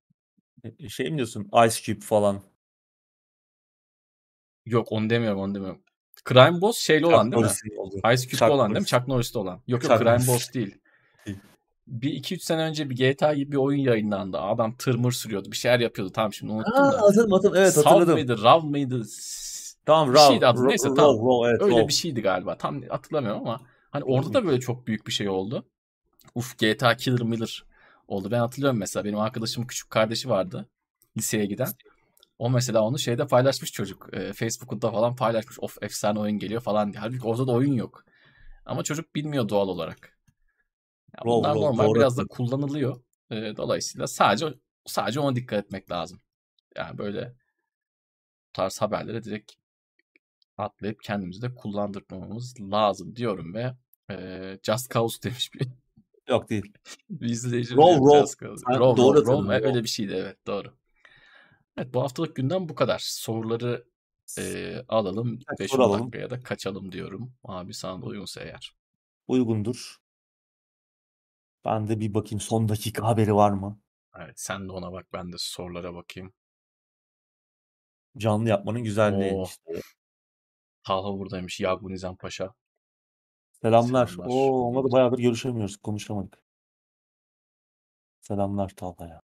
E, 0.79 0.89
Şey 0.89 1.11
mi 1.11 1.17
diyorsun? 1.17 1.49
Ice 1.67 1.81
Cube 1.81 2.05
falan. 2.05 2.41
Yok 4.65 4.91
onu 4.91 5.09
demiyorum 5.09 5.39
onu 5.39 5.55
demiyorum. 5.55 5.81
Crime 6.29 6.61
Boss 6.61 6.77
şeyli 6.77 7.05
olan 7.05 7.23
Chuck 7.23 7.31
değil 7.31 7.41
mi? 7.41 7.45
Norris'in 7.45 7.77
olduğu. 7.77 7.97
Ice 7.97 8.21
Cube'de 8.23 8.37
Chuck 8.37 8.51
olan 8.51 8.59
değil 8.59 8.69
mi? 8.69 8.73
Norris. 8.75 8.89
Chuck 8.89 9.07
Norris'te 9.07 9.39
olan. 9.39 9.55
Yok 9.55 9.63
yok 9.67 9.81
Chuck 9.81 9.97
Crime 9.97 10.11
Norris. 10.11 10.27
Boss 10.27 10.53
değil. 10.53 10.77
Bir 11.87 12.11
iki 12.13 12.35
üç 12.35 12.43
sene 12.43 12.61
önce 12.61 12.89
bir 12.89 12.95
GTA 12.95 13.33
gibi 13.33 13.51
bir 13.51 13.57
oyun 13.57 13.79
yayınlandı. 13.79 14.37
Adam 14.39 14.75
tırmır 14.77 15.11
sürüyordu. 15.11 15.51
Bir 15.51 15.57
şeyler 15.57 15.79
yapıyordu. 15.79 16.11
Tamam 16.15 16.33
şimdi 16.33 16.53
unuttum 16.53 16.73
Ha, 16.73 16.91
da. 16.91 17.01
hatırladım, 17.01 17.31
hatırladım. 17.31 17.61
Evet 17.61 17.73
Sav 17.73 17.83
hatırladım. 17.83 18.13
mıydı? 18.13 18.43
Rav 18.43 18.61
mıydı? 18.63 19.03
Tamam 19.85 20.09
bir 20.09 20.13
Raw. 20.13 20.33
şeydi 20.33 20.47
adı. 20.47 20.67
Neyse, 20.67 20.87
Raw, 20.89 21.01
tamam. 21.01 21.15
Raw, 21.15 21.49
evet, 21.51 21.61
Öyle 21.61 21.75
Raw. 21.75 21.87
bir 21.87 21.93
şeydi 21.93 22.21
galiba. 22.21 22.57
Tam 22.57 22.81
hatırlamıyorum 22.81 23.41
ama 23.41 23.59
hani 23.91 24.03
orada 24.03 24.33
da 24.33 24.45
böyle 24.45 24.59
çok 24.59 24.87
büyük 24.87 25.07
bir 25.07 25.11
şey 25.11 25.29
oldu. 25.29 25.65
Uf 26.35 26.57
GTA 26.57 26.97
Killer 26.97 27.21
Miller 27.21 27.65
oldu. 28.07 28.31
Ben 28.31 28.39
hatırlıyorum 28.39 28.79
mesela 28.79 29.05
benim 29.05 29.19
arkadaşımın 29.19 29.67
küçük 29.67 29.89
kardeşi 29.89 30.29
vardı 30.29 30.65
liseye 31.17 31.45
giden. 31.45 31.67
O 32.39 32.49
mesela 32.49 32.81
onu 32.81 32.99
şeyde 32.99 33.27
paylaşmış 33.27 33.71
çocuk. 33.71 34.09
E, 34.13 34.33
Facebook'ta 34.33 34.91
falan 34.91 35.15
paylaşmış. 35.15 35.59
Of 35.59 35.77
efsane 35.83 36.19
oyun 36.19 36.39
geliyor 36.39 36.61
falan 36.61 36.93
diye. 36.93 36.99
Halbuki 37.01 37.27
orada 37.27 37.47
da 37.47 37.51
oyun 37.51 37.73
yok. 37.73 38.03
Ama 38.65 38.83
çocuk 38.83 39.15
bilmiyor 39.15 39.49
doğal 39.49 39.67
olarak. 39.67 40.14
Ya 41.17 41.23
Rol, 41.25 41.39
bunlar 41.39 41.55
rol, 41.55 41.61
normal 41.61 41.85
doğru 41.85 41.95
biraz 41.99 42.17
da 42.17 42.21
yapıyorsun. 42.21 42.45
kullanılıyor. 42.45 43.01
E, 43.31 43.35
dolayısıyla 43.57 44.07
sadece 44.07 44.45
sadece 44.85 45.19
ona 45.19 45.35
dikkat 45.35 45.65
etmek 45.65 45.91
lazım. 45.91 46.21
Yani 46.75 46.97
böyle 46.97 47.33
tarz 48.53 48.81
haberlere 48.81 49.23
direkt 49.23 49.51
atlayıp 50.57 51.03
kendimizi 51.03 51.41
de 51.41 51.55
kullandırmamamız 51.55 52.61
lazım 52.61 53.15
diyorum 53.15 53.53
ve 53.53 53.73
e, 54.11 54.59
Just 54.63 54.93
Cause 54.93 55.21
demiş 55.23 55.53
bir, 55.53 55.67
Yok 56.29 56.49
değil. 56.49 56.73
bir 57.09 57.29
izleyicimiz. 57.29 57.83
Roll, 57.85 57.97
roll. 57.97 58.19
Just 58.21 58.39
Cause. 58.39 58.63
Sen 58.67 58.79
Roll, 58.79 58.97
doğru 58.97 59.17
roll, 59.17 59.25
roll. 59.25 59.45
roll. 59.45 59.49
Öyle 59.49 59.83
bir 59.83 59.89
şeydi 59.89 60.13
evet 60.13 60.47
doğru. 60.47 60.77
Evet 61.77 61.93
bu 61.93 62.01
haftalık 62.01 62.35
gündem 62.35 62.69
bu 62.69 62.75
kadar. 62.75 62.99
Soruları 63.05 63.85
e, 64.39 64.75
alalım. 64.87 65.39
Kaç 65.47 65.59
5-10 65.59 65.67
soru 65.67 65.83
alalım? 65.83 66.01
dakikaya 66.01 66.29
da 66.29 66.43
kaçalım 66.43 66.91
diyorum. 66.91 67.33
Abi 67.43 67.73
sana 67.73 68.01
da 68.01 68.05
uygunsa 68.05 68.41
eğer. 68.41 68.75
Uygundur. 69.27 69.97
Ben 71.65 71.87
de 71.87 71.99
bir 71.99 72.13
bakayım 72.13 72.39
son 72.39 72.69
dakika 72.69 73.07
haberi 73.07 73.35
var 73.35 73.51
mı? 73.51 73.79
Evet 74.17 74.39
sen 74.39 74.67
de 74.67 74.71
ona 74.71 74.91
bak 74.91 75.07
ben 75.13 75.33
de 75.33 75.35
sorulara 75.39 75.93
bakayım. 75.95 76.33
Canlı 78.17 78.49
yapmanın 78.49 78.83
güzelliği 78.83 79.33
Oo. 79.33 79.45
işte. 79.45 79.81
Talha 80.83 81.19
buradaymış. 81.19 81.59
Yagun 81.59 81.89
Nizam 81.91 82.17
Paşa. 82.17 82.53
Selamlar. 83.51 84.07
Selamlar. 84.07 84.31
Oo, 84.31 84.67
onunla 84.67 84.83
da 84.83 84.91
bayağıdır 84.91 85.19
görüşemiyoruz. 85.19 85.77
Konuşamadık. 85.77 86.43
Selamlar 88.21 88.69
Talha'ya. 88.69 89.24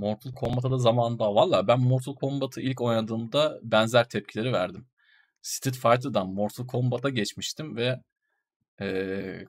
Mortal 0.00 0.32
Kombat'a 0.32 0.70
da 0.70 0.78
zamanında 0.78 1.34
valla 1.34 1.68
ben 1.68 1.80
Mortal 1.80 2.14
Kombat'ı 2.14 2.60
ilk 2.60 2.80
oynadığımda 2.80 3.58
benzer 3.62 4.08
tepkileri 4.08 4.52
verdim. 4.52 4.86
Street 5.42 5.76
Fighter'dan 5.76 6.28
Mortal 6.34 6.66
Kombat'a 6.66 7.08
geçmiştim 7.08 7.76
ve 7.76 8.00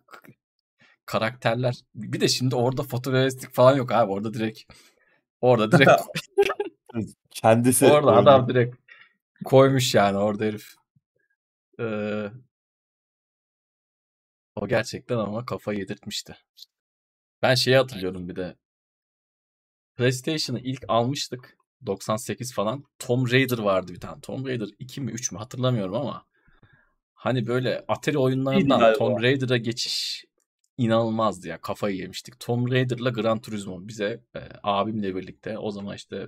k- 0.07 0.31
karakterler 1.05 1.75
bir 1.95 2.21
de 2.21 2.27
şimdi 2.27 2.55
orada 2.55 2.83
fotorealistik 2.83 3.53
falan 3.53 3.75
yok 3.75 3.91
abi 3.91 4.11
orada 4.11 4.33
direkt 4.33 4.73
orada 5.41 5.71
direkt 5.77 5.91
Kendisi 7.31 7.85
orada 7.85 8.07
oynuyor. 8.07 8.23
adam 8.23 8.47
direkt 8.49 8.75
koymuş 9.45 9.95
yani 9.95 10.17
orada 10.17 10.43
herif. 10.45 10.75
Eee, 11.79 12.31
o 14.55 14.67
gerçekten 14.67 15.17
ama 15.17 15.45
kafayı 15.45 15.79
yedirtmişti. 15.79 16.37
Ben 17.41 17.55
şeyi 17.55 17.77
hatırlıyorum 17.77 18.29
bir 18.29 18.35
de 18.35 18.55
PlayStation'ı 20.01 20.59
ilk 20.59 20.83
almıştık. 20.87 21.57
98 21.85 22.53
falan. 22.53 22.83
Tomb 22.99 23.31
Raider 23.31 23.57
vardı 23.57 23.93
bir 23.93 23.99
tane. 23.99 24.21
Tomb 24.21 24.47
Raider 24.47 24.67
2 24.79 25.01
mi 25.01 25.11
3 25.11 25.31
mü 25.31 25.37
hatırlamıyorum 25.37 25.95
ama 25.95 26.25
hani 27.13 27.47
böyle 27.47 27.85
Atari 27.87 28.17
oyunlarından. 28.17 28.93
Tomb 28.93 29.21
Raider'a 29.21 29.57
geçiş 29.57 30.25
inanılmazdı 30.77 31.47
ya. 31.47 31.61
Kafayı 31.61 31.97
yemiştik. 31.97 32.39
Tomb 32.39 32.71
Raider'la 32.71 33.09
Gran 33.09 33.41
Turismo 33.41 33.87
bize 33.87 34.23
e, 34.35 34.39
abimle 34.63 35.15
birlikte 35.15 35.57
o 35.57 35.71
zaman 35.71 35.95
işte 35.95 36.27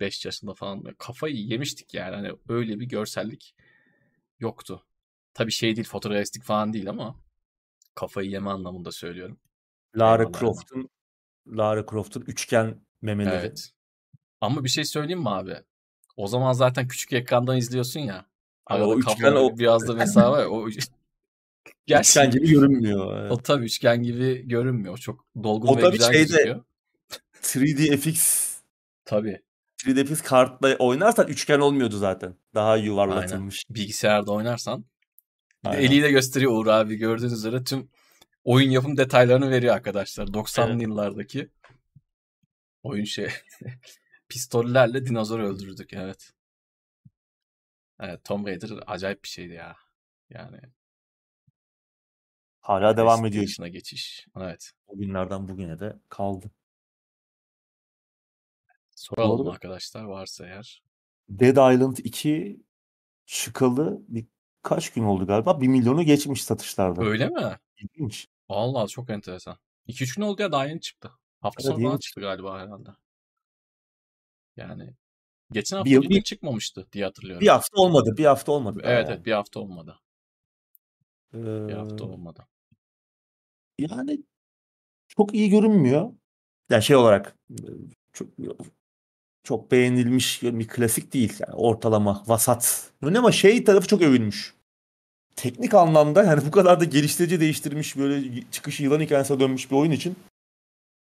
5 0.00 0.24
yaşında 0.24 0.54
falan 0.54 0.84
kafayı 0.98 1.36
yemiştik 1.36 1.94
yani. 1.94 2.14
Hani 2.14 2.32
öyle 2.48 2.80
bir 2.80 2.86
görsellik 2.86 3.54
yoktu. 4.38 4.84
Tabii 5.34 5.52
şey 5.52 5.76
değil 5.76 5.88
fotorealistik 5.88 6.44
falan 6.44 6.72
değil 6.72 6.88
ama 6.88 7.20
kafayı 7.94 8.30
yeme 8.30 8.50
anlamında 8.50 8.92
söylüyorum. 8.92 9.38
Lara 9.96 10.32
Croft'un 10.32 10.88
Lara 11.46 11.86
Croft'un 11.90 12.20
üçgen 12.26 12.80
memeleri. 13.02 13.34
Evet. 13.36 13.70
Ama 14.40 14.64
bir 14.64 14.68
şey 14.68 14.84
söyleyeyim 14.84 15.20
mi 15.20 15.30
abi? 15.30 15.54
O 16.16 16.26
zaman 16.28 16.52
zaten 16.52 16.88
küçük 16.88 17.12
ekrandan 17.12 17.56
izliyorsun 17.56 18.00
ya. 18.00 18.26
Arada 18.66 18.88
o 18.88 18.98
üçgen 18.98 19.32
o- 19.32 19.58
biraz 19.58 19.88
da 19.88 19.92
mesafe 19.94 20.28
var 20.28 20.40
ya. 20.42 20.48
O, 20.50 20.68
Gerçi 21.86 22.08
Üçgen 22.10 22.30
gibi 22.30 22.48
görünmüyor. 22.50 23.18
Evet. 23.20 23.32
o 23.32 23.36
tabii 23.38 23.64
üçgen 23.64 24.02
gibi 24.02 24.48
görünmüyor. 24.48 24.98
Çok 24.98 25.24
dolgun 25.42 25.68
O 25.68 25.76
ve 25.76 25.90
güzel 25.90 26.12
şeyde- 26.12 26.18
gözüküyor. 26.22 26.64
3D 27.42 27.96
FX 27.96 28.50
Tabii. 29.04 29.42
3D 29.84 30.04
FX 30.04 30.20
kartla 30.22 30.76
oynarsan 30.76 31.28
üçgen 31.28 31.58
olmuyordu 31.60 31.96
zaten. 31.96 32.34
Daha 32.54 32.76
yuvarlatılmış. 32.76 33.64
Bilgisayarda 33.70 34.32
oynarsan. 34.32 34.84
Aynen. 35.64 35.82
eliyle 35.82 36.10
gösteriyor 36.10 36.52
Uğur 36.52 36.66
abi. 36.66 36.96
Gördüğünüz 36.96 37.32
üzere 37.32 37.64
tüm 37.64 37.88
oyun 38.44 38.70
yapım 38.70 38.96
detaylarını 38.96 39.50
veriyor 39.50 39.74
arkadaşlar. 39.74 40.26
90'lı 40.26 40.72
Evet. 40.72 40.82
yıllardaki 40.82 41.50
oyun 42.82 43.04
şey. 43.04 43.28
Pistollerle 44.28 45.06
dinozor 45.06 45.40
öldürdük 45.40 45.92
evet. 45.92 46.30
Evet 48.00 48.24
Tomb 48.24 48.46
Raider 48.46 48.70
acayip 48.86 49.24
bir 49.24 49.28
şeydi 49.28 49.52
ya. 49.52 49.76
Yani 50.30 50.60
Hala 52.60 52.96
devam 52.96 53.26
ediyor. 53.26 53.44
PlayStation'a 53.44 53.68
geçiş. 53.68 54.26
Evet. 54.36 54.72
O 54.86 54.96
günlerden 54.98 55.48
bugüne 55.48 55.78
de 55.78 55.96
kaldı. 56.08 56.50
Soralım 58.96 59.38
Doğru. 59.38 59.50
arkadaşlar 59.50 60.04
varsa 60.04 60.46
eğer. 60.46 60.82
Dead 61.28 61.74
Island 61.74 61.96
2 61.96 62.60
çıkalı 63.26 64.02
birkaç 64.08 64.92
gün 64.92 65.04
oldu 65.04 65.26
galiba. 65.26 65.60
1 65.60 65.68
milyonu 65.68 66.02
geçmiş 66.02 66.44
satışlarda. 66.44 67.04
Öyle 67.04 67.28
mi? 67.28 67.58
İlginç. 67.76 68.28
Allah 68.54 68.86
çok 68.86 69.10
enteresan. 69.10 69.58
2-3 69.88 70.16
gün 70.16 70.22
oldu 70.22 70.42
ya 70.42 70.52
daha 70.52 70.66
yeni 70.66 70.80
çıktı. 70.80 71.10
Hafta 71.40 71.62
Evet, 71.62 71.74
sonu 71.74 71.84
falan 71.84 71.98
çıktı 71.98 72.20
galiba 72.20 72.60
herhalde. 72.60 72.90
Yani 74.56 74.94
geçen 75.52 75.76
hafta 75.76 75.90
Bir 75.90 76.08
bir, 76.08 76.22
çıkmamıştı 76.22 76.86
diye 76.92 77.04
hatırlıyorum. 77.04 77.40
Bir 77.40 77.48
hafta 77.48 77.80
olmadı. 77.80 78.14
Bir 78.16 78.24
hafta 78.24 78.52
olmadı. 78.52 78.80
Evet 78.82 79.08
yani. 79.08 79.14
evet 79.14 79.26
bir 79.26 79.32
hafta 79.32 79.60
olmadı. 79.60 80.00
Ee, 81.34 81.68
Bir 81.68 81.72
hafta 81.72 82.04
olmadı. 82.04 82.46
yani 83.78 84.22
çok 85.08 85.34
iyi 85.34 85.50
görünmüyor. 85.50 86.12
Yani 86.70 86.82
şey 86.82 86.96
olarak 86.96 87.36
çok 88.12 88.28
çok 89.44 89.70
beğenilmiş 89.70 90.42
bir 90.42 90.68
klasik 90.68 91.12
değil. 91.12 91.32
Yani 91.40 91.54
ortalama, 91.54 92.22
vasat. 92.26 92.92
Ama 93.02 93.32
şey 93.32 93.64
tarafı 93.64 93.86
çok 93.86 94.02
övülmüş. 94.02 94.54
Teknik 95.36 95.74
anlamda 95.74 96.24
yani 96.24 96.46
bu 96.46 96.50
kadar 96.50 96.80
da 96.80 96.84
geliştirici 96.84 97.40
değiştirmiş 97.40 97.96
böyle 97.96 98.42
çıkışı 98.50 98.82
yılan 98.82 99.00
hikayesine 99.00 99.40
dönmüş 99.40 99.70
bir 99.70 99.76
oyun 99.76 99.90
için 99.90 100.16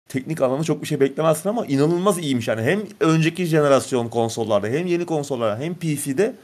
teknik 0.08 0.40
anlamda 0.40 0.64
çok 0.64 0.82
bir 0.82 0.86
şey 0.86 1.00
beklemezsin 1.00 1.48
ama 1.48 1.66
inanılmaz 1.66 2.18
iyiymiş 2.18 2.48
yani. 2.48 2.62
Hem 2.62 2.82
önceki 3.00 3.46
jenerasyon 3.46 4.08
konsollarda 4.08 4.66
hem 4.66 4.86
yeni 4.86 5.06
konsollarda 5.06 5.60
hem 5.60 5.74
PC'de 5.74 6.34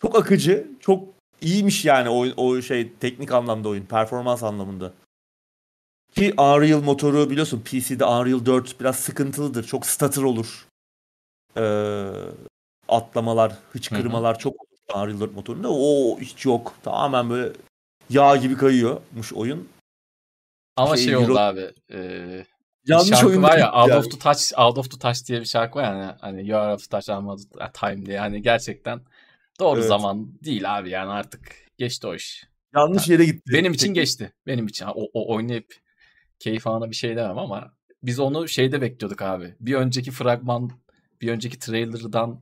çok 0.00 0.16
akıcı, 0.18 0.68
çok 0.80 1.04
iyiymiş 1.40 1.84
yani 1.84 2.08
o, 2.08 2.26
o 2.36 2.62
şey 2.62 2.92
teknik 3.00 3.32
anlamda 3.32 3.68
oyun, 3.68 3.84
performans 3.86 4.42
anlamında. 4.42 4.92
Ki 6.14 6.34
Unreal 6.38 6.82
motoru 6.82 7.30
biliyorsun 7.30 7.62
PC'de 7.64 8.04
Unreal 8.04 8.46
4 8.46 8.80
biraz 8.80 8.96
sıkıntılıdır. 8.96 9.64
Çok 9.64 9.86
stutter 9.86 10.22
olur. 10.22 10.66
Ee, 11.56 12.10
atlamalar, 12.88 13.52
hıçkırmalar 13.72 14.38
çok 14.38 14.69
Unreal 14.94 15.20
4 15.20 15.34
motorunda. 15.34 15.68
O 15.72 16.18
hiç 16.20 16.46
yok. 16.46 16.74
Tamamen 16.82 17.30
böyle 17.30 17.52
yağ 18.10 18.36
gibi 18.36 18.56
kayıyormuş 18.56 19.32
oyun. 19.32 19.68
Ama 20.76 20.96
Şey, 20.96 21.04
şey, 21.06 21.16
oldu 21.16 21.32
Euro- 21.32 21.38
abi. 21.40 21.70
E, 21.92 21.98
Yanlış 22.86 23.08
şarkı 23.08 23.26
oyun 23.26 23.42
var 23.42 23.58
ya 23.58 23.72
Out 23.72 23.88
yani. 23.88 23.98
of 23.98 24.10
the 24.10 24.18
Touch, 24.18 24.58
Out 24.58 24.78
of 24.78 24.90
the 24.90 24.98
Touch 24.98 25.28
diye 25.28 25.40
bir 25.40 25.44
şarkı 25.46 25.78
var 25.78 25.84
yani. 25.84 26.12
Hani 26.20 26.48
You 26.48 26.60
are 26.60 26.74
of 26.74 26.80
the 26.80 26.88
touch, 27.00 27.08
I'm 27.08 27.26
out 27.28 27.40
of 27.40 27.50
the 27.52 27.72
time 27.80 28.06
diye. 28.06 28.18
Hani 28.18 28.42
gerçekten 28.42 29.00
doğru 29.60 29.78
Evet. 29.80 29.88
zaman 29.88 30.32
değil 30.44 30.78
abi 30.78 30.90
yani 30.90 31.10
artık 31.10 31.54
geçti 31.78 32.06
o 32.06 32.14
iş. 32.14 32.44
Yanlış 32.74 33.08
yere 33.08 33.24
gitti. 33.24 33.52
Benim 33.52 33.72
için 33.72 33.94
geçti. 33.94 34.32
Benim 34.46 34.66
için. 34.66 34.86
O, 34.86 35.06
o 35.12 35.34
oynayıp 35.34 35.74
keyif 36.38 36.66
alana 36.66 36.90
bir 36.90 36.96
şey 36.96 37.16
demem 37.16 37.38
ama 37.38 37.72
biz 38.02 38.20
onu 38.20 38.48
şeyde 38.48 38.80
bekliyorduk 38.80 39.22
abi. 39.22 39.54
Bir 39.60 39.74
önceki 39.74 40.10
fragman, 40.10 40.70
bir 41.20 41.28
önceki 41.28 41.58
trailer'dan 41.58 42.40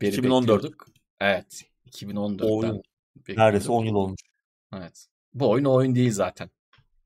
beri 0.00 0.10
2014. 0.10 0.42
bekliyorduk. 0.56 0.86
Evet. 1.20 1.64
2014'ten 1.90 2.46
O 2.46 2.58
oyun. 2.58 2.82
Neredeyse 3.28 3.72
10 3.72 3.84
yıl 3.84 3.94
olmuş. 3.94 4.20
Evet. 4.74 5.06
Bu 5.34 5.50
oyun 5.50 5.64
oyun 5.64 5.94
değil 5.94 6.12
zaten. 6.12 6.50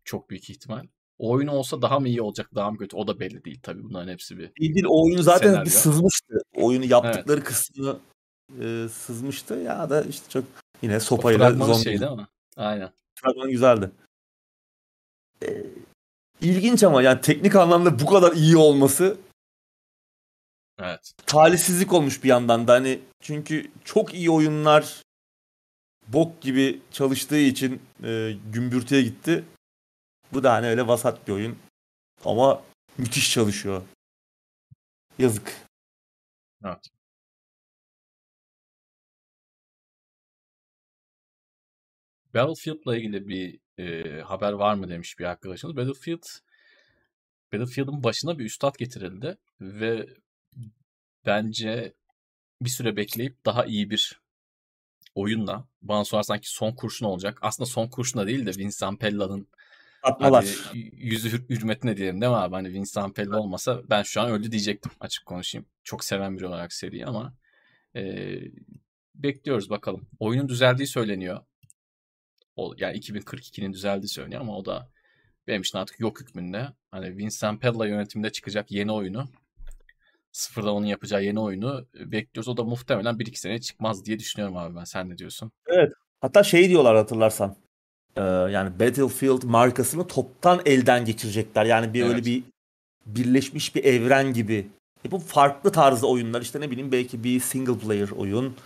Çok 0.05 0.31
büyük 0.31 0.51
ihtimal. 0.51 0.87
O 1.19 1.31
oyun 1.31 1.47
olsa 1.49 1.83
daha 1.83 2.01
mı 2.01 2.09
iyi 2.09 2.23
olacak, 2.23 2.51
daha 2.55 2.71
mı 2.71 2.79
kötü? 2.79 2.97
O 2.97 3.07
da 3.07 3.21
belli 3.21 3.45
değil 3.45 3.61
tabii. 3.63 3.85
Bunların 3.85 4.13
hepsi 4.13 4.39
bir 4.39 4.51
Değil 4.61 4.75
değil 4.75 4.87
o 4.89 5.05
oyunu 5.05 5.23
zaten 5.23 5.49
Senaryo. 5.49 5.65
bir 5.65 5.71
sızmıştı. 5.71 6.35
Oyunu 6.55 6.85
yaptıkları 6.85 7.45
kısmı 7.45 8.01
e, 8.61 8.87
sızmıştı. 8.89 9.55
Ya 9.55 9.91
da 9.91 10.03
işte 10.03 10.29
çok 10.29 10.45
yine 10.83 11.01
sopayla 11.01 11.53
zombi. 11.53 11.85
şey 11.85 12.01
değil 12.01 12.13
mi? 12.13 12.27
Aynen. 12.57 12.91
Fragman 13.15 13.51
güzeldi. 13.51 13.91
E, 15.43 15.65
ilginç 16.41 16.83
ama 16.83 17.03
yani 17.03 17.21
teknik 17.21 17.57
anlamda 17.57 17.99
bu 17.99 18.07
kadar 18.07 18.33
iyi 18.33 18.57
olması 18.57 19.17
Evet. 20.79 21.13
Talihsizlik 21.27 21.93
olmuş 21.93 22.25
bir 22.25 22.29
yandan 22.29 22.69
da 22.69 22.73
hani 22.73 23.01
çünkü 23.21 23.71
çok 23.85 24.15
iyi 24.15 24.31
oyunlar 24.31 25.03
bok 26.09 26.43
gibi 26.43 26.81
çalıştığı 26.91 27.39
için 27.39 27.83
e, 28.05 28.33
gümbürtüye 28.53 29.03
gitti. 29.03 29.45
Bu 30.33 30.43
da 30.43 30.53
hani 30.53 30.67
öyle 30.67 30.87
vasat 30.87 31.29
bir 31.29 31.33
oyun. 31.33 31.59
Ama 32.25 32.63
müthiş 32.99 33.33
çalışıyor. 33.33 33.83
Yazık. 35.19 35.57
Evet. 36.65 36.89
Battlefield'la 42.35 42.97
ilgili 42.97 43.29
bir 43.29 43.59
e, 43.79 44.21
haber 44.21 44.53
var 44.53 44.75
mı 44.75 44.89
demiş 44.89 45.19
bir 45.19 45.25
arkadaşımız. 45.25 45.77
Battlefield 45.77 46.23
Battlefield'ın 47.53 48.03
başına 48.03 48.39
bir 48.39 48.45
üstad 48.45 48.75
getirildi 48.79 49.39
ve 49.61 50.07
bence 51.27 51.95
bir 52.63 52.71
süre 52.71 52.97
bekleyip 52.97 53.45
daha 53.45 53.65
iyi 53.65 53.91
bir 53.91 54.21
oyunla 55.15 55.69
bana 55.83 56.05
sorarsan 56.05 56.41
ki 56.41 56.51
son 56.51 56.73
kurşun 56.73 57.07
olacak. 57.07 57.39
Aslında 57.43 57.67
son 57.67 57.89
kurşuna 57.89 58.27
değil 58.27 58.47
de 58.47 58.51
Vincent 58.59 59.01
Pella'nın 59.01 59.49
Atmalar. 60.03 60.45
Hadi 60.65 60.79
yüzü 60.93 61.49
hürmetine 61.49 61.97
diyelim 61.97 62.21
değil 62.21 62.33
mi 62.33 62.37
abi? 62.39 62.55
Hani 62.55 62.73
Vincent 62.73 63.17
Pella 63.17 63.41
olmasa 63.41 63.83
ben 63.91 64.03
şu 64.03 64.21
an 64.21 64.31
öldü 64.31 64.53
diyecektim 64.53 64.93
açık 65.01 65.27
konuşayım. 65.27 65.67
Çok 65.85 66.05
seven 66.05 66.37
biri 66.37 66.47
olarak 66.47 66.73
seriyi 66.73 67.07
ama 67.07 67.35
e, 67.97 68.35
bekliyoruz 69.15 69.71
bakalım. 69.71 70.07
Oyunun 70.19 70.49
düzeldiği 70.49 70.87
söyleniyor. 70.87 71.41
O, 72.57 72.75
yani 72.79 72.99
2042'nin 72.99 73.73
düzeldiği 73.73 74.09
söyleniyor 74.09 74.41
ama 74.41 74.57
o 74.57 74.65
da 74.65 74.91
benim 75.47 75.61
için 75.61 75.79
artık 75.79 76.01
yok 76.01 76.21
hükmünde. 76.21 76.69
Hani 76.91 77.17
Vincent 77.17 77.61
Pella 77.61 77.87
yönetiminde 77.87 78.33
çıkacak 78.33 78.71
yeni 78.71 78.93
oyunu 78.93 79.29
sıfırdan 80.33 80.75
onun 80.75 80.87
yapacağı 80.87 81.25
yeni 81.25 81.41
oyunu 81.41 81.87
bekliyoruz. 81.95 82.49
O 82.49 82.57
da 82.57 82.65
muhtemelen 82.65 83.15
1-2 83.15 83.37
sene 83.37 83.61
çıkmaz 83.61 84.05
diye 84.05 84.19
düşünüyorum 84.19 84.57
abi 84.57 84.77
ben. 84.77 84.85
Sen 84.85 85.11
ne 85.11 85.19
diyorsun? 85.19 85.53
Evet. 85.67 85.93
Hatta 86.21 86.43
şey 86.43 86.69
diyorlar 86.69 86.97
hatırlarsan. 86.97 87.57
Ee, 88.17 88.21
yani 88.23 88.81
Battlefield 88.81 89.43
markasını 89.43 90.07
toptan 90.07 90.61
elden 90.67 91.05
geçirecekler. 91.05 91.65
Yani 91.65 91.95
bir 91.95 92.03
evet. 92.03 92.11
öyle 92.11 92.25
bir 92.25 92.43
birleşmiş 93.07 93.75
bir 93.75 93.85
evren 93.85 94.33
gibi. 94.33 94.69
E 95.07 95.11
bu 95.11 95.19
farklı 95.19 95.73
tarzda 95.73 96.07
oyunlar 96.07 96.43
işte 96.43 96.61
ne 96.61 96.71
bileyim 96.71 96.93
belki 96.93 97.25
bir 97.25 97.41
single 97.41 97.79
player 97.79 98.09
oyun, 98.09 98.57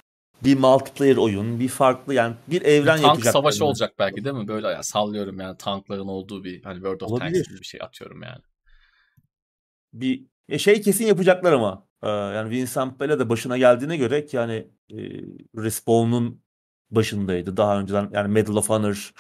bir 0.45 0.59
multiplayer 0.59 1.17
oyun, 1.17 1.61
bir 1.61 1.69
farklı 1.69 2.15
yani 2.15 2.35
bir 2.49 2.63
evren 2.63 2.99
bir 2.99 3.03
tank 3.03 3.25
savaşı 3.25 3.63
yani. 3.63 3.69
olacak 3.69 3.95
belki 3.99 4.25
değil 4.25 4.37
mi? 4.37 4.49
Böyle 4.49 4.69
ya 4.69 4.83
sallıyorum 4.83 5.41
yani 5.41 5.57
tankların 5.57 6.09
olduğu 6.09 6.45
bir 6.45 6.63
hani 6.63 6.75
World 6.75 7.01
of 7.01 7.11
Olabilir. 7.11 7.35
Tanks 7.35 7.49
gibi 7.49 7.61
bir 7.61 7.67
şey 7.67 7.81
atıyorum 7.83 8.23
yani. 8.23 8.43
Bir 9.93 10.27
e 10.49 10.59
şey 10.59 10.81
kesin 10.83 11.07
yapacaklar 11.07 11.53
ama. 11.53 11.87
Ee, 12.03 12.09
yani 12.09 12.51
Vincent 12.51 13.01
Bella 13.01 13.19
de 13.19 13.29
başına 13.29 13.59
geldiğine 13.59 13.97
göre 13.97 14.27
ki 14.27 14.37
yani 14.37 14.67
e, 14.91 14.99
Respawn'un 15.57 16.41
başındaydı. 16.91 17.57
Daha 17.57 17.81
önceden 17.81 18.11
yani 18.13 18.29
Medal 18.29 18.57
of 18.57 18.69
Honor, 18.69 19.13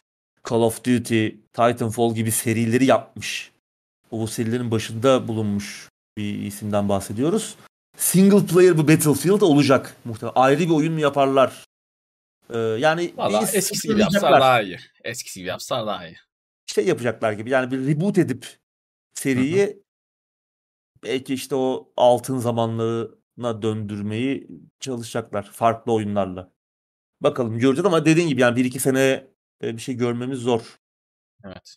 Call 0.50 0.60
of 0.60 0.84
Duty, 0.84 1.28
Titanfall 1.28 2.14
gibi 2.14 2.32
serileri 2.32 2.84
yapmış. 2.84 3.52
O 4.10 4.26
serilerin 4.26 4.70
başında 4.70 5.28
bulunmuş 5.28 5.88
bir 6.16 6.38
isimden 6.38 6.88
bahsediyoruz. 6.88 7.56
Single 7.96 8.46
player 8.46 8.78
bu 8.78 8.88
Battlefield 8.88 9.40
olacak 9.40 9.96
muhtemelen. 10.04 10.32
Ayrı 10.36 10.60
bir 10.60 10.70
oyun 10.70 10.92
mu 10.92 11.00
yaparlar? 11.00 11.64
Ee, 12.50 12.58
yani 12.58 13.12
Valla 13.16 13.42
eskisi 13.52 13.88
gibi 13.88 14.00
yapsalar 14.00 14.40
daha 14.40 14.62
iyi. 14.62 14.78
Eskisi 15.04 15.40
gibi 15.40 15.48
yapsalar 15.48 15.86
daha 15.86 16.08
iyi. 16.08 16.16
Şey 16.66 16.86
yapacaklar 16.86 17.32
gibi 17.32 17.50
yani 17.50 17.70
bir 17.70 17.86
reboot 17.86 18.18
edip 18.18 18.58
seriyi 19.14 19.85
belki 21.06 21.34
işte 21.34 21.54
o 21.54 21.92
altın 21.96 22.38
zamanlarına 22.38 23.62
döndürmeyi 23.62 24.48
çalışacaklar 24.80 25.42
farklı 25.52 25.92
oyunlarla. 25.92 26.52
Bakalım 27.20 27.58
göreceğiz 27.58 27.86
ama 27.86 28.04
dediğin 28.04 28.28
gibi 28.28 28.40
yani 28.40 28.56
bir 28.56 28.64
iki 28.64 28.80
sene 28.80 29.26
e, 29.62 29.76
bir 29.76 29.82
şey 29.82 29.94
görmemiz 29.94 30.38
zor. 30.38 30.78
Evet. 31.44 31.76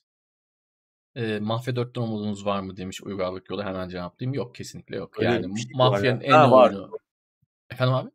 E, 1.16 1.40
Mafya 1.40 1.74
4'ten 1.74 2.02
umudunuz 2.02 2.46
var 2.46 2.60
mı 2.60 2.78
demiş 2.78 3.04
uygarlık 3.04 3.50
yolu 3.50 3.64
hemen 3.64 3.90
cevaplayayım. 3.90 4.34
Yok 4.34 4.56
kesinlikle 4.56 4.96
yok. 4.96 5.20
Öyle 5.20 5.30
yani 5.30 5.62
şey 5.62 5.72
Mafya'nın 5.74 6.22
en 6.22 6.32
ha, 6.32 6.52
var. 6.52 6.70
oyunu. 6.72 6.98
Efendim 7.70 7.94
abi? 7.94 8.10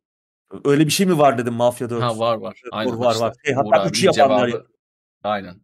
Öyle 0.64 0.86
bir 0.86 0.90
şey 0.90 1.06
mi 1.06 1.18
var 1.18 1.38
dedim 1.38 1.54
Mafya 1.54 1.90
4. 1.90 2.02
Ha 2.02 2.18
var 2.18 2.36
var. 2.36 2.62
Aynen 2.72 2.98
var 2.98 3.16
var. 3.16 3.34
Şey, 3.44 3.54
hatta 3.54 3.88
3 3.88 4.04
yapanlar. 4.04 4.48
Cevabı... 4.48 4.66
Aynen. 5.22 5.60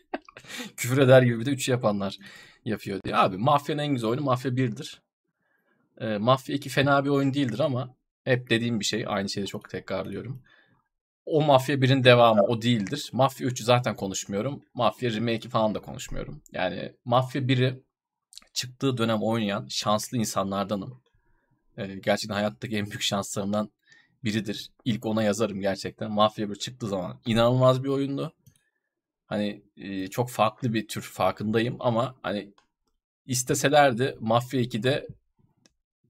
Küfür 0.76 0.98
eder 0.98 1.22
gibi 1.22 1.40
bir 1.40 1.46
de 1.46 1.50
3 1.50 1.68
yapanlar 1.68 2.18
yapıyor 2.64 3.00
diye. 3.04 3.16
Abi 3.16 3.36
Mafya'nın 3.36 3.82
en 3.82 3.92
güzel 3.94 4.10
oyunu 4.10 4.22
Mafya 4.22 4.50
1'dir. 4.50 5.02
E, 6.00 6.18
Mafya 6.18 6.56
2 6.56 6.68
fena 6.68 7.04
bir 7.04 7.10
oyun 7.10 7.34
değildir 7.34 7.58
ama 7.58 7.94
hep 8.24 8.50
dediğim 8.50 8.80
bir 8.80 8.84
şey. 8.84 9.04
Aynı 9.08 9.28
şeyi 9.28 9.46
çok 9.46 9.70
tekrarlıyorum. 9.70 10.42
O 11.26 11.42
Mafya 11.42 11.76
1'in 11.76 12.04
devamı 12.04 12.42
o 12.42 12.62
değildir. 12.62 13.10
Mafya 13.12 13.48
3'ü 13.48 13.64
zaten 13.64 13.96
konuşmuyorum. 13.96 14.64
Mafya 14.74 15.10
Remake 15.10 15.48
falan 15.48 15.74
da 15.74 15.80
konuşmuyorum. 15.80 16.42
Yani 16.52 16.92
Mafya 17.04 17.42
1'i 17.42 17.82
çıktığı 18.52 18.98
dönem 18.98 19.22
oynayan 19.22 19.66
şanslı 19.70 20.18
insanlardanım. 20.18 21.02
E, 21.76 21.86
gerçekten 21.86 22.34
hayattaki 22.34 22.76
en 22.76 22.86
büyük 22.86 23.02
şanslarımdan 23.02 23.70
biridir. 24.24 24.70
İlk 24.84 25.06
ona 25.06 25.22
yazarım 25.22 25.60
gerçekten. 25.60 26.10
Mafya 26.10 26.50
1 26.50 26.56
çıktığı 26.56 26.88
zaman 26.88 27.20
inanılmaz 27.26 27.84
bir 27.84 27.88
oyundu. 27.88 28.32
Hani 29.32 29.62
çok 30.10 30.30
farklı 30.30 30.74
bir 30.74 30.88
tür 30.88 31.02
farkındayım 31.02 31.76
ama 31.80 32.14
hani 32.22 32.52
isteselerdi 33.26 34.16
Mafya 34.20 34.60
2'de 34.60 35.06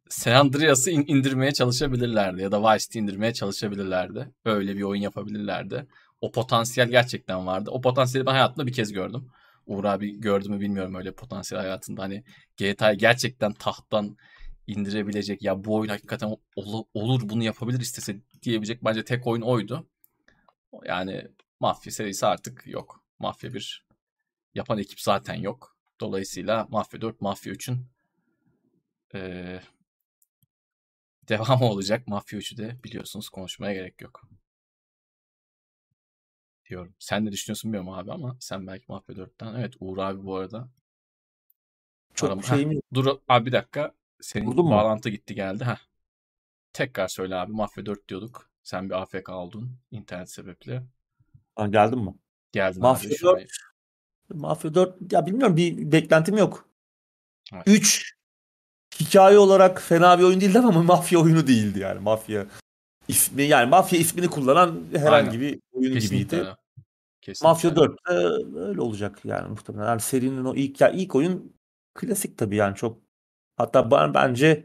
San 0.08 0.32
Andreas'ı 0.32 0.90
indirmeye 0.90 1.52
çalışabilirlerdi 1.52 2.42
ya 2.42 2.52
da 2.52 2.62
Vice 2.62 2.78
City 2.78 2.98
indirmeye 2.98 3.32
çalışabilirlerdi. 3.32 4.28
Öyle 4.44 4.76
bir 4.76 4.82
oyun 4.82 5.02
yapabilirlerdi. 5.02 5.86
O 6.20 6.32
potansiyel 6.32 6.88
gerçekten 6.88 7.46
vardı. 7.46 7.70
O 7.70 7.80
potansiyeli 7.80 8.26
ben 8.26 8.32
hayatımda 8.32 8.66
bir 8.66 8.72
kez 8.72 8.92
gördüm. 8.92 9.30
Uğur 9.66 9.84
abi 9.84 10.20
gördü 10.20 10.48
mü 10.48 10.60
bilmiyorum 10.60 10.94
öyle 10.94 11.12
potansiyel 11.12 11.62
hayatında. 11.62 12.02
Hani 12.02 12.24
GTA'yı 12.56 12.98
gerçekten 12.98 13.52
tahttan 13.52 14.16
indirebilecek 14.66 15.42
ya 15.42 15.64
bu 15.64 15.74
oyun 15.74 15.90
hakikaten 15.90 16.36
olur, 16.56 16.84
olur 16.94 17.28
bunu 17.28 17.42
yapabilir 17.42 17.80
istese 17.80 18.16
diyebilecek 18.42 18.84
bence 18.84 19.04
tek 19.04 19.26
oyun 19.26 19.42
oydu. 19.42 19.86
Yani 20.84 21.28
Mafya 21.60 21.92
serisi 21.92 22.26
artık 22.26 22.66
yok. 22.66 23.01
Mafya 23.22 23.54
1 23.54 23.86
yapan 24.54 24.78
ekip 24.78 25.00
zaten 25.00 25.34
yok. 25.34 25.76
Dolayısıyla 26.00 26.66
Mafya 26.70 27.00
4, 27.00 27.20
Mafya 27.20 27.52
3'ün 27.52 27.86
ee, 29.14 29.60
devamı 31.28 31.64
olacak. 31.70 32.08
Mafya 32.08 32.38
3'ü 32.38 32.56
de 32.56 32.84
biliyorsunuz 32.84 33.28
konuşmaya 33.28 33.74
gerek 33.74 34.00
yok. 34.02 34.22
Diyorum. 36.68 36.94
Sen 36.98 37.24
ne 37.24 37.32
düşünüyorsun 37.32 37.72
bilmiyorum 37.72 37.98
abi 37.98 38.12
ama 38.12 38.36
sen 38.40 38.66
belki 38.66 38.84
Mafya 38.88 39.14
4'ten. 39.14 39.54
Evet 39.54 39.74
Uğur 39.80 39.98
abi 39.98 40.24
bu 40.24 40.36
arada. 40.36 40.68
Çok 42.14 42.30
Aram... 42.30 42.42
şeyim 42.42 42.82
Dur 42.94 43.18
abi 43.28 43.46
bir 43.46 43.52
dakika. 43.52 43.94
Senin 44.20 44.46
Vurdun 44.46 44.70
bağlantı 44.70 45.08
mu? 45.08 45.12
gitti 45.14 45.34
geldi. 45.34 45.64
Heh. 45.64 45.78
Tekrar 46.72 47.08
söyle 47.08 47.36
abi. 47.36 47.52
Mafya 47.52 47.86
4 47.86 48.08
diyorduk. 48.08 48.50
Sen 48.62 48.90
bir 48.90 48.94
AFK 49.02 49.28
oldun 49.28 49.78
internet 49.90 50.30
sebeple. 50.30 50.82
Ha, 51.56 51.66
geldin 51.66 51.98
mi? 51.98 52.14
Geldin 52.52 52.82
Mafya 52.82 53.10
abi. 53.10 53.22
4. 53.22 53.56
Mafya 54.34 54.74
4 54.74 55.12
ya 55.12 55.26
bilmiyorum 55.26 55.56
bir 55.56 55.92
beklentim 55.92 56.36
yok. 56.36 56.68
Evet. 57.54 57.64
3 57.66 58.14
hikaye 59.00 59.38
olarak 59.38 59.82
fena 59.82 60.18
bir 60.18 60.24
oyun 60.24 60.40
değildi 60.40 60.58
ama 60.58 60.82
mafya 60.82 61.18
oyunu 61.18 61.46
değildi 61.46 61.78
yani. 61.78 62.00
Mafya 62.00 62.46
ismi 63.08 63.42
yani 63.42 63.68
mafya 63.68 63.98
ismini 63.98 64.28
kullanan 64.28 64.84
herhangi 64.92 65.30
Aynen. 65.30 65.40
bir 65.40 65.60
oyun 65.72 65.94
Kesinlikle 65.94 66.36
gibiydi. 66.36 66.56
Kesinlikle. 67.20 67.48
Mafya 67.48 67.76
4 67.76 68.08
de 68.08 68.12
öyle 68.58 68.80
olacak 68.80 69.18
yani 69.24 69.48
muhtemelen. 69.48 69.86
Yani 69.86 70.00
serinin 70.00 70.44
o 70.44 70.54
ilk 70.54 70.80
ya 70.80 70.90
ilk 70.90 71.14
oyun 71.14 71.52
klasik 71.94 72.38
tabii 72.38 72.56
yani 72.56 72.76
çok 72.76 72.98
hatta 73.56 73.90
ben 73.90 74.14
bence 74.14 74.64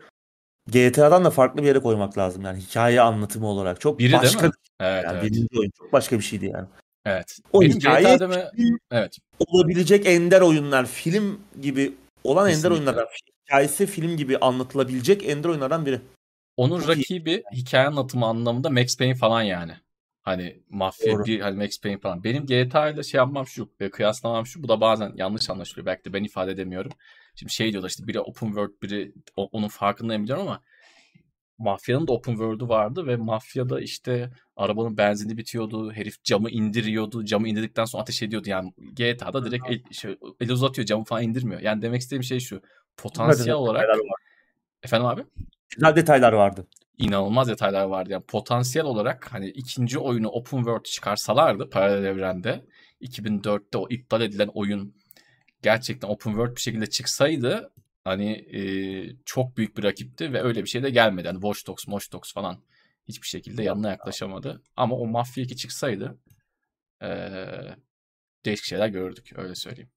GTA'dan 0.67 1.25
da 1.25 1.29
farklı 1.29 1.61
bir 1.61 1.67
yere 1.67 1.79
koymak 1.79 2.17
lazım 2.17 2.43
yani 2.43 2.59
hikaye 2.59 3.01
anlatımı 3.01 3.47
olarak. 3.47 3.81
Çok 3.81 3.99
Biri 3.99 4.13
başka 4.13 4.41
değil 4.41 4.53
mi? 4.53 4.59
Evet, 4.79 5.03
yani 5.05 5.17
evet. 5.17 5.31
birinci 5.31 5.59
oyun 5.59 5.71
çok 5.77 5.93
başka 5.93 6.17
bir 6.17 6.23
şeydi 6.23 6.45
yani. 6.45 6.67
Evet. 7.07 7.39
O 7.53 7.61
Benim 7.61 7.77
hikaye 7.77 8.15
GTA'da 8.15 8.51
evet. 8.91 9.17
olabilecek 9.39 10.05
ender 10.07 10.41
oyunlar, 10.41 10.85
film 10.85 11.41
gibi 11.61 11.93
olan 12.23 12.47
Kesinlikle. 12.47 12.67
ender 12.67 12.77
oyunlardan, 12.77 13.07
hikayesi 13.45 13.85
film 13.85 14.17
gibi 14.17 14.37
anlatılabilecek 14.37 15.29
ender 15.29 15.49
oyunlardan 15.49 15.85
biri. 15.85 16.01
Onun 16.57 16.79
Çok 16.79 16.89
rakibi 16.89 17.31
iyi. 17.31 17.43
hikaye 17.53 17.87
anlatımı 17.87 18.25
anlamında 18.25 18.69
Max 18.69 18.97
Payne 18.97 19.15
falan 19.15 19.41
yani. 19.41 19.73
Hani 20.21 20.59
mafya 20.69 21.13
Doğru. 21.13 21.25
bir 21.25 21.39
hani 21.39 21.57
Max 21.57 21.81
Payne 21.81 21.97
falan. 21.99 22.23
Benim 22.23 22.45
GTA 22.45 22.89
ile 22.89 23.03
şey 23.03 23.17
yapmam 23.17 23.47
şu 23.47 23.69
ve 23.81 23.89
kıyaslamam 23.89 24.45
şu. 24.45 24.63
Bu 24.63 24.67
da 24.67 24.81
bazen 24.81 25.11
yanlış 25.15 25.49
anlaşılıyor. 25.49 25.85
Belki 25.85 26.05
de 26.05 26.13
ben 26.13 26.23
ifade 26.23 26.51
edemiyorum. 26.51 26.91
Şimdi 27.35 27.53
şey 27.53 27.71
diyorlar 27.71 27.89
işte 27.89 28.07
biri 28.07 28.19
open 28.19 28.47
world 28.47 28.81
biri 28.83 29.13
onun 29.35 29.67
farkındayım 29.67 30.23
biliyorum 30.23 30.47
ama 30.47 30.61
Mafya'nın 31.57 32.07
da 32.07 32.11
open 32.11 32.31
world'u 32.31 32.69
vardı 32.69 33.07
ve 33.07 33.15
Mafya'da 33.15 33.81
işte 33.81 34.29
arabanın 34.55 34.97
benzini 34.97 35.37
bitiyordu. 35.37 35.91
Herif 35.91 36.23
camı 36.23 36.49
indiriyordu. 36.49 37.25
Camı 37.25 37.47
indirdikten 37.47 37.85
sonra 37.85 38.01
ateş 38.01 38.23
ediyordu. 38.23 38.49
Yani 38.49 38.73
GTA'da 38.93 39.45
direkt 39.45 39.69
el, 39.69 39.81
şey, 39.91 40.17
el 40.41 40.51
uzatıyor. 40.51 40.85
Camı 40.85 41.03
falan 41.03 41.23
indirmiyor. 41.23 41.61
Yani 41.61 41.81
demek 41.81 42.01
istediğim 42.01 42.23
şey 42.23 42.39
şu. 42.39 42.61
Potansiyel 42.97 43.55
olarak... 43.55 43.85
Efendim 44.83 45.07
abi? 45.07 45.25
Güzel 45.69 45.95
detaylar 45.95 46.33
vardı. 46.33 46.67
İnanılmaz 46.97 47.47
detaylar 47.47 47.85
vardı. 47.85 48.11
Yani 48.11 48.23
potansiyel 48.23 48.85
olarak 48.85 49.33
hani 49.33 49.49
ikinci 49.49 49.99
oyunu 49.99 50.29
open 50.29 50.57
world 50.57 50.83
çıkarsalardı 50.83 51.69
paralel 51.69 52.03
evrende 52.03 52.65
2004'te 53.01 53.77
o 53.77 53.87
iptal 53.89 54.21
edilen 54.21 54.49
oyun 54.53 54.95
gerçekten 55.61 56.07
open 56.07 56.31
world 56.31 56.55
bir 56.55 56.61
şekilde 56.61 56.85
çıksaydı 56.85 57.71
hani 58.07 58.31
e, 58.31 58.61
çok 59.25 59.57
büyük 59.57 59.77
bir 59.77 59.83
rakipti 59.83 60.33
ve 60.33 60.41
öyle 60.41 60.63
bir 60.63 60.69
şey 60.69 60.83
de 60.83 60.89
gelmedi. 60.89 61.27
Hani 61.27 61.41
Watch 61.41 61.67
Dogs, 61.67 61.83
Watch 61.83 62.11
Dogs 62.13 62.33
falan 62.33 62.63
hiçbir 63.07 63.27
şekilde 63.27 63.63
yanına 63.63 63.89
yaklaşamadı. 63.89 64.61
Ama 64.77 64.95
o 64.95 65.07
Mafya 65.07 65.43
2 65.43 65.55
çıksaydı 65.57 66.17
e, 67.01 67.09
değişik 68.45 68.65
şeyler 68.65 68.87
gördük 68.87 69.31
öyle 69.35 69.55
söyleyeyim. 69.55 69.89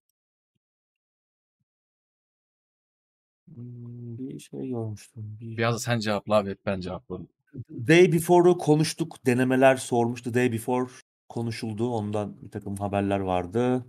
Hmm, 3.55 4.19
bir 4.19 4.39
şey 4.39 4.69
görmüştüm. 4.69 5.39
Bir... 5.41 5.57
Biraz 5.57 5.74
da 5.74 5.78
sen 5.78 5.99
cevapla 5.99 6.35
abi 6.37 6.57
ben 6.66 6.81
cevapladım. 6.81 7.28
Day 7.70 8.12
Before'u 8.12 8.59
konuştuk. 8.59 9.27
Denemeler 9.27 9.77
sormuştu. 9.77 10.35
Day 10.35 10.53
Before 10.53 10.91
konuşuldu. 11.28 11.91
Ondan 11.91 12.43
bir 12.43 12.51
takım 12.51 12.77
haberler 12.77 13.20
vardı. 13.20 13.87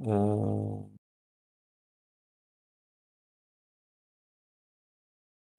Ee, 0.00 1.01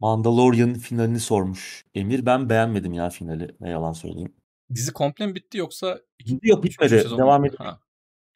Mandalorian 0.03 0.73
finalini 0.73 1.19
sormuş 1.19 1.85
Emir. 1.95 2.25
Ben 2.25 2.49
beğenmedim 2.49 2.93
ya 2.93 3.09
finali. 3.09 3.55
Ne 3.59 3.69
yalan 3.69 3.93
söyleyeyim. 3.93 4.33
Dizi 4.75 4.93
komple 4.93 5.27
mi 5.27 5.35
bitti 5.35 5.57
yoksa? 5.57 5.99
Yok 6.41 6.63
bitmedi. 6.63 7.03
Devam 7.17 7.45
ediyor. 7.45 7.75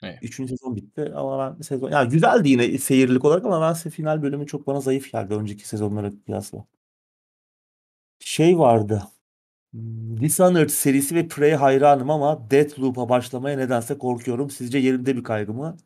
Evet. 0.04 0.20
Üçüncü 0.22 0.50
sezon 0.50 0.76
bitti 0.76 1.12
ama 1.16 1.56
ben 1.58 1.62
sezon 1.62 1.92
yani 1.92 2.10
güzeldi 2.10 2.50
yine 2.50 2.78
seyirlik 2.78 3.26
olarak 3.26 3.46
ama 3.46 3.62
ben 3.62 3.90
final 3.90 4.22
bölümü 4.22 4.48
çok 4.48 4.68
bana 4.68 4.82
zayıf 4.82 5.12
geldi 5.12 5.34
önceki 5.34 5.68
sezonlara 5.68 6.12
kıyasla. 6.26 6.66
Şey 8.20 8.60
vardı. 8.60 9.04
Hmm, 9.74 10.22
Dishonored 10.22 10.70
serisi 10.70 11.16
ve 11.16 11.28
Prey 11.28 11.54
hayranım 11.54 12.10
ama 12.10 12.52
Deathloop'a 12.52 13.10
başlamaya 13.10 13.58
nedense 13.58 13.98
korkuyorum. 13.98 14.50
Sizce 14.50 14.78
yerinde 14.78 15.18
bir 15.18 15.24
kaygı 15.24 15.54
mı? 15.54 15.78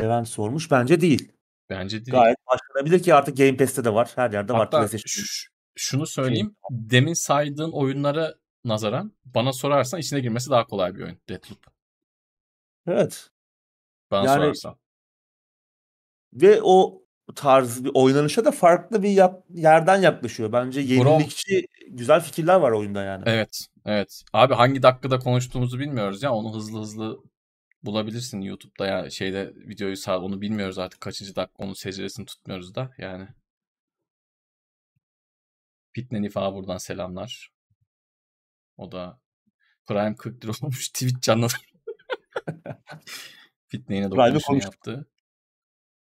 Levent 0.00 0.28
sormuş. 0.28 0.70
Bence 0.70 1.00
değil. 1.00 1.32
Bence 1.80 2.04
değil. 2.06 2.12
Gayet 2.12 2.36
başlanabilir 2.46 3.02
ki 3.02 3.14
artık 3.14 3.36
Game 3.36 3.56
Pass'te 3.56 3.84
de 3.84 3.94
var. 3.94 4.12
Her 4.14 4.30
yerde 4.30 4.52
Hatta 4.52 4.82
var. 4.82 4.90
şunu 5.74 6.06
söyleyeyim. 6.06 6.56
Demin 6.70 7.14
saydığın 7.14 7.72
oyunlara 7.72 8.34
nazaran 8.64 9.12
bana 9.24 9.52
sorarsan 9.52 10.00
içine 10.00 10.20
girmesi 10.20 10.50
daha 10.50 10.66
kolay 10.66 10.94
bir 10.94 11.02
oyun 11.02 11.18
Deathloop. 11.28 11.66
Evet. 12.86 13.30
Bana 14.10 14.26
yani, 14.26 14.40
sorarsan. 14.40 14.76
Ve 16.32 16.60
o 16.62 17.02
tarz 17.34 17.84
bir 17.84 17.90
oynanışa 17.94 18.44
da 18.44 18.50
farklı 18.50 19.02
bir 19.02 19.10
yap, 19.10 19.44
yerden 19.48 19.96
yaklaşıyor. 19.96 20.52
Bence 20.52 20.80
yenilikçi 20.80 21.62
Bro, 21.62 21.96
güzel 21.96 22.20
fikirler 22.20 22.54
var 22.54 22.70
oyunda 22.70 23.02
yani. 23.02 23.22
Evet, 23.26 23.66
evet. 23.86 24.22
Abi 24.32 24.54
hangi 24.54 24.82
dakikada 24.82 25.18
konuştuğumuzu 25.18 25.78
bilmiyoruz 25.78 26.22
ya. 26.22 26.32
Onu 26.32 26.54
hızlı 26.54 26.80
hızlı 26.80 27.18
bulabilirsin 27.82 28.40
YouTube'da 28.40 28.86
ya 28.86 29.10
şeyde 29.10 29.54
videoyu 29.56 29.96
sağ 29.96 30.20
onu 30.20 30.40
bilmiyoruz 30.40 30.78
artık 30.78 31.00
kaçıncı 31.00 31.36
dakika 31.36 31.62
onun 31.64 31.72
seceresini 31.72 32.26
tutmuyoruz 32.26 32.74
da 32.74 32.90
yani. 32.98 33.28
Fitne 35.92 36.22
Nifa 36.22 36.54
buradan 36.54 36.78
selamlar. 36.78 37.52
O 38.76 38.92
da 38.92 39.20
Prime 39.86 40.16
40 40.16 40.44
lira 40.44 40.52
olmuş 40.62 40.88
Twitch 40.88 41.20
canlı. 41.20 41.46
Fitne 43.68 43.96
yine 43.96 44.10
dokunuşunu 44.10 44.62
yaptı. 44.62 45.06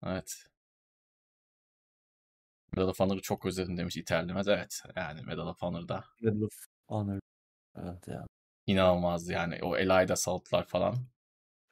Evet. 0.04 0.46
Medal 2.72 2.88
of 2.88 3.00
Honor'ı 3.00 3.22
çok 3.22 3.46
özledim 3.46 3.78
demiş 3.78 3.98
İterlemez. 3.98 4.48
Evet 4.48 4.82
yani 4.96 5.22
Medal 5.22 5.48
of 5.48 5.62
Honor'da. 5.62 6.04
Medal 6.22 6.42
of 6.42 6.68
Honor. 6.88 7.20
Evet 7.76 8.08
ya. 8.08 8.26
İnanılmazdı 8.68 9.32
yani 9.32 9.60
o 9.62 9.78
Elida 9.78 10.16
Salt'lar 10.16 10.68
falan. 10.68 10.96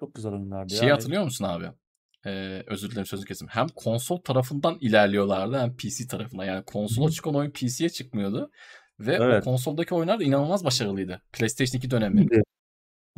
Çok 0.04 0.16
güzel 0.16 0.32
oyunlardı. 0.32 0.74
Şeyi 0.74 0.82
yani. 0.82 0.92
hatırlıyor 0.92 1.24
musun 1.24 1.46
abi? 1.46 1.66
Ee, 2.26 2.64
özür 2.68 2.92
dilerim 2.92 3.06
sözü 3.06 3.26
kesim. 3.26 3.48
Hem 3.48 3.68
konsol 3.68 4.18
tarafından 4.18 4.78
ilerliyorlardı 4.82 5.60
hem 5.60 5.78
PC 5.78 6.08
tarafından. 6.08 6.46
Yani 6.46 6.64
konsola 6.64 7.12
çıkan 7.12 7.36
oyun 7.36 7.52
PC'ye 7.52 7.90
çıkmıyordu. 7.90 8.52
Ve 9.00 9.16
evet. 9.22 9.42
o 9.42 9.46
konsoldaki 9.46 9.96
oyunlar 9.96 10.20
da 10.20 10.24
inanılmaz 10.24 10.66
başarılıydı. 10.66 11.22
PlayStation 11.34 11.80
2 11.80 11.92
dönemi. 11.92 12.28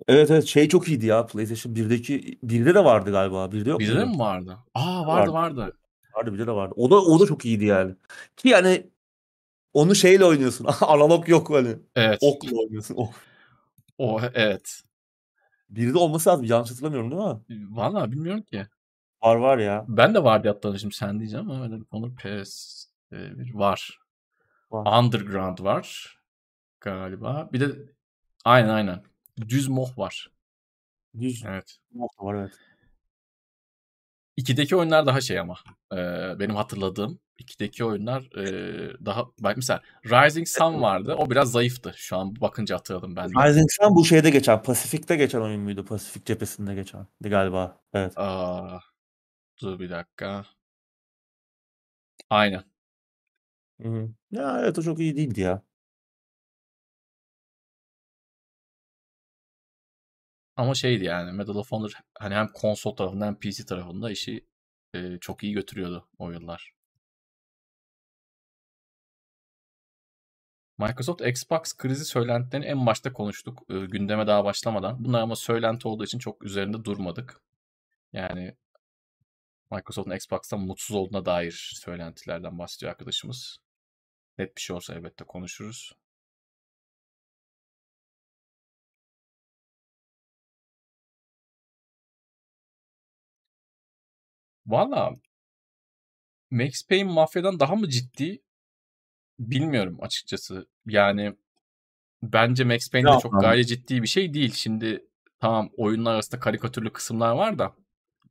Evet 0.08 0.32
evet 0.32 0.46
şey 0.46 0.70
çok 0.70 0.88
iyiydi 0.88 1.06
ya 1.06 1.26
PlayStation 1.26 1.74
1'deki 1.74 2.40
1'de 2.44 2.76
de 2.76 2.84
vardı 2.84 3.12
galiba. 3.12 3.46
1'de 3.46 3.70
yok 3.70 3.82
1'de 3.82 4.06
mi 4.06 4.20
vardı? 4.20 4.58
Aa 4.74 5.08
vardı 5.08 5.34
vardı. 5.34 5.62
Vardı, 5.62 5.78
vardı 6.16 6.30
1'de 6.30 6.48
de 6.48 6.52
vardı. 6.52 6.74
O 6.78 6.90
da 6.90 6.96
o 6.96 7.20
da 7.20 7.26
çok 7.26 7.46
iyiydi 7.46 7.66
yani. 7.66 7.96
Ki 8.38 8.50
yani 8.50 8.90
onu 9.74 9.96
şeyle 9.96 10.26
oynuyorsun. 10.26 10.68
Analog 10.82 11.30
yok 11.30 11.50
hani. 11.50 11.76
Evet. 11.96 12.20
Okla 12.22 12.58
oynuyorsun. 12.58 12.96
Ok. 12.96 13.14
O 13.98 14.22
evet. 14.34 14.82
Biri 15.70 15.94
de 15.94 15.98
olması 15.98 16.30
lazım. 16.30 16.46
Yanlış 16.46 16.72
hatırlamıyorum 16.72 17.12
değil 17.12 17.22
mi? 17.22 17.78
Valla 17.78 18.12
bilmiyorum 18.12 18.42
ki. 18.42 18.68
Var 19.24 19.36
var 19.36 19.58
ya. 19.58 19.86
Ben 19.88 20.14
de 20.14 20.24
var 20.24 20.44
diye 20.44 20.78
şimdi 20.80 20.96
sen 20.96 21.20
diyeceğim 21.20 21.52
ama 21.52 21.64
öyle 21.64 21.84
konu 21.84 22.16
PS 22.16 22.86
bir 23.12 23.54
var. 23.54 24.00
var. 24.72 25.04
Underground 25.04 25.60
var 25.60 26.18
galiba. 26.82 27.50
Bir 27.54 27.60
de 27.60 27.94
aynen 28.46 28.70
aynen. 28.70 29.04
Düz 29.48 29.68
moh 29.68 29.98
var. 29.98 30.32
Düz 31.20 31.44
evet. 31.46 31.78
moh 31.94 32.10
var 32.20 32.36
evet. 32.36 32.60
2'deki 34.38 34.76
oyunlar 34.76 35.06
daha 35.06 35.22
şey 35.22 35.40
ama 35.40 35.56
e, 35.92 35.98
benim 36.40 36.56
hatırladığım 36.56 37.20
2'deki 37.38 37.86
oyunlar 37.86 38.38
e, 38.38 39.06
daha 39.06 39.26
bak 39.40 39.58
mesela 39.58 39.82
Rising 40.06 40.48
Sun 40.48 40.82
vardı. 40.82 41.16
O 41.18 41.30
biraz 41.30 41.52
zayıftı. 41.52 41.94
Şu 41.96 42.18
an 42.18 42.42
bakınca 42.42 42.76
hatırladım 42.76 43.16
ben. 43.16 43.30
De. 43.30 43.34
Rising 43.34 43.70
Sun 43.72 43.96
bu 43.96 44.06
şeyde 44.06 44.30
geçen, 44.30 44.64
Pasifik'te 44.64 45.16
geçen 45.16 45.42
oyun 45.42 45.62
muydu? 45.62 45.86
Pasifik 45.86 46.26
cephesinde 46.26 46.76
geçen 46.76 47.08
galiba. 47.22 47.82
Evet. 47.94 48.14
Aa, 48.16 48.80
dur 49.62 49.80
bir 49.80 49.90
dakika. 49.90 50.46
Aynen. 52.30 52.64
Hı 53.82 53.88
hı. 53.90 54.10
Ya 54.32 54.60
evet 54.62 54.80
o 54.80 54.82
çok 54.82 55.00
iyi 55.00 55.16
değildi 55.18 55.42
ya. 55.42 55.62
Ama 60.58 60.76
şeydi 60.76 61.04
yani 61.04 61.32
Medal 61.32 61.56
of 61.56 61.72
Honor 61.72 61.92
hani 62.20 62.36
hem 62.36 62.48
konsol 62.48 62.96
tarafında 62.96 63.26
hem 63.26 63.40
PC 63.40 63.66
tarafında 63.66 64.12
işi 64.12 64.46
e, 64.94 65.18
çok 65.22 65.44
iyi 65.44 65.54
götürüyordu 65.54 66.10
o 66.18 66.32
yıllar. 66.32 66.75
Microsoft 70.78 71.22
Xbox 71.22 71.74
krizi 71.78 72.06
söylentilerini 72.06 72.66
en 72.66 72.86
başta 72.86 73.14
konuştuk. 73.14 73.64
E, 73.70 73.86
gündeme 73.86 74.28
daha 74.28 74.46
başlamadan. 74.46 75.04
Bunlar 75.06 75.22
ama 75.22 75.36
söylenti 75.36 75.88
olduğu 75.88 76.04
için 76.04 76.20
çok 76.20 76.44
üzerinde 76.46 76.84
durmadık. 76.84 77.42
Yani 78.14 78.56
Microsoft'un 79.72 80.16
Xbox'tan 80.16 80.60
mutsuz 80.60 80.96
olduğuna 80.96 81.26
dair 81.26 81.72
söylentilerden 81.76 82.60
bahsediyor 82.60 82.92
arkadaşımız. 82.92 83.58
Net 84.38 84.56
bir 84.56 84.62
şey 84.62 84.76
olsa 84.76 84.94
elbette 84.96 85.26
konuşuruz. 85.26 85.94
Valla 94.66 95.14
Max 96.52 96.84
Payne 96.90 97.12
Mafya'dan 97.14 97.60
daha 97.60 97.76
mı 97.76 97.90
ciddi 97.90 98.45
bilmiyorum 99.40 99.98
açıkçası. 100.02 100.68
Yani 100.88 101.36
bence 102.24 102.64
Max 102.64 102.90
Payne 102.92 103.08
de 103.08 103.20
çok 103.22 103.42
gayet 103.42 103.68
ciddi 103.68 104.02
bir 104.02 104.08
şey 104.08 104.34
değil. 104.34 104.54
Şimdi 104.54 105.06
tamam 105.40 105.70
oyunlar 105.78 106.14
arasında 106.14 106.40
karikatürlü 106.40 106.94
kısımlar 106.94 107.32
var 107.32 107.60
da 107.60 107.74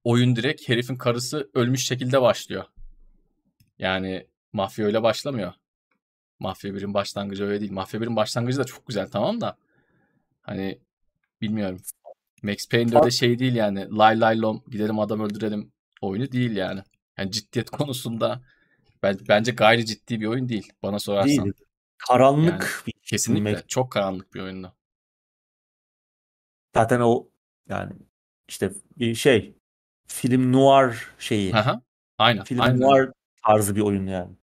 oyun 0.05 0.36
direkt 0.36 0.68
herifin 0.68 0.97
karısı 0.97 1.51
ölmüş 1.55 1.86
şekilde 1.86 2.22
başlıyor. 2.22 2.64
Yani 3.78 4.26
Mafya 4.52 4.86
öyle 4.86 5.02
başlamıyor. 5.02 5.52
Mafya 6.39 6.70
1'in 6.70 6.94
başlangıcı 6.94 7.44
öyle 7.44 7.60
değil. 7.60 7.72
Mafya 7.72 8.01
1'in 8.01 8.16
başlangıcı 8.16 8.59
da 8.59 8.64
çok 8.64 8.86
güzel 8.86 9.10
tamam 9.10 9.40
da 9.40 9.56
hani 10.43 10.78
bilmiyorum. 11.40 11.81
Max 12.43 12.68
Payne'de 12.68 13.02
de 13.02 13.10
şey 13.10 13.39
değil 13.39 13.55
yani 13.55 13.89
lay 13.90 14.20
lay 14.20 14.40
lom 14.40 14.62
gidelim 14.70 14.98
adam 14.98 15.20
öldürelim 15.20 15.72
oyunu 16.01 16.32
değil 16.32 16.56
yani. 16.56 16.82
Yani 17.18 17.31
ciddiyet 17.31 17.70
konusunda 17.78 18.43
bence 19.28 19.52
gayri 19.52 19.86
ciddi 19.86 20.20
bir 20.20 20.26
oyun 20.26 20.48
değil 20.48 20.72
bana 20.82 20.98
sorarsan. 20.98 21.44
Değil. 21.44 21.52
Karanlık 21.98 22.62
yani, 22.62 22.86
bir 22.86 22.93
kesinlikle 23.02 23.52
Max. 23.52 23.66
çok 23.68 23.93
karanlık 23.93 24.35
bir 24.35 24.40
oyundu. 24.40 24.74
Zaten 26.74 27.01
o 27.01 27.28
yani 27.68 27.93
işte 28.48 28.72
bir 28.98 29.14
şey 29.14 29.55
film 30.06 30.52
noir 30.52 31.10
şeyi. 31.18 31.55
Aha. 31.55 31.82
Aynen. 32.18 32.44
Film 32.44 32.60
aynen. 32.60 32.81
noir 32.81 33.10
tarzı 33.47 33.76
bir 33.76 33.81
oyun 33.81 34.06
yani. 34.06 34.36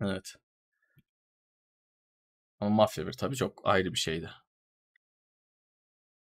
Evet. 0.00 0.34
Ama 2.60 2.70
Mafya 2.70 3.06
1 3.06 3.12
tabii 3.12 3.36
çok 3.36 3.60
ayrı 3.64 3.92
bir 3.92 3.98
şeydi. 3.98 4.30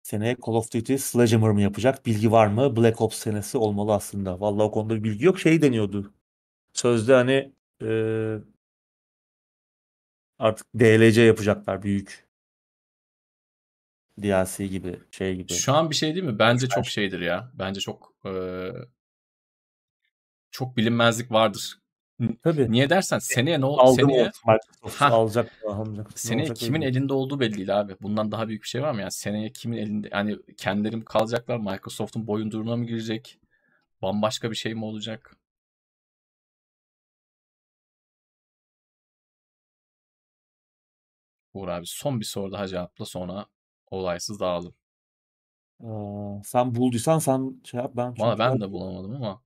Seneye 0.04 0.38
Call 0.46 0.54
of 0.54 0.74
Duty 0.74 0.96
Sledgehammer 0.96 1.52
mı 1.52 1.62
yapacak? 1.62 2.06
Bilgi 2.06 2.32
var 2.32 2.48
mı? 2.48 2.76
Black 2.76 3.02
Ops 3.02 3.18
senesi 3.18 3.58
olmalı 3.58 3.94
aslında. 3.94 4.40
Vallahi 4.40 4.64
o 4.64 4.72
konuda 4.72 4.96
bir 4.96 5.04
bilgi 5.04 5.26
yok. 5.26 5.40
Şey 5.40 5.62
deniyordu. 5.62 6.14
Sözde 6.74 7.14
hani 7.14 7.54
e, 7.84 7.94
artık 10.40 10.68
DLC 10.76 11.22
yapacaklar 11.22 11.84
büyük. 11.84 12.28
DLC 14.22 14.68
gibi 14.68 15.00
şey 15.12 15.36
gibi. 15.36 15.54
Şu 15.54 15.74
an 15.74 15.90
bir 15.90 15.96
şey 15.96 16.16
değil 16.16 16.26
mi? 16.26 16.40
Bence 16.40 16.68
çok 16.68 16.86
şeydir 16.86 17.20
ya. 17.20 17.52
Bence 17.54 17.80
çok 17.80 18.14
e, 18.26 18.32
çok 20.52 20.78
bilinmezlik 20.78 21.32
vardır. 21.32 21.80
Tabii. 22.44 22.72
Niye 22.72 22.90
dersen 22.90 23.20
seneye 23.20 23.62
ne 23.62 23.66
oldu? 23.66 23.96
Seneye 23.96 24.32
Ha. 24.44 25.08
alacak 25.08 25.52
seneye 26.16 26.42
olacak 26.42 26.58
kimin 26.58 26.82
değil. 26.82 26.96
elinde 26.96 27.14
olduğu 27.14 27.40
belli 27.40 27.58
değil 27.58 27.80
abi. 27.80 27.96
Bundan 28.02 28.32
daha 28.32 28.48
büyük 28.48 28.64
bir 28.64 28.68
şey 28.68 28.82
var 28.82 28.92
mı? 28.92 29.02
Yani 29.02 29.12
seneye 29.12 29.50
kimin 29.50 29.78
elinde 29.78 30.10
yani 30.12 30.38
kendileri 30.58 30.96
mi 30.96 31.06
kalacaklar? 31.06 31.58
Microsoft'un 31.58 32.28
boyunduruna 32.28 32.76
mı 32.76 32.86
girecek? 32.86 33.40
Bambaşka 34.02 34.52
bir 34.52 34.56
şey 34.56 34.74
mi 34.76 34.86
olacak? 34.86 35.36
Uğur 41.54 41.68
abi 41.68 41.86
son 41.86 42.20
bir 42.20 42.26
soru 42.26 42.52
daha 42.52 42.68
cevapla 42.68 43.06
sonra 43.06 43.46
olaysız 43.92 44.40
dağılalım. 44.40 44.76
Aa, 45.84 46.44
sen 46.44 46.76
bulduysan 46.76 47.20
sen 47.20 47.62
şey 47.64 47.80
yap 47.80 47.92
ben. 47.96 48.16
Valla 48.18 48.40
ben 48.40 48.62
de 48.62 48.72
bulamadım 48.72 49.16
ama 49.16 49.44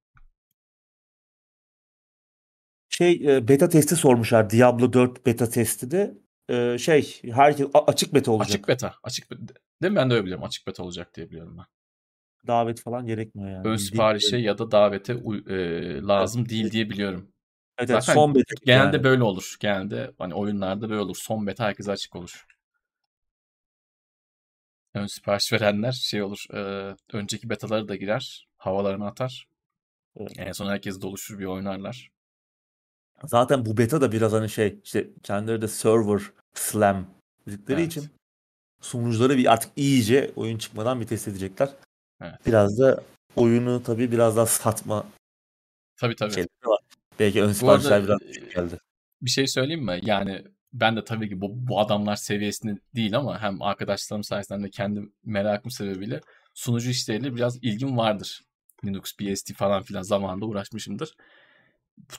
Şey 2.89 3.35
e, 3.35 3.47
beta 3.47 3.69
testi 3.69 3.95
sormuşlar. 3.95 4.49
Diablo 4.49 4.93
4 4.93 5.25
beta 5.25 5.49
testi 5.49 5.91
de 5.91 6.17
e, 6.49 6.77
şey 6.77 7.21
herkes 7.31 7.67
açık 7.73 8.13
beta 8.13 8.31
olacak. 8.31 8.49
açık 8.49 8.67
beta. 8.67 8.93
Açık 9.03 9.31
beta. 9.31 9.53
Değil 9.81 9.93
mi? 9.93 9.97
Ben 9.97 10.09
de 10.09 10.13
öyle 10.13 10.23
biliyorum. 10.23 10.45
Açık 10.45 10.67
beta 10.67 10.83
olacak 10.83 11.15
diye 11.15 11.29
biliyorum 11.29 11.57
ben. 11.57 11.65
Davet 12.47 12.81
falan 12.81 13.05
gerekmiyor 13.05 13.49
yani. 13.49 13.67
Ön 13.67 13.77
siparişe 13.77 14.37
ya 14.37 14.57
da 14.57 14.71
davete 14.71 15.13
e, 15.13 15.57
lazım 16.01 16.49
değil 16.49 16.71
diye 16.71 16.89
biliyorum. 16.89 17.31
Evet, 17.77 17.89
evet, 17.89 18.03
Zaten 18.03 18.13
son 18.13 18.35
beta 18.35 18.55
Genelde 18.65 18.95
yani. 18.95 19.03
böyle 19.03 19.23
olur. 19.23 19.55
Genelde 19.59 20.11
hani 20.17 20.33
oyunlarda 20.33 20.89
böyle 20.89 21.01
olur. 21.01 21.15
Son 21.15 21.47
beta 21.47 21.65
herkese 21.65 21.91
açık 21.91 22.15
olur. 22.15 22.45
Ön 24.93 25.07
sipariş 25.07 25.53
verenler 25.53 25.91
şey 25.91 26.23
olur. 26.23 26.45
e, 26.53 26.95
önceki 27.13 27.49
betaları 27.49 27.87
da 27.87 27.95
girer. 27.95 28.47
Havalarını 28.57 29.07
atar. 29.07 29.47
Evet. 30.15 30.31
En 30.37 30.51
son 30.51 30.69
herkes 30.69 31.01
doluşur 31.01 31.39
bir 31.39 31.45
oynarlar. 31.45 32.11
Zaten 33.23 33.65
bu 33.65 33.77
beta 33.77 34.01
da 34.01 34.11
biraz 34.11 34.33
hani 34.33 34.49
şey 34.49 34.79
işte 34.83 35.09
kendileri 35.23 35.61
de 35.61 35.67
server 35.67 36.21
slam 36.53 37.07
dedikleri 37.47 37.81
Evet. 37.81 37.91
için 37.91 38.09
sunucuları 38.81 39.37
bir 39.37 39.53
artık 39.53 39.71
iyice 39.75 40.31
oyun 40.35 40.57
çıkmadan 40.57 41.01
bir 41.01 41.07
test 41.07 41.27
edecekler. 41.27 41.69
Evet. 42.21 42.45
Biraz 42.45 42.79
da 42.79 43.03
oyunu 43.35 43.83
tabii 43.83 44.11
biraz 44.11 44.37
daha 44.37 44.45
satma 44.45 45.05
Tabii 45.97 46.15
tabii. 46.15 46.47
Belki 47.19 47.43
ön 47.43 47.51
siparişler 47.51 48.03
biraz 48.03 48.21
e, 48.21 48.53
geldi. 48.55 48.79
bir 49.21 49.29
şey 49.29 49.47
söyleyeyim 49.47 49.85
mi? 49.85 49.99
Yani 50.03 50.43
ben 50.73 50.95
de 50.95 51.03
tabii 51.03 51.29
ki 51.29 51.41
bu, 51.41 51.67
bu 51.67 51.79
adamlar 51.79 52.15
seviyesinde 52.15 52.79
değil 52.95 53.17
ama 53.17 53.41
hem 53.41 53.61
arkadaşlarım 53.61 54.23
sayesinde 54.23 54.57
hem 54.57 54.63
de 54.63 54.69
kendi 54.69 55.01
merakım 55.25 55.71
sebebiyle 55.71 56.21
sunucu 56.53 56.89
işleriyle 56.89 57.35
biraz 57.35 57.57
ilgim 57.63 57.97
vardır. 57.97 58.41
Linux, 58.85 59.11
BSD 59.19 59.53
falan 59.53 59.83
filan 59.83 60.01
zamanında 60.01 60.45
uğraşmışımdır. 60.45 61.13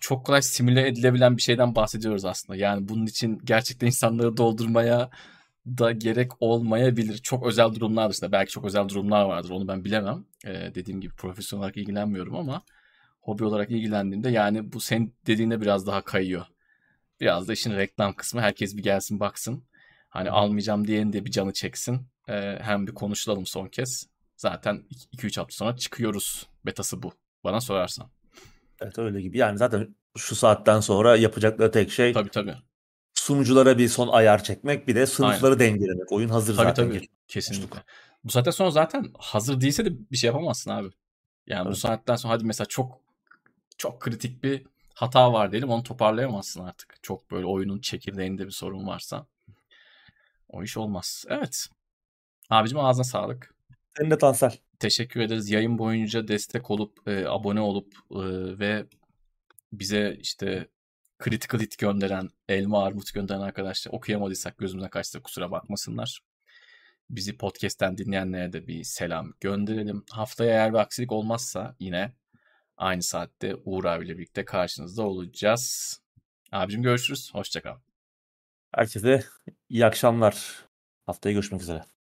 Çok 0.01 0.27
kolay 0.27 0.43
simüle 0.43 0.89
edilebilen 0.89 1.37
bir 1.37 1.43
şeyden 1.43 1.75
bahsediyoruz 1.75 2.25
aslında. 2.25 2.57
Yani 2.57 2.89
bunun 2.89 3.07
için 3.07 3.39
gerçekten 3.45 3.87
insanları 3.87 4.37
doldurmaya 4.37 5.11
da 5.67 5.93
gerek 5.93 6.43
olmayabilir. 6.43 7.19
Çok 7.19 7.47
özel 7.47 7.75
durumlar 7.75 8.11
dışında. 8.11 8.33
Belki 8.33 8.53
çok 8.53 8.65
özel 8.65 8.89
durumlar 8.89 9.25
vardır. 9.25 9.51
Onu 9.51 9.69
ben 9.69 9.85
bilemem. 9.85 10.25
Ee, 10.47 10.73
dediğim 10.75 11.01
gibi 11.01 11.15
profesyonel 11.15 11.63
olarak 11.63 11.77
ilgilenmiyorum 11.77 12.37
ama 12.37 12.63
hobi 13.21 13.45
olarak 13.45 13.71
ilgilendiğimde 13.71 14.31
yani 14.31 14.73
bu 14.73 14.81
sen 14.81 15.13
dediğinde 15.27 15.61
biraz 15.61 15.87
daha 15.87 16.05
kayıyor. 16.05 16.47
Biraz 17.21 17.49
da 17.49 17.53
işin 17.53 17.77
reklam 17.77 18.15
kısmı. 18.15 18.41
Herkes 18.41 18.77
bir 18.77 18.83
gelsin 18.83 19.21
baksın. 19.21 19.65
Hani 20.09 20.31
almayacağım 20.31 20.87
diyenin 20.87 21.13
de 21.13 21.25
bir 21.25 21.31
canı 21.31 21.53
çeksin. 21.53 22.07
Ee, 22.29 22.59
hem 22.63 22.87
bir 22.87 22.95
konuşulalım 22.95 23.47
son 23.47 23.67
kez. 23.69 24.07
Zaten 24.37 24.83
2-3 25.13 25.41
hafta 25.41 25.55
sonra 25.55 25.77
çıkıyoruz. 25.77 26.47
Betası 26.67 27.03
bu. 27.03 27.13
Bana 27.45 27.61
sorarsan. 27.61 28.11
Evet 28.81 28.99
öyle 28.99 29.21
gibi. 29.21 29.39
Yani 29.39 29.59
zaten 29.59 29.97
şu 30.17 30.37
saatten 30.37 30.81
sonra 30.81 31.17
yapacakları 31.17 31.71
tek 31.71 31.91
şey 31.91 32.13
Tabii 32.13 32.29
tabii. 32.31 32.55
sunuculara 33.15 33.79
bir 33.79 33.89
son 33.89 34.09
ayar 34.09 34.45
çekmek 34.45 34.89
bir 34.89 34.95
de 34.95 35.07
sınıfları 35.07 35.59
dengelemek. 35.59 36.13
Oyun 36.13 36.29
hazır 36.29 36.57
Tabii 36.57 36.67
zaten. 36.69 36.89
tabii. 36.89 37.09
Kesinlikle. 37.29 37.83
Bu 38.25 38.31
saatten 38.31 38.51
sonra 38.51 38.71
zaten 38.71 39.13
hazır 39.19 39.61
değilse 39.61 39.85
de 39.85 39.91
bir 40.13 40.17
şey 40.17 40.29
yapamazsın 40.29 40.71
abi. 40.71 40.89
Yani 41.47 41.65
bu 41.65 41.69
Evet. 41.69 41.79
saatten 41.79 42.17
sonra 42.17 42.35
hadi 42.35 42.45
mesela 42.45 42.67
çok 42.69 43.01
çok 43.79 44.01
kritik 44.01 44.45
bir 44.45 44.67
hata 44.95 45.33
var 45.33 45.53
diyelim 45.53 45.71
onu 45.71 45.83
toparlayamazsın 45.83 46.65
artık. 46.65 46.99
Çok 47.03 47.31
böyle 47.31 47.47
oyunun 47.47 47.81
çekirdeğinde 47.81 48.47
bir 48.47 48.51
sorun 48.51 48.87
varsa 48.87 49.27
o 50.49 50.63
iş 50.63 50.77
olmaz. 50.77 51.25
Evet. 51.29 51.67
Abicim 52.51 52.79
ağzına 52.79 53.05
sağlık. 53.05 53.55
Senin 53.97 54.11
de 54.11 54.19
Tansel. 54.19 54.57
Teşekkür 54.79 55.21
ederiz. 55.21 55.51
Yayın 55.51 55.79
boyunca 55.79 56.29
destek 56.29 56.71
olup, 56.71 57.09
e, 57.09 57.27
abone 57.29 57.61
olup 57.61 57.95
e, 58.11 58.19
ve 58.59 58.87
bize 59.73 60.17
işte 60.21 60.69
critical 61.25 61.61
hit 61.61 61.79
gönderen, 61.79 62.29
elma 62.49 62.85
armut 62.85 63.15
gönderen 63.15 63.41
arkadaşlar 63.41 63.93
okuyamadıysak 63.93 64.59
gözümüzden 64.59 64.91
kaçtı 64.91 65.23
kusura 65.23 65.51
bakmasınlar. 65.51 66.21
Bizi 67.11 67.37
podcast'ten 67.37 67.99
dinleyenlere 67.99 68.53
de 68.53 68.67
bir 68.67 68.85
selam 68.85 69.33
gönderelim. 69.41 70.05
Haftaya 70.11 70.51
eğer 70.51 70.73
bir 70.73 70.79
aksilik 70.79 71.13
olmazsa 71.13 71.77
yine 71.81 72.13
aynı 72.79 73.03
saatte 73.03 73.55
Uğur 73.65 73.85
abiyle 73.85 74.19
birlikte 74.19 74.45
karşınızda 74.45 75.03
olacağız. 75.03 75.97
Abicim 76.53 76.83
görüşürüz. 76.83 77.31
Hoşçakal. 77.35 77.77
Herkese 78.75 79.25
iyi 79.69 79.87
akşamlar. 79.87 80.65
Haftaya 81.07 81.33
görüşmek 81.33 81.63
üzere. 81.63 81.98